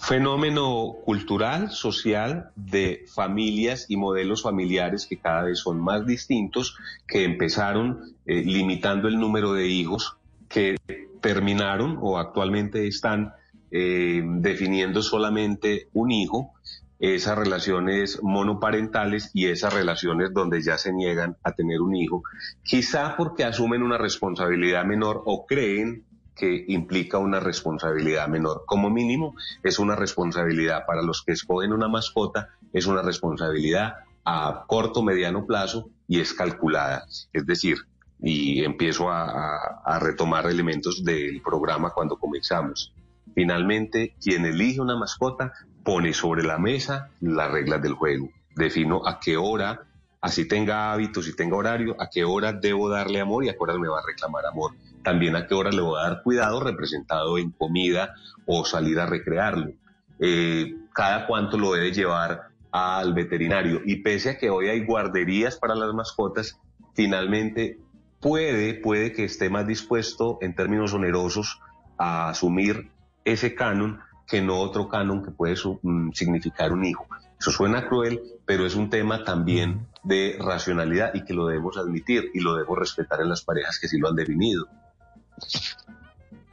fenómeno 0.00 0.96
cultural, 1.04 1.70
social, 1.70 2.50
de 2.56 3.04
familias 3.06 3.84
y 3.88 3.98
modelos 3.98 4.42
familiares 4.42 5.06
que 5.06 5.18
cada 5.18 5.42
vez 5.42 5.58
son 5.58 5.78
más 5.78 6.06
distintos, 6.06 6.76
que 7.06 7.24
empezaron 7.24 8.16
eh, 8.24 8.42
limitando 8.42 9.08
el 9.08 9.20
número 9.20 9.52
de 9.52 9.68
hijos, 9.68 10.16
que 10.48 10.76
terminaron 11.20 11.98
o 12.00 12.18
actualmente 12.18 12.86
están 12.88 13.34
eh, 13.70 14.22
definiendo 14.24 15.02
solamente 15.02 15.88
un 15.92 16.10
hijo, 16.12 16.54
esas 16.98 17.36
relaciones 17.36 18.22
monoparentales 18.22 19.30
y 19.34 19.46
esas 19.46 19.72
relaciones 19.72 20.32
donde 20.32 20.62
ya 20.62 20.78
se 20.78 20.92
niegan 20.92 21.36
a 21.42 21.52
tener 21.52 21.82
un 21.82 21.94
hijo, 21.94 22.22
quizá 22.62 23.16
porque 23.16 23.44
asumen 23.44 23.82
una 23.82 23.98
responsabilidad 23.98 24.84
menor 24.86 25.22
o 25.26 25.46
creen 25.46 26.04
que 26.40 26.64
implica 26.68 27.18
una 27.18 27.38
responsabilidad 27.38 28.26
menor. 28.26 28.62
Como 28.64 28.88
mínimo, 28.88 29.36
es 29.62 29.78
una 29.78 29.94
responsabilidad 29.94 30.86
para 30.86 31.02
los 31.02 31.22
que 31.22 31.32
escogen 31.32 31.74
una 31.74 31.86
mascota, 31.86 32.48
es 32.72 32.86
una 32.86 33.02
responsabilidad 33.02 33.96
a 34.24 34.64
corto, 34.66 35.02
mediano 35.02 35.44
plazo 35.44 35.90
y 36.08 36.18
es 36.18 36.32
calculada. 36.32 37.04
Es 37.34 37.44
decir, 37.44 37.76
y 38.22 38.64
empiezo 38.64 39.10
a, 39.10 39.98
retomar 40.00 40.46
elementos 40.46 41.04
del 41.04 41.42
programa 41.42 41.90
cuando 41.90 42.16
comenzamos. 42.16 42.94
Finalmente, 43.34 44.14
quien 44.22 44.46
elige 44.46 44.80
una 44.80 44.96
mascota 44.96 45.52
pone 45.84 46.14
sobre 46.14 46.42
la 46.42 46.56
mesa 46.56 47.10
las 47.20 47.50
reglas 47.50 47.82
del 47.82 47.92
juego. 47.92 48.30
Defino 48.56 49.06
a 49.06 49.20
qué 49.20 49.36
hora, 49.36 49.82
así 50.22 50.48
tenga 50.48 50.92
hábitos 50.92 51.28
y 51.28 51.36
tenga 51.36 51.56
horario, 51.56 51.96
a 52.00 52.08
qué 52.08 52.24
hora 52.24 52.54
debo 52.54 52.88
darle 52.88 53.20
amor 53.20 53.44
y 53.44 53.50
a 53.50 53.52
qué 53.52 53.58
hora 53.60 53.78
me 53.78 53.88
va 53.88 53.98
a 53.98 54.06
reclamar 54.06 54.46
amor 54.46 54.72
también 55.02 55.36
a 55.36 55.46
qué 55.46 55.54
hora 55.54 55.70
le 55.70 55.80
voy 55.80 55.98
a 55.98 56.08
dar 56.08 56.22
cuidado 56.22 56.60
representado 56.60 57.38
en 57.38 57.50
comida 57.50 58.14
o 58.46 58.64
salir 58.64 58.98
a 59.00 59.06
recrearlo. 59.06 59.72
Eh, 60.18 60.76
cada 60.92 61.26
cuánto 61.26 61.56
lo 61.56 61.72
debe 61.72 61.92
llevar 61.92 62.48
al 62.70 63.14
veterinario. 63.14 63.80
Y 63.84 63.96
pese 63.96 64.30
a 64.30 64.38
que 64.38 64.50
hoy 64.50 64.68
hay 64.68 64.84
guarderías 64.84 65.56
para 65.56 65.74
las 65.74 65.94
mascotas, 65.94 66.58
finalmente 66.94 67.78
puede, 68.20 68.74
puede 68.74 69.12
que 69.12 69.24
esté 69.24 69.50
más 69.50 69.66
dispuesto 69.66 70.38
en 70.40 70.54
términos 70.54 70.92
onerosos 70.92 71.60
a 71.98 72.28
asumir 72.28 72.90
ese 73.24 73.54
canon 73.54 74.00
que 74.26 74.40
no 74.40 74.58
otro 74.60 74.88
canon 74.88 75.24
que 75.24 75.30
puede 75.30 75.56
mm, 75.82 76.12
significar 76.12 76.72
un 76.72 76.84
hijo. 76.84 77.06
Eso 77.38 77.50
suena 77.50 77.88
cruel, 77.88 78.20
pero 78.44 78.66
es 78.66 78.74
un 78.74 78.90
tema 78.90 79.24
también 79.24 79.86
de 80.04 80.36
racionalidad 80.38 81.14
y 81.14 81.24
que 81.24 81.34
lo 81.34 81.46
debemos 81.46 81.76
admitir 81.78 82.30
y 82.34 82.40
lo 82.40 82.54
debemos 82.54 82.78
respetar 82.78 83.20
en 83.20 83.30
las 83.30 83.42
parejas 83.42 83.78
que 83.80 83.88
sí 83.88 83.98
lo 83.98 84.08
han 84.08 84.14
definido. 84.14 84.66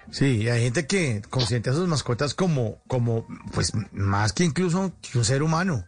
Sí, 0.09 0.47
hay 0.47 0.63
gente 0.63 0.87
que 0.87 1.21
consiente 1.29 1.69
a 1.69 1.73
sus 1.73 1.87
mascotas 1.87 2.33
como, 2.33 2.81
como, 2.87 3.27
pues 3.53 3.73
más 3.91 4.33
que 4.33 4.45
incluso 4.45 4.93
un 5.13 5.25
ser 5.25 5.43
humano. 5.43 5.85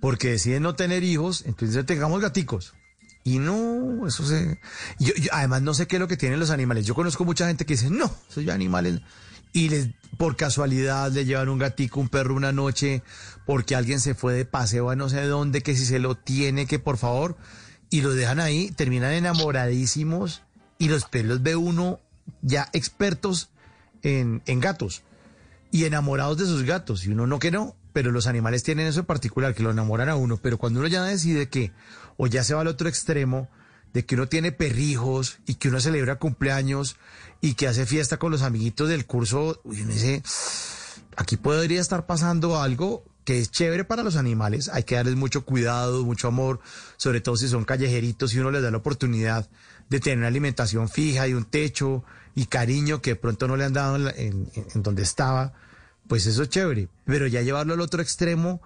Porque 0.00 0.30
deciden 0.30 0.62
no 0.62 0.74
tener 0.74 1.04
hijos, 1.04 1.44
entonces 1.46 1.84
tengamos 1.86 2.20
gaticos. 2.20 2.74
Y 3.22 3.38
no, 3.38 4.06
eso 4.06 4.26
se... 4.26 4.58
Yo, 4.98 5.12
además 5.32 5.62
no 5.62 5.74
sé 5.74 5.86
qué 5.86 5.96
es 5.96 6.00
lo 6.00 6.08
que 6.08 6.16
tienen 6.16 6.40
los 6.40 6.50
animales. 6.50 6.86
Yo 6.86 6.94
conozco 6.94 7.24
mucha 7.24 7.46
gente 7.46 7.66
que 7.66 7.74
dice, 7.74 7.90
no, 7.90 8.12
esos 8.28 8.46
animales... 8.48 9.00
Y 9.52 9.68
les, 9.68 9.88
por 10.16 10.36
casualidad 10.36 11.10
le 11.10 11.24
llevan 11.24 11.48
un 11.48 11.58
gatico, 11.58 11.98
un 11.98 12.08
perro 12.08 12.36
una 12.36 12.52
noche, 12.52 13.02
porque 13.46 13.74
alguien 13.74 13.98
se 13.98 14.14
fue 14.14 14.32
de 14.32 14.44
paseo 14.44 14.90
a 14.90 14.96
no 14.96 15.08
sé 15.08 15.22
dónde, 15.22 15.60
que 15.60 15.74
si 15.74 15.84
se 15.84 15.98
lo 15.98 16.14
tiene, 16.14 16.66
que 16.66 16.78
por 16.78 16.98
favor, 16.98 17.36
y 17.90 18.02
lo 18.02 18.14
dejan 18.14 18.38
ahí, 18.38 18.70
terminan 18.70 19.12
enamoradísimos 19.12 20.42
y 20.80 20.88
los 20.88 21.04
pelos 21.04 21.42
ve 21.42 21.54
uno 21.54 22.00
ya 22.40 22.70
expertos 22.72 23.50
en, 24.02 24.42
gatos 24.60 25.02
y 25.70 25.84
enamorados 25.84 26.38
de 26.38 26.46
sus 26.46 26.62
gatos. 26.64 27.04
Y 27.04 27.10
uno 27.10 27.26
no 27.26 27.38
que 27.38 27.50
no, 27.50 27.76
pero 27.92 28.10
los 28.10 28.26
animales 28.26 28.62
tienen 28.62 28.86
eso 28.86 29.00
en 29.00 29.06
particular, 29.06 29.54
que 29.54 29.62
lo 29.62 29.70
enamoran 29.70 30.08
a 30.08 30.16
uno. 30.16 30.38
Pero 30.38 30.56
cuando 30.56 30.80
uno 30.80 30.88
ya 30.88 31.04
decide 31.04 31.50
que, 31.50 31.70
o 32.16 32.26
ya 32.26 32.42
se 32.44 32.54
va 32.54 32.62
al 32.62 32.66
otro 32.66 32.88
extremo, 32.88 33.48
de 33.92 34.06
que 34.06 34.14
uno 34.14 34.26
tiene 34.26 34.52
perrijos 34.52 35.38
y 35.46 35.56
que 35.56 35.68
uno 35.68 35.80
celebra 35.80 36.16
cumpleaños 36.16 36.96
y 37.42 37.54
que 37.54 37.68
hace 37.68 37.84
fiesta 37.84 38.16
con 38.16 38.32
los 38.32 38.40
amiguitos 38.40 38.88
del 38.88 39.04
curso, 39.04 39.60
uno 39.64 39.92
dice, 39.92 40.22
aquí 41.14 41.36
podría 41.36 41.82
estar 41.82 42.06
pasando 42.06 42.58
algo 42.58 43.04
que 43.24 43.38
es 43.38 43.50
chévere 43.50 43.84
para 43.84 44.02
los 44.02 44.16
animales. 44.16 44.70
Hay 44.70 44.84
que 44.84 44.94
darles 44.94 45.16
mucho 45.16 45.44
cuidado, 45.44 46.06
mucho 46.06 46.28
amor, 46.28 46.60
sobre 46.96 47.20
todo 47.20 47.36
si 47.36 47.48
son 47.48 47.64
callejeritos 47.64 48.32
y 48.32 48.38
uno 48.38 48.50
les 48.50 48.62
da 48.62 48.70
la 48.70 48.78
oportunidad 48.78 49.46
de 49.90 50.00
tener 50.00 50.18
una 50.18 50.28
alimentación 50.28 50.88
fija 50.88 51.28
y 51.28 51.34
un 51.34 51.44
techo 51.44 52.04
y 52.34 52.46
cariño 52.46 53.02
que 53.02 53.16
pronto 53.16 53.48
no 53.48 53.56
le 53.56 53.64
han 53.64 53.72
dado 53.72 53.96
en, 54.16 54.48
donde 54.74 55.02
estaba, 55.02 55.52
pues 56.08 56.26
eso 56.26 56.44
es 56.44 56.48
chévere. 56.48 56.88
Pero 57.04 57.26
ya 57.26 57.42
llevarlo 57.42 57.74
al 57.74 57.80
otro 57.80 58.00
extremo 58.00 58.62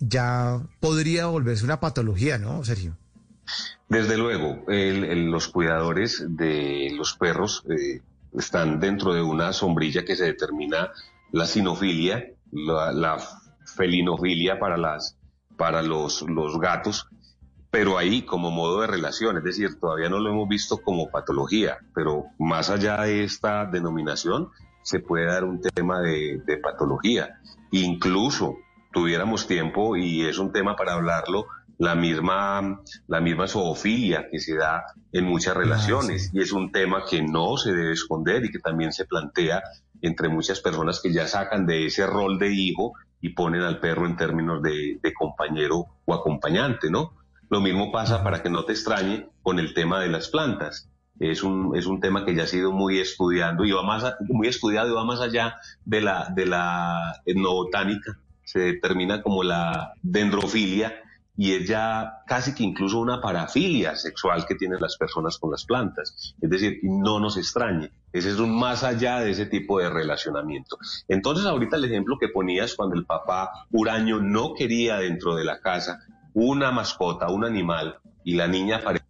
ya 0.00 0.60
podría 0.80 1.26
volverse 1.26 1.64
una 1.64 1.78
patología, 1.78 2.38
¿no, 2.38 2.64
Sergio? 2.64 2.96
Desde 3.88 4.16
luego, 4.16 4.64
los 4.66 5.48
cuidadores 5.48 6.24
de 6.26 6.90
los 6.96 7.14
perros 7.14 7.64
eh, 7.68 8.00
están 8.32 8.80
dentro 8.80 9.12
de 9.12 9.22
una 9.22 9.52
sombrilla 9.52 10.04
que 10.04 10.16
se 10.16 10.24
determina 10.24 10.90
la 11.32 11.46
sinofilia, 11.46 12.30
la, 12.50 12.92
la 12.92 13.18
felinofilia 13.76 14.58
para, 14.58 14.78
las, 14.78 15.16
para 15.56 15.82
los, 15.82 16.22
los 16.22 16.58
gatos, 16.58 17.08
pero 17.72 17.96
ahí 17.96 18.20
como 18.20 18.50
modo 18.50 18.82
de 18.82 18.86
relación, 18.86 19.38
es 19.38 19.44
decir, 19.44 19.80
todavía 19.80 20.10
no 20.10 20.18
lo 20.18 20.28
hemos 20.28 20.46
visto 20.46 20.82
como 20.82 21.10
patología, 21.10 21.78
pero 21.94 22.26
más 22.38 22.68
allá 22.68 23.00
de 23.00 23.24
esta 23.24 23.64
denominación 23.64 24.50
se 24.82 25.00
puede 25.00 25.24
dar 25.24 25.44
un 25.44 25.58
tema 25.58 26.02
de, 26.02 26.42
patología. 26.62 27.40
Incluso 27.70 28.58
tuviéramos 28.92 29.46
tiempo, 29.46 29.96
y 29.96 30.26
es 30.26 30.36
un 30.36 30.52
tema 30.52 30.76
para 30.76 30.92
hablarlo, 30.92 31.46
la 31.78 31.94
misma, 31.94 32.82
la 33.06 33.20
misma 33.22 33.48
zoofilia 33.48 34.28
que 34.30 34.38
se 34.38 34.54
da 34.54 34.84
en 35.10 35.24
muchas 35.24 35.56
ah, 35.56 35.60
relaciones, 35.60 36.30
y 36.34 36.42
es 36.42 36.52
un 36.52 36.72
tema 36.72 37.04
que 37.08 37.22
no 37.22 37.56
se 37.56 37.72
debe 37.72 37.92
esconder 37.92 38.44
y 38.44 38.50
que 38.50 38.58
también 38.58 38.92
se 38.92 39.06
plantea 39.06 39.62
entre 40.02 40.28
muchas 40.28 40.60
personas 40.60 41.00
que 41.00 41.10
ya 41.10 41.26
sacan 41.26 41.64
de 41.64 41.86
ese 41.86 42.06
rol 42.06 42.38
de 42.38 42.52
hijo 42.52 42.92
y 43.22 43.30
ponen 43.30 43.62
al 43.62 43.80
perro 43.80 44.04
en 44.04 44.16
términos 44.18 44.60
de, 44.60 44.98
de 45.02 45.14
compañero 45.14 45.86
o 46.04 46.12
acompañante, 46.12 46.90
¿no? 46.90 47.21
Lo 47.52 47.60
mismo 47.60 47.92
pasa 47.92 48.24
para 48.24 48.42
que 48.42 48.48
no 48.48 48.64
te 48.64 48.72
extrañe 48.72 49.28
con 49.42 49.58
el 49.58 49.74
tema 49.74 50.00
de 50.00 50.08
las 50.08 50.28
plantas. 50.28 50.88
Es 51.20 51.42
un, 51.42 51.76
es 51.76 51.84
un 51.84 52.00
tema 52.00 52.24
que 52.24 52.34
ya 52.34 52.44
ha 52.44 52.46
sido 52.46 52.72
muy 52.72 52.98
estudiando 52.98 53.66
y 53.66 53.72
va 53.72 53.82
más 53.82 54.14
muy 54.20 54.48
estudiado 54.48 54.88
y 54.88 54.94
va 54.94 55.04
más 55.04 55.20
allá 55.20 55.56
de 55.84 56.00
la, 56.00 56.32
de 56.34 56.46
la 56.46 57.20
etnobotánica. 57.26 58.18
Se 58.42 58.58
determina 58.58 59.20
como 59.20 59.42
la 59.42 59.92
dendrofilia 60.00 60.94
y 61.36 61.52
es 61.52 61.68
ya 61.68 62.22
casi 62.26 62.54
que 62.54 62.62
incluso 62.62 62.98
una 62.98 63.20
parafilia 63.20 63.96
sexual 63.96 64.46
que 64.46 64.54
tienen 64.54 64.80
las 64.80 64.96
personas 64.96 65.36
con 65.36 65.50
las 65.50 65.66
plantas. 65.66 66.34
Es 66.40 66.48
decir, 66.48 66.80
no 66.82 67.20
nos 67.20 67.36
extrañe. 67.36 67.92
Ese 68.14 68.30
es 68.30 68.38
un 68.38 68.58
más 68.58 68.82
allá 68.82 69.20
de 69.20 69.30
ese 69.30 69.44
tipo 69.44 69.78
de 69.78 69.90
relacionamiento. 69.90 70.78
Entonces, 71.06 71.44
ahorita 71.44 71.76
el 71.76 71.84
ejemplo 71.84 72.16
que 72.18 72.28
ponías 72.28 72.74
cuando 72.74 72.94
el 72.96 73.04
papá 73.04 73.66
Uraño 73.72 74.20
no 74.20 74.54
quería 74.54 74.96
dentro 74.96 75.34
de 75.34 75.44
la 75.44 75.60
casa 75.60 76.00
una 76.34 76.70
mascota, 76.70 77.28
un 77.28 77.44
animal, 77.44 77.98
y 78.24 78.34
la 78.34 78.46
niña 78.46 78.78
aparece. 78.78 79.06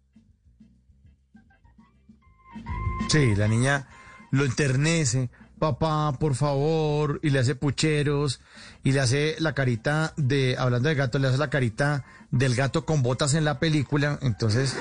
Sí, 3.09 3.35
la 3.35 3.47
niña 3.47 3.87
lo 4.31 4.45
enternece 4.45 5.29
papá, 5.63 6.11
por 6.19 6.35
favor, 6.35 7.21
y 7.23 7.29
le 7.29 7.39
hace 7.39 7.55
pucheros, 7.55 8.41
y 8.83 8.91
le 8.91 8.99
hace 8.99 9.37
la 9.39 9.53
carita 9.53 10.13
de, 10.17 10.57
hablando 10.59 10.89
de 10.89 10.95
gato, 10.95 11.19
le 11.19 11.29
hace 11.29 11.37
la 11.37 11.49
carita 11.49 12.03
del 12.31 12.53
gato 12.53 12.85
con 12.85 13.01
botas 13.01 13.33
en 13.33 13.45
la 13.45 13.59
película. 13.59 14.19
Entonces, 14.21 14.75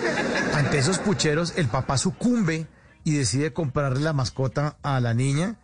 ante 0.54 0.78
esos 0.78 0.98
pucheros, 0.98 1.54
el 1.56 1.68
papá 1.68 1.98
sucumbe 1.98 2.66
y 3.04 3.12
decide 3.12 3.52
comprarle 3.52 4.00
la 4.00 4.12
mascota 4.12 4.76
a 4.82 4.98
la 4.98 5.14
niña, 5.14 5.54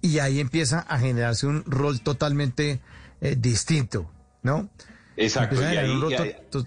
y 0.00 0.18
ahí 0.18 0.40
empieza 0.40 0.80
a 0.80 0.98
generarse 0.98 1.46
un 1.46 1.62
rol 1.66 2.00
totalmente 2.00 2.80
eh, 3.20 3.36
distinto, 3.38 4.10
¿no? 4.42 4.68
Exacto. 5.16 5.56
Y 5.60 5.64
ahí- 5.64 5.90
y 5.90 6.50
to- 6.50 6.64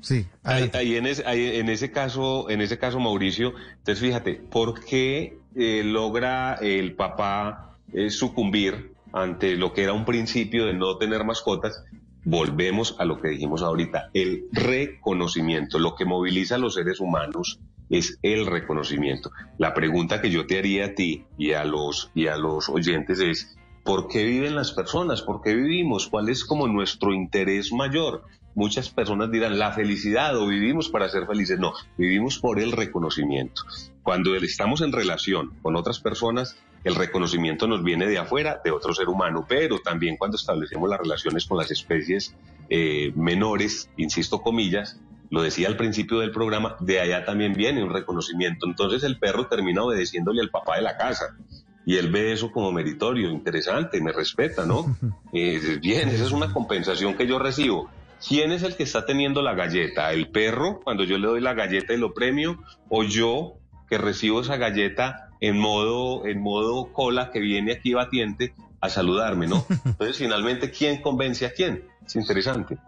Sí, 0.00 0.26
Ahí, 0.42 0.54
adelante. 0.54 0.78
ahí 0.78 0.96
en, 0.96 1.06
ese, 1.06 1.22
ahí 1.26 1.56
en 1.60 1.68
ese 1.68 1.92
caso, 1.92 2.50
en 2.50 2.60
ese 2.60 2.76
caso, 2.76 2.98
Mauricio, 2.98 3.54
entonces 3.78 4.00
fíjate, 4.00 4.34
¿por 4.34 4.84
qué 4.84 5.38
eh, 5.54 5.82
logra 5.84 6.54
el 6.54 6.94
papá 6.94 7.76
eh, 7.92 8.10
sucumbir 8.10 8.94
ante 9.12 9.54
lo 9.54 9.72
que 9.72 9.84
era 9.84 9.92
un 9.92 10.04
principio 10.04 10.66
de 10.66 10.74
no 10.74 10.96
tener 10.98 11.22
mascotas? 11.24 11.84
Volvemos 12.24 12.96
a 12.98 13.04
lo 13.04 13.20
que 13.20 13.28
dijimos 13.28 13.62
ahorita, 13.62 14.10
el 14.12 14.44
reconocimiento. 14.52 15.78
Lo 15.78 15.94
que 15.94 16.04
moviliza 16.04 16.56
a 16.56 16.58
los 16.58 16.74
seres 16.74 16.98
humanos 17.00 17.60
es 17.90 18.18
el 18.22 18.46
reconocimiento. 18.46 19.30
La 19.58 19.72
pregunta 19.74 20.20
que 20.20 20.30
yo 20.30 20.46
te 20.46 20.58
haría 20.58 20.86
a 20.86 20.94
ti 20.94 21.24
y 21.38 21.52
a 21.52 21.64
los, 21.64 22.10
y 22.14 22.26
a 22.26 22.36
los 22.36 22.68
oyentes 22.68 23.20
es, 23.20 23.56
¿por 23.84 24.08
qué 24.08 24.24
viven 24.24 24.54
las 24.54 24.72
personas? 24.72 25.22
¿Por 25.22 25.40
qué 25.42 25.54
vivimos? 25.54 26.08
¿Cuál 26.08 26.28
es 26.28 26.44
como 26.44 26.66
nuestro 26.68 27.12
interés 27.12 27.72
mayor? 27.72 28.24
Muchas 28.54 28.90
personas 28.90 29.30
dirán 29.30 29.58
la 29.58 29.72
felicidad 29.72 30.36
o 30.36 30.46
vivimos 30.46 30.88
para 30.88 31.08
ser 31.08 31.26
felices. 31.26 31.58
No, 31.58 31.72
vivimos 31.96 32.38
por 32.38 32.60
el 32.60 32.72
reconocimiento. 32.72 33.62
Cuando 34.02 34.34
estamos 34.36 34.82
en 34.82 34.92
relación 34.92 35.54
con 35.62 35.76
otras 35.76 36.00
personas, 36.00 36.56
el 36.84 36.94
reconocimiento 36.94 37.66
nos 37.66 37.82
viene 37.82 38.06
de 38.06 38.18
afuera, 38.18 38.60
de 38.62 38.70
otro 38.70 38.92
ser 38.92 39.08
humano, 39.08 39.46
pero 39.48 39.78
también 39.78 40.16
cuando 40.16 40.36
establecemos 40.36 40.90
las 40.90 41.00
relaciones 41.00 41.46
con 41.46 41.58
las 41.58 41.70
especies 41.70 42.34
eh, 42.68 43.12
menores, 43.14 43.88
insisto 43.96 44.42
comillas, 44.42 45.00
lo 45.30 45.42
decía 45.42 45.68
al 45.68 45.78
principio 45.78 46.18
del 46.18 46.30
programa, 46.30 46.76
de 46.80 47.00
allá 47.00 47.24
también 47.24 47.54
viene 47.54 47.82
un 47.82 47.90
reconocimiento. 47.90 48.66
Entonces 48.66 49.02
el 49.02 49.18
perro 49.18 49.46
termina 49.46 49.82
obedeciéndole 49.82 50.42
al 50.42 50.50
papá 50.50 50.76
de 50.76 50.82
la 50.82 50.98
casa. 50.98 51.36
Y 51.84 51.96
él 51.96 52.10
ve 52.10 52.32
eso 52.32 52.52
como 52.52 52.70
meritorio, 52.72 53.28
interesante, 53.30 54.00
me 54.00 54.12
respeta, 54.12 54.64
¿no? 54.66 54.96
Eh, 55.32 55.78
bien, 55.80 56.08
esa 56.10 56.24
es 56.24 56.32
una 56.32 56.52
compensación 56.52 57.16
que 57.16 57.26
yo 57.26 57.38
recibo. 57.38 57.88
¿Quién 58.26 58.52
es 58.52 58.62
el 58.62 58.76
que 58.76 58.82
está 58.84 59.04
teniendo 59.06 59.42
la 59.42 59.54
galleta? 59.54 60.12
¿El 60.12 60.28
perro 60.28 60.80
cuando 60.84 61.02
yo 61.04 61.18
le 61.18 61.26
doy 61.26 61.40
la 61.40 61.54
galleta 61.54 61.92
y 61.92 61.96
lo 61.96 62.12
premio? 62.14 62.62
¿O 62.88 63.02
yo 63.02 63.54
que 63.88 63.98
recibo 63.98 64.42
esa 64.42 64.56
galleta 64.56 65.30
en 65.40 65.58
modo, 65.58 66.24
en 66.26 66.40
modo 66.40 66.92
cola 66.92 67.30
que 67.32 67.40
viene 67.40 67.72
aquí 67.72 67.94
batiente 67.94 68.54
a 68.80 68.88
saludarme, 68.88 69.46
¿no? 69.48 69.66
Entonces 69.84 70.18
finalmente, 70.18 70.70
¿quién 70.70 71.00
convence 71.02 71.46
a 71.46 71.52
quién? 71.52 71.84
Es 72.06 72.14
interesante. 72.14 72.78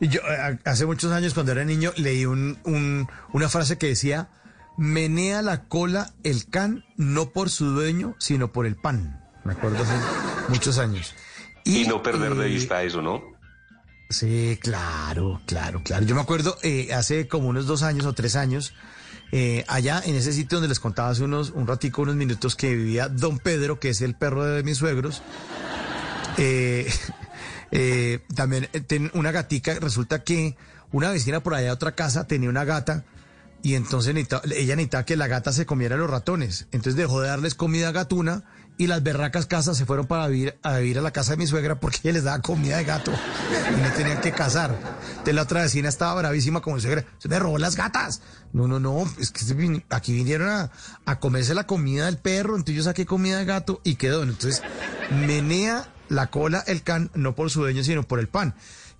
Y 0.00 0.08
yo 0.08 0.20
eh, 0.20 0.58
hace 0.64 0.86
muchos 0.86 1.12
años 1.12 1.34
cuando 1.34 1.52
era 1.52 1.62
niño 1.64 1.92
leí 1.98 2.24
un, 2.24 2.56
un- 2.64 3.06
una 3.32 3.48
frase 3.50 3.76
que 3.76 3.88
decía, 3.88 4.28
menea 4.78 5.42
la 5.42 5.64
cola 5.64 6.14
el 6.22 6.46
can 6.46 6.84
no 6.96 7.30
por 7.30 7.50
su 7.50 7.66
dueño, 7.66 8.14
sino 8.18 8.52
por 8.52 8.64
el 8.64 8.76
pan. 8.76 9.20
Me 9.44 9.52
acuerdo 9.52 9.82
hace 9.82 9.92
muchos 10.48 10.78
años. 10.78 11.14
Y, 11.64 11.86
no 11.86 12.02
perder 12.02 12.34
de 12.34 12.46
eh, 12.46 12.50
vista 12.50 12.82
eso, 12.82 13.02
¿no? 13.02 13.22
Sí, 14.08 14.58
claro, 14.62 15.42
claro, 15.44 15.82
claro. 15.82 16.06
Yo 16.06 16.14
me 16.14 16.22
acuerdo 16.22 16.56
eh, 16.62 16.94
hace 16.94 17.28
como 17.28 17.48
unos 17.48 17.66
dos 17.66 17.82
años 17.82 18.06
o 18.06 18.14
tres 18.14 18.36
años, 18.36 18.72
eh, 19.32 19.64
allá 19.68 20.00
en 20.06 20.14
ese 20.14 20.32
sitio 20.32 20.56
donde 20.56 20.68
les 20.68 20.80
contaba 20.80 21.10
hace 21.10 21.24
unos, 21.24 21.50
un 21.50 21.66
ratico, 21.66 22.02
unos 22.02 22.14
minutos 22.14 22.56
que 22.56 22.74
vivía 22.74 23.08
Don 23.08 23.38
Pedro, 23.38 23.78
que 23.80 23.90
es 23.90 24.00
el 24.00 24.14
perro 24.14 24.44
de 24.44 24.62
mis 24.62 24.78
suegros. 24.78 25.22
También 28.34 28.68
ten 28.86 29.10
una 29.12 29.32
gatica. 29.32 29.74
Resulta 29.80 30.22
que 30.22 30.56
una 30.92 31.10
vecina 31.10 31.42
por 31.42 31.54
allá 31.54 31.66
de 31.66 31.72
otra 31.72 31.96
casa 31.96 32.26
tenía 32.28 32.48
una 32.48 32.64
gata 32.64 33.04
y 33.62 33.74
entonces 33.74 34.14
ella 34.14 34.76
necesitaba 34.76 35.04
que 35.04 35.16
la 35.16 35.26
gata 35.26 35.52
se 35.52 35.66
comiera 35.66 35.96
los 35.96 36.08
ratones. 36.08 36.66
Entonces 36.72 36.96
dejó 36.96 37.20
de 37.20 37.28
darles 37.28 37.54
comida 37.54 37.90
gatuna 37.92 38.44
y 38.76 38.86
las 38.86 39.02
berracas 39.02 39.46
casas 39.46 39.76
se 39.76 39.84
fueron 39.84 40.06
para 40.06 40.28
vivir 40.28 40.56
a 40.62 40.78
vivir 40.78 40.98
a 40.98 41.02
la 41.02 41.10
casa 41.10 41.32
de 41.32 41.38
mi 41.38 41.46
suegra 41.48 41.80
porque 41.80 41.98
ella 42.04 42.12
les 42.12 42.24
daba 42.24 42.40
comida 42.40 42.76
de 42.76 42.84
gato 42.84 43.12
y 43.12 43.80
no 43.80 43.92
tenían 43.92 44.20
que 44.20 44.30
cazar. 44.30 44.78
Entonces 45.10 45.34
la 45.34 45.42
otra 45.42 45.62
vecina 45.62 45.88
estaba 45.88 46.14
bravísima 46.14 46.60
como 46.60 46.76
mi 46.76 46.82
suegra. 46.82 47.04
Se 47.18 47.28
me 47.28 47.38
robó 47.40 47.58
las 47.58 47.74
gatas. 47.74 48.22
No, 48.52 48.68
no, 48.68 48.78
no. 48.78 49.04
Es 49.18 49.32
que 49.32 49.82
aquí 49.90 50.12
vinieron 50.12 50.48
a, 50.48 50.70
a 51.04 51.18
comerse 51.18 51.54
la 51.54 51.66
comida 51.66 52.06
del 52.06 52.18
perro. 52.18 52.54
Entonces 52.54 52.76
yo 52.76 52.82
saqué 52.84 53.06
comida 53.06 53.38
de 53.38 53.44
gato 53.44 53.80
y 53.82 53.96
quedó. 53.96 54.22
Entonces 54.22 54.62
menea 55.10 55.92
la 56.08 56.28
cola 56.28 56.62
el 56.66 56.82
can, 56.82 57.10
no 57.14 57.34
por 57.34 57.50
su 57.50 57.60
dueño, 57.60 57.82
sino 57.82 58.04
por 58.04 58.20
el 58.20 58.28
pan. 58.28 58.54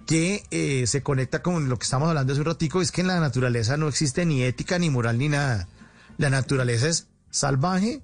Que 0.09 0.43
eh, 0.51 0.87
se 0.87 1.03
conecta 1.03 1.43
con 1.43 1.69
lo 1.69 1.79
que 1.79 1.85
estamos 1.85 2.09
hablando 2.09 2.33
hace 2.33 2.41
un 2.41 2.47
ratico, 2.47 2.81
es 2.81 2.91
que 2.91 3.03
en 3.03 3.09
la 3.09 3.21
naturaleza 3.21 3.77
no 3.77 3.89
existe 3.89 4.25
ni 4.25 4.43
ética, 4.43 4.79
ni 4.79 4.89
moral, 4.89 5.19
ni 5.19 5.29
nada. 5.29 5.69
La 6.17 6.31
naturaleza 6.31 6.89
es 6.89 7.09
salvaje 7.31 8.03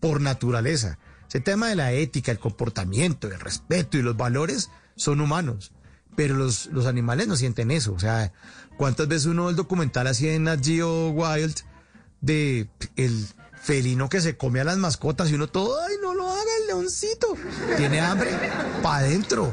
por 0.00 0.22
naturaleza. 0.22 0.98
Ese 1.28 1.40
tema 1.40 1.68
de 1.68 1.76
la 1.76 1.92
ética, 1.92 2.32
el 2.32 2.38
comportamiento, 2.38 3.28
el 3.28 3.38
respeto 3.38 3.98
y 3.98 4.02
los 4.02 4.16
valores 4.16 4.70
son 4.96 5.20
humanos. 5.20 5.72
Pero 6.16 6.34
los, 6.34 6.66
los 6.66 6.86
animales 6.86 7.28
no 7.28 7.36
sienten 7.36 7.70
eso. 7.70 7.92
O 7.92 7.98
sea, 7.98 8.32
¿cuántas 8.78 9.08
veces 9.08 9.26
uno 9.26 9.50
el 9.50 9.56
documental 9.56 10.06
así 10.06 10.28
en 10.28 10.44
Nat 10.44 10.64
Geo 10.64 11.10
Wild 11.10 11.54
de 12.22 12.68
el 12.96 13.26
felino 13.62 14.08
que 14.08 14.20
se 14.20 14.36
come 14.36 14.60
a 14.60 14.64
las 14.64 14.76
mascotas 14.76 15.30
y 15.30 15.34
uno 15.34 15.48
todo, 15.48 15.80
ay, 15.80 15.94
no 16.02 16.14
lo 16.14 16.28
haga 16.28 16.50
el 16.60 16.66
leoncito. 16.66 17.36
Tiene 17.76 18.00
hambre, 18.00 18.30
pa' 18.82 18.98
adentro. 18.98 19.52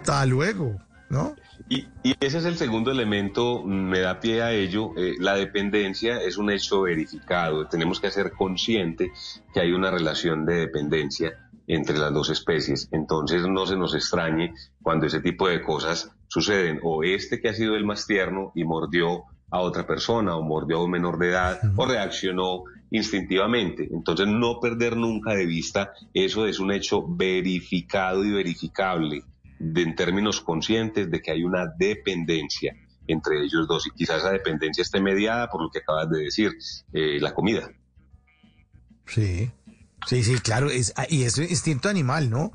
Hasta 0.00 0.26
luego, 0.26 0.76
¿no? 1.08 1.36
Y, 1.68 1.86
y 2.02 2.14
ese 2.20 2.38
es 2.38 2.44
el 2.44 2.56
segundo 2.56 2.90
elemento, 2.90 3.62
me 3.64 4.00
da 4.00 4.20
pie 4.20 4.42
a 4.42 4.52
ello. 4.52 4.92
eh, 4.96 5.14
la 5.18 5.34
dependencia 5.34 6.20
es 6.22 6.36
un 6.36 6.50
hecho 6.50 6.82
verificado. 6.82 7.66
Tenemos 7.66 8.00
que 8.00 8.10
ser 8.10 8.32
conscientes 8.32 9.42
que 9.52 9.60
hay 9.60 9.72
una 9.72 9.90
relación 9.90 10.44
de 10.44 10.54
dependencia 10.54 11.48
entre 11.66 11.98
las 11.98 12.12
dos 12.12 12.30
especies. 12.30 12.88
Entonces 12.92 13.46
no 13.46 13.66
se 13.66 13.76
nos 13.76 13.94
extrañe 13.94 14.54
cuando 14.82 15.06
ese 15.06 15.20
tipo 15.20 15.48
de 15.48 15.62
cosas 15.62 16.10
suceden. 16.28 16.80
O 16.82 17.02
este 17.02 17.40
que 17.40 17.48
ha 17.48 17.54
sido 17.54 17.76
el 17.76 17.84
más 17.84 18.06
tierno 18.06 18.52
y 18.54 18.64
mordió 18.64 19.24
a 19.50 19.60
otra 19.60 19.86
persona 19.86 20.36
o 20.36 20.42
mordió 20.42 20.78
a 20.78 20.84
un 20.84 20.90
menor 20.90 21.18
de 21.18 21.30
edad 21.30 21.60
o 21.76 21.86
reaccionó 21.86 22.64
instintivamente. 22.90 23.88
Entonces 23.90 24.26
no 24.26 24.60
perder 24.60 24.96
nunca 24.96 25.32
de 25.32 25.46
vista, 25.46 25.92
eso 26.14 26.46
es 26.46 26.58
un 26.58 26.72
hecho 26.72 27.04
verificado 27.06 28.24
y 28.24 28.32
verificable 28.32 29.24
en 29.58 29.94
términos 29.94 30.40
conscientes 30.40 31.10
de 31.10 31.22
que 31.22 31.30
hay 31.30 31.44
una 31.44 31.66
dependencia 31.78 32.74
entre 33.08 33.44
ellos 33.44 33.68
dos 33.68 33.86
y 33.86 33.90
quizás 33.90 34.18
esa 34.18 34.32
dependencia 34.32 34.82
esté 34.82 35.00
mediada 35.00 35.48
por 35.48 35.62
lo 35.62 35.70
que 35.70 35.78
acabas 35.78 36.10
de 36.10 36.24
decir, 36.24 36.52
eh, 36.92 37.18
la 37.20 37.34
comida. 37.34 37.70
Sí. 39.06 39.50
Sí, 40.06 40.22
sí, 40.22 40.38
claro, 40.38 40.70
es, 40.70 40.92
ah, 40.96 41.06
y 41.08 41.24
es 41.24 41.38
instinto 41.38 41.88
animal, 41.88 42.30
¿no? 42.30 42.52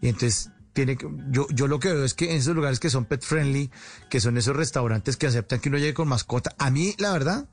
Y 0.00 0.08
entonces 0.08 0.50
tiene 0.74 0.96
que, 0.96 1.08
yo, 1.30 1.46
yo 1.50 1.66
lo 1.66 1.78
que 1.78 1.92
veo 1.92 2.04
es 2.04 2.12
que 2.12 2.32
en 2.32 2.38
esos 2.38 2.54
lugares 2.54 2.80
que 2.80 2.90
son 2.90 3.06
pet 3.06 3.22
friendly, 3.22 3.70
que 4.10 4.20
son 4.20 4.36
esos 4.36 4.54
restaurantes 4.54 5.16
que 5.16 5.26
aceptan 5.26 5.60
que 5.60 5.70
uno 5.70 5.78
llegue 5.78 5.94
con 5.94 6.08
mascota, 6.08 6.54
a 6.58 6.70
mí, 6.70 6.94
la 6.98 7.12
verdad, 7.12 7.48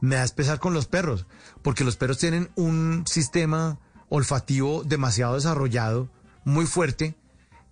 me 0.00 0.16
da 0.16 0.24
espesar 0.24 0.60
con 0.60 0.74
los 0.74 0.86
perros, 0.86 1.26
porque 1.62 1.84
los 1.84 1.96
perros 1.96 2.18
tienen 2.18 2.50
un 2.54 3.04
sistema 3.06 3.80
olfativo 4.08 4.84
demasiado 4.84 5.34
desarrollado, 5.34 6.08
muy 6.44 6.66
fuerte, 6.66 7.16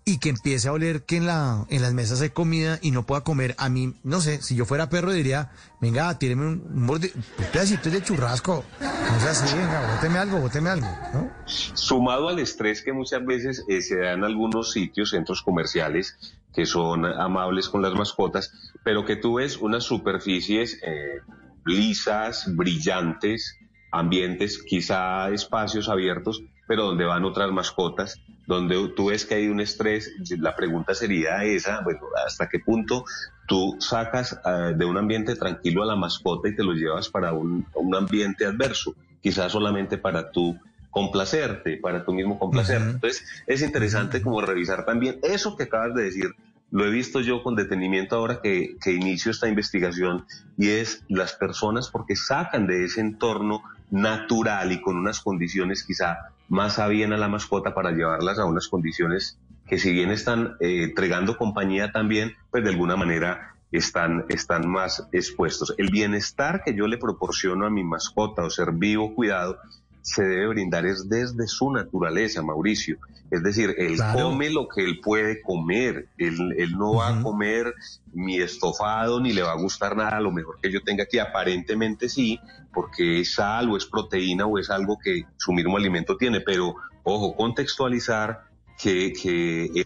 y 0.07 0.19
que 0.19 0.29
empiece 0.29 0.69
a 0.69 0.73
oler 0.73 1.03
que 1.05 1.17
en 1.17 1.27
la 1.27 1.65
en 1.71 1.81
las 1.81 1.95
mesas 1.95 2.21
hay 2.21 2.31
comida 2.31 2.79
y 2.83 2.91
no 2.91 3.05
pueda 3.07 3.23
comer. 3.23 3.55
A 3.59 3.69
mí, 3.69 3.95
no 4.03 4.21
sé, 4.21 4.43
si 4.43 4.55
yo 4.55 4.67
fuera 4.67 4.91
perro 4.91 5.13
diría, 5.13 5.51
venga, 5.81 6.19
tíreme 6.19 6.47
un, 6.47 6.63
un, 6.75 6.87
mordi- 6.87 7.13
un 7.15 7.25
pedacito 7.53 7.89
de 7.91 8.03
churrasco. 8.03 8.65
No 8.81 9.21
sea 9.21 9.31
así, 9.31 9.57
venga, 9.57 9.95
bóteme 9.95 10.19
algo, 10.19 10.39
bóteme 10.41 10.71
algo, 10.71 10.87
¿no? 11.13 11.31
Sumado 11.47 12.29
al 12.29 12.39
estrés 12.39 12.83
que 12.83 12.93
muchas 12.93 13.25
veces 13.25 13.65
eh, 13.69 13.81
se 13.81 13.97
da 13.97 14.13
en 14.13 14.25
algunos 14.25 14.73
sitios, 14.73 15.11
centros 15.11 15.43
comerciales, 15.43 16.17
que 16.53 16.67
son 16.67 17.05
amables 17.07 17.69
con 17.69 17.81
las 17.83 17.95
mascotas, 17.95 18.53
pero 18.85 19.05
que 19.05 19.17
tú 19.17 19.35
ves 19.35 19.57
unas 19.57 19.85
superficies 19.85 20.79
eh, 20.87 21.21
lisas, 21.65 22.45
brillantes, 22.55 23.57
ambientes, 23.91 24.63
quizá 24.63 25.31
espacios 25.31 25.89
abiertos, 25.89 26.43
pero 26.67 26.87
donde 26.87 27.05
van 27.05 27.25
otras 27.25 27.51
mascotas, 27.51 28.21
donde 28.47 28.89
tú 28.95 29.07
ves 29.07 29.25
que 29.25 29.35
hay 29.35 29.49
un 29.49 29.61
estrés, 29.61 30.13
la 30.39 30.55
pregunta 30.55 30.95
sería 30.95 31.45
esa, 31.45 31.81
bueno, 31.83 32.01
¿hasta 32.27 32.49
qué 32.49 32.59
punto 32.59 33.05
tú 33.47 33.77
sacas 33.79 34.41
ah, 34.45 34.73
de 34.75 34.85
un 34.85 34.97
ambiente 34.97 35.37
tranquilo 35.37 35.83
a 35.83 35.87
la 35.87 35.97
mascota 35.97 36.49
y 36.49 36.57
te 36.57 36.63
lo 36.63 36.73
llevas 36.73 37.09
para 37.09 37.33
un, 37.33 37.67
un 37.75 37.95
ambiente 37.95 38.47
adverso? 38.47 38.95
Quizás 39.21 39.53
solamente 39.53 39.99
para 39.99 40.31
tú 40.31 40.59
complacerte, 40.91 41.79
para 41.79 42.05
tú 42.05 42.13
mismo 42.13 42.39
complacerte. 42.39 42.91
Entonces, 42.91 43.27
es 43.47 43.63
interesante 43.63 44.23
como 44.23 44.41
revisar 44.41 44.85
también 44.85 45.19
eso 45.23 45.57
que 45.57 45.65
acabas 45.65 45.95
de 45.95 46.05
decir. 46.05 46.35
Lo 46.71 46.85
he 46.87 46.91
visto 46.91 47.21
yo 47.21 47.43
con 47.43 47.57
detenimiento 47.57 48.17
ahora 48.17 48.41
que, 48.43 48.77
que 48.83 48.93
inicio 48.93 49.31
esta 49.31 49.49
investigación 49.49 50.25
y 50.57 50.71
es 50.71 51.05
las 51.09 51.35
personas 51.35 51.89
porque 51.89 52.17
sacan 52.17 52.67
de 52.67 52.85
ese 52.85 53.01
entorno 53.01 53.63
natural 53.91 54.73
y 54.73 54.81
con 54.81 54.97
unas 54.97 55.21
condiciones 55.21 55.85
quizá 55.85 56.31
más 56.49 56.81
bien 56.89 57.13
a 57.13 57.17
la 57.17 57.29
mascota 57.29 57.75
para 57.75 57.93
llevarlas 57.93 58.39
a 58.39 58.45
unas 58.45 58.69
condiciones 58.69 59.39
que 59.67 59.79
si 59.79 59.93
bien 59.93 60.11
están 60.11 60.57
eh, 60.61 60.85
entregando 60.85 61.37
compañía 61.37 61.91
también, 61.91 62.35
pues 62.51 62.65
de 62.65 62.71
alguna 62.71 62.97
manera 62.97 63.55
están, 63.73 64.25
están 64.29 64.69
más 64.69 65.09
expuestos. 65.13 65.75
El 65.79 65.91
bienestar 65.91 66.63
que 66.65 66.75
yo 66.75 66.87
le 66.87 66.99
proporciono 66.99 67.67
a 67.67 67.71
mi 67.71 67.83
mascota 67.83 68.45
o 68.45 68.51
ser 68.51 68.73
vivo, 68.73 69.15
cuidado, 69.15 69.59
se 70.05 70.23
debe 70.23 70.49
brindar 70.49 70.85
es 70.85 71.09
desde 71.09 71.47
su 71.47 71.73
naturaleza, 71.73 72.43
Mauricio. 72.43 72.99
Es 73.31 73.43
decir, 73.43 73.75
él 73.79 73.97
Claro. 73.97 74.25
come 74.25 74.51
lo 74.51 74.69
que 74.69 74.85
él 74.85 75.01
puede 75.01 75.41
comer. 75.41 76.09
Él, 76.19 76.55
él 76.59 76.73
no 76.73 76.97
va 76.97 77.09
a 77.09 77.23
comer 77.23 77.75
mi 78.13 78.37
estofado 78.39 79.19
ni 79.19 79.33
le 79.33 79.41
va 79.43 79.53
a 79.53 79.57
gustar 79.57 79.97
nada, 79.97 80.21
lo 80.21 80.31
mejor 80.31 80.59
que 80.63 80.71
yo 80.71 80.83
tenga 80.83 81.05
aquí. 81.05 81.19
Aparentemente 81.19 82.11
sí, 82.11 82.39
porque 82.75 83.21
es 83.21 83.33
sal 83.35 83.71
o 83.71 83.79
es 83.79 83.87
proteína 83.87 84.45
o 84.45 84.59
es 84.59 84.69
algo 84.69 84.99
que 85.03 85.23
su 85.39 85.53
mismo 85.53 85.79
alimento 85.79 86.19
tiene. 86.19 86.41
Pero, 86.43 86.77
ojo, 87.03 87.35
contextualizar 87.35 88.45
que, 88.79 89.13
que 89.15 89.85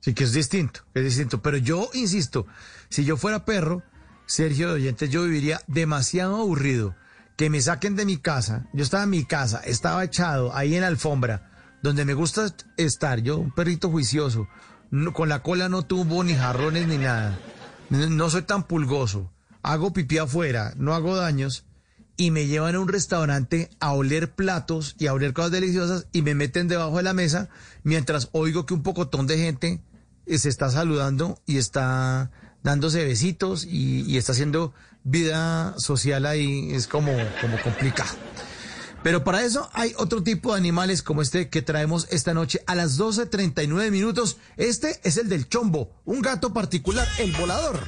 Sí, 0.00 0.14
que 0.14 0.24
es 0.24 0.32
distinto, 0.34 0.80
es 0.94 1.04
distinto. 1.04 1.40
Pero 1.40 1.56
yo 1.56 1.88
insisto, 1.94 2.46
si 2.90 3.04
yo 3.04 3.16
fuera 3.16 3.44
perro, 3.46 3.82
Sergio 4.26 4.68
de 4.68 4.74
Oyentes, 4.74 5.08
yo 5.10 5.22
viviría 5.24 5.60
demasiado 5.68 6.36
aburrido. 6.36 6.94
Que 7.36 7.50
me 7.50 7.60
saquen 7.60 7.96
de 7.96 8.04
mi 8.04 8.18
casa. 8.18 8.66
Yo 8.72 8.82
estaba 8.82 9.04
en 9.04 9.10
mi 9.10 9.24
casa, 9.24 9.60
estaba 9.64 10.04
echado 10.04 10.54
ahí 10.54 10.74
en 10.74 10.82
la 10.82 10.88
alfombra, 10.88 11.50
donde 11.82 12.04
me 12.04 12.14
gusta 12.14 12.46
est- 12.46 12.62
estar. 12.76 13.20
Yo, 13.20 13.38
un 13.38 13.50
perrito 13.52 13.90
juicioso. 13.90 14.48
con 15.14 15.28
la 15.30 15.42
cola 15.42 15.70
no 15.70 15.82
tuvo 15.86 16.22
ni 16.22 16.34
jarrones 16.34 16.86
ni 16.86 16.98
nada. 16.98 17.38
No, 17.88 18.28
soy 18.30 18.42
tan 18.42 18.64
pulgoso. 18.64 19.32
Hago 19.62 19.92
pipí 19.94 20.18
afuera, 20.18 20.74
no 20.76 20.94
hago 20.94 21.16
daños. 21.16 21.64
Y 22.18 22.30
me 22.30 22.46
llevan 22.46 22.74
a 22.74 22.80
un 22.80 22.88
restaurante 22.88 23.70
a 23.80 23.92
oler 23.92 24.34
platos 24.34 24.94
y 24.98 25.06
a 25.06 25.14
oler 25.14 25.32
cosas 25.32 25.50
deliciosas 25.50 26.06
y 26.12 26.20
me 26.20 26.34
meten 26.34 26.68
debajo 26.68 26.98
de 26.98 27.02
la 27.04 27.14
mesa 27.14 27.48
mientras 27.84 28.28
oigo 28.32 28.66
que 28.66 28.74
un 28.74 28.82
pocotón 28.82 29.26
de 29.26 29.38
gente 29.38 29.80
eh, 30.26 30.36
se 30.38 30.50
está 30.50 30.70
saludando 30.70 31.40
y 31.46 31.56
está 31.56 32.30
dándose 32.62 33.02
besitos 33.04 33.64
y 33.64 34.18
está 34.18 34.32
haciendo 34.32 34.74
vida 35.04 35.74
social 35.78 36.26
ahí, 36.26 36.72
es 36.72 36.86
como, 36.86 37.12
como 37.40 37.60
complicado. 37.62 38.14
Pero 39.02 39.24
para 39.24 39.42
eso 39.42 39.68
hay 39.72 39.94
otro 39.98 40.22
tipo 40.22 40.52
de 40.52 40.58
animales 40.58 41.02
como 41.02 41.22
este 41.22 41.48
que 41.48 41.62
traemos 41.62 42.06
esta 42.10 42.34
noche 42.34 42.62
a 42.66 42.74
las 42.74 42.98
12.39 42.98 43.90
minutos. 43.90 44.36
Este 44.56 45.00
es 45.02 45.16
el 45.16 45.28
del 45.28 45.48
chombo, 45.48 45.90
un 46.04 46.22
gato 46.22 46.52
particular, 46.52 47.08
el 47.18 47.32
volador. 47.32 47.80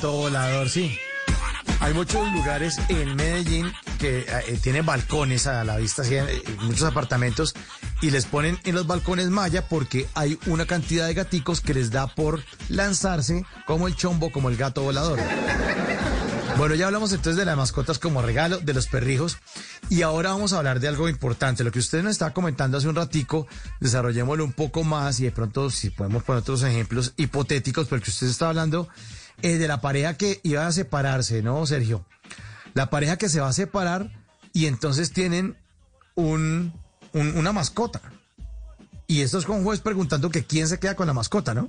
Gato 0.00 0.12
volador, 0.12 0.70
sí. 0.70 0.98
Hay 1.80 1.92
muchos 1.92 2.32
lugares 2.32 2.78
en 2.88 3.16
Medellín 3.16 3.70
que 3.98 4.20
eh, 4.20 4.58
tienen 4.62 4.86
balcones 4.86 5.46
a 5.46 5.62
la 5.62 5.76
vista, 5.76 6.00
así, 6.00 6.14
eh, 6.14 6.42
muchos 6.62 6.84
apartamentos, 6.84 7.54
y 8.00 8.08
les 8.08 8.24
ponen 8.24 8.58
en 8.64 8.76
los 8.76 8.86
balcones 8.86 9.28
malla 9.28 9.68
porque 9.68 10.08
hay 10.14 10.38
una 10.46 10.64
cantidad 10.64 11.06
de 11.06 11.12
gaticos 11.12 11.60
que 11.60 11.74
les 11.74 11.90
da 11.90 12.06
por 12.06 12.42
lanzarse 12.70 13.44
como 13.66 13.88
el 13.88 13.94
chombo, 13.94 14.32
como 14.32 14.48
el 14.48 14.56
gato 14.56 14.80
volador. 14.80 15.18
Bueno, 16.56 16.74
ya 16.76 16.86
hablamos 16.86 17.12
entonces 17.12 17.36
de 17.36 17.44
las 17.44 17.58
mascotas 17.58 17.98
como 17.98 18.22
regalo, 18.22 18.58
de 18.58 18.72
los 18.72 18.86
perrijos, 18.86 19.36
y 19.90 20.00
ahora 20.00 20.30
vamos 20.30 20.54
a 20.54 20.58
hablar 20.58 20.80
de 20.80 20.88
algo 20.88 21.10
importante. 21.10 21.62
Lo 21.62 21.72
que 21.72 21.78
usted 21.78 22.02
nos 22.02 22.12
estaba 22.12 22.32
comentando 22.32 22.78
hace 22.78 22.88
un 22.88 22.96
ratico, 22.96 23.46
desarrollémoslo 23.80 24.46
un 24.46 24.54
poco 24.54 24.82
más 24.82 25.20
y 25.20 25.24
de 25.24 25.32
pronto 25.32 25.68
si 25.68 25.90
podemos 25.90 26.22
poner 26.22 26.40
otros 26.40 26.62
ejemplos 26.62 27.12
hipotéticos, 27.18 27.86
porque 27.86 28.08
usted 28.08 28.28
está 28.28 28.48
hablando 28.48 28.88
eh, 29.42 29.58
de 29.58 29.68
la 29.68 29.80
pareja 29.80 30.16
que 30.16 30.40
iba 30.42 30.66
a 30.66 30.72
separarse, 30.72 31.42
¿no, 31.42 31.64
Sergio? 31.66 32.04
La 32.74 32.90
pareja 32.90 33.16
que 33.16 33.28
se 33.28 33.40
va 33.40 33.48
a 33.48 33.52
separar 33.52 34.10
y 34.52 34.66
entonces 34.66 35.12
tienen 35.12 35.56
un, 36.14 36.72
un- 37.12 37.36
una 37.36 37.52
mascota. 37.52 38.00
Y 39.06 39.22
esto 39.22 39.38
es 39.38 39.44
con 39.46 39.64
juez 39.64 39.80
preguntando 39.80 40.30
que 40.30 40.44
quién 40.44 40.68
se 40.68 40.78
queda 40.78 40.94
con 40.94 41.06
la 41.06 41.12
mascota, 41.14 41.52
¿no? 41.54 41.68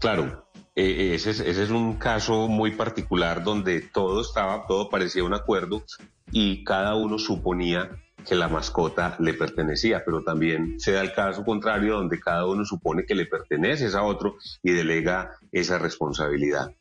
Claro, 0.00 0.48
eh, 0.74 1.12
ese, 1.14 1.30
es, 1.30 1.40
ese 1.40 1.64
es 1.64 1.70
un 1.70 1.94
caso 1.98 2.48
muy 2.48 2.72
particular 2.76 3.42
donde 3.42 3.80
todo 3.80 4.20
estaba, 4.22 4.66
todo 4.66 4.88
parecía 4.88 5.24
un 5.24 5.34
acuerdo 5.34 5.84
y 6.30 6.64
cada 6.64 6.94
uno 6.94 7.18
suponía 7.18 7.90
que 8.26 8.34
la 8.34 8.48
mascota 8.48 9.16
le 9.20 9.34
pertenecía, 9.34 10.02
pero 10.04 10.22
también 10.22 10.78
se 10.78 10.92
da 10.92 11.00
el 11.00 11.12
caso 11.12 11.44
contrario 11.44 11.94
donde 11.94 12.20
cada 12.20 12.46
uno 12.46 12.64
supone 12.64 13.04
que 13.04 13.14
le 13.14 13.26
pertenece 13.26 13.86
a 13.96 14.02
otro 14.02 14.36
y 14.62 14.72
delega 14.72 15.32
esa 15.52 15.78
responsabilidad. 15.78 16.72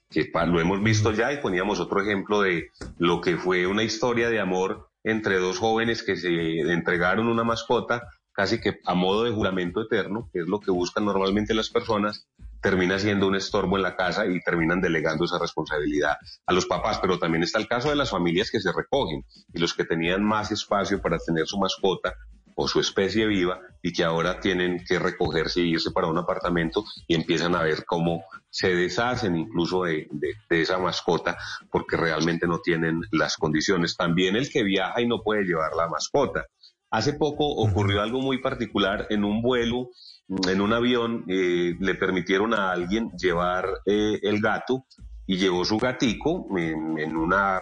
Lo 0.47 0.59
hemos 0.59 0.83
visto 0.83 1.11
ya 1.11 1.31
y 1.33 1.37
poníamos 1.37 1.79
otro 1.79 2.01
ejemplo 2.01 2.41
de 2.41 2.69
lo 2.97 3.21
que 3.21 3.37
fue 3.37 3.67
una 3.67 3.83
historia 3.83 4.29
de 4.29 4.39
amor 4.39 4.89
entre 5.03 5.37
dos 5.39 5.59
jóvenes 5.59 6.03
que 6.03 6.17
se 6.17 6.59
entregaron 6.59 7.27
una 7.27 7.43
mascota 7.43 8.09
casi 8.37 8.61
que 8.61 8.79
a 8.85 8.93
modo 8.93 9.23
de 9.23 9.31
juramento 9.31 9.81
eterno, 9.81 10.29
que 10.31 10.41
es 10.41 10.47
lo 10.47 10.59
que 10.59 10.69
buscan 10.69 11.05
normalmente 11.05 11.55
las 11.55 11.69
personas, 11.71 12.27
termina 12.67 12.99
siendo 12.99 13.27
un 13.27 13.35
estorbo 13.37 13.77
en 13.77 13.83
la 13.83 13.95
casa 13.95 14.25
y 14.25 14.41
terminan 14.41 14.81
delegando 14.81 15.23
esa 15.23 15.39
responsabilidad 15.39 16.17
a 16.45 16.51
los 16.51 16.65
papás. 16.65 16.99
Pero 16.99 17.17
también 17.17 17.43
está 17.43 17.59
el 17.59 17.67
caso 17.67 17.87
de 17.87 17.95
las 17.95 18.09
familias 18.09 18.51
que 18.51 18.59
se 18.59 18.73
recogen 18.73 19.23
y 19.53 19.59
los 19.59 19.73
que 19.73 19.85
tenían 19.85 20.21
más 20.21 20.51
espacio 20.51 21.01
para 21.01 21.17
tener 21.17 21.47
su 21.47 21.57
mascota 21.57 22.13
o 22.57 22.67
su 22.67 22.81
especie 22.81 23.25
viva 23.25 23.61
y 23.81 23.93
que 23.93 24.03
ahora 24.03 24.41
tienen 24.41 24.83
que 24.85 24.99
recogerse 24.99 25.61
y 25.61 25.69
irse 25.69 25.91
para 25.91 26.07
un 26.07 26.17
apartamento 26.17 26.83
y 27.07 27.15
empiezan 27.15 27.55
a 27.55 27.63
ver 27.63 27.85
cómo 27.85 28.25
se 28.49 28.75
deshacen 28.75 29.37
incluso 29.37 29.83
de, 29.83 30.09
de, 30.11 30.61
esa 30.61 30.77
mascota 30.77 31.37
porque 31.71 31.95
realmente 31.95 32.47
no 32.47 32.59
tienen 32.59 32.99
las 33.11 33.37
condiciones. 33.37 33.95
También 33.95 34.35
el 34.35 34.49
que 34.49 34.63
viaja 34.63 34.99
y 34.99 35.07
no 35.07 35.23
puede 35.23 35.43
llevar 35.45 35.71
la 35.73 35.87
mascota. 35.87 36.47
Hace 36.89 37.13
poco 37.13 37.47
ocurrió 37.47 38.01
algo 38.01 38.19
muy 38.19 38.41
particular 38.41 39.07
en 39.09 39.23
un 39.23 39.41
vuelo 39.41 39.89
en 40.29 40.61
un 40.61 40.73
avión 40.73 41.23
eh, 41.27 41.75
le 41.79 41.95
permitieron 41.95 42.53
a 42.53 42.71
alguien 42.71 43.11
llevar 43.17 43.81
eh, 43.85 44.19
el 44.21 44.41
gato 44.41 44.85
y 45.25 45.37
llevó 45.37 45.63
su 45.65 45.77
gatico 45.77 46.47
en, 46.57 47.15
una 47.15 47.61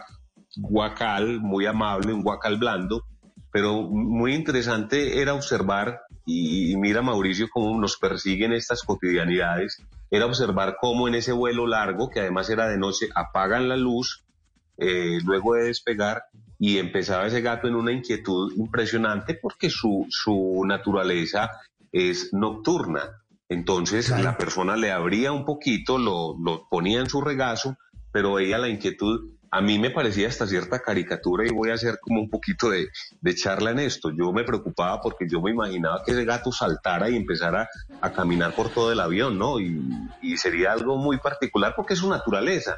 guacal 0.55 1.41
muy 1.41 1.65
amable, 1.65 2.13
un 2.13 2.23
guacal 2.23 2.57
blando, 2.57 3.03
pero 3.51 3.83
muy 3.83 4.33
interesante 4.33 5.21
era 5.21 5.33
observar, 5.33 6.01
y, 6.25 6.75
mira 6.77 7.01
Mauricio 7.01 7.47
cómo 7.51 7.79
nos 7.79 7.97
persiguen 7.97 8.53
estas 8.53 8.83
cotidianidades, 8.83 9.83
era 10.11 10.27
observar 10.27 10.77
cómo 10.79 11.07
en 11.07 11.15
ese 11.15 11.31
vuelo 11.31 11.65
largo, 11.65 12.09
que 12.09 12.19
además 12.19 12.49
era 12.49 12.67
de 12.67 12.77
noche, 12.77 13.09
apagan 13.15 13.67
la 13.67 13.77
luz 13.77 14.23
eh, 14.77 15.19
luego 15.23 15.55
de 15.55 15.65
despegar 15.65 16.23
y 16.59 16.77
empezaba 16.77 17.27
ese 17.27 17.41
gato 17.41 17.67
en 17.67 17.75
una 17.75 17.91
inquietud 17.91 18.53
impresionante 18.55 19.33
porque 19.35 19.69
su, 19.69 20.05
su 20.09 20.63
naturaleza 20.65 21.49
es 21.95 22.33
nocturna. 22.33 23.21
Entonces 23.47 24.09
la 24.09 24.37
persona 24.37 24.75
le 24.75 24.91
abría 24.91 25.31
un 25.31 25.45
poquito, 25.45 25.97
lo, 25.97 26.35
lo 26.37 26.67
ponía 26.67 26.99
en 26.99 27.09
su 27.09 27.21
regazo, 27.21 27.77
pero 28.11 28.33
veía 28.33 28.57
la 28.57 28.67
inquietud. 28.67 29.31
A 29.49 29.61
mí 29.61 29.79
me 29.79 29.91
parecía 29.91 30.27
hasta 30.27 30.45
cierta 30.45 30.81
caricatura 30.81 31.45
y 31.47 31.51
voy 31.51 31.69
a 31.69 31.75
hacer 31.75 31.99
como 32.01 32.19
un 32.19 32.29
poquito 32.29 32.69
de, 32.69 32.89
de, 33.21 33.35
charla 33.35 33.71
en 33.71 33.79
esto. 33.79 34.11
Yo 34.11 34.33
me 34.33 34.43
preocupaba 34.43 34.99
porque 34.99 35.25
yo 35.29 35.39
me 35.41 35.51
imaginaba 35.51 36.03
que 36.03 36.11
ese 36.11 36.25
gato 36.25 36.51
saltara 36.51 37.09
y 37.09 37.15
empezara 37.15 37.69
a 38.01 38.11
caminar 38.11 38.53
por 38.53 38.69
todo 38.69 38.91
el 38.91 38.99
avión, 38.99 39.39
¿no? 39.39 39.61
Y, 39.61 39.81
y 40.21 40.35
sería 40.35 40.73
algo 40.73 40.97
muy 40.97 41.17
particular 41.19 41.75
porque 41.77 41.93
es 41.93 41.99
su 41.99 42.09
naturaleza. 42.09 42.75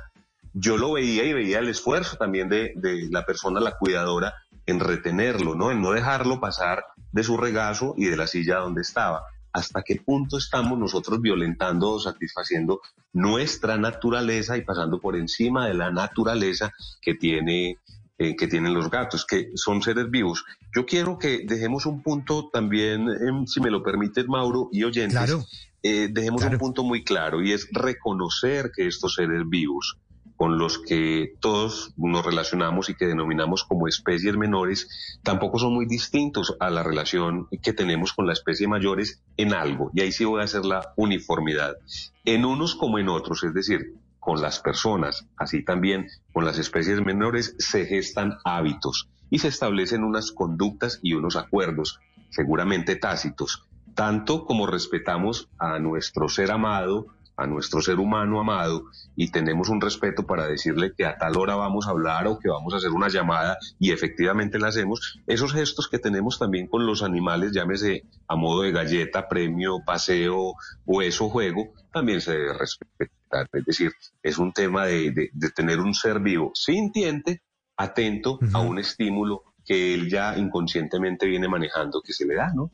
Yo 0.54 0.78
lo 0.78 0.94
veía 0.94 1.24
y 1.24 1.34
veía 1.34 1.58
el 1.60 1.70
esfuerzo 1.70 2.18
también 2.18 2.50
de, 2.50 2.74
de 2.76 3.08
la 3.10 3.26
persona, 3.26 3.60
la 3.60 3.78
cuidadora, 3.78 4.36
en 4.68 4.80
retenerlo, 4.80 5.56
¿no? 5.56 5.72
En 5.72 5.82
no 5.82 5.92
dejarlo 5.92 6.40
pasar 6.40 6.86
de 7.12 7.24
su 7.24 7.38
regazo 7.38 7.96
y 7.98 8.06
de 8.06 8.18
la 8.18 8.28
silla 8.28 8.58
donde 8.58 8.82
estaba. 8.82 9.24
¿Hasta 9.54 9.82
qué 9.82 9.96
punto 9.96 10.38
estamos 10.38 10.78
nosotros 10.78 11.20
violentando 11.20 11.94
o 11.94 12.00
satisfaciendo 12.00 12.82
nuestra 13.14 13.78
naturaleza 13.78 14.58
y 14.58 14.62
pasando 14.62 15.00
por 15.00 15.16
encima 15.16 15.68
de 15.68 15.74
la 15.74 15.90
naturaleza 15.90 16.72
que 17.02 17.16
tiene 17.16 17.80
eh, 18.20 18.36
que 18.36 18.48
tienen 18.48 18.74
los 18.74 18.90
gatos, 18.90 19.28
que 19.28 19.52
son 19.54 19.84
seres 19.84 20.10
vivos. 20.10 20.44
Yo 20.76 20.88
quiero 20.88 21.20
que 21.20 21.46
dejemos 21.46 21.86
un 21.86 22.02
punto 22.02 22.50
también, 22.52 23.08
em, 23.10 23.46
si 23.46 23.62
me 23.62 23.70
lo 23.70 23.84
permite 23.84 24.24
Mauro 24.24 24.70
y 24.72 24.84
oyentes, 24.84 25.36
eh, 25.84 26.10
dejemos 26.12 26.44
un 26.44 26.58
punto 26.58 26.84
muy 26.84 27.04
claro 27.04 27.44
y 27.44 27.52
es 27.52 27.68
reconocer 27.72 28.72
que 28.76 28.88
estos 28.88 29.14
seres 29.14 29.44
vivos 29.48 30.00
con 30.38 30.60
los 30.60 30.78
que 30.78 31.34
todos 31.40 31.94
nos 31.98 32.24
relacionamos 32.24 32.90
y 32.90 32.96
que 32.96 33.08
denominamos 33.08 33.64
como 33.64 33.88
especies 33.88 34.38
menores, 34.38 35.20
tampoco 35.24 35.58
son 35.58 35.74
muy 35.74 35.88
distintos 35.88 36.56
a 36.60 36.70
la 36.70 36.84
relación 36.84 37.48
que 37.62 37.74
tenemos 37.74 38.14
con 38.14 38.28
la 38.28 38.34
especie 38.34 38.68
mayores 38.68 39.22
en 39.36 39.54
algo. 39.54 39.90
Y 39.94 40.02
ahí 40.02 40.12
sí 40.12 40.26
voy 40.26 40.42
a 40.42 40.46
hacer 40.46 40.64
la 40.64 40.94
uniformidad. 40.96 41.78
En 42.24 42.46
unos 42.46 42.76
como 42.76 43.00
en 43.00 43.10
otros, 43.10 43.44
es 43.44 43.54
decir, 43.54 43.96
con 44.20 44.40
las 44.40 44.60
personas, 44.60 45.26
así 45.38 45.66
también 45.66 46.08
con 46.34 46.46
las 46.46 46.60
especies 46.60 47.04
menores, 47.04 47.56
se 47.58 47.86
gestan 47.86 48.38
hábitos 48.46 49.10
y 49.32 49.40
se 49.40 49.48
establecen 49.48 50.04
unas 50.04 50.32
conductas 50.32 51.00
y 51.02 51.14
unos 51.14 51.36
acuerdos, 51.36 52.00
seguramente 52.30 52.96
tácitos, 52.96 53.64
tanto 53.96 54.46
como 54.46 54.68
respetamos 54.68 55.50
a 55.58 55.80
nuestro 55.80 56.30
ser 56.30 56.52
amado, 56.52 57.08
a 57.38 57.46
nuestro 57.46 57.82
ser 57.82 58.00
humano 58.00 58.40
amado 58.40 58.86
y 59.16 59.32
tenemos 59.32 59.70
un 59.70 59.80
respeto 59.80 60.26
para 60.26 60.48
decirle 60.48 60.94
que 60.98 61.06
a 61.06 61.18
tal 61.18 61.38
hora 61.38 61.56
vamos 61.56 61.88
a 61.88 61.92
hablar 61.92 62.28
o 62.28 62.40
que 62.40 62.50
vamos 62.50 62.74
a 62.74 62.78
hacer 62.78 62.90
una 62.90 63.10
llamada 63.10 63.58
y 63.80 63.92
efectivamente 63.92 64.58
la 64.60 64.70
hacemos, 64.70 65.20
esos 65.28 65.54
gestos 65.54 65.88
que 65.88 66.00
tenemos 66.00 66.40
también 66.40 66.68
con 66.68 66.86
los 66.88 67.04
animales, 67.04 67.52
llámese 67.54 68.04
a 68.28 68.36
modo 68.36 68.64
de 68.64 68.72
galleta, 68.72 69.30
premio, 69.30 69.78
paseo 69.86 70.56
o 70.86 71.02
eso 71.02 71.30
juego, 71.30 71.74
también 71.94 72.22
se 72.22 72.32
debe 72.32 72.54
respetar. 72.54 73.48
Es 73.54 73.66
decir, 73.66 73.92
es 74.24 74.38
un 74.40 74.52
tema 74.52 74.86
de, 74.86 75.32
tener 75.56 75.80
un 75.80 75.94
ser 75.94 76.20
vivo 76.20 76.52
sintiente, 76.56 77.44
atento 77.76 78.40
a 78.54 78.62
un 78.62 78.80
estímulo 78.80 79.44
que 79.64 79.94
él 79.94 80.10
ya 80.10 80.36
inconscientemente 80.38 81.28
viene 81.28 81.48
manejando 81.48 82.02
que 82.02 82.14
se 82.14 82.26
le 82.26 82.36
da, 82.36 82.52
¿no? 82.56 82.72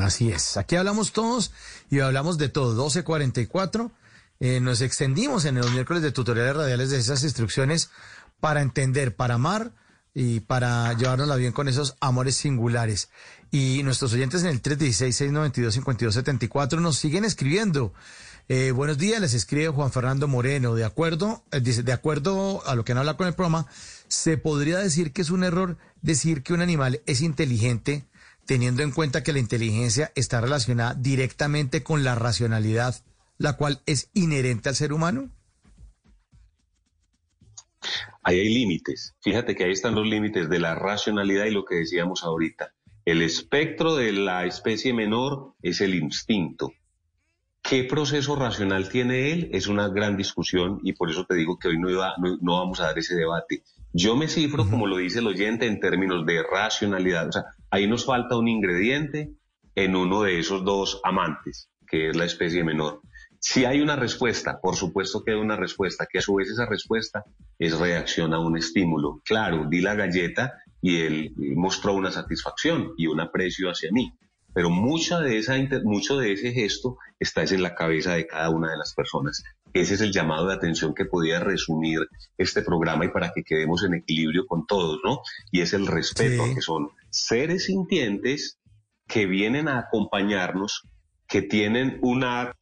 Así 0.00 0.30
es. 0.30 0.56
Aquí 0.56 0.76
hablamos 0.76 1.12
todos 1.12 1.52
y 1.90 2.00
hablamos 2.00 2.38
de 2.38 2.48
todo. 2.48 2.70
1244. 2.70 3.92
Eh, 4.40 4.58
nos 4.60 4.80
extendimos 4.80 5.44
en 5.44 5.56
los 5.56 5.70
miércoles 5.70 6.02
de 6.02 6.12
tutoriales 6.12 6.56
radiales 6.56 6.88
de 6.90 6.98
esas 6.98 7.22
instrucciones 7.22 7.90
para 8.40 8.62
entender, 8.62 9.14
para 9.14 9.34
amar 9.34 9.72
y 10.14 10.40
para 10.40 10.92
llevárnosla 10.94 11.36
bien 11.36 11.52
con 11.52 11.68
esos 11.68 11.96
amores 12.00 12.36
singulares. 12.36 13.10
Y 13.50 13.82
nuestros 13.84 14.14
oyentes 14.14 14.42
en 14.42 14.48
el 14.48 14.62
316-692-5274 14.62 16.80
nos 16.80 16.96
siguen 16.96 17.24
escribiendo. 17.24 17.92
Eh, 18.48 18.72
buenos 18.72 18.98
días, 18.98 19.20
les 19.20 19.34
escribe 19.34 19.68
Juan 19.68 19.92
Fernando 19.92 20.26
Moreno. 20.26 20.74
De 20.74 20.84
acuerdo, 20.84 21.44
eh, 21.52 21.60
dice, 21.60 21.82
de 21.82 21.92
acuerdo 21.92 22.66
a 22.66 22.74
lo 22.74 22.84
que 22.84 22.94
no 22.94 23.00
habla 23.00 23.16
con 23.16 23.28
el 23.28 23.34
programa, 23.34 23.66
se 24.08 24.38
podría 24.38 24.78
decir 24.78 25.12
que 25.12 25.22
es 25.22 25.30
un 25.30 25.44
error 25.44 25.76
decir 26.00 26.42
que 26.42 26.52
un 26.52 26.62
animal 26.62 27.00
es 27.06 27.20
inteligente 27.20 28.04
teniendo 28.52 28.82
en 28.82 28.90
cuenta 28.90 29.22
que 29.22 29.32
la 29.32 29.38
inteligencia 29.38 30.12
está 30.14 30.42
relacionada 30.42 30.92
directamente 30.92 31.82
con 31.82 32.04
la 32.04 32.14
racionalidad, 32.14 32.94
la 33.38 33.54
cual 33.54 33.80
es 33.86 34.10
inherente 34.12 34.68
al 34.68 34.74
ser 34.74 34.92
humano? 34.92 35.30
Ahí 38.22 38.40
hay 38.40 38.52
límites. 38.52 39.14
Fíjate 39.22 39.56
que 39.56 39.64
ahí 39.64 39.72
están 39.72 39.94
los 39.94 40.06
límites 40.06 40.50
de 40.50 40.58
la 40.58 40.74
racionalidad 40.74 41.46
y 41.46 41.50
lo 41.50 41.64
que 41.64 41.76
decíamos 41.76 42.24
ahorita. 42.24 42.74
El 43.06 43.22
espectro 43.22 43.96
de 43.96 44.12
la 44.12 44.44
especie 44.44 44.92
menor 44.92 45.54
es 45.62 45.80
el 45.80 45.94
instinto. 45.94 46.74
¿Qué 47.62 47.84
proceso 47.84 48.36
racional 48.36 48.90
tiene 48.90 49.32
él? 49.32 49.48
Es 49.54 49.66
una 49.66 49.88
gran 49.88 50.18
discusión 50.18 50.78
y 50.82 50.92
por 50.92 51.10
eso 51.10 51.24
te 51.24 51.36
digo 51.36 51.58
que 51.58 51.68
hoy 51.68 51.78
no, 51.78 51.88
no, 51.88 52.58
vamos 52.58 52.80
a 52.80 52.88
dar 52.88 52.98
ese 52.98 53.14
debate. 53.14 53.62
Yo 53.94 54.14
me 54.14 54.28
cifro, 54.28 54.68
como 54.68 54.86
lo 54.86 54.98
dice 54.98 55.20
el 55.20 55.26
oyente, 55.26 55.66
en 55.66 55.80
términos 55.80 56.26
de 56.26 56.42
racionalidad. 56.42 57.28
O 57.28 57.32
sea, 57.32 57.44
ahí 57.72 57.88
nos 57.88 58.04
falta 58.04 58.36
un 58.36 58.46
ingrediente 58.48 59.32
en 59.74 59.96
uno 59.96 60.22
de 60.22 60.38
esos 60.38 60.62
dos 60.62 61.00
amantes, 61.02 61.70
que 61.88 62.10
es 62.10 62.16
la 62.16 62.26
especie 62.26 62.62
menor. 62.62 63.00
Si 63.40 63.64
hay 63.64 63.80
una 63.80 63.96
respuesta, 63.96 64.60
por 64.60 64.76
supuesto 64.76 65.24
que 65.24 65.32
hay 65.32 65.38
una 65.38 65.56
respuesta, 65.56 66.06
que 66.06 66.18
a 66.18 66.22
su 66.22 66.34
vez 66.34 66.48
esa 66.48 66.66
respuesta 66.66 67.24
es 67.58 67.76
reacción 67.78 68.34
a 68.34 68.38
un 68.38 68.58
estímulo. 68.58 69.20
Claro, 69.24 69.66
di 69.68 69.80
la 69.80 69.94
galleta 69.94 70.52
y 70.82 71.00
él 71.00 71.34
mostró 71.56 71.94
una 71.94 72.12
satisfacción 72.12 72.92
y 72.98 73.06
un 73.06 73.20
aprecio 73.20 73.70
hacia 73.70 73.90
mí. 73.90 74.12
Pero 74.54 74.68
mucha 74.68 75.20
de 75.20 75.38
esa, 75.38 75.54
mucho 75.82 76.18
de 76.18 76.34
ese 76.34 76.52
gesto 76.52 76.98
está 77.18 77.42
en 77.42 77.62
la 77.62 77.74
cabeza 77.74 78.14
de 78.14 78.26
cada 78.26 78.50
una 78.50 78.70
de 78.70 78.76
las 78.76 78.92
personas. 78.94 79.42
Ese 79.72 79.94
es 79.94 80.02
el 80.02 80.12
llamado 80.12 80.48
de 80.48 80.54
atención 80.54 80.94
que 80.94 81.06
podía 81.06 81.40
resumir 81.40 82.00
este 82.36 82.60
programa 82.60 83.06
y 83.06 83.08
para 83.08 83.32
que 83.32 83.42
quedemos 83.42 83.82
en 83.82 83.94
equilibrio 83.94 84.46
con 84.46 84.66
todos, 84.66 85.00
¿no? 85.02 85.20
Y 85.50 85.62
es 85.62 85.72
el 85.72 85.86
respeto, 85.86 86.44
que 86.54 86.60
son 86.60 86.90
seres 87.12 87.66
sintientes 87.66 88.58
que 89.06 89.26
vienen 89.26 89.68
a 89.68 89.78
acompañarnos, 89.78 90.88
que 91.28 91.42
tienen 91.42 91.98
una 92.02 92.56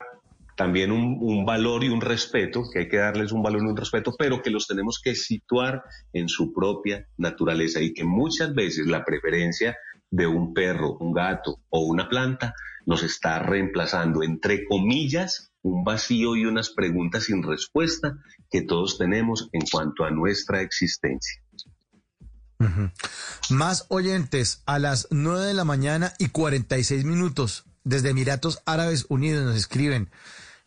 también 0.56 0.92
un, 0.92 1.16
un, 1.22 1.46
valor 1.46 1.84
y 1.84 1.88
un 1.88 2.02
respeto, 2.02 2.64
que 2.70 2.80
hay 2.80 2.88
que 2.88 2.98
darles 2.98 3.32
un 3.32 3.42
valor 3.42 3.62
y 3.62 3.68
un 3.70 3.76
respeto, 3.78 4.14
pero 4.18 4.42
que 4.42 4.50
los 4.50 4.66
tenemos 4.66 5.00
que 5.02 5.14
situar 5.14 5.82
en 6.12 6.28
su 6.28 6.52
propia 6.52 7.06
naturaleza 7.16 7.80
y 7.80 7.94
que 7.94 8.04
muchas 8.04 8.52
veces 8.52 8.86
la 8.86 9.02
preferencia 9.02 9.74
de 10.10 10.26
un 10.26 10.52
perro, 10.52 10.98
un 10.98 11.14
gato 11.14 11.62
o 11.70 11.80
una 11.80 12.10
planta 12.10 12.52
nos 12.84 13.02
está 13.02 13.38
reemplazando, 13.38 14.22
entre 14.22 14.66
comillas, 14.66 15.50
un 15.62 15.84
vacío 15.84 16.36
y 16.36 16.44
unas 16.44 16.70
preguntas 16.70 17.24
sin 17.24 17.42
respuesta 17.42 18.18
que 18.50 18.62
todos 18.62 18.98
tenemos 18.98 19.48
en 19.52 19.62
cuanto 19.70 20.04
a 20.04 20.10
nuestra 20.10 20.62
existencia. 20.62 21.42
Más 23.48 23.86
oyentes 23.88 24.62
a 24.66 24.78
las 24.78 25.08
9 25.10 25.46
de 25.46 25.54
la 25.54 25.64
mañana 25.64 26.12
y 26.18 26.28
46 26.28 27.04
minutos 27.04 27.64
desde 27.84 28.10
Emiratos 28.10 28.62
Árabes 28.66 29.06
Unidos 29.08 29.44
nos 29.44 29.56
escriben. 29.56 30.10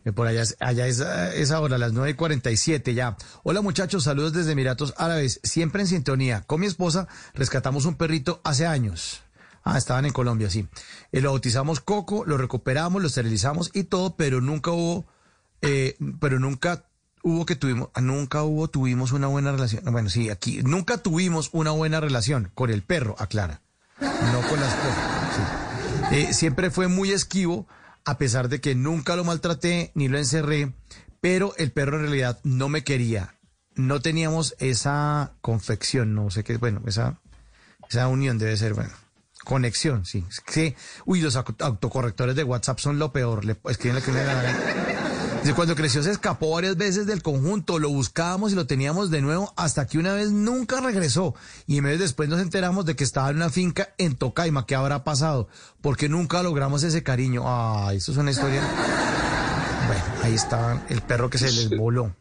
Eh, 0.06 0.11
Por 0.11 0.28
allá, 0.28 0.44
allá 0.60 0.88
es, 0.88 0.99
eh, 0.99 1.53
ahora 1.53 1.78
las 1.78 1.94
9 1.94 2.11
y 2.11 2.14
47 2.15 2.94
ya. 2.94 3.15
Hola 3.44 3.61
muchachos, 3.61 4.03
saludos 4.03 4.34
desde 4.34 4.52
Emiratos 4.52 4.94
Árabes, 4.98 5.40
siempre 5.44 5.82
en 5.82 5.88
sintonía. 5.88 6.41
Con 6.41 6.61
mi 6.61 6.65
esposa 6.65 7.07
rescatamos 7.34 7.86
un 7.86 7.95
perrito 7.95 8.41
hace 8.44 8.65
años. 8.65 9.22
Ah, 9.64 9.78
estaban 9.78 10.06
en 10.06 10.11
Colombia, 10.11 10.49
sí. 10.49 10.68
Eh, 11.11 11.22
lo 11.22 11.30
bautizamos 11.30 11.80
Coco, 11.80 12.26
lo 12.26 12.38
recuperamos, 12.38 13.02
lo 13.02 13.07
esterilizamos 13.07 13.72
y 13.74 13.86
todo, 13.86 14.18
pero 14.18 14.41
nunca 14.41 14.72
hubo, 14.72 15.06
eh, 15.61 15.95
pero 16.20 16.38
nunca 16.40 16.86
hubo 17.24 17.45
que 17.48 17.56
tuvimos, 17.56 17.90
nunca 18.00 18.44
hubo, 18.44 18.68
tuvimos 18.68 19.12
una 19.12 19.28
buena 19.28 19.52
relación. 19.52 19.84
Bueno, 19.91 20.10
sí, 20.10 20.30
aquí, 20.30 20.62
nunca 20.62 20.98
tuvimos 21.00 21.50
una 21.54 21.72
buena 21.72 22.00
relación 22.00 22.52
con 22.54 22.70
el 22.70 22.84
perro, 22.84 23.16
aclara. 23.18 23.62
No 24.00 24.41
con 24.50 24.60
la 24.60 24.68
esposa. 24.68 25.30
sí. 26.10 26.16
Eh, 26.16 26.34
siempre 26.34 26.70
fue 26.70 26.88
muy 26.88 27.12
esquivo, 27.12 27.68
a 28.06 28.18
pesar 28.18 28.50
de 28.50 28.62
que 28.62 28.76
nunca 28.76 29.16
lo 29.16 29.24
maltraté 29.24 29.91
ni 29.95 30.08
lo 30.10 30.18
encerré, 30.20 30.74
pero 31.22 31.54
el 31.58 31.72
perro 31.72 31.95
en 31.98 32.04
realidad 32.04 32.40
no 32.44 32.70
me 32.70 32.84
quería. 32.84 33.36
No 33.76 34.02
teníamos 34.02 34.56
esa 34.60 35.32
confección, 35.41 36.14
no 36.14 36.30
sé 36.30 36.44
qué, 36.44 36.58
bueno, 36.58 36.82
esa, 36.86 37.20
esa 37.90 38.08
unión 38.10 38.38
debe 38.38 38.56
ser, 38.58 38.74
bueno, 38.74 38.91
conexión, 39.45 40.06
sí. 40.06 40.26
Que, 40.45 40.76
uy, 41.06 41.22
los 41.22 41.36
auto- 41.36 41.56
autocorrectores 41.66 42.36
de 42.36 42.44
WhatsApp 42.44 42.80
son 42.80 43.00
lo 43.00 43.12
peor. 43.14 43.45
Le 43.45 43.58
escriben 43.70 43.95
lo 43.95 44.02
que 44.06 44.12
le 44.12 44.24
Cuando 45.52 45.76
creció 45.76 46.02
se 46.02 46.11
escapó 46.11 46.52
varias 46.52 46.78
veces 46.78 47.06
del 47.06 47.22
conjunto, 47.22 47.78
lo 47.78 47.90
buscábamos 47.90 48.52
y 48.52 48.56
lo 48.56 48.65
teníamos 48.65 49.11
de 49.11 49.22
nuevo 49.22 49.53
hasta 49.56 49.86
que 49.86 49.98
una 49.98 50.14
vez 50.14 50.32
nunca 50.32 50.82
regresó. 50.82 51.36
Y 51.68 51.82
meses 51.82 51.99
después 51.99 52.28
nos 52.28 52.41
enteramos 52.41 52.86
de 52.86 52.95
que 52.95 53.03
estaba 53.03 53.30
en 53.30 53.36
una 53.36 53.49
finca 53.49 53.94
en 53.98 54.15
Tocaima. 54.15 54.65
¿Qué 54.65 54.74
habrá 54.74 55.03
pasado? 55.03 55.48
Porque 55.82 56.10
nunca 56.10 56.41
logramos 56.41 56.84
ese 56.84 57.03
cariño. 57.03 57.44
Ay, 57.45 57.98
eso 57.98 58.11
es 58.14 58.18
una 58.18 58.32
historia. 58.32 58.61
Bueno, 59.88 60.03
ahí 60.24 60.34
estaba 60.34 60.82
el 60.90 61.02
perro 61.02 61.30
que 61.30 61.38
se 61.38 61.45
les 61.45 61.78
voló. 61.78 62.15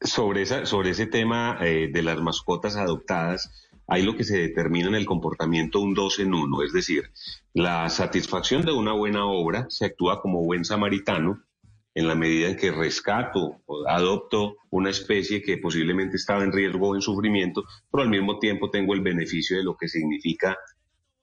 Sobre, 0.00 0.42
esa, 0.42 0.66
sobre 0.66 0.90
ese 0.90 1.06
tema 1.06 1.58
eh, 1.60 1.88
de 1.92 2.02
las 2.02 2.20
mascotas 2.20 2.74
adoptadas, 2.76 3.50
hay 3.86 4.02
lo 4.02 4.16
que 4.16 4.24
se 4.24 4.38
determina 4.38 4.88
en 4.88 4.96
el 4.96 5.06
comportamiento 5.06 5.80
un 5.80 5.94
dos 5.94 6.18
en 6.18 6.34
uno, 6.34 6.62
es 6.62 6.72
decir, 6.72 7.12
la 7.54 7.88
satisfacción 7.90 8.64
de 8.64 8.72
una 8.72 8.92
buena 8.92 9.24
obra 9.26 9.66
se 9.68 9.84
actúa 9.84 10.20
como 10.20 10.42
buen 10.42 10.64
samaritano 10.64 11.42
en 11.94 12.08
la 12.08 12.14
medida 12.14 12.48
en 12.48 12.56
que 12.56 12.70
rescato 12.70 13.60
o 13.66 13.88
adopto 13.88 14.56
una 14.70 14.90
especie 14.90 15.42
que 15.42 15.58
posiblemente 15.58 16.16
estaba 16.16 16.42
en 16.42 16.52
riesgo 16.52 16.88
o 16.88 16.94
en 16.94 17.02
sufrimiento, 17.02 17.64
pero 17.90 18.02
al 18.02 18.08
mismo 18.08 18.38
tiempo 18.38 18.70
tengo 18.70 18.94
el 18.94 19.02
beneficio 19.02 19.56
de 19.56 19.64
lo 19.64 19.76
que 19.76 19.88
significa 19.88 20.56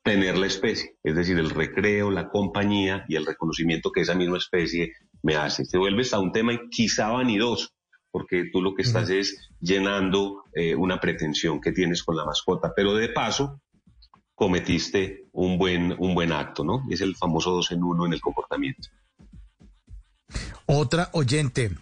tener 0.04 0.38
la 0.38 0.48
especie, 0.48 0.96
es 1.04 1.16
decir, 1.16 1.38
el 1.38 1.50
recreo, 1.50 2.10
la 2.10 2.30
compañía 2.30 3.06
y 3.08 3.16
el 3.16 3.26
reconocimiento 3.26 3.91
que 3.91 4.02
esa 4.02 4.16
misma 4.16 4.38
especie 4.38 4.94
me 5.22 5.36
hace. 5.36 5.66
Se 5.66 5.78
vuelve 5.78 6.02
hasta 6.02 6.20
un 6.20 6.32
tema 6.32 6.60
quizá 6.70 7.10
vanidoso, 7.10 7.70
porque 8.12 8.46
tú 8.52 8.62
lo 8.62 8.74
que 8.74 8.84
estás 8.84 9.10
es 9.10 9.50
llenando 9.60 10.44
eh, 10.54 10.76
una 10.76 11.00
pretensión 11.00 11.60
que 11.60 11.72
tienes 11.72 12.04
con 12.04 12.16
la 12.16 12.26
mascota, 12.26 12.74
pero 12.76 12.94
de 12.94 13.10
paso 13.10 13.62
cometiste 14.34 15.26
un 15.34 15.58
buen, 15.58 15.96
un 16.00 16.16
buen 16.16 16.32
acto, 16.32 16.64
¿no? 16.64 16.84
Es 16.90 17.02
el 17.02 17.16
famoso 17.16 17.52
dos 17.52 17.72
en 17.72 17.84
uno 17.84 18.06
en 18.06 18.14
el 18.14 18.22
comportamiento. 18.22 18.88
Otra 20.66 21.10
oyente 21.14 21.76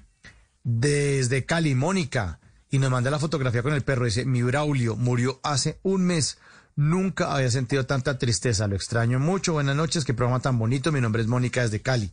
desde 0.64 1.46
Cali, 1.46 1.76
Mónica, 1.76 2.40
y 2.70 2.80
nos 2.80 2.92
manda 2.92 3.10
la 3.10 3.20
fotografía 3.20 3.64
con 3.64 3.74
el 3.74 3.84
perro. 3.84 4.06
Dice, 4.06 4.26
mi 4.26 4.42
Braulio 4.44 4.96
murió 4.96 5.40
hace 5.44 5.80
un 5.84 6.06
mes. 6.06 6.38
Nunca 6.76 7.34
había 7.34 7.50
sentido 7.50 7.86
tanta 7.86 8.18
tristeza. 8.20 8.68
Lo 8.68 8.76
extraño 8.76 9.20
mucho. 9.20 9.54
Buenas 9.54 9.76
noches. 9.76 10.06
Qué 10.06 10.14
programa 10.14 10.42
tan 10.42 10.60
bonito. 10.60 10.92
Mi 10.92 11.02
nombre 11.02 11.22
es 11.22 11.28
Mónica 11.28 11.62
desde 11.62 11.82
Cali. 11.82 12.12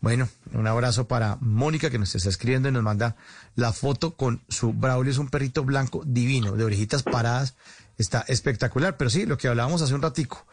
Bueno, 0.00 0.28
un 0.52 0.66
abrazo 0.66 1.08
para 1.08 1.38
Mónica 1.40 1.88
que 1.88 1.98
nos 1.98 2.14
está 2.14 2.28
escribiendo 2.28 2.68
y 2.68 2.72
nos 2.72 2.82
manda 2.82 3.16
la 3.54 3.72
foto 3.72 4.16
con 4.16 4.42
su 4.48 4.72
Braulio. 4.72 5.12
Es 5.12 5.18
un 5.18 5.28
perrito 5.28 5.64
blanco 5.64 6.02
divino, 6.04 6.52
de 6.52 6.64
orejitas 6.64 7.04
paradas. 7.04 7.54
Está 7.96 8.24
espectacular. 8.28 8.96
Pero 8.96 9.10
sí, 9.10 9.24
lo 9.24 9.38
que 9.38 9.48
hablábamos 9.48 9.80
hace 9.80 9.94
un 9.94 10.02
ratico. 10.02 10.44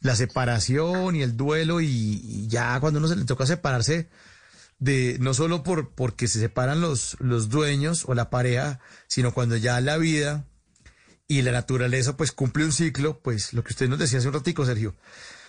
La 0.00 0.14
separación 0.14 1.16
y 1.16 1.22
el 1.22 1.36
duelo 1.36 1.80
y, 1.80 1.88
y 1.88 2.46
ya 2.46 2.78
cuando 2.78 2.98
uno 2.98 3.08
se 3.08 3.16
le 3.16 3.24
toca 3.24 3.46
separarse 3.46 4.08
de 4.78 5.16
no 5.20 5.34
solo 5.34 5.62
por 5.62 5.90
porque 5.90 6.28
se 6.28 6.40
separan 6.40 6.80
los, 6.80 7.16
los 7.20 7.48
dueños 7.48 8.04
o 8.06 8.14
la 8.14 8.30
pareja, 8.30 8.80
sino 9.06 9.32
cuando 9.32 9.56
ya 9.56 9.80
la 9.80 9.96
vida 9.96 10.44
y 11.28 11.42
la 11.42 11.52
naturaleza 11.52 12.16
pues 12.16 12.32
cumple 12.32 12.64
un 12.64 12.72
ciclo, 12.72 13.20
pues 13.20 13.52
lo 13.52 13.64
que 13.64 13.72
usted 13.72 13.88
nos 13.88 13.98
decía 13.98 14.18
hace 14.18 14.28
un 14.28 14.34
ratico, 14.34 14.64
Sergio. 14.66 14.94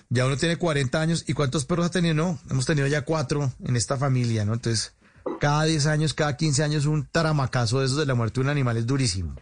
Ya 0.09 0.25
uno 0.25 0.37
tiene 0.37 0.57
40 0.57 1.01
años 1.01 1.23
y 1.27 1.33
¿cuántos 1.33 1.65
perros 1.65 1.87
ha 1.87 1.91
tenido? 1.91 2.13
No, 2.13 2.39
hemos 2.49 2.65
tenido 2.65 2.87
ya 2.87 3.01
cuatro 3.01 3.51
en 3.63 3.75
esta 3.75 3.97
familia, 3.97 4.45
¿no? 4.45 4.53
Entonces, 4.53 4.93
cada 5.39 5.63
10 5.63 5.87
años, 5.87 6.13
cada 6.13 6.37
15 6.37 6.63
años 6.63 6.85
un 6.85 7.05
taramacazo 7.05 7.79
de 7.79 7.87
esos 7.87 7.97
de 7.97 8.05
la 8.05 8.15
muerte 8.15 8.35
de 8.35 8.45
un 8.45 8.49
animal 8.49 8.77
es 8.77 8.85
durísimo. 8.85 9.35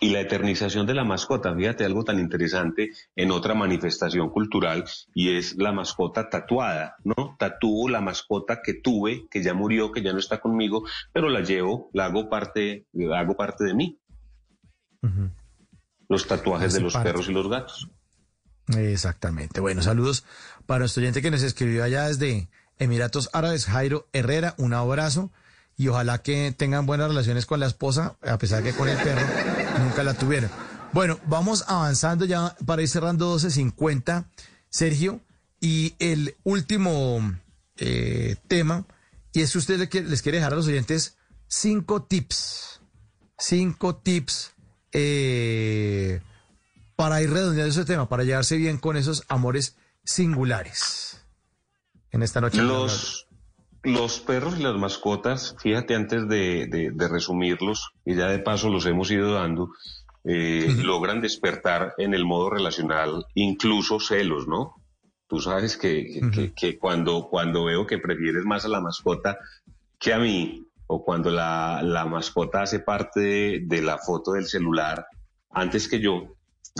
Y 0.00 0.10
la 0.10 0.20
eternización 0.20 0.86
de 0.86 0.94
la 0.94 1.04
mascota, 1.04 1.54
fíjate 1.54 1.84
algo 1.84 2.04
tan 2.04 2.20
interesante 2.20 2.92
en 3.16 3.32
otra 3.32 3.54
manifestación 3.54 4.30
cultural 4.30 4.84
y 5.12 5.36
es 5.36 5.56
la 5.56 5.72
mascota 5.72 6.30
tatuada, 6.30 6.96
¿no? 7.02 7.36
Tatúo 7.38 7.88
la 7.88 8.00
mascota 8.00 8.60
que 8.62 8.74
tuve, 8.74 9.26
que 9.28 9.42
ya 9.42 9.54
murió, 9.54 9.90
que 9.90 10.02
ya 10.02 10.12
no 10.12 10.20
está 10.20 10.40
conmigo, 10.40 10.84
pero 11.12 11.28
la 11.28 11.40
llevo, 11.40 11.90
la 11.92 12.06
hago 12.06 12.28
parte, 12.28 12.86
la 12.92 13.18
hago 13.18 13.36
parte 13.36 13.64
de 13.64 13.74
mí. 13.74 13.98
Los 16.08 16.26
tatuajes 16.28 16.74
de 16.74 16.80
los 16.80 16.92
parte. 16.92 17.10
perros 17.10 17.28
y 17.28 17.32
los 17.32 17.48
gatos. 17.48 17.88
Exactamente. 18.76 19.60
Bueno, 19.60 19.82
saludos 19.82 20.24
para 20.66 20.80
nuestro 20.80 21.00
oyente 21.00 21.22
que 21.22 21.30
nos 21.30 21.42
escribió 21.42 21.82
allá 21.82 22.06
desde 22.06 22.48
Emiratos 22.78 23.30
Árabes, 23.32 23.66
Jairo 23.66 24.06
Herrera, 24.12 24.54
un 24.58 24.74
abrazo 24.74 25.32
y 25.76 25.88
ojalá 25.88 26.22
que 26.22 26.52
tengan 26.56 26.86
buenas 26.86 27.08
relaciones 27.08 27.46
con 27.46 27.60
la 27.60 27.66
esposa, 27.66 28.16
a 28.22 28.38
pesar 28.38 28.62
que 28.62 28.72
con 28.72 28.88
el 28.88 28.96
perro 28.98 29.57
nunca 29.84 30.02
la 30.02 30.14
tuvieron. 30.14 30.50
Bueno, 30.92 31.18
vamos 31.26 31.64
avanzando 31.66 32.24
ya 32.24 32.56
para 32.64 32.82
ir 32.82 32.88
cerrando 32.88 33.36
12.50, 33.36 34.26
Sergio, 34.70 35.20
y 35.60 35.94
el 35.98 36.36
último 36.44 37.20
eh, 37.76 38.36
tema, 38.48 38.86
y 39.32 39.42
es 39.42 39.52
que 39.52 39.58
usted 39.58 39.78
les 39.78 40.22
quiere 40.22 40.38
dejar 40.38 40.52
a 40.52 40.56
los 40.56 40.66
oyentes 40.66 41.16
cinco 41.46 42.02
tips, 42.02 42.80
cinco 43.38 43.96
tips 43.96 44.52
eh, 44.92 46.20
para 46.96 47.22
ir 47.22 47.30
redondeando 47.30 47.70
ese 47.70 47.84
tema, 47.84 48.08
para 48.08 48.24
llevarse 48.24 48.56
bien 48.56 48.78
con 48.78 48.96
esos 48.96 49.24
amores 49.28 49.76
singulares. 50.04 51.22
En 52.10 52.22
esta 52.22 52.40
noche. 52.40 52.62
Los, 52.62 53.27
los 53.88 54.20
perros 54.20 54.58
y 54.58 54.62
las 54.62 54.76
mascotas, 54.76 55.56
fíjate 55.60 55.94
antes 55.94 56.28
de, 56.28 56.66
de- 56.66 56.90
de 56.92 57.08
resumirlos, 57.08 57.90
y 58.04 58.14
ya 58.14 58.28
de 58.28 58.38
paso 58.38 58.68
los 58.68 58.86
hemos 58.86 59.10
ido 59.10 59.32
dando, 59.34 59.70
eh, 60.24 60.66
logran 60.82 61.20
despertar 61.20 61.94
en 61.98 62.14
el 62.14 62.24
modo 62.24 62.50
relacional 62.50 63.24
incluso 63.34 63.98
celos, 64.00 64.46
¿no? 64.46 64.74
Tú 65.26 65.40
sabes 65.40 65.76
que, 65.76 66.04
que- 66.06 66.30
que- 66.30 66.52
que 66.54 66.78
cuando, 66.78 67.28
cuando 67.30 67.64
veo 67.64 67.86
que 67.86 67.98
prefieres 67.98 68.44
más 68.44 68.64
a 68.64 68.68
la 68.68 68.80
mascota 68.80 69.38
que 69.98 70.12
a 70.12 70.18
mí, 70.18 70.64
o 70.86 71.04
cuando 71.04 71.30
la, 71.30 71.82
la 71.82 72.06
mascota 72.06 72.62
hace 72.62 72.78
parte 72.80 73.20
de, 73.20 73.60
de 73.64 73.82
la 73.82 73.98
foto 73.98 74.32
del 74.32 74.46
celular 74.46 75.06
antes 75.50 75.86
que 75.88 76.00
yo, 76.00 76.34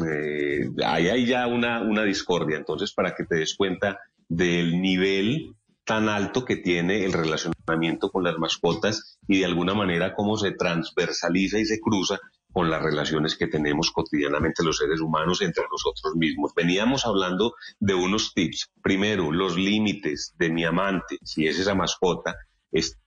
eh, 0.07 0.71
ahí 0.85 1.09
hay 1.09 1.27
ya 1.27 1.47
una, 1.47 1.81
una 1.83 2.05
discordia. 2.05 2.57
Entonces, 2.57 2.93
para 2.93 3.15
que 3.15 3.25
te 3.25 3.37
des 3.37 3.55
cuenta 3.57 3.99
del 4.29 4.81
nivel 4.81 5.55
tan 5.89 6.11
alto 6.11 6.45
que 6.45 6.57
tiene 6.57 7.07
el 7.07 7.15
relacionamiento 7.15 8.11
con 8.11 8.23
las 8.23 8.37
mascotas 8.37 9.19
y 9.27 9.39
de 9.39 9.47
alguna 9.47 9.73
manera 9.73 10.13
cómo 10.15 10.37
se 10.37 10.51
transversaliza 10.51 11.59
y 11.59 11.65
se 11.65 11.81
cruza 11.81 12.19
con 12.53 12.69
las 12.69 12.83
relaciones 12.83 13.37
que 13.37 13.47
tenemos 13.47 13.91
cotidianamente 13.91 14.63
los 14.63 14.77
seres 14.77 15.01
humanos 15.01 15.41
entre 15.41 15.65
nosotros 15.73 16.15
mismos. 16.15 16.53
Veníamos 16.55 17.07
hablando 17.07 17.55
de 17.81 17.95
unos 17.95 18.35
tips. 18.35 18.69
Primero, 18.83 19.33
los 19.33 19.57
límites 19.57 20.35
de 20.39 20.51
mi 20.51 20.67
amante, 20.67 21.17
si 21.23 21.47
es 21.47 21.59
esa 21.59 21.75
mascota, 21.75 22.37
es 22.71 22.99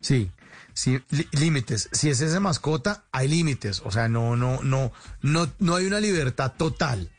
Sí, 0.00 0.30
sí, 0.72 1.00
límites. 1.32 1.88
Si 1.92 2.10
es 2.10 2.20
esa 2.20 2.38
mascota, 2.38 3.06
hay 3.10 3.26
límites. 3.26 3.82
O 3.84 3.90
sea, 3.90 4.08
no, 4.08 4.36
no, 4.36 4.62
no, 4.62 4.92
no, 5.20 5.52
no 5.58 5.74
hay 5.74 5.86
una 5.86 5.98
libertad 5.98 6.52
total. 6.56 7.10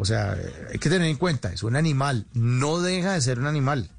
O 0.00 0.06
sea, 0.06 0.34
hay 0.72 0.78
que 0.78 0.88
tener 0.88 1.06
en 1.06 1.18
cuenta, 1.18 1.52
es 1.52 1.62
un 1.62 1.76
animal, 1.76 2.26
no 2.32 2.80
deja 2.80 3.12
de 3.12 3.20
ser 3.20 3.38
un 3.38 3.46
animal. 3.46 3.90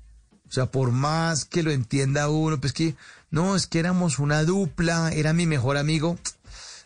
O 0.50 0.52
sea, 0.52 0.66
por 0.66 0.90
más 0.90 1.46
que 1.46 1.62
lo 1.62 1.70
entienda 1.70 2.28
uno, 2.28 2.60
pues 2.60 2.74
que, 2.74 2.96
no, 3.30 3.56
es 3.56 3.68
que 3.68 3.78
éramos 3.78 4.18
una 4.18 4.44
dupla, 4.44 5.12
era 5.14 5.32
mi 5.34 5.46
mejor 5.46 5.78
amigo. 5.78 6.18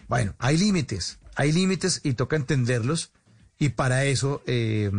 Bueno, 0.10 0.36
hay 0.38 0.58
límites, 0.58 1.18
hay 1.36 1.54
límites 1.54 2.02
y 2.04 2.16
toca 2.16 2.36
entenderlos. 2.36 3.14
Y 3.58 3.70
para 3.70 4.04
eso, 4.04 4.44
eh, 4.48 4.92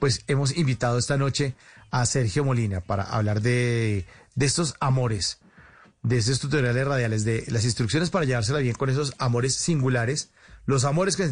pues 0.00 0.24
hemos 0.26 0.56
invitado 0.56 0.98
esta 0.98 1.16
noche 1.16 1.54
a 1.92 2.06
Sergio 2.06 2.44
Molina 2.44 2.80
para 2.80 3.04
hablar 3.04 3.40
de, 3.40 4.04
de 4.34 4.46
estos 4.46 4.74
amores, 4.80 5.38
de 6.02 6.18
estos 6.18 6.40
tutoriales 6.40 6.88
radiales, 6.88 7.24
de 7.24 7.44
las 7.46 7.64
instrucciones 7.64 8.10
para 8.10 8.24
llevársela 8.24 8.58
bien 8.58 8.74
con 8.74 8.90
esos 8.90 9.14
amores 9.18 9.54
singulares, 9.54 10.30
los 10.66 10.84
amores 10.84 11.16
que 11.16 11.24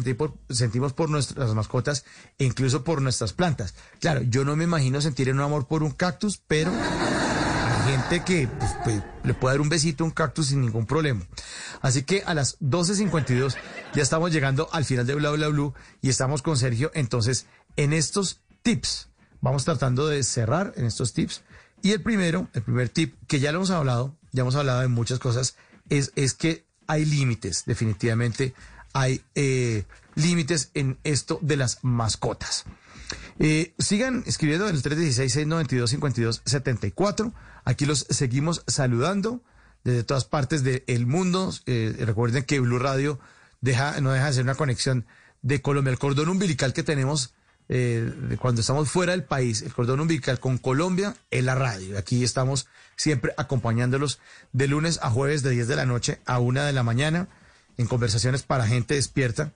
sentimos, 0.49 0.93
por 0.93 1.09
nuestras 1.09 1.53
mascotas 1.53 2.03
incluso 2.37 2.83
por 2.83 3.01
nuestras 3.01 3.33
plantas. 3.33 3.73
Claro, 3.99 4.21
yo 4.23 4.43
no 4.43 4.55
me 4.55 4.65
imagino 4.65 5.01
sentir 5.01 5.31
un 5.31 5.39
amor 5.39 5.67
por 5.67 5.83
un 5.83 5.91
cactus, 5.91 6.41
pero 6.47 6.71
hay 6.71 7.91
gente 7.91 8.23
que 8.23 8.47
pues, 8.47 8.71
pues, 8.83 9.03
le 9.23 9.33
puede 9.33 9.55
dar 9.55 9.61
un 9.61 9.69
besito 9.69 10.03
a 10.03 10.07
un 10.07 10.11
cactus 10.11 10.47
sin 10.47 10.61
ningún 10.61 10.85
problema. 10.85 11.25
Así 11.81 12.03
que 12.03 12.23
a 12.25 12.33
las 12.33 12.59
12.52 12.59 13.55
ya 13.93 14.01
estamos 14.01 14.31
llegando 14.31 14.69
al 14.71 14.85
final 14.85 15.05
de 15.07 15.15
Bla 15.15 15.31
Bla 15.31 15.47
Blue 15.47 15.73
y 16.01 16.09
estamos 16.09 16.41
con 16.41 16.57
Sergio. 16.57 16.91
Entonces, 16.93 17.45
en 17.75 17.93
estos 17.93 18.41
tips, 18.61 19.09
vamos 19.41 19.63
tratando 19.65 20.07
de 20.07 20.23
cerrar 20.23 20.73
en 20.75 20.85
estos 20.85 21.13
tips. 21.13 21.43
Y 21.81 21.91
el 21.91 22.01
primero, 22.01 22.49
el 22.53 22.61
primer 22.61 22.89
tip, 22.89 23.15
que 23.27 23.39
ya 23.39 23.51
lo 23.51 23.59
hemos 23.59 23.71
hablado, 23.71 24.17
ya 24.31 24.41
hemos 24.41 24.55
hablado 24.55 24.81
de 24.81 24.89
muchas 24.89 25.19
cosas, 25.19 25.55
es, 25.89 26.11
es 26.15 26.33
que 26.33 26.65
hay 26.87 27.05
límites, 27.05 27.63
definitivamente 27.65 28.53
hay 28.93 29.21
eh, 29.35 29.83
límites 30.15 30.71
en 30.73 30.97
esto 31.03 31.37
de 31.41 31.57
las 31.57 31.83
mascotas. 31.83 32.63
Eh, 33.39 33.73
sigan 33.79 34.23
escribiendo 34.27 34.67
en 34.67 34.75
el 34.75 34.83
316-692-5274. 34.83 37.33
Aquí 37.63 37.85
los 37.85 38.05
seguimos 38.09 38.63
saludando 38.67 39.41
desde 39.83 40.03
todas 40.03 40.25
partes 40.25 40.63
del 40.63 41.05
mundo. 41.05 41.53
Eh, 41.65 41.95
recuerden 41.99 42.43
que 42.43 42.59
Blue 42.59 42.79
Radio 42.79 43.19
deja, 43.61 44.01
no 44.01 44.11
deja 44.11 44.25
de 44.27 44.33
ser 44.33 44.43
una 44.43 44.55
conexión 44.55 45.05
de 45.41 45.61
Colombia. 45.61 45.91
El 45.91 45.99
cordón 45.99 46.27
umbilical 46.29 46.73
que 46.73 46.83
tenemos 46.83 47.33
eh, 47.69 48.11
cuando 48.41 48.61
estamos 48.61 48.89
fuera 48.89 49.11
del 49.11 49.23
país, 49.23 49.61
el 49.61 49.73
cordón 49.73 49.99
umbilical 49.99 50.39
con 50.39 50.57
Colombia 50.57 51.15
en 51.29 51.45
la 51.45 51.53
radio. 51.55 51.99
Aquí 51.99 52.23
estamos 52.23 52.67
siempre 52.95 53.33
acompañándolos 53.37 54.19
de 54.51 54.67
lunes 54.67 54.99
a 55.03 55.11
jueves 55.11 55.43
de 55.43 55.51
10 55.51 55.67
de 55.67 55.75
la 55.75 55.85
noche 55.85 56.19
a 56.25 56.39
1 56.39 56.63
de 56.63 56.73
la 56.73 56.83
mañana 56.83 57.29
en 57.79 57.87
conversaciones 57.87 58.43
para 58.43 58.67
gente 58.67 58.95
despierta 58.95 59.53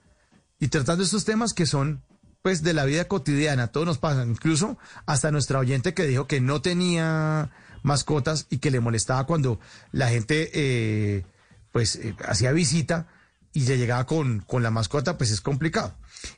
y 0.58 0.68
tratando 0.68 1.04
estos 1.04 1.26
temas 1.26 1.52
que 1.52 1.66
son 1.66 2.02
pues 2.40 2.62
de 2.62 2.72
la 2.72 2.86
vida 2.86 3.06
cotidiana, 3.06 3.68
todos 3.68 3.86
nos 3.86 3.98
pasan, 3.98 4.30
incluso 4.30 4.78
hasta 5.04 5.30
nuestra 5.30 5.58
oyente 5.58 5.92
que 5.92 6.06
dijo 6.06 6.26
que 6.26 6.40
no 6.40 6.62
tenía 6.62 7.50
mascotas 7.82 8.46
y 8.48 8.58
que 8.58 8.70
le 8.70 8.80
molestaba 8.80 9.26
cuando 9.26 9.60
la 9.92 10.08
gente 10.08 10.50
eh, 10.54 11.26
pues 11.70 11.96
eh, 11.96 12.16
hacía 12.26 12.52
visita 12.52 13.08
y 13.52 13.66
se 13.66 13.76
llegaba 13.76 14.06
con, 14.06 14.40
con 14.40 14.62
la 14.62 14.70
mascota, 14.70 15.18
pues 15.18 15.30
es 15.30 15.42
complicado. 15.42 15.94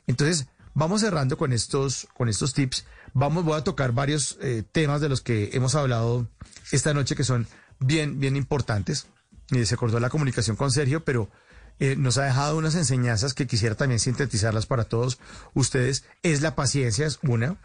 Entonces, 0.07 0.47
vamos 0.73 1.01
cerrando 1.01 1.37
con 1.37 1.53
estos, 1.53 2.07
con 2.13 2.27
estos 2.27 2.53
tips. 2.53 2.85
Vamos, 3.13 3.45
voy 3.45 3.57
a 3.57 3.63
tocar 3.63 3.93
varios 3.93 4.37
eh, 4.41 4.63
temas 4.69 4.99
de 4.99 5.07
los 5.07 5.21
que 5.21 5.51
hemos 5.53 5.73
hablado 5.73 6.27
esta 6.71 6.93
noche 6.93 7.15
que 7.15 7.23
son 7.23 7.47
bien, 7.79 8.19
bien 8.19 8.35
importantes. 8.35 9.07
se 9.49 9.73
acordó 9.73 10.01
la 10.01 10.09
comunicación 10.09 10.57
con 10.57 10.69
Sergio, 10.69 11.05
pero 11.05 11.29
eh, 11.79 11.95
nos 11.95 12.17
ha 12.17 12.23
dejado 12.23 12.57
unas 12.57 12.75
enseñanzas 12.75 13.33
que 13.33 13.47
quisiera 13.47 13.75
también 13.75 13.99
sintetizarlas 13.99 14.65
para 14.65 14.85
todos 14.85 15.19
ustedes. 15.53 16.05
Es 16.23 16.41
la 16.41 16.55
paciencia, 16.55 17.05
es 17.05 17.19
una. 17.21 17.57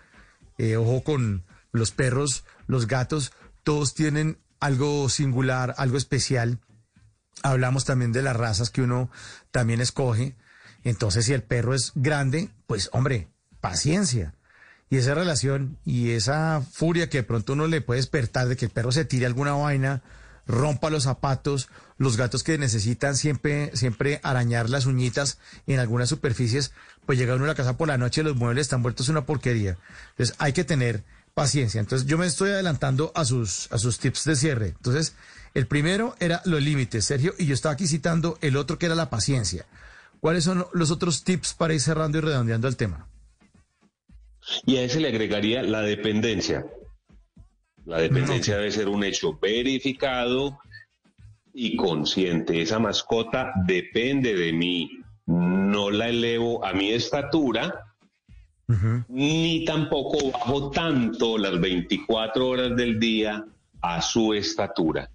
Eh, 0.58 0.76
ojo 0.76 1.02
con 1.02 1.44
los 1.72 1.92
perros, 1.92 2.44
los 2.66 2.86
gatos, 2.86 3.32
todos 3.62 3.94
tienen 3.94 4.38
algo 4.60 5.08
singular, 5.08 5.74
algo 5.78 5.96
especial. 5.96 6.58
Hablamos 7.42 7.84
también 7.84 8.12
de 8.12 8.22
las 8.22 8.36
razas 8.36 8.70
que 8.70 8.82
uno 8.82 9.10
también 9.50 9.80
escoge. 9.80 10.36
Entonces, 10.84 11.24
si 11.24 11.32
el 11.32 11.42
perro 11.42 11.74
es 11.74 11.92
grande, 11.94 12.50
pues 12.66 12.90
hombre, 12.92 13.28
paciencia. 13.60 14.34
Y 14.90 14.98
esa 14.98 15.14
relación 15.14 15.78
y 15.86 16.10
esa 16.10 16.60
furia 16.70 17.08
que 17.08 17.18
de 17.18 17.22
pronto 17.22 17.54
uno 17.54 17.66
le 17.66 17.80
puede 17.80 18.00
despertar 18.00 18.48
de 18.48 18.56
que 18.56 18.66
el 18.66 18.70
perro 18.70 18.92
se 18.92 19.06
tire 19.06 19.24
alguna 19.24 19.52
vaina 19.54 20.02
rompa 20.46 20.90
los 20.90 21.04
zapatos, 21.04 21.68
los 22.02 22.16
gatos 22.16 22.42
que 22.42 22.58
necesitan 22.58 23.16
siempre, 23.16 23.70
siempre 23.74 24.20
arañar 24.22 24.68
las 24.68 24.86
uñitas 24.86 25.38
en 25.66 25.78
algunas 25.78 26.08
superficies, 26.08 26.72
pues 27.06 27.18
llega 27.18 27.36
uno 27.36 27.44
a 27.44 27.48
la 27.48 27.54
casa 27.54 27.76
por 27.76 27.88
la 27.88 27.96
noche 27.96 28.20
y 28.20 28.24
los 28.24 28.36
muebles 28.36 28.62
están 28.62 28.82
vueltos 28.82 29.08
una 29.08 29.24
porquería. 29.24 29.78
Entonces 30.10 30.34
hay 30.38 30.52
que 30.52 30.64
tener 30.64 31.04
paciencia. 31.34 31.80
Entonces 31.80 32.06
yo 32.08 32.18
me 32.18 32.26
estoy 32.26 32.50
adelantando 32.50 33.12
a 33.14 33.24
sus, 33.24 33.70
a 33.70 33.78
sus 33.78 33.98
tips 33.98 34.24
de 34.24 34.36
cierre. 34.36 34.66
Entonces, 34.68 35.14
el 35.54 35.66
primero 35.66 36.16
era 36.18 36.42
los 36.44 36.60
límites, 36.60 37.04
Sergio, 37.04 37.34
y 37.38 37.46
yo 37.46 37.54
estaba 37.54 37.74
aquí 37.74 37.86
citando 37.86 38.36
el 38.40 38.56
otro 38.56 38.78
que 38.78 38.86
era 38.86 38.94
la 38.94 39.10
paciencia. 39.10 39.66
¿Cuáles 40.20 40.44
son 40.44 40.66
los 40.72 40.90
otros 40.90 41.24
tips 41.24 41.54
para 41.54 41.74
ir 41.74 41.80
cerrando 41.80 42.18
y 42.18 42.20
redondeando 42.20 42.68
el 42.68 42.76
tema? 42.76 43.08
Y 44.66 44.76
a 44.76 44.82
ese 44.82 45.00
le 45.00 45.08
agregaría 45.08 45.62
la 45.62 45.82
dependencia. 45.82 46.66
La 47.84 47.98
dependencia 47.98 48.56
debe 48.56 48.70
ser 48.70 48.88
un 48.88 49.04
hecho 49.04 49.38
verificado 49.40 50.58
y 51.54 51.76
consciente. 51.76 52.60
Esa 52.62 52.78
mascota 52.78 53.52
depende 53.66 54.34
de 54.34 54.52
mí. 54.52 54.90
No 55.26 55.90
la 55.90 56.08
elevo 56.08 56.64
a 56.64 56.72
mi 56.72 56.90
estatura, 56.90 57.94
ni 59.08 59.64
tampoco 59.64 60.30
bajo 60.30 60.70
tanto 60.70 61.38
las 61.38 61.60
24 61.60 62.48
horas 62.48 62.76
del 62.76 62.98
día 62.98 63.44
a 63.80 64.02
su 64.02 64.34
estatura. 64.34 65.10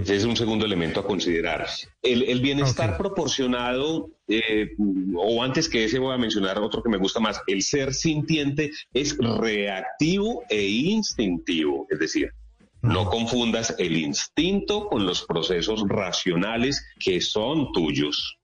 Ese 0.00 0.16
es 0.16 0.24
un 0.24 0.36
segundo 0.36 0.66
elemento 0.66 0.98
a 0.98 1.06
considerar. 1.06 1.64
El, 2.02 2.40
bienestar 2.40 2.96
proporcionado, 2.96 4.10
eh, 4.26 4.70
o 5.14 5.44
antes 5.44 5.68
que 5.68 5.84
ese 5.84 6.00
voy 6.00 6.12
a 6.12 6.18
mencionar 6.18 6.58
otro 6.58 6.82
que 6.82 6.88
me 6.88 6.96
gusta 6.96 7.20
más, 7.20 7.40
el 7.46 7.62
ser 7.62 7.94
sintiente 7.94 8.72
es 8.92 9.16
reactivo 9.16 10.42
e 10.48 10.66
instintivo, 10.66 11.86
es 11.88 12.00
decir, 12.00 12.32
no 12.82 13.06
confundas 13.06 13.74
el 13.78 13.96
instinto 13.96 14.86
con 14.88 15.06
los 15.06 15.24
procesos 15.24 15.84
racionales 15.88 16.84
que 16.98 17.20
son 17.20 17.72
tuyos. 17.72 18.38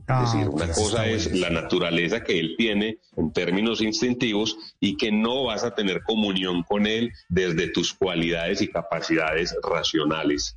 Es 0.00 0.04
ah, 0.08 0.20
decir, 0.22 0.48
una 0.48 0.72
cosa 0.72 1.06
es 1.06 1.32
la 1.38 1.50
naturaleza 1.50 2.24
que 2.24 2.40
él 2.40 2.54
tiene 2.56 2.98
en 3.16 3.32
términos 3.32 3.80
instintivos 3.80 4.56
y 4.80 4.96
que 4.96 5.12
no 5.12 5.44
vas 5.44 5.62
a 5.62 5.74
tener 5.74 6.02
comunión 6.02 6.64
con 6.64 6.86
él 6.86 7.12
desde 7.28 7.68
tus 7.68 7.94
cualidades 7.94 8.60
y 8.60 8.68
capacidades 8.68 9.54
racionales. 9.62 10.56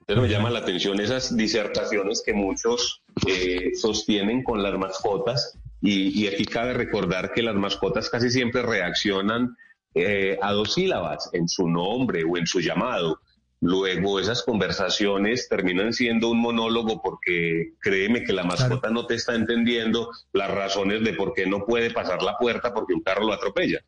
Entonces 0.00 0.22
me 0.22 0.28
llama 0.28 0.50
la 0.50 0.58
atención 0.58 1.00
esas 1.00 1.36
disertaciones 1.36 2.22
que 2.24 2.34
muchos 2.34 3.02
eh, 3.26 3.70
sostienen 3.74 4.42
con 4.42 4.62
las 4.62 4.76
mascotas 4.76 5.58
y, 5.80 6.26
aquí 6.26 6.46
cabe 6.46 6.72
recordar 6.72 7.32
que 7.32 7.42
las 7.42 7.54
mascotas 7.54 8.08
casi 8.08 8.30
siempre 8.30 8.62
reaccionan 8.62 9.56
eh, 9.94 10.38
a 10.42 10.52
dos 10.52 10.74
sílabas 10.74 11.30
en 11.32 11.48
su 11.48 11.68
nombre 11.68 12.24
o 12.24 12.36
en 12.36 12.46
su 12.46 12.60
llamado. 12.60 13.20
Luego 13.60 14.20
esas 14.20 14.42
conversaciones 14.42 15.48
terminan 15.48 15.92
siendo 15.92 16.30
un 16.30 16.40
monólogo 16.40 17.00
porque 17.00 17.72
créeme 17.80 18.22
que 18.24 18.32
la 18.32 18.42
mascota 18.42 18.90
no 18.90 19.06
te 19.06 19.14
está 19.14 19.34
entendiendo 19.34 20.10
las 20.32 20.50
razones 20.50 21.02
de 21.02 21.14
por 21.14 21.32
qué 21.32 21.46
no 21.46 21.64
puede 21.64 21.90
pasar 21.90 22.22
la 22.22 22.36
puerta 22.36 22.74
porque 22.74 22.92
un 22.92 23.02
carro 23.02 23.26
lo 23.26 23.32
atropella. 23.32 23.80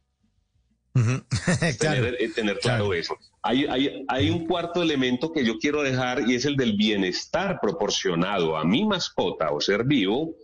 tener, 1.79 2.17
eh, 2.19 2.31
tener, 2.35 2.59
claro, 2.59 2.95
eso. 2.95 3.19
Hay, 3.43 3.67
hay, 3.67 4.05
hay 4.09 4.31
un 4.31 4.47
cuarto 4.47 4.83
elemento 4.83 5.31
que 5.31 5.45
yo 5.45 5.59
quiero 5.59 5.83
dejar 5.83 6.27
y 6.27 6.37
es 6.37 6.47
el 6.47 6.57
del 6.57 6.75
bienestar 6.75 7.59
proporcionado 7.61 8.57
a 8.57 8.65
mi 8.65 8.87
mascota 8.87 9.51
o 9.51 9.61
ser 9.61 9.85
vivo, 9.85 10.37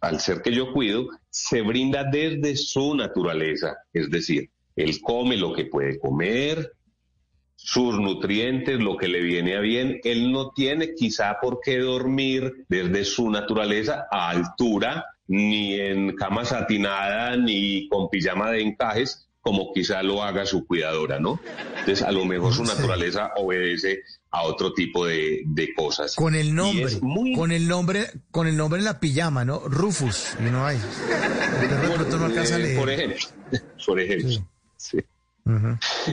al 0.00 0.20
ser 0.20 0.40
que 0.40 0.54
yo 0.54 0.72
cuido, 0.72 1.08
se 1.28 1.60
brinda 1.60 2.04
desde 2.04 2.56
su 2.56 2.94
naturaleza. 2.94 3.76
Es 3.92 4.08
decir, 4.08 4.50
él 4.76 5.00
come 5.02 5.36
lo 5.36 5.52
que 5.52 5.66
puede 5.66 5.98
comer, 5.98 6.72
sus 7.56 7.98
nutrientes, 7.98 8.78
lo 8.78 8.96
que 8.96 9.08
le 9.08 9.20
viene 9.20 9.56
a 9.56 9.60
bien. 9.60 10.00
Él 10.04 10.32
no 10.32 10.50
tiene 10.50 10.94
quizá 10.94 11.38
por 11.40 11.60
qué 11.64 11.78
dormir 11.78 12.66
desde 12.68 13.04
su 13.04 13.30
naturaleza 13.30 14.06
a 14.10 14.30
altura, 14.30 15.04
ni 15.26 15.80
en 15.80 16.14
cama 16.16 16.44
satinada, 16.44 17.36
ni 17.36 17.88
con 17.88 18.10
pijama 18.10 18.50
de 18.50 18.62
encajes, 18.62 19.28
como 19.40 19.72
quizá 19.72 20.02
lo 20.02 20.22
haga 20.22 20.44
su 20.46 20.66
cuidadora, 20.66 21.18
¿no? 21.20 21.38
Entonces, 21.78 22.02
a 22.02 22.12
lo 22.12 22.24
mejor 22.24 22.52
su 22.52 22.64
naturaleza 22.64 23.32
obedece 23.36 24.00
a 24.30 24.42
otro 24.42 24.72
tipo 24.72 25.06
de, 25.06 25.44
cosas. 25.76 26.16
Con 26.16 26.34
el 26.34 26.54
nombre, 26.54 26.92
con 27.34 27.52
el 27.52 27.68
nombre, 27.68 28.10
con 28.30 28.46
el 28.46 28.56
nombre 28.56 28.80
en 28.80 28.84
la 28.84 29.00
pijama, 29.00 29.44
¿no? 29.44 29.60
Rufus, 29.60 30.34
y 30.40 30.50
no 30.50 30.66
hay. 30.66 30.78
Por 32.76 32.90
ejemplo, 32.90 33.26
por 33.86 34.00
ejemplo. 34.00 34.30
Sí. 34.30 34.44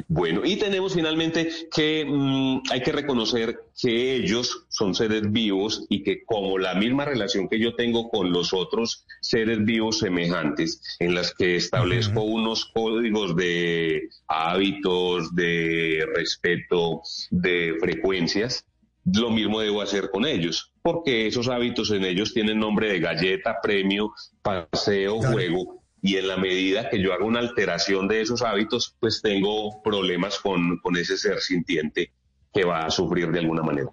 Bueno, 0.10 0.41
y 0.43 0.57
tenemos 0.57 0.93
finalmente 0.93 1.49
que 1.73 2.06
mm, 2.06 2.64
hay 2.69 2.81
que 2.81 2.91
reconocer 2.91 3.61
que 3.80 4.15
ellos 4.15 4.65
son 4.68 4.93
seres 4.93 5.31
vivos 5.31 5.85
y 5.89 6.03
que 6.03 6.26
como 6.26 6.57
la 6.57 6.76
misma 6.76 7.06
relación 7.06 7.48
que 7.48 7.57
yo 7.57 7.73
tengo 7.76 8.10
con 8.10 8.31
los 8.31 8.53
otros 8.53 9.06
seres 9.22 9.64
vivos 9.64 9.99
semejantes, 9.99 10.81
en 10.99 11.15
las 11.15 11.34
que 11.34 11.56
establezco 11.56 12.23
unos 12.23 12.65
códigos 12.65 13.35
de 13.38 14.10
hábitos, 14.27 15.34
de 15.34 16.06
respeto, 16.14 17.02
de 17.30 17.76
frecuencias, 17.80 18.65
lo 19.06 19.30
mismo 19.30 19.61
debo 19.61 19.81
hacer 19.81 20.11
con 20.11 20.26
ellos, 20.26 20.73
porque 20.81 21.27
esos 21.27 21.48
hábitos 21.48 21.89
en 21.91 22.03
ellos 22.03 22.34
tienen 22.34 22.60
nombre 22.60 22.89
de 22.89 22.99
galleta, 22.99 23.56
premio, 23.64 24.14
paseo, 24.43 25.19
juego 25.22 25.80
y 26.01 26.17
en 26.17 26.27
la 26.27 26.37
medida 26.37 26.89
que 26.89 27.01
yo 27.01 27.13
haga 27.13 27.25
una 27.25 27.39
alteración 27.39 28.07
de 28.07 28.21
esos 28.21 28.41
hábitos, 28.41 28.95
pues 28.99 29.21
tengo 29.21 29.81
problemas 29.83 30.39
con, 30.39 30.77
con 30.79 30.97
ese 30.97 31.17
ser 31.17 31.39
sintiente 31.41 32.11
que 32.53 32.65
va 32.65 32.85
a 32.85 32.91
sufrir 32.91 33.31
de 33.31 33.39
alguna 33.39 33.61
manera. 33.61 33.89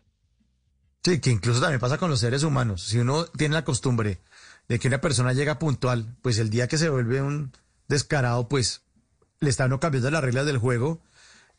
Sí, 1.05 1.21
que 1.21 1.31
incluso 1.31 1.61
también 1.61 1.81
pasa 1.81 1.99
con 1.99 2.11
los 2.11 2.21
seres 2.21 2.43
humanos. 2.43 2.83
Si 2.85 2.99
uno 2.99 3.27
tiene 3.27 3.55
la 3.55 3.65
costumbre 3.65 4.19
de 4.69 4.79
que 4.79 4.89
una 4.89 5.01
persona 5.01 5.33
llega 5.33 5.59
puntual, 5.59 6.17
pues 6.23 6.39
el 6.39 6.51
día 6.51 6.67
que 6.67 6.79
se 6.79 6.89
vuelve 6.89 7.23
un 7.23 7.53
descarado, 7.89 8.49
pues 8.49 8.83
le 9.41 9.51
está 9.51 9.67
uno 9.67 9.79
cambiando 9.81 10.11
las 10.11 10.25
reglas 10.25 10.47
del 10.47 10.59
juego 10.59 11.01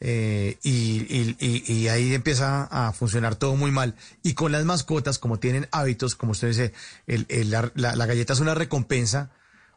eh, 0.01 0.57
y, 0.63 1.88
ahí 1.88 2.13
empieza 2.13 2.63
a 2.63 2.91
funcionar 2.93 3.35
todo 3.35 3.55
muy 3.55 3.71
mal. 3.71 3.95
Y 4.23 4.34
con 4.34 4.51
las 4.51 4.65
mascotas, 4.65 5.19
como 5.19 5.39
tienen 5.39 5.67
hábitos, 5.71 6.15
como 6.15 6.34
usted 6.34 6.49
dice, 6.49 6.73
el- 7.07 7.26
el- 7.30 7.49
la 7.51 8.05
galleta 8.05 8.34
es 8.34 8.39
una 8.39 8.55
recompensa, 8.55 9.31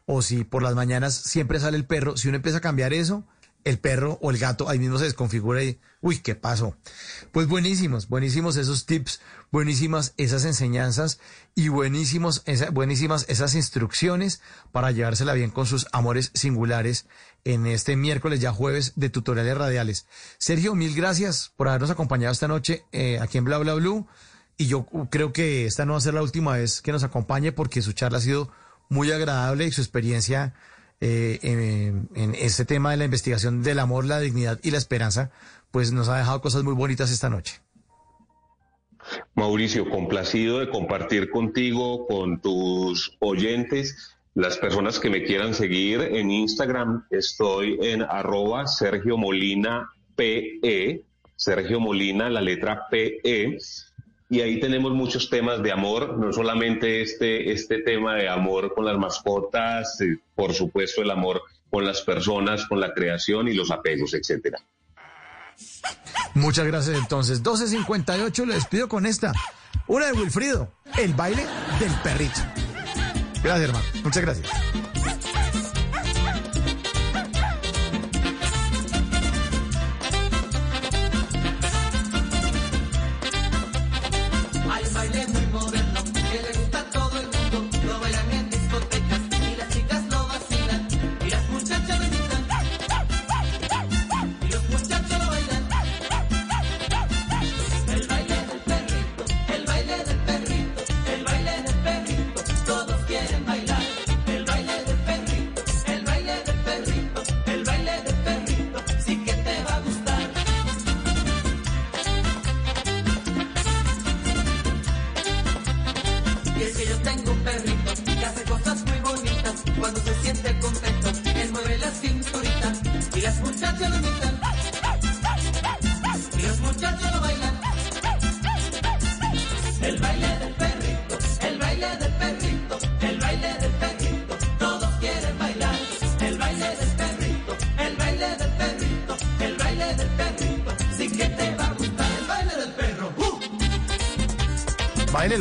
o 0.05 0.21
si 0.21 0.43
por 0.43 0.63
las 0.63 0.75
mañanas 0.75 1.13
siempre 1.15 1.59
sale 1.59 1.77
el 1.77 1.85
perro, 1.85 2.17
si 2.17 2.27
uno 2.27 2.37
empieza 2.37 2.57
a 2.59 2.61
cambiar 2.61 2.93
eso, 2.93 3.23
el 3.63 3.79
perro 3.79 4.19
o 4.21 4.29
el 4.29 4.37
gato 4.37 4.67
ahí 4.67 4.77
mismo 4.77 4.97
se 4.99 5.05
desconfigura 5.05 5.63
y, 5.63 5.79
uy, 6.01 6.19
¿qué 6.19 6.35
pasó? 6.35 6.75
Pues 7.31 7.47
buenísimos, 7.47 8.09
buenísimos 8.09 8.57
esos 8.57 8.85
tips, 8.85 9.21
buenísimas 9.53 10.13
esas 10.17 10.43
enseñanzas 10.43 11.19
y 11.55 11.69
buenísimos, 11.69 12.41
esa- 12.45 12.71
buenísimas 12.71 13.25
esas 13.29 13.55
instrucciones 13.55 14.41
para 14.73 14.91
llevársela 14.91 15.31
bien 15.33 15.49
con 15.49 15.65
sus 15.65 15.87
amores 15.93 16.31
singulares 16.33 17.05
en 17.45 17.65
este 17.65 17.95
miércoles, 17.95 18.41
ya 18.41 18.51
jueves, 18.51 18.91
de 18.97 19.09
tutoriales 19.09 19.57
radiales. 19.57 20.07
Sergio, 20.37 20.75
mil 20.75 20.93
gracias 20.93 21.53
por 21.55 21.69
habernos 21.69 21.89
acompañado 21.89 22.33
esta 22.33 22.49
noche 22.49 22.83
eh, 22.91 23.17
aquí 23.21 23.37
en 23.37 23.45
Bla 23.45 23.59
Bla 23.59 23.75
Blue. 23.75 24.05
Y 24.57 24.67
yo 24.67 24.85
creo 25.09 25.31
que 25.33 25.65
esta 25.65 25.85
no 25.85 25.93
va 25.93 25.97
a 25.99 26.01
ser 26.01 26.13
la 26.13 26.21
última 26.21 26.57
vez 26.57 26.81
que 26.81 26.91
nos 26.91 27.03
acompañe 27.03 27.53
porque 27.53 27.81
su 27.81 27.93
charla 27.93 28.17
ha 28.17 28.21
sido 28.21 28.51
muy 28.93 29.11
agradable 29.11 29.65
y 29.65 29.71
su 29.71 29.81
experiencia 29.81 30.53
eh, 31.01 31.39
en, 31.41 32.09
en 32.15 32.35
este 32.35 32.63
tema 32.63 32.91
de 32.91 32.97
la 32.97 33.05
investigación 33.05 33.63
del 33.63 33.79
amor, 33.79 34.05
la 34.05 34.19
dignidad 34.19 34.59
y 34.63 34.71
la 34.71 34.77
esperanza, 34.77 35.31
pues 35.71 35.91
nos 35.91 36.07
ha 36.07 36.17
dejado 36.17 36.41
cosas 36.41 36.63
muy 36.63 36.73
bonitas 36.73 37.11
esta 37.11 37.29
noche. 37.29 37.59
Mauricio, 39.35 39.89
complacido 39.89 40.59
de 40.59 40.69
compartir 40.69 41.29
contigo, 41.29 42.07
con 42.07 42.39
tus 42.39 43.17
oyentes, 43.19 44.15
las 44.35 44.57
personas 44.57 44.99
que 44.99 45.09
me 45.09 45.23
quieran 45.23 45.53
seguir 45.53 46.01
en 46.01 46.31
Instagram, 46.31 47.05
estoy 47.11 47.77
en 47.81 48.01
arroba 48.01 48.65
Sergio 48.67 49.17
Molina 49.17 49.89
PE, 50.15 51.03
Sergio 51.35 51.79
Molina, 51.79 52.29
la 52.29 52.41
letra 52.41 52.87
PE, 52.89 53.57
y 54.33 54.41
ahí 54.41 54.59
tenemos 54.59 54.93
muchos 54.93 55.29
temas 55.29 55.61
de 55.61 55.71
amor, 55.71 56.17
no 56.17 56.33
solamente 56.33 57.03
este, 57.03 57.51
este 57.51 57.83
tema 57.83 58.15
de 58.15 58.27
amor 58.27 58.73
con 58.73 58.83
las 58.83 58.97
mascotas, 58.97 60.01
eh, 60.01 60.17
por 60.33 60.55
supuesto 60.55 61.03
el 61.03 61.11
amor 61.11 61.43
con 61.69 61.85
las 61.85 62.01
personas, 62.01 62.65
con 62.65 62.79
la 62.79 62.95
creación 62.95 63.47
y 63.47 63.53
los 63.53 63.69
apegos, 63.69 64.15
etcétera. 64.15 64.57
Muchas 66.33 66.65
gracias 66.65 66.97
entonces. 66.97 67.43
12.58, 67.43 68.47
le 68.47 68.55
despido 68.55 68.87
con 68.87 69.05
esta. 69.05 69.33
Una 69.85 70.07
de 70.07 70.13
Wilfrido, 70.13 70.67
el 70.97 71.13
baile 71.13 71.45
del 71.79 71.91
perrito. 72.03 72.41
Gracias, 73.43 73.69
hermano. 73.69 73.85
Muchas 74.03 74.23
gracias. 74.23 74.92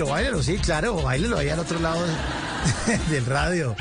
Báilelo, 0.06 0.36
báilelo, 0.38 0.42
sí, 0.42 0.58
claro, 0.64 1.02
báilelo 1.02 1.38
ahí 1.38 1.48
al 1.48 1.58
otro 1.58 1.78
lado 1.80 2.04
de- 2.04 2.98
del 3.10 3.26
radio. 3.26 3.74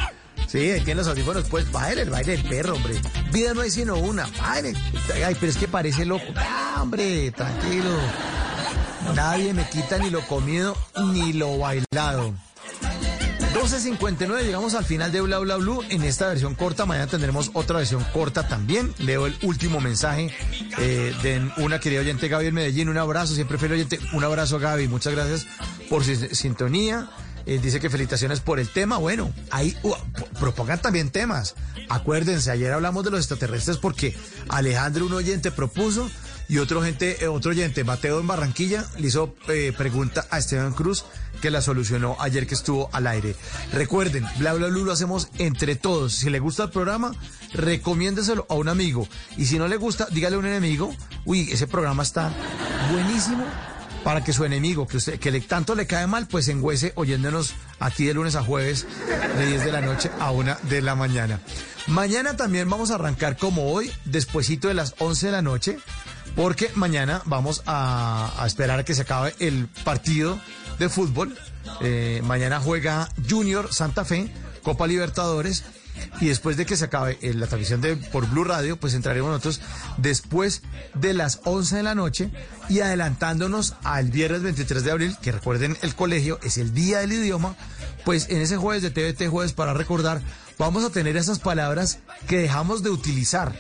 Sí, 0.48 0.58
ahí 0.72 0.82
tiene 0.82 0.96
los 0.96 1.08
audífonos, 1.08 1.46
pues 1.50 1.72
baile 1.72 2.02
el 2.02 2.10
baile 2.10 2.34
del 2.38 2.44
perro, 2.50 2.76
hombre. 2.76 2.96
Vida 3.32 3.54
no 3.54 3.62
hay 3.62 3.72
sino 3.72 3.96
una, 3.96 4.28
baile. 4.42 4.74
Ay, 5.26 5.36
pero 5.40 5.50
es 5.52 5.58
que 5.58 5.68
parece 5.68 6.04
loco. 6.06 6.26
Ah, 6.36 6.80
hombre, 6.82 7.32
tranquilo. 7.32 7.90
Nadie 9.16 9.54
me 9.54 9.68
quita 9.70 9.98
ni 9.98 10.10
lo 10.10 10.22
comido 10.28 10.76
ni 11.14 11.32
lo 11.34 11.58
bailado. 11.58 12.34
12.59, 13.54 14.44
llegamos 14.44 14.76
al 14.76 14.86
final 14.86 15.12
de 15.12 15.20
Bla 15.22 15.38
Bla 15.40 15.58
Blue 15.58 15.84
en 15.90 16.04
esta 16.04 16.28
versión 16.30 16.56
corta. 16.56 16.86
Mañana 16.86 17.08
tendremos 17.08 17.52
otra 17.54 17.78
versión 17.78 18.04
corta 18.14 18.48
también. 18.48 18.94
Leo 18.98 19.28
el 19.28 19.36
último 19.44 19.82
mensaje 19.82 20.34
eh, 20.80 21.14
de 21.22 21.52
una 21.58 21.80
querida 21.80 22.00
oyente 22.02 22.28
Gaby 22.30 22.48
en 22.48 22.54
Medellín. 22.56 22.90
Un 22.90 22.98
abrazo, 22.98 23.36
siempre 23.36 23.58
fiel 23.58 23.74
oyente. 23.74 24.00
Un 24.14 24.24
abrazo, 24.24 24.58
Gaby. 24.58 24.88
Muchas 24.88 25.14
gracias 25.14 25.48
por 25.92 26.06
su 26.06 26.16
sintonía. 26.34 27.10
Eh, 27.46 27.60
dice 27.62 27.82
que 27.82 27.90
felicitaciones 27.90 28.40
por 28.40 28.62
el 28.62 28.70
tema. 28.70 28.98
Bueno, 28.98 29.34
ahí 29.50 29.76
uh, 29.84 29.94
propongan 30.40 30.82
también 30.82 31.10
temas. 31.10 31.56
Acuérdense, 31.90 32.50
ayer 32.50 32.72
hablamos 32.72 33.04
de 33.04 33.12
los 33.12 33.20
extraterrestres 33.20 33.78
porque 33.78 34.16
Alejandro, 34.48 35.06
un 35.06 35.14
oyente, 35.14 35.52
propuso 35.52 36.10
y 36.48 36.60
otro 36.60 36.82
gente, 36.82 37.26
eh, 37.26 37.28
otro 37.28 37.52
oyente, 37.52 37.84
Mateo 37.84 38.22
en 38.22 38.28
Barranquilla, 38.28 38.86
le 39.00 39.08
hizo 39.08 39.36
eh, 39.50 39.74
pregunta 39.78 40.26
a 40.30 40.38
Esteban 40.38 40.72
Cruz 40.72 41.04
que 41.42 41.52
la 41.52 41.62
solucionó 41.62 42.16
ayer 42.22 42.48
que 42.48 42.56
estuvo 42.56 42.90
al 42.94 43.08
aire. 43.08 43.36
Recuerden, 43.74 44.26
bla 44.38 44.54
bla 44.54 44.68
bla 44.68 44.78
lo 44.78 44.92
hacemos 44.94 45.28
entre 45.40 45.76
todos. 45.76 46.14
Si 46.14 46.30
le 46.30 46.40
gusta 46.40 46.64
el 46.64 46.70
programa, 46.70 47.14
recomiéndeselo 47.54 48.46
a 48.48 48.54
un 48.54 48.70
amigo. 48.70 49.10
Y 49.36 49.48
si 49.48 49.60
no 49.60 49.68
le 49.68 49.76
gusta, 49.76 50.08
dígale 50.10 50.38
a 50.38 50.40
un 50.40 50.46
enemigo, 50.46 50.96
uy, 51.26 51.50
ese 51.52 51.68
programa 51.68 52.04
está 52.04 52.32
buenísimo 52.94 53.46
para 54.04 54.24
que 54.24 54.34
su 54.34 54.46
enemigo, 54.46 54.88
que 54.88 54.98
usted, 54.98 55.20
que 55.20 55.32
le, 55.32 55.42
tanto 55.42 55.76
le 55.76 55.88
cae 55.88 56.08
mal, 56.08 56.28
pues 56.28 56.48
engüece 56.48 56.94
oyéndonos 56.96 57.54
aquí 57.80 58.06
de 58.06 58.14
lunes 58.14 58.36
a 58.36 58.44
jueves, 58.44 58.86
de 59.38 59.46
10 59.46 59.66
de 59.66 59.72
la 59.72 59.82
noche 59.82 60.10
a 60.20 60.32
1 60.32 60.58
de 60.64 60.82
la 60.82 60.96
mañana. 60.96 61.40
Mañana 61.88 62.36
también 62.36 62.70
vamos 62.70 62.92
a 62.92 62.96
arrancar 62.96 63.38
como 63.38 63.72
hoy, 63.72 63.92
despuesito 64.06 64.68
de 64.68 64.74
las 64.74 64.96
11 65.00 65.28
de 65.28 65.32
la 65.32 65.42
noche, 65.42 65.78
porque 66.36 66.72
mañana 66.76 67.22
vamos 67.26 67.64
a, 67.66 68.34
a 68.38 68.48
esperar 68.48 68.80
a 68.80 68.86
que 68.86 68.96
se 68.96 69.02
acabe 69.02 69.36
el 69.40 69.68
partido 69.84 70.40
de 70.80 70.90
fútbol. 70.90 71.38
Eh, 71.82 72.22
mañana 72.26 72.60
juega 72.60 73.10
Junior 73.30 73.74
Santa 73.74 74.06
Fe, 74.06 74.32
Copa 74.64 74.88
Libertadores. 74.88 75.64
Y 76.20 76.28
después 76.28 76.58
de 76.58 76.66
que 76.66 76.78
se 76.78 76.86
acabe 76.86 77.18
eh, 77.22 77.34
la 77.34 77.48
transmisión 77.48 77.82
de 77.82 77.96
por 77.96 78.28
Blue 78.28 78.44
Radio, 78.44 78.78
pues 78.78 78.94
entraremos 78.94 79.32
nosotros 79.32 79.62
después 79.98 80.62
de 80.94 81.14
las 81.14 81.40
11 81.46 81.78
de 81.78 81.84
la 81.84 81.96
noche 81.96 82.32
y 82.70 82.80
adelantándonos 82.80 83.76
al 83.84 84.12
viernes 84.12 84.44
23 84.44 84.84
de 84.84 84.92
abril, 84.92 85.18
que 85.22 85.32
recuerden 85.32 85.78
el 85.82 85.96
colegio 85.96 86.40
es 86.44 86.58
el 86.58 86.74
día 86.74 87.00
del 87.00 87.14
idioma, 87.14 87.56
pues 88.06 88.30
en 88.30 88.42
ese 88.42 88.58
jueves 88.58 88.84
de 88.84 88.92
TVT 88.92 89.30
jueves 89.30 89.54
para 89.54 89.74
recordar, 89.74 90.22
vamos 90.58 90.84
a 90.84 90.90
tener 90.90 91.18
esas 91.18 91.40
palabras 91.40 92.00
que 92.28 92.38
dejamos 92.38 92.84
de 92.84 92.90
utilizar. 92.90 93.54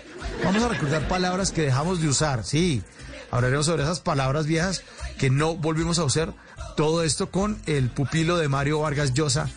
Vamos 0.44 0.64
a 0.64 0.68
recordar 0.68 1.08
palabras 1.08 1.52
que 1.52 1.62
dejamos 1.62 2.02
de 2.02 2.08
usar, 2.08 2.44
sí. 2.44 2.84
Hablaremos 3.32 3.66
sobre 3.66 3.84
esas 3.84 4.02
palabras 4.02 4.46
viejas 4.46 4.84
que 5.18 5.30
no 5.30 5.56
volvimos 5.56 6.00
a 6.00 6.04
usar. 6.04 6.34
Todo 6.76 7.04
esto 7.04 7.32
con 7.32 7.62
el 7.66 7.90
pupilo 7.90 8.38
de 8.38 8.48
Mario 8.48 8.80
Vargas 8.80 9.14
Llosa, 9.14 9.50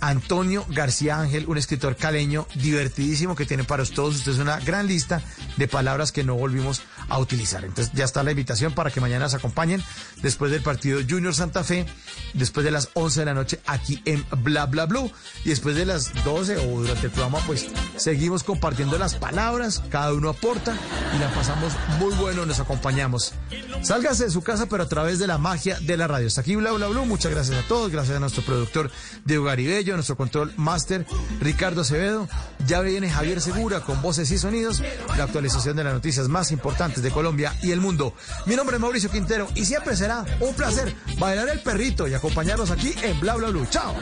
Antonio 0.00 0.64
García 0.68 1.20
Ángel, 1.20 1.46
un 1.46 1.58
escritor 1.58 1.96
caleño 1.96 2.46
divertidísimo 2.54 3.34
que 3.34 3.46
tiene 3.46 3.64
para 3.64 3.84
todos 3.84 4.16
ustedes 4.16 4.38
una 4.38 4.60
gran 4.60 4.86
lista 4.86 5.22
de 5.56 5.68
palabras 5.68 6.12
que 6.12 6.24
no 6.24 6.34
volvimos 6.34 6.82
a 7.08 7.18
utilizar. 7.18 7.64
Entonces 7.64 7.92
ya 7.94 8.04
está 8.04 8.22
la 8.22 8.30
invitación 8.30 8.72
para 8.72 8.90
que 8.90 9.00
mañana 9.00 9.28
se 9.28 9.36
acompañen 9.36 9.82
después 10.22 10.50
del 10.50 10.62
partido 10.62 11.00
Junior 11.08 11.34
Santa 11.34 11.64
Fe, 11.64 11.86
después 12.34 12.64
de 12.64 12.70
las 12.70 12.90
11 12.94 13.20
de 13.20 13.26
la 13.26 13.34
noche 13.34 13.60
aquí 13.66 14.02
en 14.04 14.24
Bla 14.42 14.66
Bla 14.66 14.86
Blue 14.86 15.10
y 15.44 15.50
después 15.50 15.76
de 15.76 15.86
las 15.86 16.12
12 16.24 16.56
o 16.56 16.80
durante 16.80 17.06
el 17.06 17.12
programa 17.12 17.38
pues 17.46 17.68
seguimos 17.96 18.42
compartiendo 18.42 18.98
las 18.98 19.14
palabras, 19.14 19.82
cada 19.90 20.12
uno 20.12 20.30
aporta 20.30 20.76
y 21.14 21.18
la 21.18 21.32
pasamos 21.32 21.72
muy 21.98 22.14
bueno, 22.14 22.46
nos 22.46 22.60
acompañamos. 22.60 23.34
Sálgase 23.82 24.24
de 24.24 24.30
su 24.30 24.42
casa 24.42 24.66
pero 24.66 24.84
a 24.84 24.88
través 24.88 25.18
de 25.18 25.26
la 25.26 25.38
magia 25.38 25.78
de 25.80 25.96
la 25.96 26.06
radio. 26.06 26.26
Hasta 26.26 26.40
aquí 26.40 26.56
Bla 26.56 26.72
Bla 26.72 26.88
Blue, 26.88 27.06
muchas 27.06 27.32
gracias 27.32 27.64
a 27.64 27.68
todos, 27.68 27.90
gracias 27.90 28.16
a 28.16 28.20
nuestro 28.20 28.42
productor 28.42 28.90
Diego 29.24 29.44
Garibello, 29.44 29.94
nuestro 29.94 30.16
control 30.16 30.52
master 30.56 31.06
Ricardo 31.40 31.82
Acevedo. 31.82 32.28
Ya 32.66 32.80
viene 32.80 33.10
Javier 33.10 33.40
Segura 33.40 33.80
con 33.80 34.02
voces 34.02 34.30
y 34.30 34.38
sonidos, 34.38 34.82
la 35.16 35.24
actualización 35.24 35.76
de 35.76 35.84
las 35.84 35.94
noticias 35.94 36.28
más 36.28 36.50
importantes 36.52 36.95
de 37.02 37.10
Colombia 37.10 37.54
y 37.62 37.72
el 37.72 37.80
mundo. 37.80 38.14
Mi 38.46 38.56
nombre 38.56 38.76
es 38.76 38.80
Mauricio 38.80 39.10
Quintero 39.10 39.48
y 39.54 39.64
siempre 39.64 39.96
será 39.96 40.24
un 40.40 40.54
placer 40.54 40.94
bailar 41.18 41.48
el 41.48 41.60
perrito 41.60 42.08
y 42.08 42.14
acompañarnos 42.14 42.70
aquí 42.70 42.94
en 43.02 43.18
Bla 43.20 43.36
Bla 43.36 43.48
Blue. 43.48 43.66
Chao. 43.70 43.94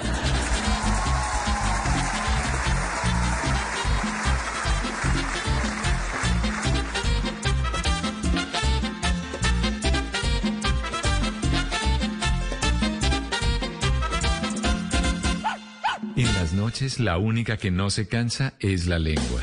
En 16.17 16.33
las 16.35 16.53
noches 16.53 17.01
la 17.01 17.19
única 17.19 17.57
que 17.57 17.73
no 17.73 17.91
se 17.91 18.07
cansa 18.07 18.55
es 18.61 18.87
la 18.87 19.01
lengua. 19.01 19.43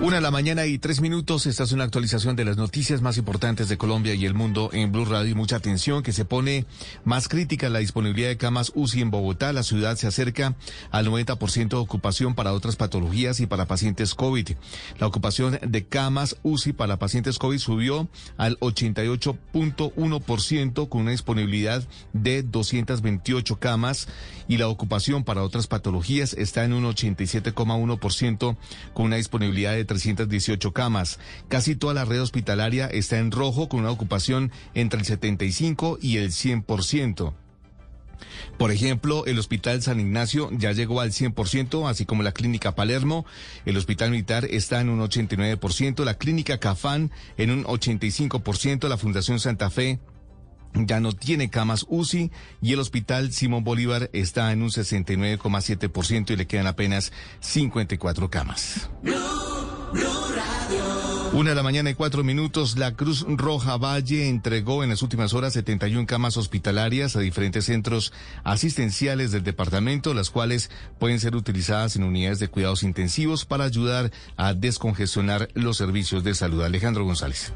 Una 0.00 0.14
de 0.14 0.22
la 0.22 0.30
mañana 0.30 0.64
y 0.64 0.78
tres 0.78 1.00
minutos. 1.00 1.46
Esta 1.46 1.64
es 1.64 1.72
una 1.72 1.82
actualización 1.82 2.36
de 2.36 2.44
las 2.44 2.56
noticias 2.56 3.02
más 3.02 3.18
importantes 3.18 3.68
de 3.68 3.76
Colombia 3.76 4.14
y 4.14 4.26
el 4.26 4.34
mundo 4.34 4.70
en 4.72 4.92
Blue 4.92 5.04
Radio. 5.04 5.34
Mucha 5.34 5.56
atención 5.56 6.04
que 6.04 6.12
se 6.12 6.24
pone 6.24 6.66
más 7.04 7.26
crítica 7.26 7.68
la 7.68 7.80
disponibilidad 7.80 8.28
de 8.28 8.36
camas 8.36 8.70
UCI 8.76 9.00
en 9.00 9.10
Bogotá. 9.10 9.52
La 9.52 9.64
ciudad 9.64 9.96
se 9.96 10.06
acerca 10.06 10.54
al 10.92 11.08
90% 11.08 11.70
de 11.70 11.76
ocupación 11.76 12.36
para 12.36 12.52
otras 12.52 12.76
patologías 12.76 13.40
y 13.40 13.48
para 13.48 13.66
pacientes 13.66 14.14
COVID. 14.14 14.50
La 15.00 15.08
ocupación 15.08 15.58
de 15.66 15.84
camas 15.84 16.36
UCI 16.44 16.74
para 16.74 17.00
pacientes 17.00 17.40
COVID 17.40 17.58
subió 17.58 18.08
al 18.36 18.56
88.1% 18.60 20.88
con 20.88 21.00
una 21.00 21.10
disponibilidad 21.10 21.82
de 22.12 22.44
228 22.44 23.58
camas 23.58 24.06
y 24.46 24.58
la 24.58 24.68
ocupación 24.68 25.24
para 25.24 25.42
otras 25.42 25.66
patologías 25.66 26.34
está 26.34 26.64
en 26.64 26.72
un 26.72 26.84
87,1% 26.84 28.56
con 28.94 29.06
una 29.06 29.16
disponibilidad 29.16 29.72
de 29.72 29.87
318 29.88 30.72
camas. 30.72 31.18
Casi 31.48 31.74
toda 31.74 31.94
la 31.94 32.04
red 32.04 32.22
hospitalaria 32.22 32.86
está 32.86 33.18
en 33.18 33.32
rojo 33.32 33.68
con 33.68 33.80
una 33.80 33.90
ocupación 33.90 34.52
entre 34.74 35.00
el 35.00 35.06
75 35.06 35.98
y 36.00 36.18
el 36.18 36.30
100%. 36.30 37.34
Por 38.56 38.72
ejemplo, 38.72 39.24
el 39.26 39.38
Hospital 39.38 39.82
San 39.82 40.00
Ignacio 40.00 40.50
ya 40.52 40.72
llegó 40.72 41.00
al 41.00 41.12
100%, 41.12 41.88
así 41.88 42.04
como 42.04 42.22
la 42.22 42.32
Clínica 42.32 42.74
Palermo. 42.74 43.24
El 43.64 43.76
Hospital 43.76 44.10
Militar 44.10 44.44
está 44.44 44.80
en 44.80 44.88
un 44.88 45.00
89%, 45.00 46.04
la 46.04 46.14
Clínica 46.14 46.58
Cafán 46.58 47.10
en 47.36 47.50
un 47.50 47.64
85%, 47.64 48.88
la 48.88 48.98
Fundación 48.98 49.38
Santa 49.40 49.70
Fe 49.70 50.00
ya 50.74 51.00
no 51.00 51.12
tiene 51.12 51.50
camas 51.50 51.86
UCI 51.88 52.30
y 52.60 52.72
el 52.72 52.80
Hospital 52.80 53.32
Simón 53.32 53.64
Bolívar 53.64 54.10
está 54.12 54.52
en 54.52 54.62
un 54.62 54.68
69,7% 54.68 56.30
y 56.30 56.36
le 56.36 56.46
quedan 56.46 56.66
apenas 56.66 57.12
54 57.40 58.30
camas. 58.30 58.90
Una 61.34 61.50
de 61.50 61.56
la 61.56 61.62
mañana 61.62 61.90
y 61.90 61.94
cuatro 61.94 62.24
minutos, 62.24 62.78
la 62.78 62.94
Cruz 62.94 63.24
Roja 63.28 63.76
Valle 63.76 64.28
entregó 64.28 64.82
en 64.82 64.88
las 64.88 65.02
últimas 65.02 65.34
horas 65.34 65.52
71 65.52 66.06
camas 66.06 66.38
hospitalarias 66.38 67.16
a 67.16 67.20
diferentes 67.20 67.66
centros 67.66 68.12
asistenciales 68.44 69.30
del 69.30 69.44
departamento, 69.44 70.14
las 70.14 70.30
cuales 70.30 70.70
pueden 70.98 71.20
ser 71.20 71.36
utilizadas 71.36 71.96
en 71.96 72.04
unidades 72.04 72.38
de 72.38 72.48
cuidados 72.48 72.82
intensivos 72.82 73.44
para 73.44 73.64
ayudar 73.64 74.10
a 74.36 74.54
descongestionar 74.54 75.48
los 75.54 75.76
servicios 75.76 76.24
de 76.24 76.34
salud. 76.34 76.62
Alejandro 76.62 77.04
González. 77.04 77.52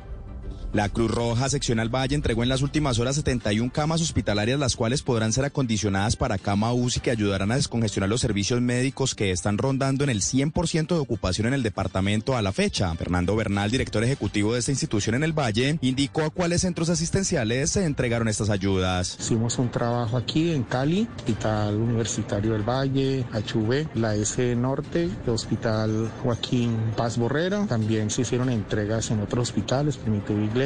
La 0.72 0.88
Cruz 0.88 1.10
Roja 1.10 1.50
Seccional 1.50 1.94
Valle 1.94 2.14
entregó 2.14 2.42
en 2.42 2.48
las 2.48 2.62
últimas 2.62 2.98
horas 2.98 3.16
71 3.16 3.70
camas 3.70 4.00
hospitalarias, 4.00 4.58
las 4.58 4.74
cuales 4.74 5.02
podrán 5.02 5.30
ser 5.30 5.44
acondicionadas 5.44 6.16
para 6.16 6.38
cama 6.38 6.72
UCI 6.72 7.00
que 7.00 7.10
ayudarán 7.10 7.52
a 7.52 7.56
descongestionar 7.56 8.08
los 8.08 8.22
servicios 8.22 8.62
médicos 8.62 9.14
que 9.14 9.32
están 9.32 9.58
rondando 9.58 10.02
en 10.02 10.08
el 10.08 10.22
100% 10.22 10.86
de 10.86 10.98
ocupación 10.98 11.46
en 11.48 11.52
el 11.52 11.62
departamento 11.62 12.38
a 12.38 12.40
la 12.40 12.52
fecha. 12.52 12.94
Fernando 12.94 13.36
Bernal, 13.36 13.70
director 13.70 14.02
ejecutivo 14.02 14.54
de 14.54 14.60
esta 14.60 14.70
institución 14.70 15.14
en 15.14 15.24
el 15.24 15.38
Valle, 15.38 15.78
indicó 15.82 16.22
a 16.22 16.30
cuáles 16.30 16.62
centros 16.62 16.88
asistenciales 16.88 17.72
se 17.72 17.84
entregaron 17.84 18.28
estas 18.28 18.48
ayudas. 18.48 19.18
Hicimos 19.20 19.58
un 19.58 19.70
trabajo 19.70 20.16
aquí 20.16 20.52
en 20.52 20.62
Cali, 20.62 21.06
Hospital 21.18 21.76
Universitario 21.76 22.52
del 22.52 22.62
Valle, 22.62 23.26
HV, 23.30 23.88
la 23.96 24.14
S 24.14 24.56
Norte, 24.56 25.10
el 25.26 25.30
Hospital 25.30 26.10
Joaquín 26.22 26.78
Paz 26.96 27.18
Borrera. 27.18 27.66
También 27.66 28.08
se 28.08 28.22
hicieron 28.22 28.48
entregas 28.48 29.10
en 29.10 29.20
otros 29.20 29.50
hospitales, 29.50 29.98
Primitivo 29.98 30.40
Iglesia 30.40 30.61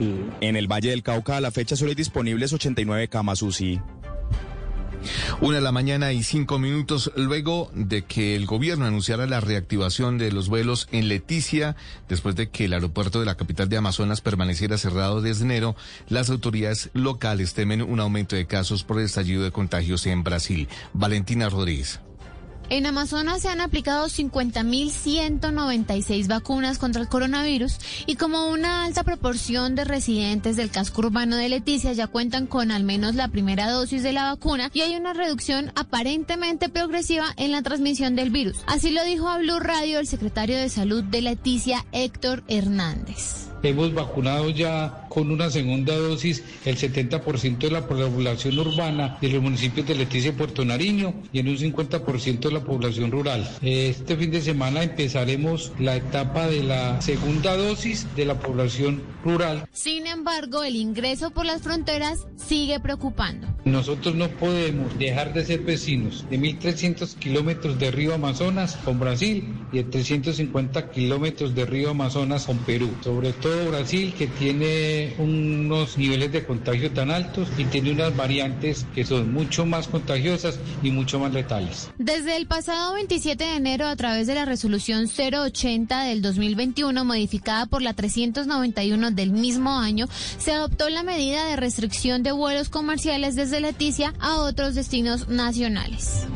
y... 0.00 0.20
En 0.40 0.56
el 0.56 0.66
Valle 0.66 0.90
del 0.90 1.02
Cauca 1.02 1.36
a 1.36 1.40
la 1.40 1.50
fecha 1.50 1.76
solo 1.76 1.90
hay 1.90 1.94
disponibles 1.94 2.52
89 2.52 3.08
camas 3.08 3.42
UCI. 3.42 3.80
Una 5.40 5.56
de 5.56 5.62
la 5.62 5.70
mañana 5.70 6.12
y 6.12 6.22
cinco 6.24 6.58
minutos 6.58 7.12
luego 7.14 7.70
de 7.72 8.02
que 8.02 8.34
el 8.34 8.46
gobierno 8.46 8.84
anunciara 8.84 9.26
la 9.26 9.40
reactivación 9.40 10.18
de 10.18 10.32
los 10.32 10.48
vuelos 10.48 10.88
en 10.90 11.08
Leticia, 11.08 11.76
después 12.08 12.34
de 12.34 12.50
que 12.50 12.64
el 12.64 12.72
aeropuerto 12.72 13.20
de 13.20 13.26
la 13.26 13.36
capital 13.36 13.68
de 13.68 13.76
Amazonas 13.76 14.20
permaneciera 14.20 14.76
cerrado 14.76 15.20
desde 15.20 15.44
enero, 15.44 15.76
las 16.08 16.30
autoridades 16.30 16.90
locales 16.94 17.54
temen 17.54 17.82
un 17.82 18.00
aumento 18.00 18.34
de 18.34 18.46
casos 18.46 18.82
por 18.82 18.98
el 18.98 19.06
estallido 19.06 19.44
de 19.44 19.52
contagios 19.52 20.04
en 20.06 20.24
Brasil. 20.24 20.68
Valentina 20.92 21.48
Rodríguez. 21.48 22.00
En 22.70 22.84
Amazonas 22.84 23.40
se 23.40 23.48
han 23.48 23.62
aplicado 23.62 24.04
50.196 24.06 26.28
vacunas 26.28 26.76
contra 26.78 27.00
el 27.00 27.08
coronavirus 27.08 27.78
y 28.04 28.16
como 28.16 28.50
una 28.50 28.84
alta 28.84 29.04
proporción 29.04 29.74
de 29.74 29.84
residentes 29.84 30.56
del 30.56 30.70
casco 30.70 31.00
urbano 31.00 31.36
de 31.36 31.48
Leticia 31.48 31.94
ya 31.94 32.08
cuentan 32.08 32.46
con 32.46 32.70
al 32.70 32.84
menos 32.84 33.14
la 33.14 33.28
primera 33.28 33.70
dosis 33.70 34.02
de 34.02 34.12
la 34.12 34.24
vacuna 34.24 34.70
y 34.74 34.82
hay 34.82 34.96
una 34.96 35.14
reducción 35.14 35.72
aparentemente 35.76 36.68
progresiva 36.68 37.32
en 37.38 37.52
la 37.52 37.62
transmisión 37.62 38.16
del 38.16 38.28
virus. 38.28 38.58
Así 38.66 38.90
lo 38.90 39.02
dijo 39.04 39.28
a 39.28 39.38
Blue 39.38 39.60
Radio 39.60 39.98
el 39.98 40.06
secretario 40.06 40.58
de 40.58 40.68
Salud 40.68 41.02
de 41.04 41.22
Leticia, 41.22 41.86
Héctor 41.92 42.44
Hernández. 42.48 43.47
Hemos 43.62 43.92
vacunado 43.94 44.50
ya 44.50 45.06
con 45.08 45.30
una 45.30 45.50
segunda 45.50 45.96
dosis 45.96 46.42
el 46.64 46.76
70% 46.76 47.58
de 47.58 47.70
la 47.70 47.86
población 47.86 48.58
urbana 48.58 49.18
de 49.20 49.28
los 49.30 49.42
municipios 49.42 49.86
de 49.86 49.94
Leticia 49.94 50.30
y 50.30 50.34
Puerto 50.34 50.64
Nariño 50.64 51.14
y 51.32 51.40
en 51.40 51.48
un 51.48 51.56
50% 51.56 52.38
de 52.40 52.52
la 52.52 52.60
población 52.60 53.10
rural. 53.10 53.48
Este 53.62 54.16
fin 54.16 54.30
de 54.30 54.40
semana 54.40 54.82
empezaremos 54.82 55.72
la 55.78 55.96
etapa 55.96 56.46
de 56.46 56.62
la 56.62 57.00
segunda 57.00 57.56
dosis 57.56 58.06
de 58.16 58.24
la 58.24 58.38
población 58.38 59.02
rural. 59.24 59.66
Sin 59.72 60.06
embargo, 60.06 60.62
el 60.62 60.76
ingreso 60.76 61.30
por 61.30 61.46
las 61.46 61.62
fronteras 61.62 62.26
sigue 62.36 62.80
preocupando. 62.80 63.48
Nosotros 63.64 64.14
no 64.14 64.28
podemos 64.28 64.98
dejar 64.98 65.34
de 65.34 65.44
ser 65.44 65.60
vecinos 65.60 66.24
de 66.30 66.38
1.300 66.38 67.14
kilómetros 67.16 67.78
de 67.78 67.90
río 67.90 68.14
Amazonas 68.14 68.76
con 68.84 68.98
Brasil 68.98 69.44
y 69.72 69.78
de 69.78 69.84
350 69.84 70.90
kilómetros 70.90 71.54
de 71.54 71.66
río 71.66 71.90
Amazonas 71.90 72.46
con 72.46 72.58
Perú. 72.58 72.90
Sobre 73.02 73.32
todo 73.32 73.70
Brasil, 73.70 74.14
que 74.16 74.26
tiene 74.26 75.14
unos 75.18 75.98
niveles 75.98 76.32
de 76.32 76.44
contagio 76.44 76.90
tan 76.92 77.10
altos 77.10 77.48
y 77.58 77.64
tiene 77.64 77.92
unas 77.92 78.16
variantes 78.16 78.86
que 78.94 79.04
son 79.04 79.32
mucho 79.32 79.66
más 79.66 79.88
contagiosas 79.88 80.58
y 80.82 80.90
mucho 80.90 81.18
más 81.18 81.32
letales. 81.32 81.90
Desde 81.98 82.36
el 82.36 82.46
pasado 82.46 82.94
27 82.94 83.44
de 83.44 83.56
enero, 83.56 83.86
a 83.86 83.96
través 83.96 84.26
de 84.26 84.34
la 84.34 84.44
resolución 84.44 85.06
080 85.08 86.04
del 86.04 86.22
2021, 86.22 87.04
modificada 87.04 87.66
por 87.66 87.82
la 87.82 87.92
391 87.92 89.10
del 89.10 89.32
mismo 89.32 89.78
año, 89.78 90.06
se 90.38 90.52
adoptó 90.52 90.88
la 90.88 91.02
medida 91.02 91.44
de 91.44 91.56
restricción 91.56 92.22
de 92.22 92.32
vuelos 92.32 92.68
comerciales 92.68 93.34
desde 93.34 93.47
Leticia 93.50 94.14
a 94.20 94.36
otros 94.36 94.74
destinos 94.74 95.28
nacionales. 95.28 96.26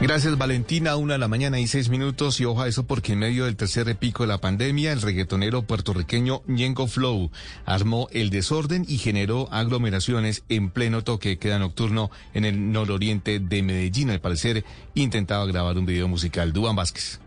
Gracias 0.00 0.36
Valentina, 0.36 0.96
una 0.96 1.14
de 1.14 1.20
la 1.20 1.28
mañana 1.28 1.60
y 1.60 1.68
seis 1.68 1.88
minutos 1.88 2.40
y 2.40 2.44
ojo 2.44 2.62
a 2.62 2.68
eso 2.68 2.84
porque 2.84 3.12
en 3.12 3.20
medio 3.20 3.44
del 3.44 3.54
tercer 3.54 3.96
pico 3.96 4.24
de 4.24 4.26
la 4.26 4.38
pandemia 4.38 4.92
el 4.92 5.00
reggaetonero 5.00 5.62
puertorriqueño 5.62 6.42
Ñengo 6.48 6.88
Flow 6.88 7.30
armó 7.64 8.08
el 8.10 8.30
desorden 8.30 8.84
y 8.88 8.98
generó 8.98 9.48
aglomeraciones 9.52 10.42
en 10.48 10.70
pleno 10.70 11.04
toque 11.04 11.30
de 11.30 11.38
queda 11.38 11.60
nocturno 11.60 12.10
en 12.34 12.44
el 12.44 12.72
nororiente 12.72 13.38
de 13.38 13.62
Medellín. 13.62 14.10
Al 14.10 14.20
parecer 14.20 14.64
intentaba 14.94 15.46
grabar 15.46 15.78
un 15.78 15.86
video 15.86 16.08
musical. 16.08 16.52
Duan 16.52 16.74
Vázquez. 16.74 17.20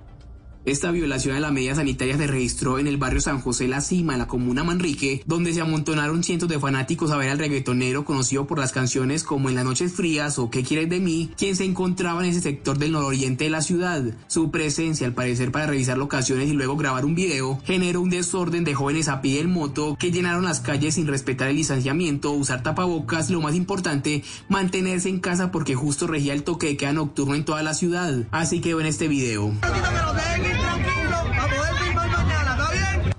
Esta 0.66 0.90
violación 0.90 1.36
a 1.36 1.40
las 1.40 1.52
medidas 1.52 1.78
sanitarias 1.78 2.18
se 2.18 2.26
registró 2.26 2.80
en 2.80 2.88
el 2.88 2.98
barrio 2.98 3.22
San 3.22 3.40
José 3.40 3.68
La 3.68 3.82
Cima, 3.82 4.14
en 4.14 4.20
la 4.20 4.28
comuna 4.28 4.64
Manrique, 4.64 5.22
donde 5.28 5.54
se 5.54 5.62
amontonaron 5.62 6.24
cientos 6.24 6.50
de 6.50 6.60
fanáticos 6.60 7.12
a 7.12 7.18
ver 7.18 7.30
al 7.30 7.38
reggaetonero 7.38 8.04
conocido 8.04 8.48
por 8.48 8.58
las 8.58 8.72
canciones 8.72 9.24
como 9.24 9.50
En 9.50 9.56
las 9.56 9.64
noches 9.64 9.94
frías 9.94 10.40
o 10.40 10.50
¿Qué 10.50 10.64
quieres 10.64 10.90
de 10.90 11.00
mí?, 11.00 11.30
quien 11.38 11.56
se 11.56 11.66
encontraba 11.66 12.24
en 12.24 12.32
ese 12.32 12.42
sector 12.42 12.80
del 12.80 12.94
nororiente 12.94 13.44
de 13.44 13.52
la 13.52 13.62
ciudad. 13.62 14.04
Su 14.26 14.50
presencia, 14.50 15.06
al 15.06 15.14
parecer 15.14 15.52
para 15.52 15.68
revisar 15.68 16.00
locaciones 16.00 16.50
y 16.50 16.54
luego 16.54 16.78
grabar 16.78 17.06
un 17.06 17.14
video, 17.14 17.60
generó 17.64 18.02
un 18.02 18.10
desorden 18.10 18.64
de 18.64 18.74
jóvenes 18.74 19.08
a 19.08 19.22
pie 19.22 19.38
del 19.38 19.48
moto 19.48 19.96
que 20.00 20.12
llenaron 20.12 20.46
las 20.46 20.62
calles 20.62 20.96
sin 20.96 21.06
respetar 21.06 21.50
el 21.50 21.58
distanciamiento, 21.58 22.32
usar 22.32 22.64
tapabocas 22.64 23.30
lo 23.30 23.40
más 23.40 23.54
importante, 23.54 24.24
mantenerse 24.50 25.10
en 25.10 25.20
casa 25.20 25.52
porque 25.52 25.76
justo 25.76 26.08
regía 26.08 26.34
el 26.34 26.42
toque 26.42 26.66
de 26.66 26.78
queda 26.78 26.94
nocturno 26.94 27.36
en 27.36 27.46
toda 27.46 27.62
la 27.62 27.76
ciudad. 27.76 28.28
Así 28.32 28.62
quedó 28.62 28.82
en 28.82 28.88
este 28.88 29.08
video. 29.08 29.54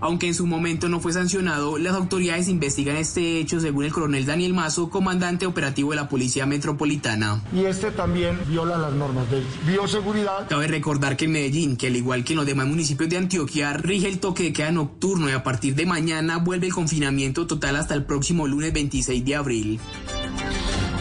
Aunque 0.06 0.28
en 0.28 0.34
su 0.34 0.46
momento 0.46 0.88
no 0.88 1.00
fue 1.00 1.12
sancionado, 1.12 1.78
las 1.78 1.94
autoridades 1.94 2.46
investigan 2.46 2.96
este 2.96 3.40
hecho 3.40 3.58
según 3.58 3.84
el 3.84 3.92
coronel 3.92 4.24
Daniel 4.24 4.54
Mazo, 4.54 4.88
comandante 4.88 5.46
operativo 5.46 5.90
de 5.90 5.96
la 5.96 6.08
Policía 6.08 6.46
Metropolitana. 6.46 7.42
Y 7.52 7.64
este 7.64 7.90
también 7.90 8.38
viola 8.46 8.78
las 8.78 8.92
normas 8.92 9.28
de 9.30 9.42
bioseguridad. 9.66 10.48
Cabe 10.48 10.68
recordar 10.68 11.16
que 11.16 11.24
en 11.24 11.32
Medellín, 11.32 11.76
que 11.76 11.88
al 11.88 11.96
igual 11.96 12.22
que 12.22 12.34
en 12.34 12.36
los 12.36 12.46
demás 12.46 12.68
municipios 12.68 13.10
de 13.10 13.16
Antioquia, 13.16 13.72
rige 13.72 14.06
el 14.06 14.20
toque 14.20 14.44
de 14.44 14.52
queda 14.52 14.70
nocturno 14.70 15.28
y 15.28 15.32
a 15.32 15.42
partir 15.42 15.74
de 15.74 15.86
mañana 15.86 16.38
vuelve 16.38 16.68
el 16.68 16.72
confinamiento 16.72 17.48
total 17.48 17.74
hasta 17.74 17.94
el 17.94 18.04
próximo 18.04 18.46
lunes 18.46 18.72
26 18.72 19.24
de 19.24 19.34
abril. 19.34 19.80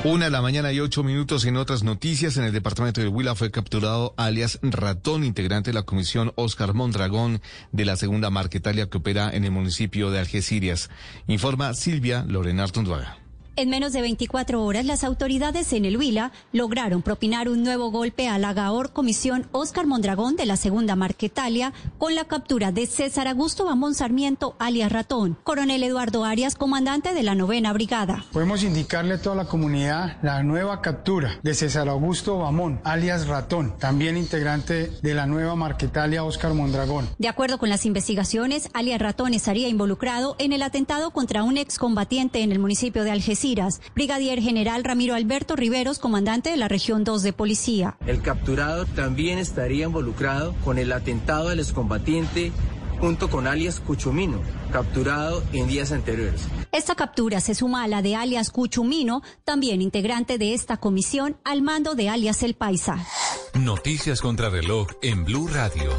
Una 0.05 0.25
de 0.25 0.31
la 0.31 0.43
mañana 0.43 0.71
y 0.71 0.79
ocho 0.79 1.03
minutos 1.03 1.45
en 1.45 1.57
otras 1.57 1.81
noticias. 1.81 2.37
En 2.37 2.43
el 2.43 2.51
departamento 2.51 3.01
de 3.01 3.07
Huila 3.07 3.33
fue 3.33 3.49
capturado 3.49 4.13
alias 4.17 4.59
Ratón, 4.61 5.23
integrante 5.23 5.71
de 5.71 5.73
la 5.73 5.81
comisión 5.81 6.31
Oscar 6.35 6.75
Mondragón 6.75 7.41
de 7.71 7.85
la 7.85 7.95
segunda 7.95 8.29
Marquetalia 8.29 8.87
que 8.87 8.99
opera 8.99 9.31
en 9.33 9.45
el 9.45 9.51
municipio 9.51 10.11
de 10.11 10.19
Algeciras. 10.19 10.91
Informa 11.25 11.73
Silvia 11.73 12.23
Lorena 12.27 12.61
Artunduaga. 12.61 13.24
En 13.57 13.69
menos 13.69 13.93
de 13.93 14.01
24 14.01 14.61
horas, 14.65 14.83
las 14.83 15.05
autoridades 15.05 15.71
en 15.71 15.85
el 15.85 15.95
Huila 15.95 16.33
lograron 16.51 17.01
propinar 17.01 17.47
un 17.47 17.63
nuevo 17.63 17.89
golpe 17.89 18.27
a 18.27 18.37
la 18.37 18.51
Gaor 18.51 18.91
Comisión 18.91 19.47
Oscar 19.53 19.87
Mondragón 19.87 20.35
de 20.35 20.45
la 20.45 20.57
Segunda 20.57 20.97
Marquetalia 20.97 21.71
con 21.97 22.15
la 22.15 22.25
captura 22.25 22.73
de 22.73 22.85
César 22.85 23.29
Augusto 23.29 23.63
Bamón 23.63 23.95
Sarmiento, 23.95 24.57
alias 24.59 24.91
Ratón, 24.91 25.37
coronel 25.45 25.83
Eduardo 25.83 26.25
Arias, 26.25 26.55
comandante 26.55 27.13
de 27.13 27.23
la 27.23 27.33
novena 27.33 27.71
brigada. 27.71 28.25
Podemos 28.33 28.61
indicarle 28.61 29.13
a 29.13 29.21
toda 29.21 29.37
la 29.37 29.45
comunidad 29.45 30.17
la 30.21 30.43
nueva 30.43 30.81
captura 30.81 31.39
de 31.41 31.53
César 31.53 31.87
Augusto 31.87 32.39
Bamón, 32.39 32.81
alias 32.83 33.25
Ratón, 33.25 33.77
también 33.79 34.17
integrante 34.17 34.91
de 35.01 35.13
la 35.13 35.27
nueva 35.27 35.55
Marquetalia 35.55 36.25
Oscar 36.25 36.53
Mondragón. 36.53 37.07
De 37.19 37.29
acuerdo 37.29 37.57
con 37.57 37.69
las 37.69 37.85
investigaciones, 37.85 38.69
alias 38.73 38.99
Ratón 38.99 39.33
estaría 39.33 39.69
involucrado 39.69 40.35
en 40.39 40.51
el 40.51 40.61
atentado 40.61 41.11
contra 41.11 41.43
un 41.43 41.55
excombatiente 41.55 42.41
en 42.41 42.51
el 42.51 42.59
municipio 42.59 43.05
de 43.05 43.11
Algeciras 43.11 43.44
Brigadier 43.93 44.41
General 44.41 44.83
Ramiro 44.83 45.13
Alberto 45.13 45.55
Riveros, 45.55 45.99
comandante 45.99 46.49
de 46.49 46.57
la 46.57 46.67
región 46.67 47.03
2 47.03 47.21
de 47.21 47.31
policía. 47.31 47.95
El 48.07 48.23
capturado 48.23 48.85
también 48.85 49.37
estaría 49.37 49.85
involucrado 49.85 50.55
con 50.63 50.79
el 50.79 50.91
atentado 50.91 51.49
del 51.49 51.59
excombatiente 51.59 52.51
junto 52.99 53.29
con 53.29 53.45
alias 53.45 53.79
Cuchumino, 53.79 54.41
capturado 54.71 55.43
en 55.53 55.67
días 55.67 55.91
anteriores. 55.91 56.41
Esta 56.71 56.95
captura 56.95 57.39
se 57.39 57.53
suma 57.53 57.83
a 57.83 57.87
la 57.87 58.01
de 58.01 58.15
alias 58.15 58.49
Cuchumino, 58.49 59.21
también 59.43 59.81
integrante 59.81 60.39
de 60.39 60.55
esta 60.55 60.77
comisión, 60.77 61.37
al 61.43 61.61
mando 61.61 61.93
de 61.93 62.09
alias 62.09 62.41
El 62.41 62.55
Paisa. 62.55 63.05
Noticias 63.53 64.21
contra 64.21 64.49
reloj 64.49 64.87
en 65.03 65.23
Blue 65.23 65.47
Radio. 65.49 65.91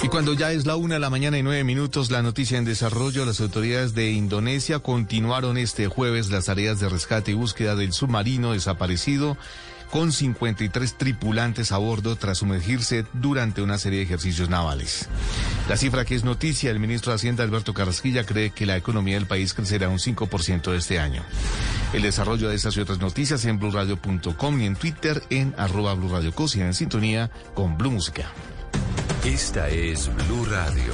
Y 0.00 0.08
cuando 0.08 0.32
ya 0.32 0.52
es 0.52 0.64
la 0.64 0.76
una 0.76 0.94
de 0.94 1.00
la 1.00 1.10
mañana 1.10 1.38
y 1.38 1.42
nueve 1.42 1.64
minutos, 1.64 2.12
la 2.12 2.22
noticia 2.22 2.56
en 2.56 2.64
desarrollo, 2.64 3.24
las 3.24 3.40
autoridades 3.40 3.94
de 3.94 4.12
Indonesia 4.12 4.78
continuaron 4.78 5.58
este 5.58 5.88
jueves 5.88 6.30
las 6.30 6.44
tareas 6.44 6.78
de 6.78 6.88
rescate 6.88 7.32
y 7.32 7.34
búsqueda 7.34 7.74
del 7.74 7.92
submarino 7.92 8.52
desaparecido 8.52 9.36
con 9.90 10.12
53 10.12 10.98
tripulantes 10.98 11.72
a 11.72 11.78
bordo 11.78 12.14
tras 12.14 12.38
sumergirse 12.38 13.06
durante 13.14 13.60
una 13.60 13.76
serie 13.78 13.98
de 13.98 14.04
ejercicios 14.04 14.48
navales. 14.48 15.08
La 15.68 15.76
cifra 15.76 16.04
que 16.04 16.14
es 16.14 16.22
noticia, 16.24 16.70
el 16.70 16.78
ministro 16.78 17.10
de 17.10 17.16
Hacienda 17.16 17.42
Alberto 17.42 17.74
Carrasquilla 17.74 18.24
cree 18.24 18.50
que 18.50 18.66
la 18.66 18.76
economía 18.76 19.14
del 19.14 19.26
país 19.26 19.52
crecerá 19.52 19.88
un 19.88 19.98
5% 19.98 20.74
este 20.74 21.00
año. 21.00 21.24
El 21.92 22.02
desarrollo 22.02 22.48
de 22.48 22.54
estas 22.54 22.76
y 22.76 22.80
otras 22.80 23.00
noticias 23.00 23.44
en 23.46 23.58
blurradio.com 23.58 24.60
y 24.60 24.66
en 24.66 24.76
Twitter 24.76 25.22
en 25.30 25.54
arroba 25.58 25.94
blurradio 25.94 26.32
y 26.54 26.60
en 26.60 26.74
sintonía 26.74 27.30
con 27.54 27.76
Blue 27.76 27.90
Música. 27.90 28.30
Esta 29.24 29.68
es 29.68 30.08
Blue 30.14 30.44
Radio. 30.46 30.92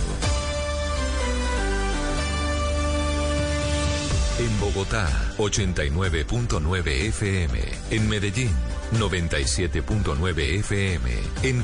En 4.39 4.61
Bogotá, 4.61 5.09
89.9 5.37 6.87
FM. 7.09 7.61
En 7.91 8.09
Medellín, 8.09 8.51
97.9 8.99 10.59
FM. 10.61 11.11
En 11.43 11.63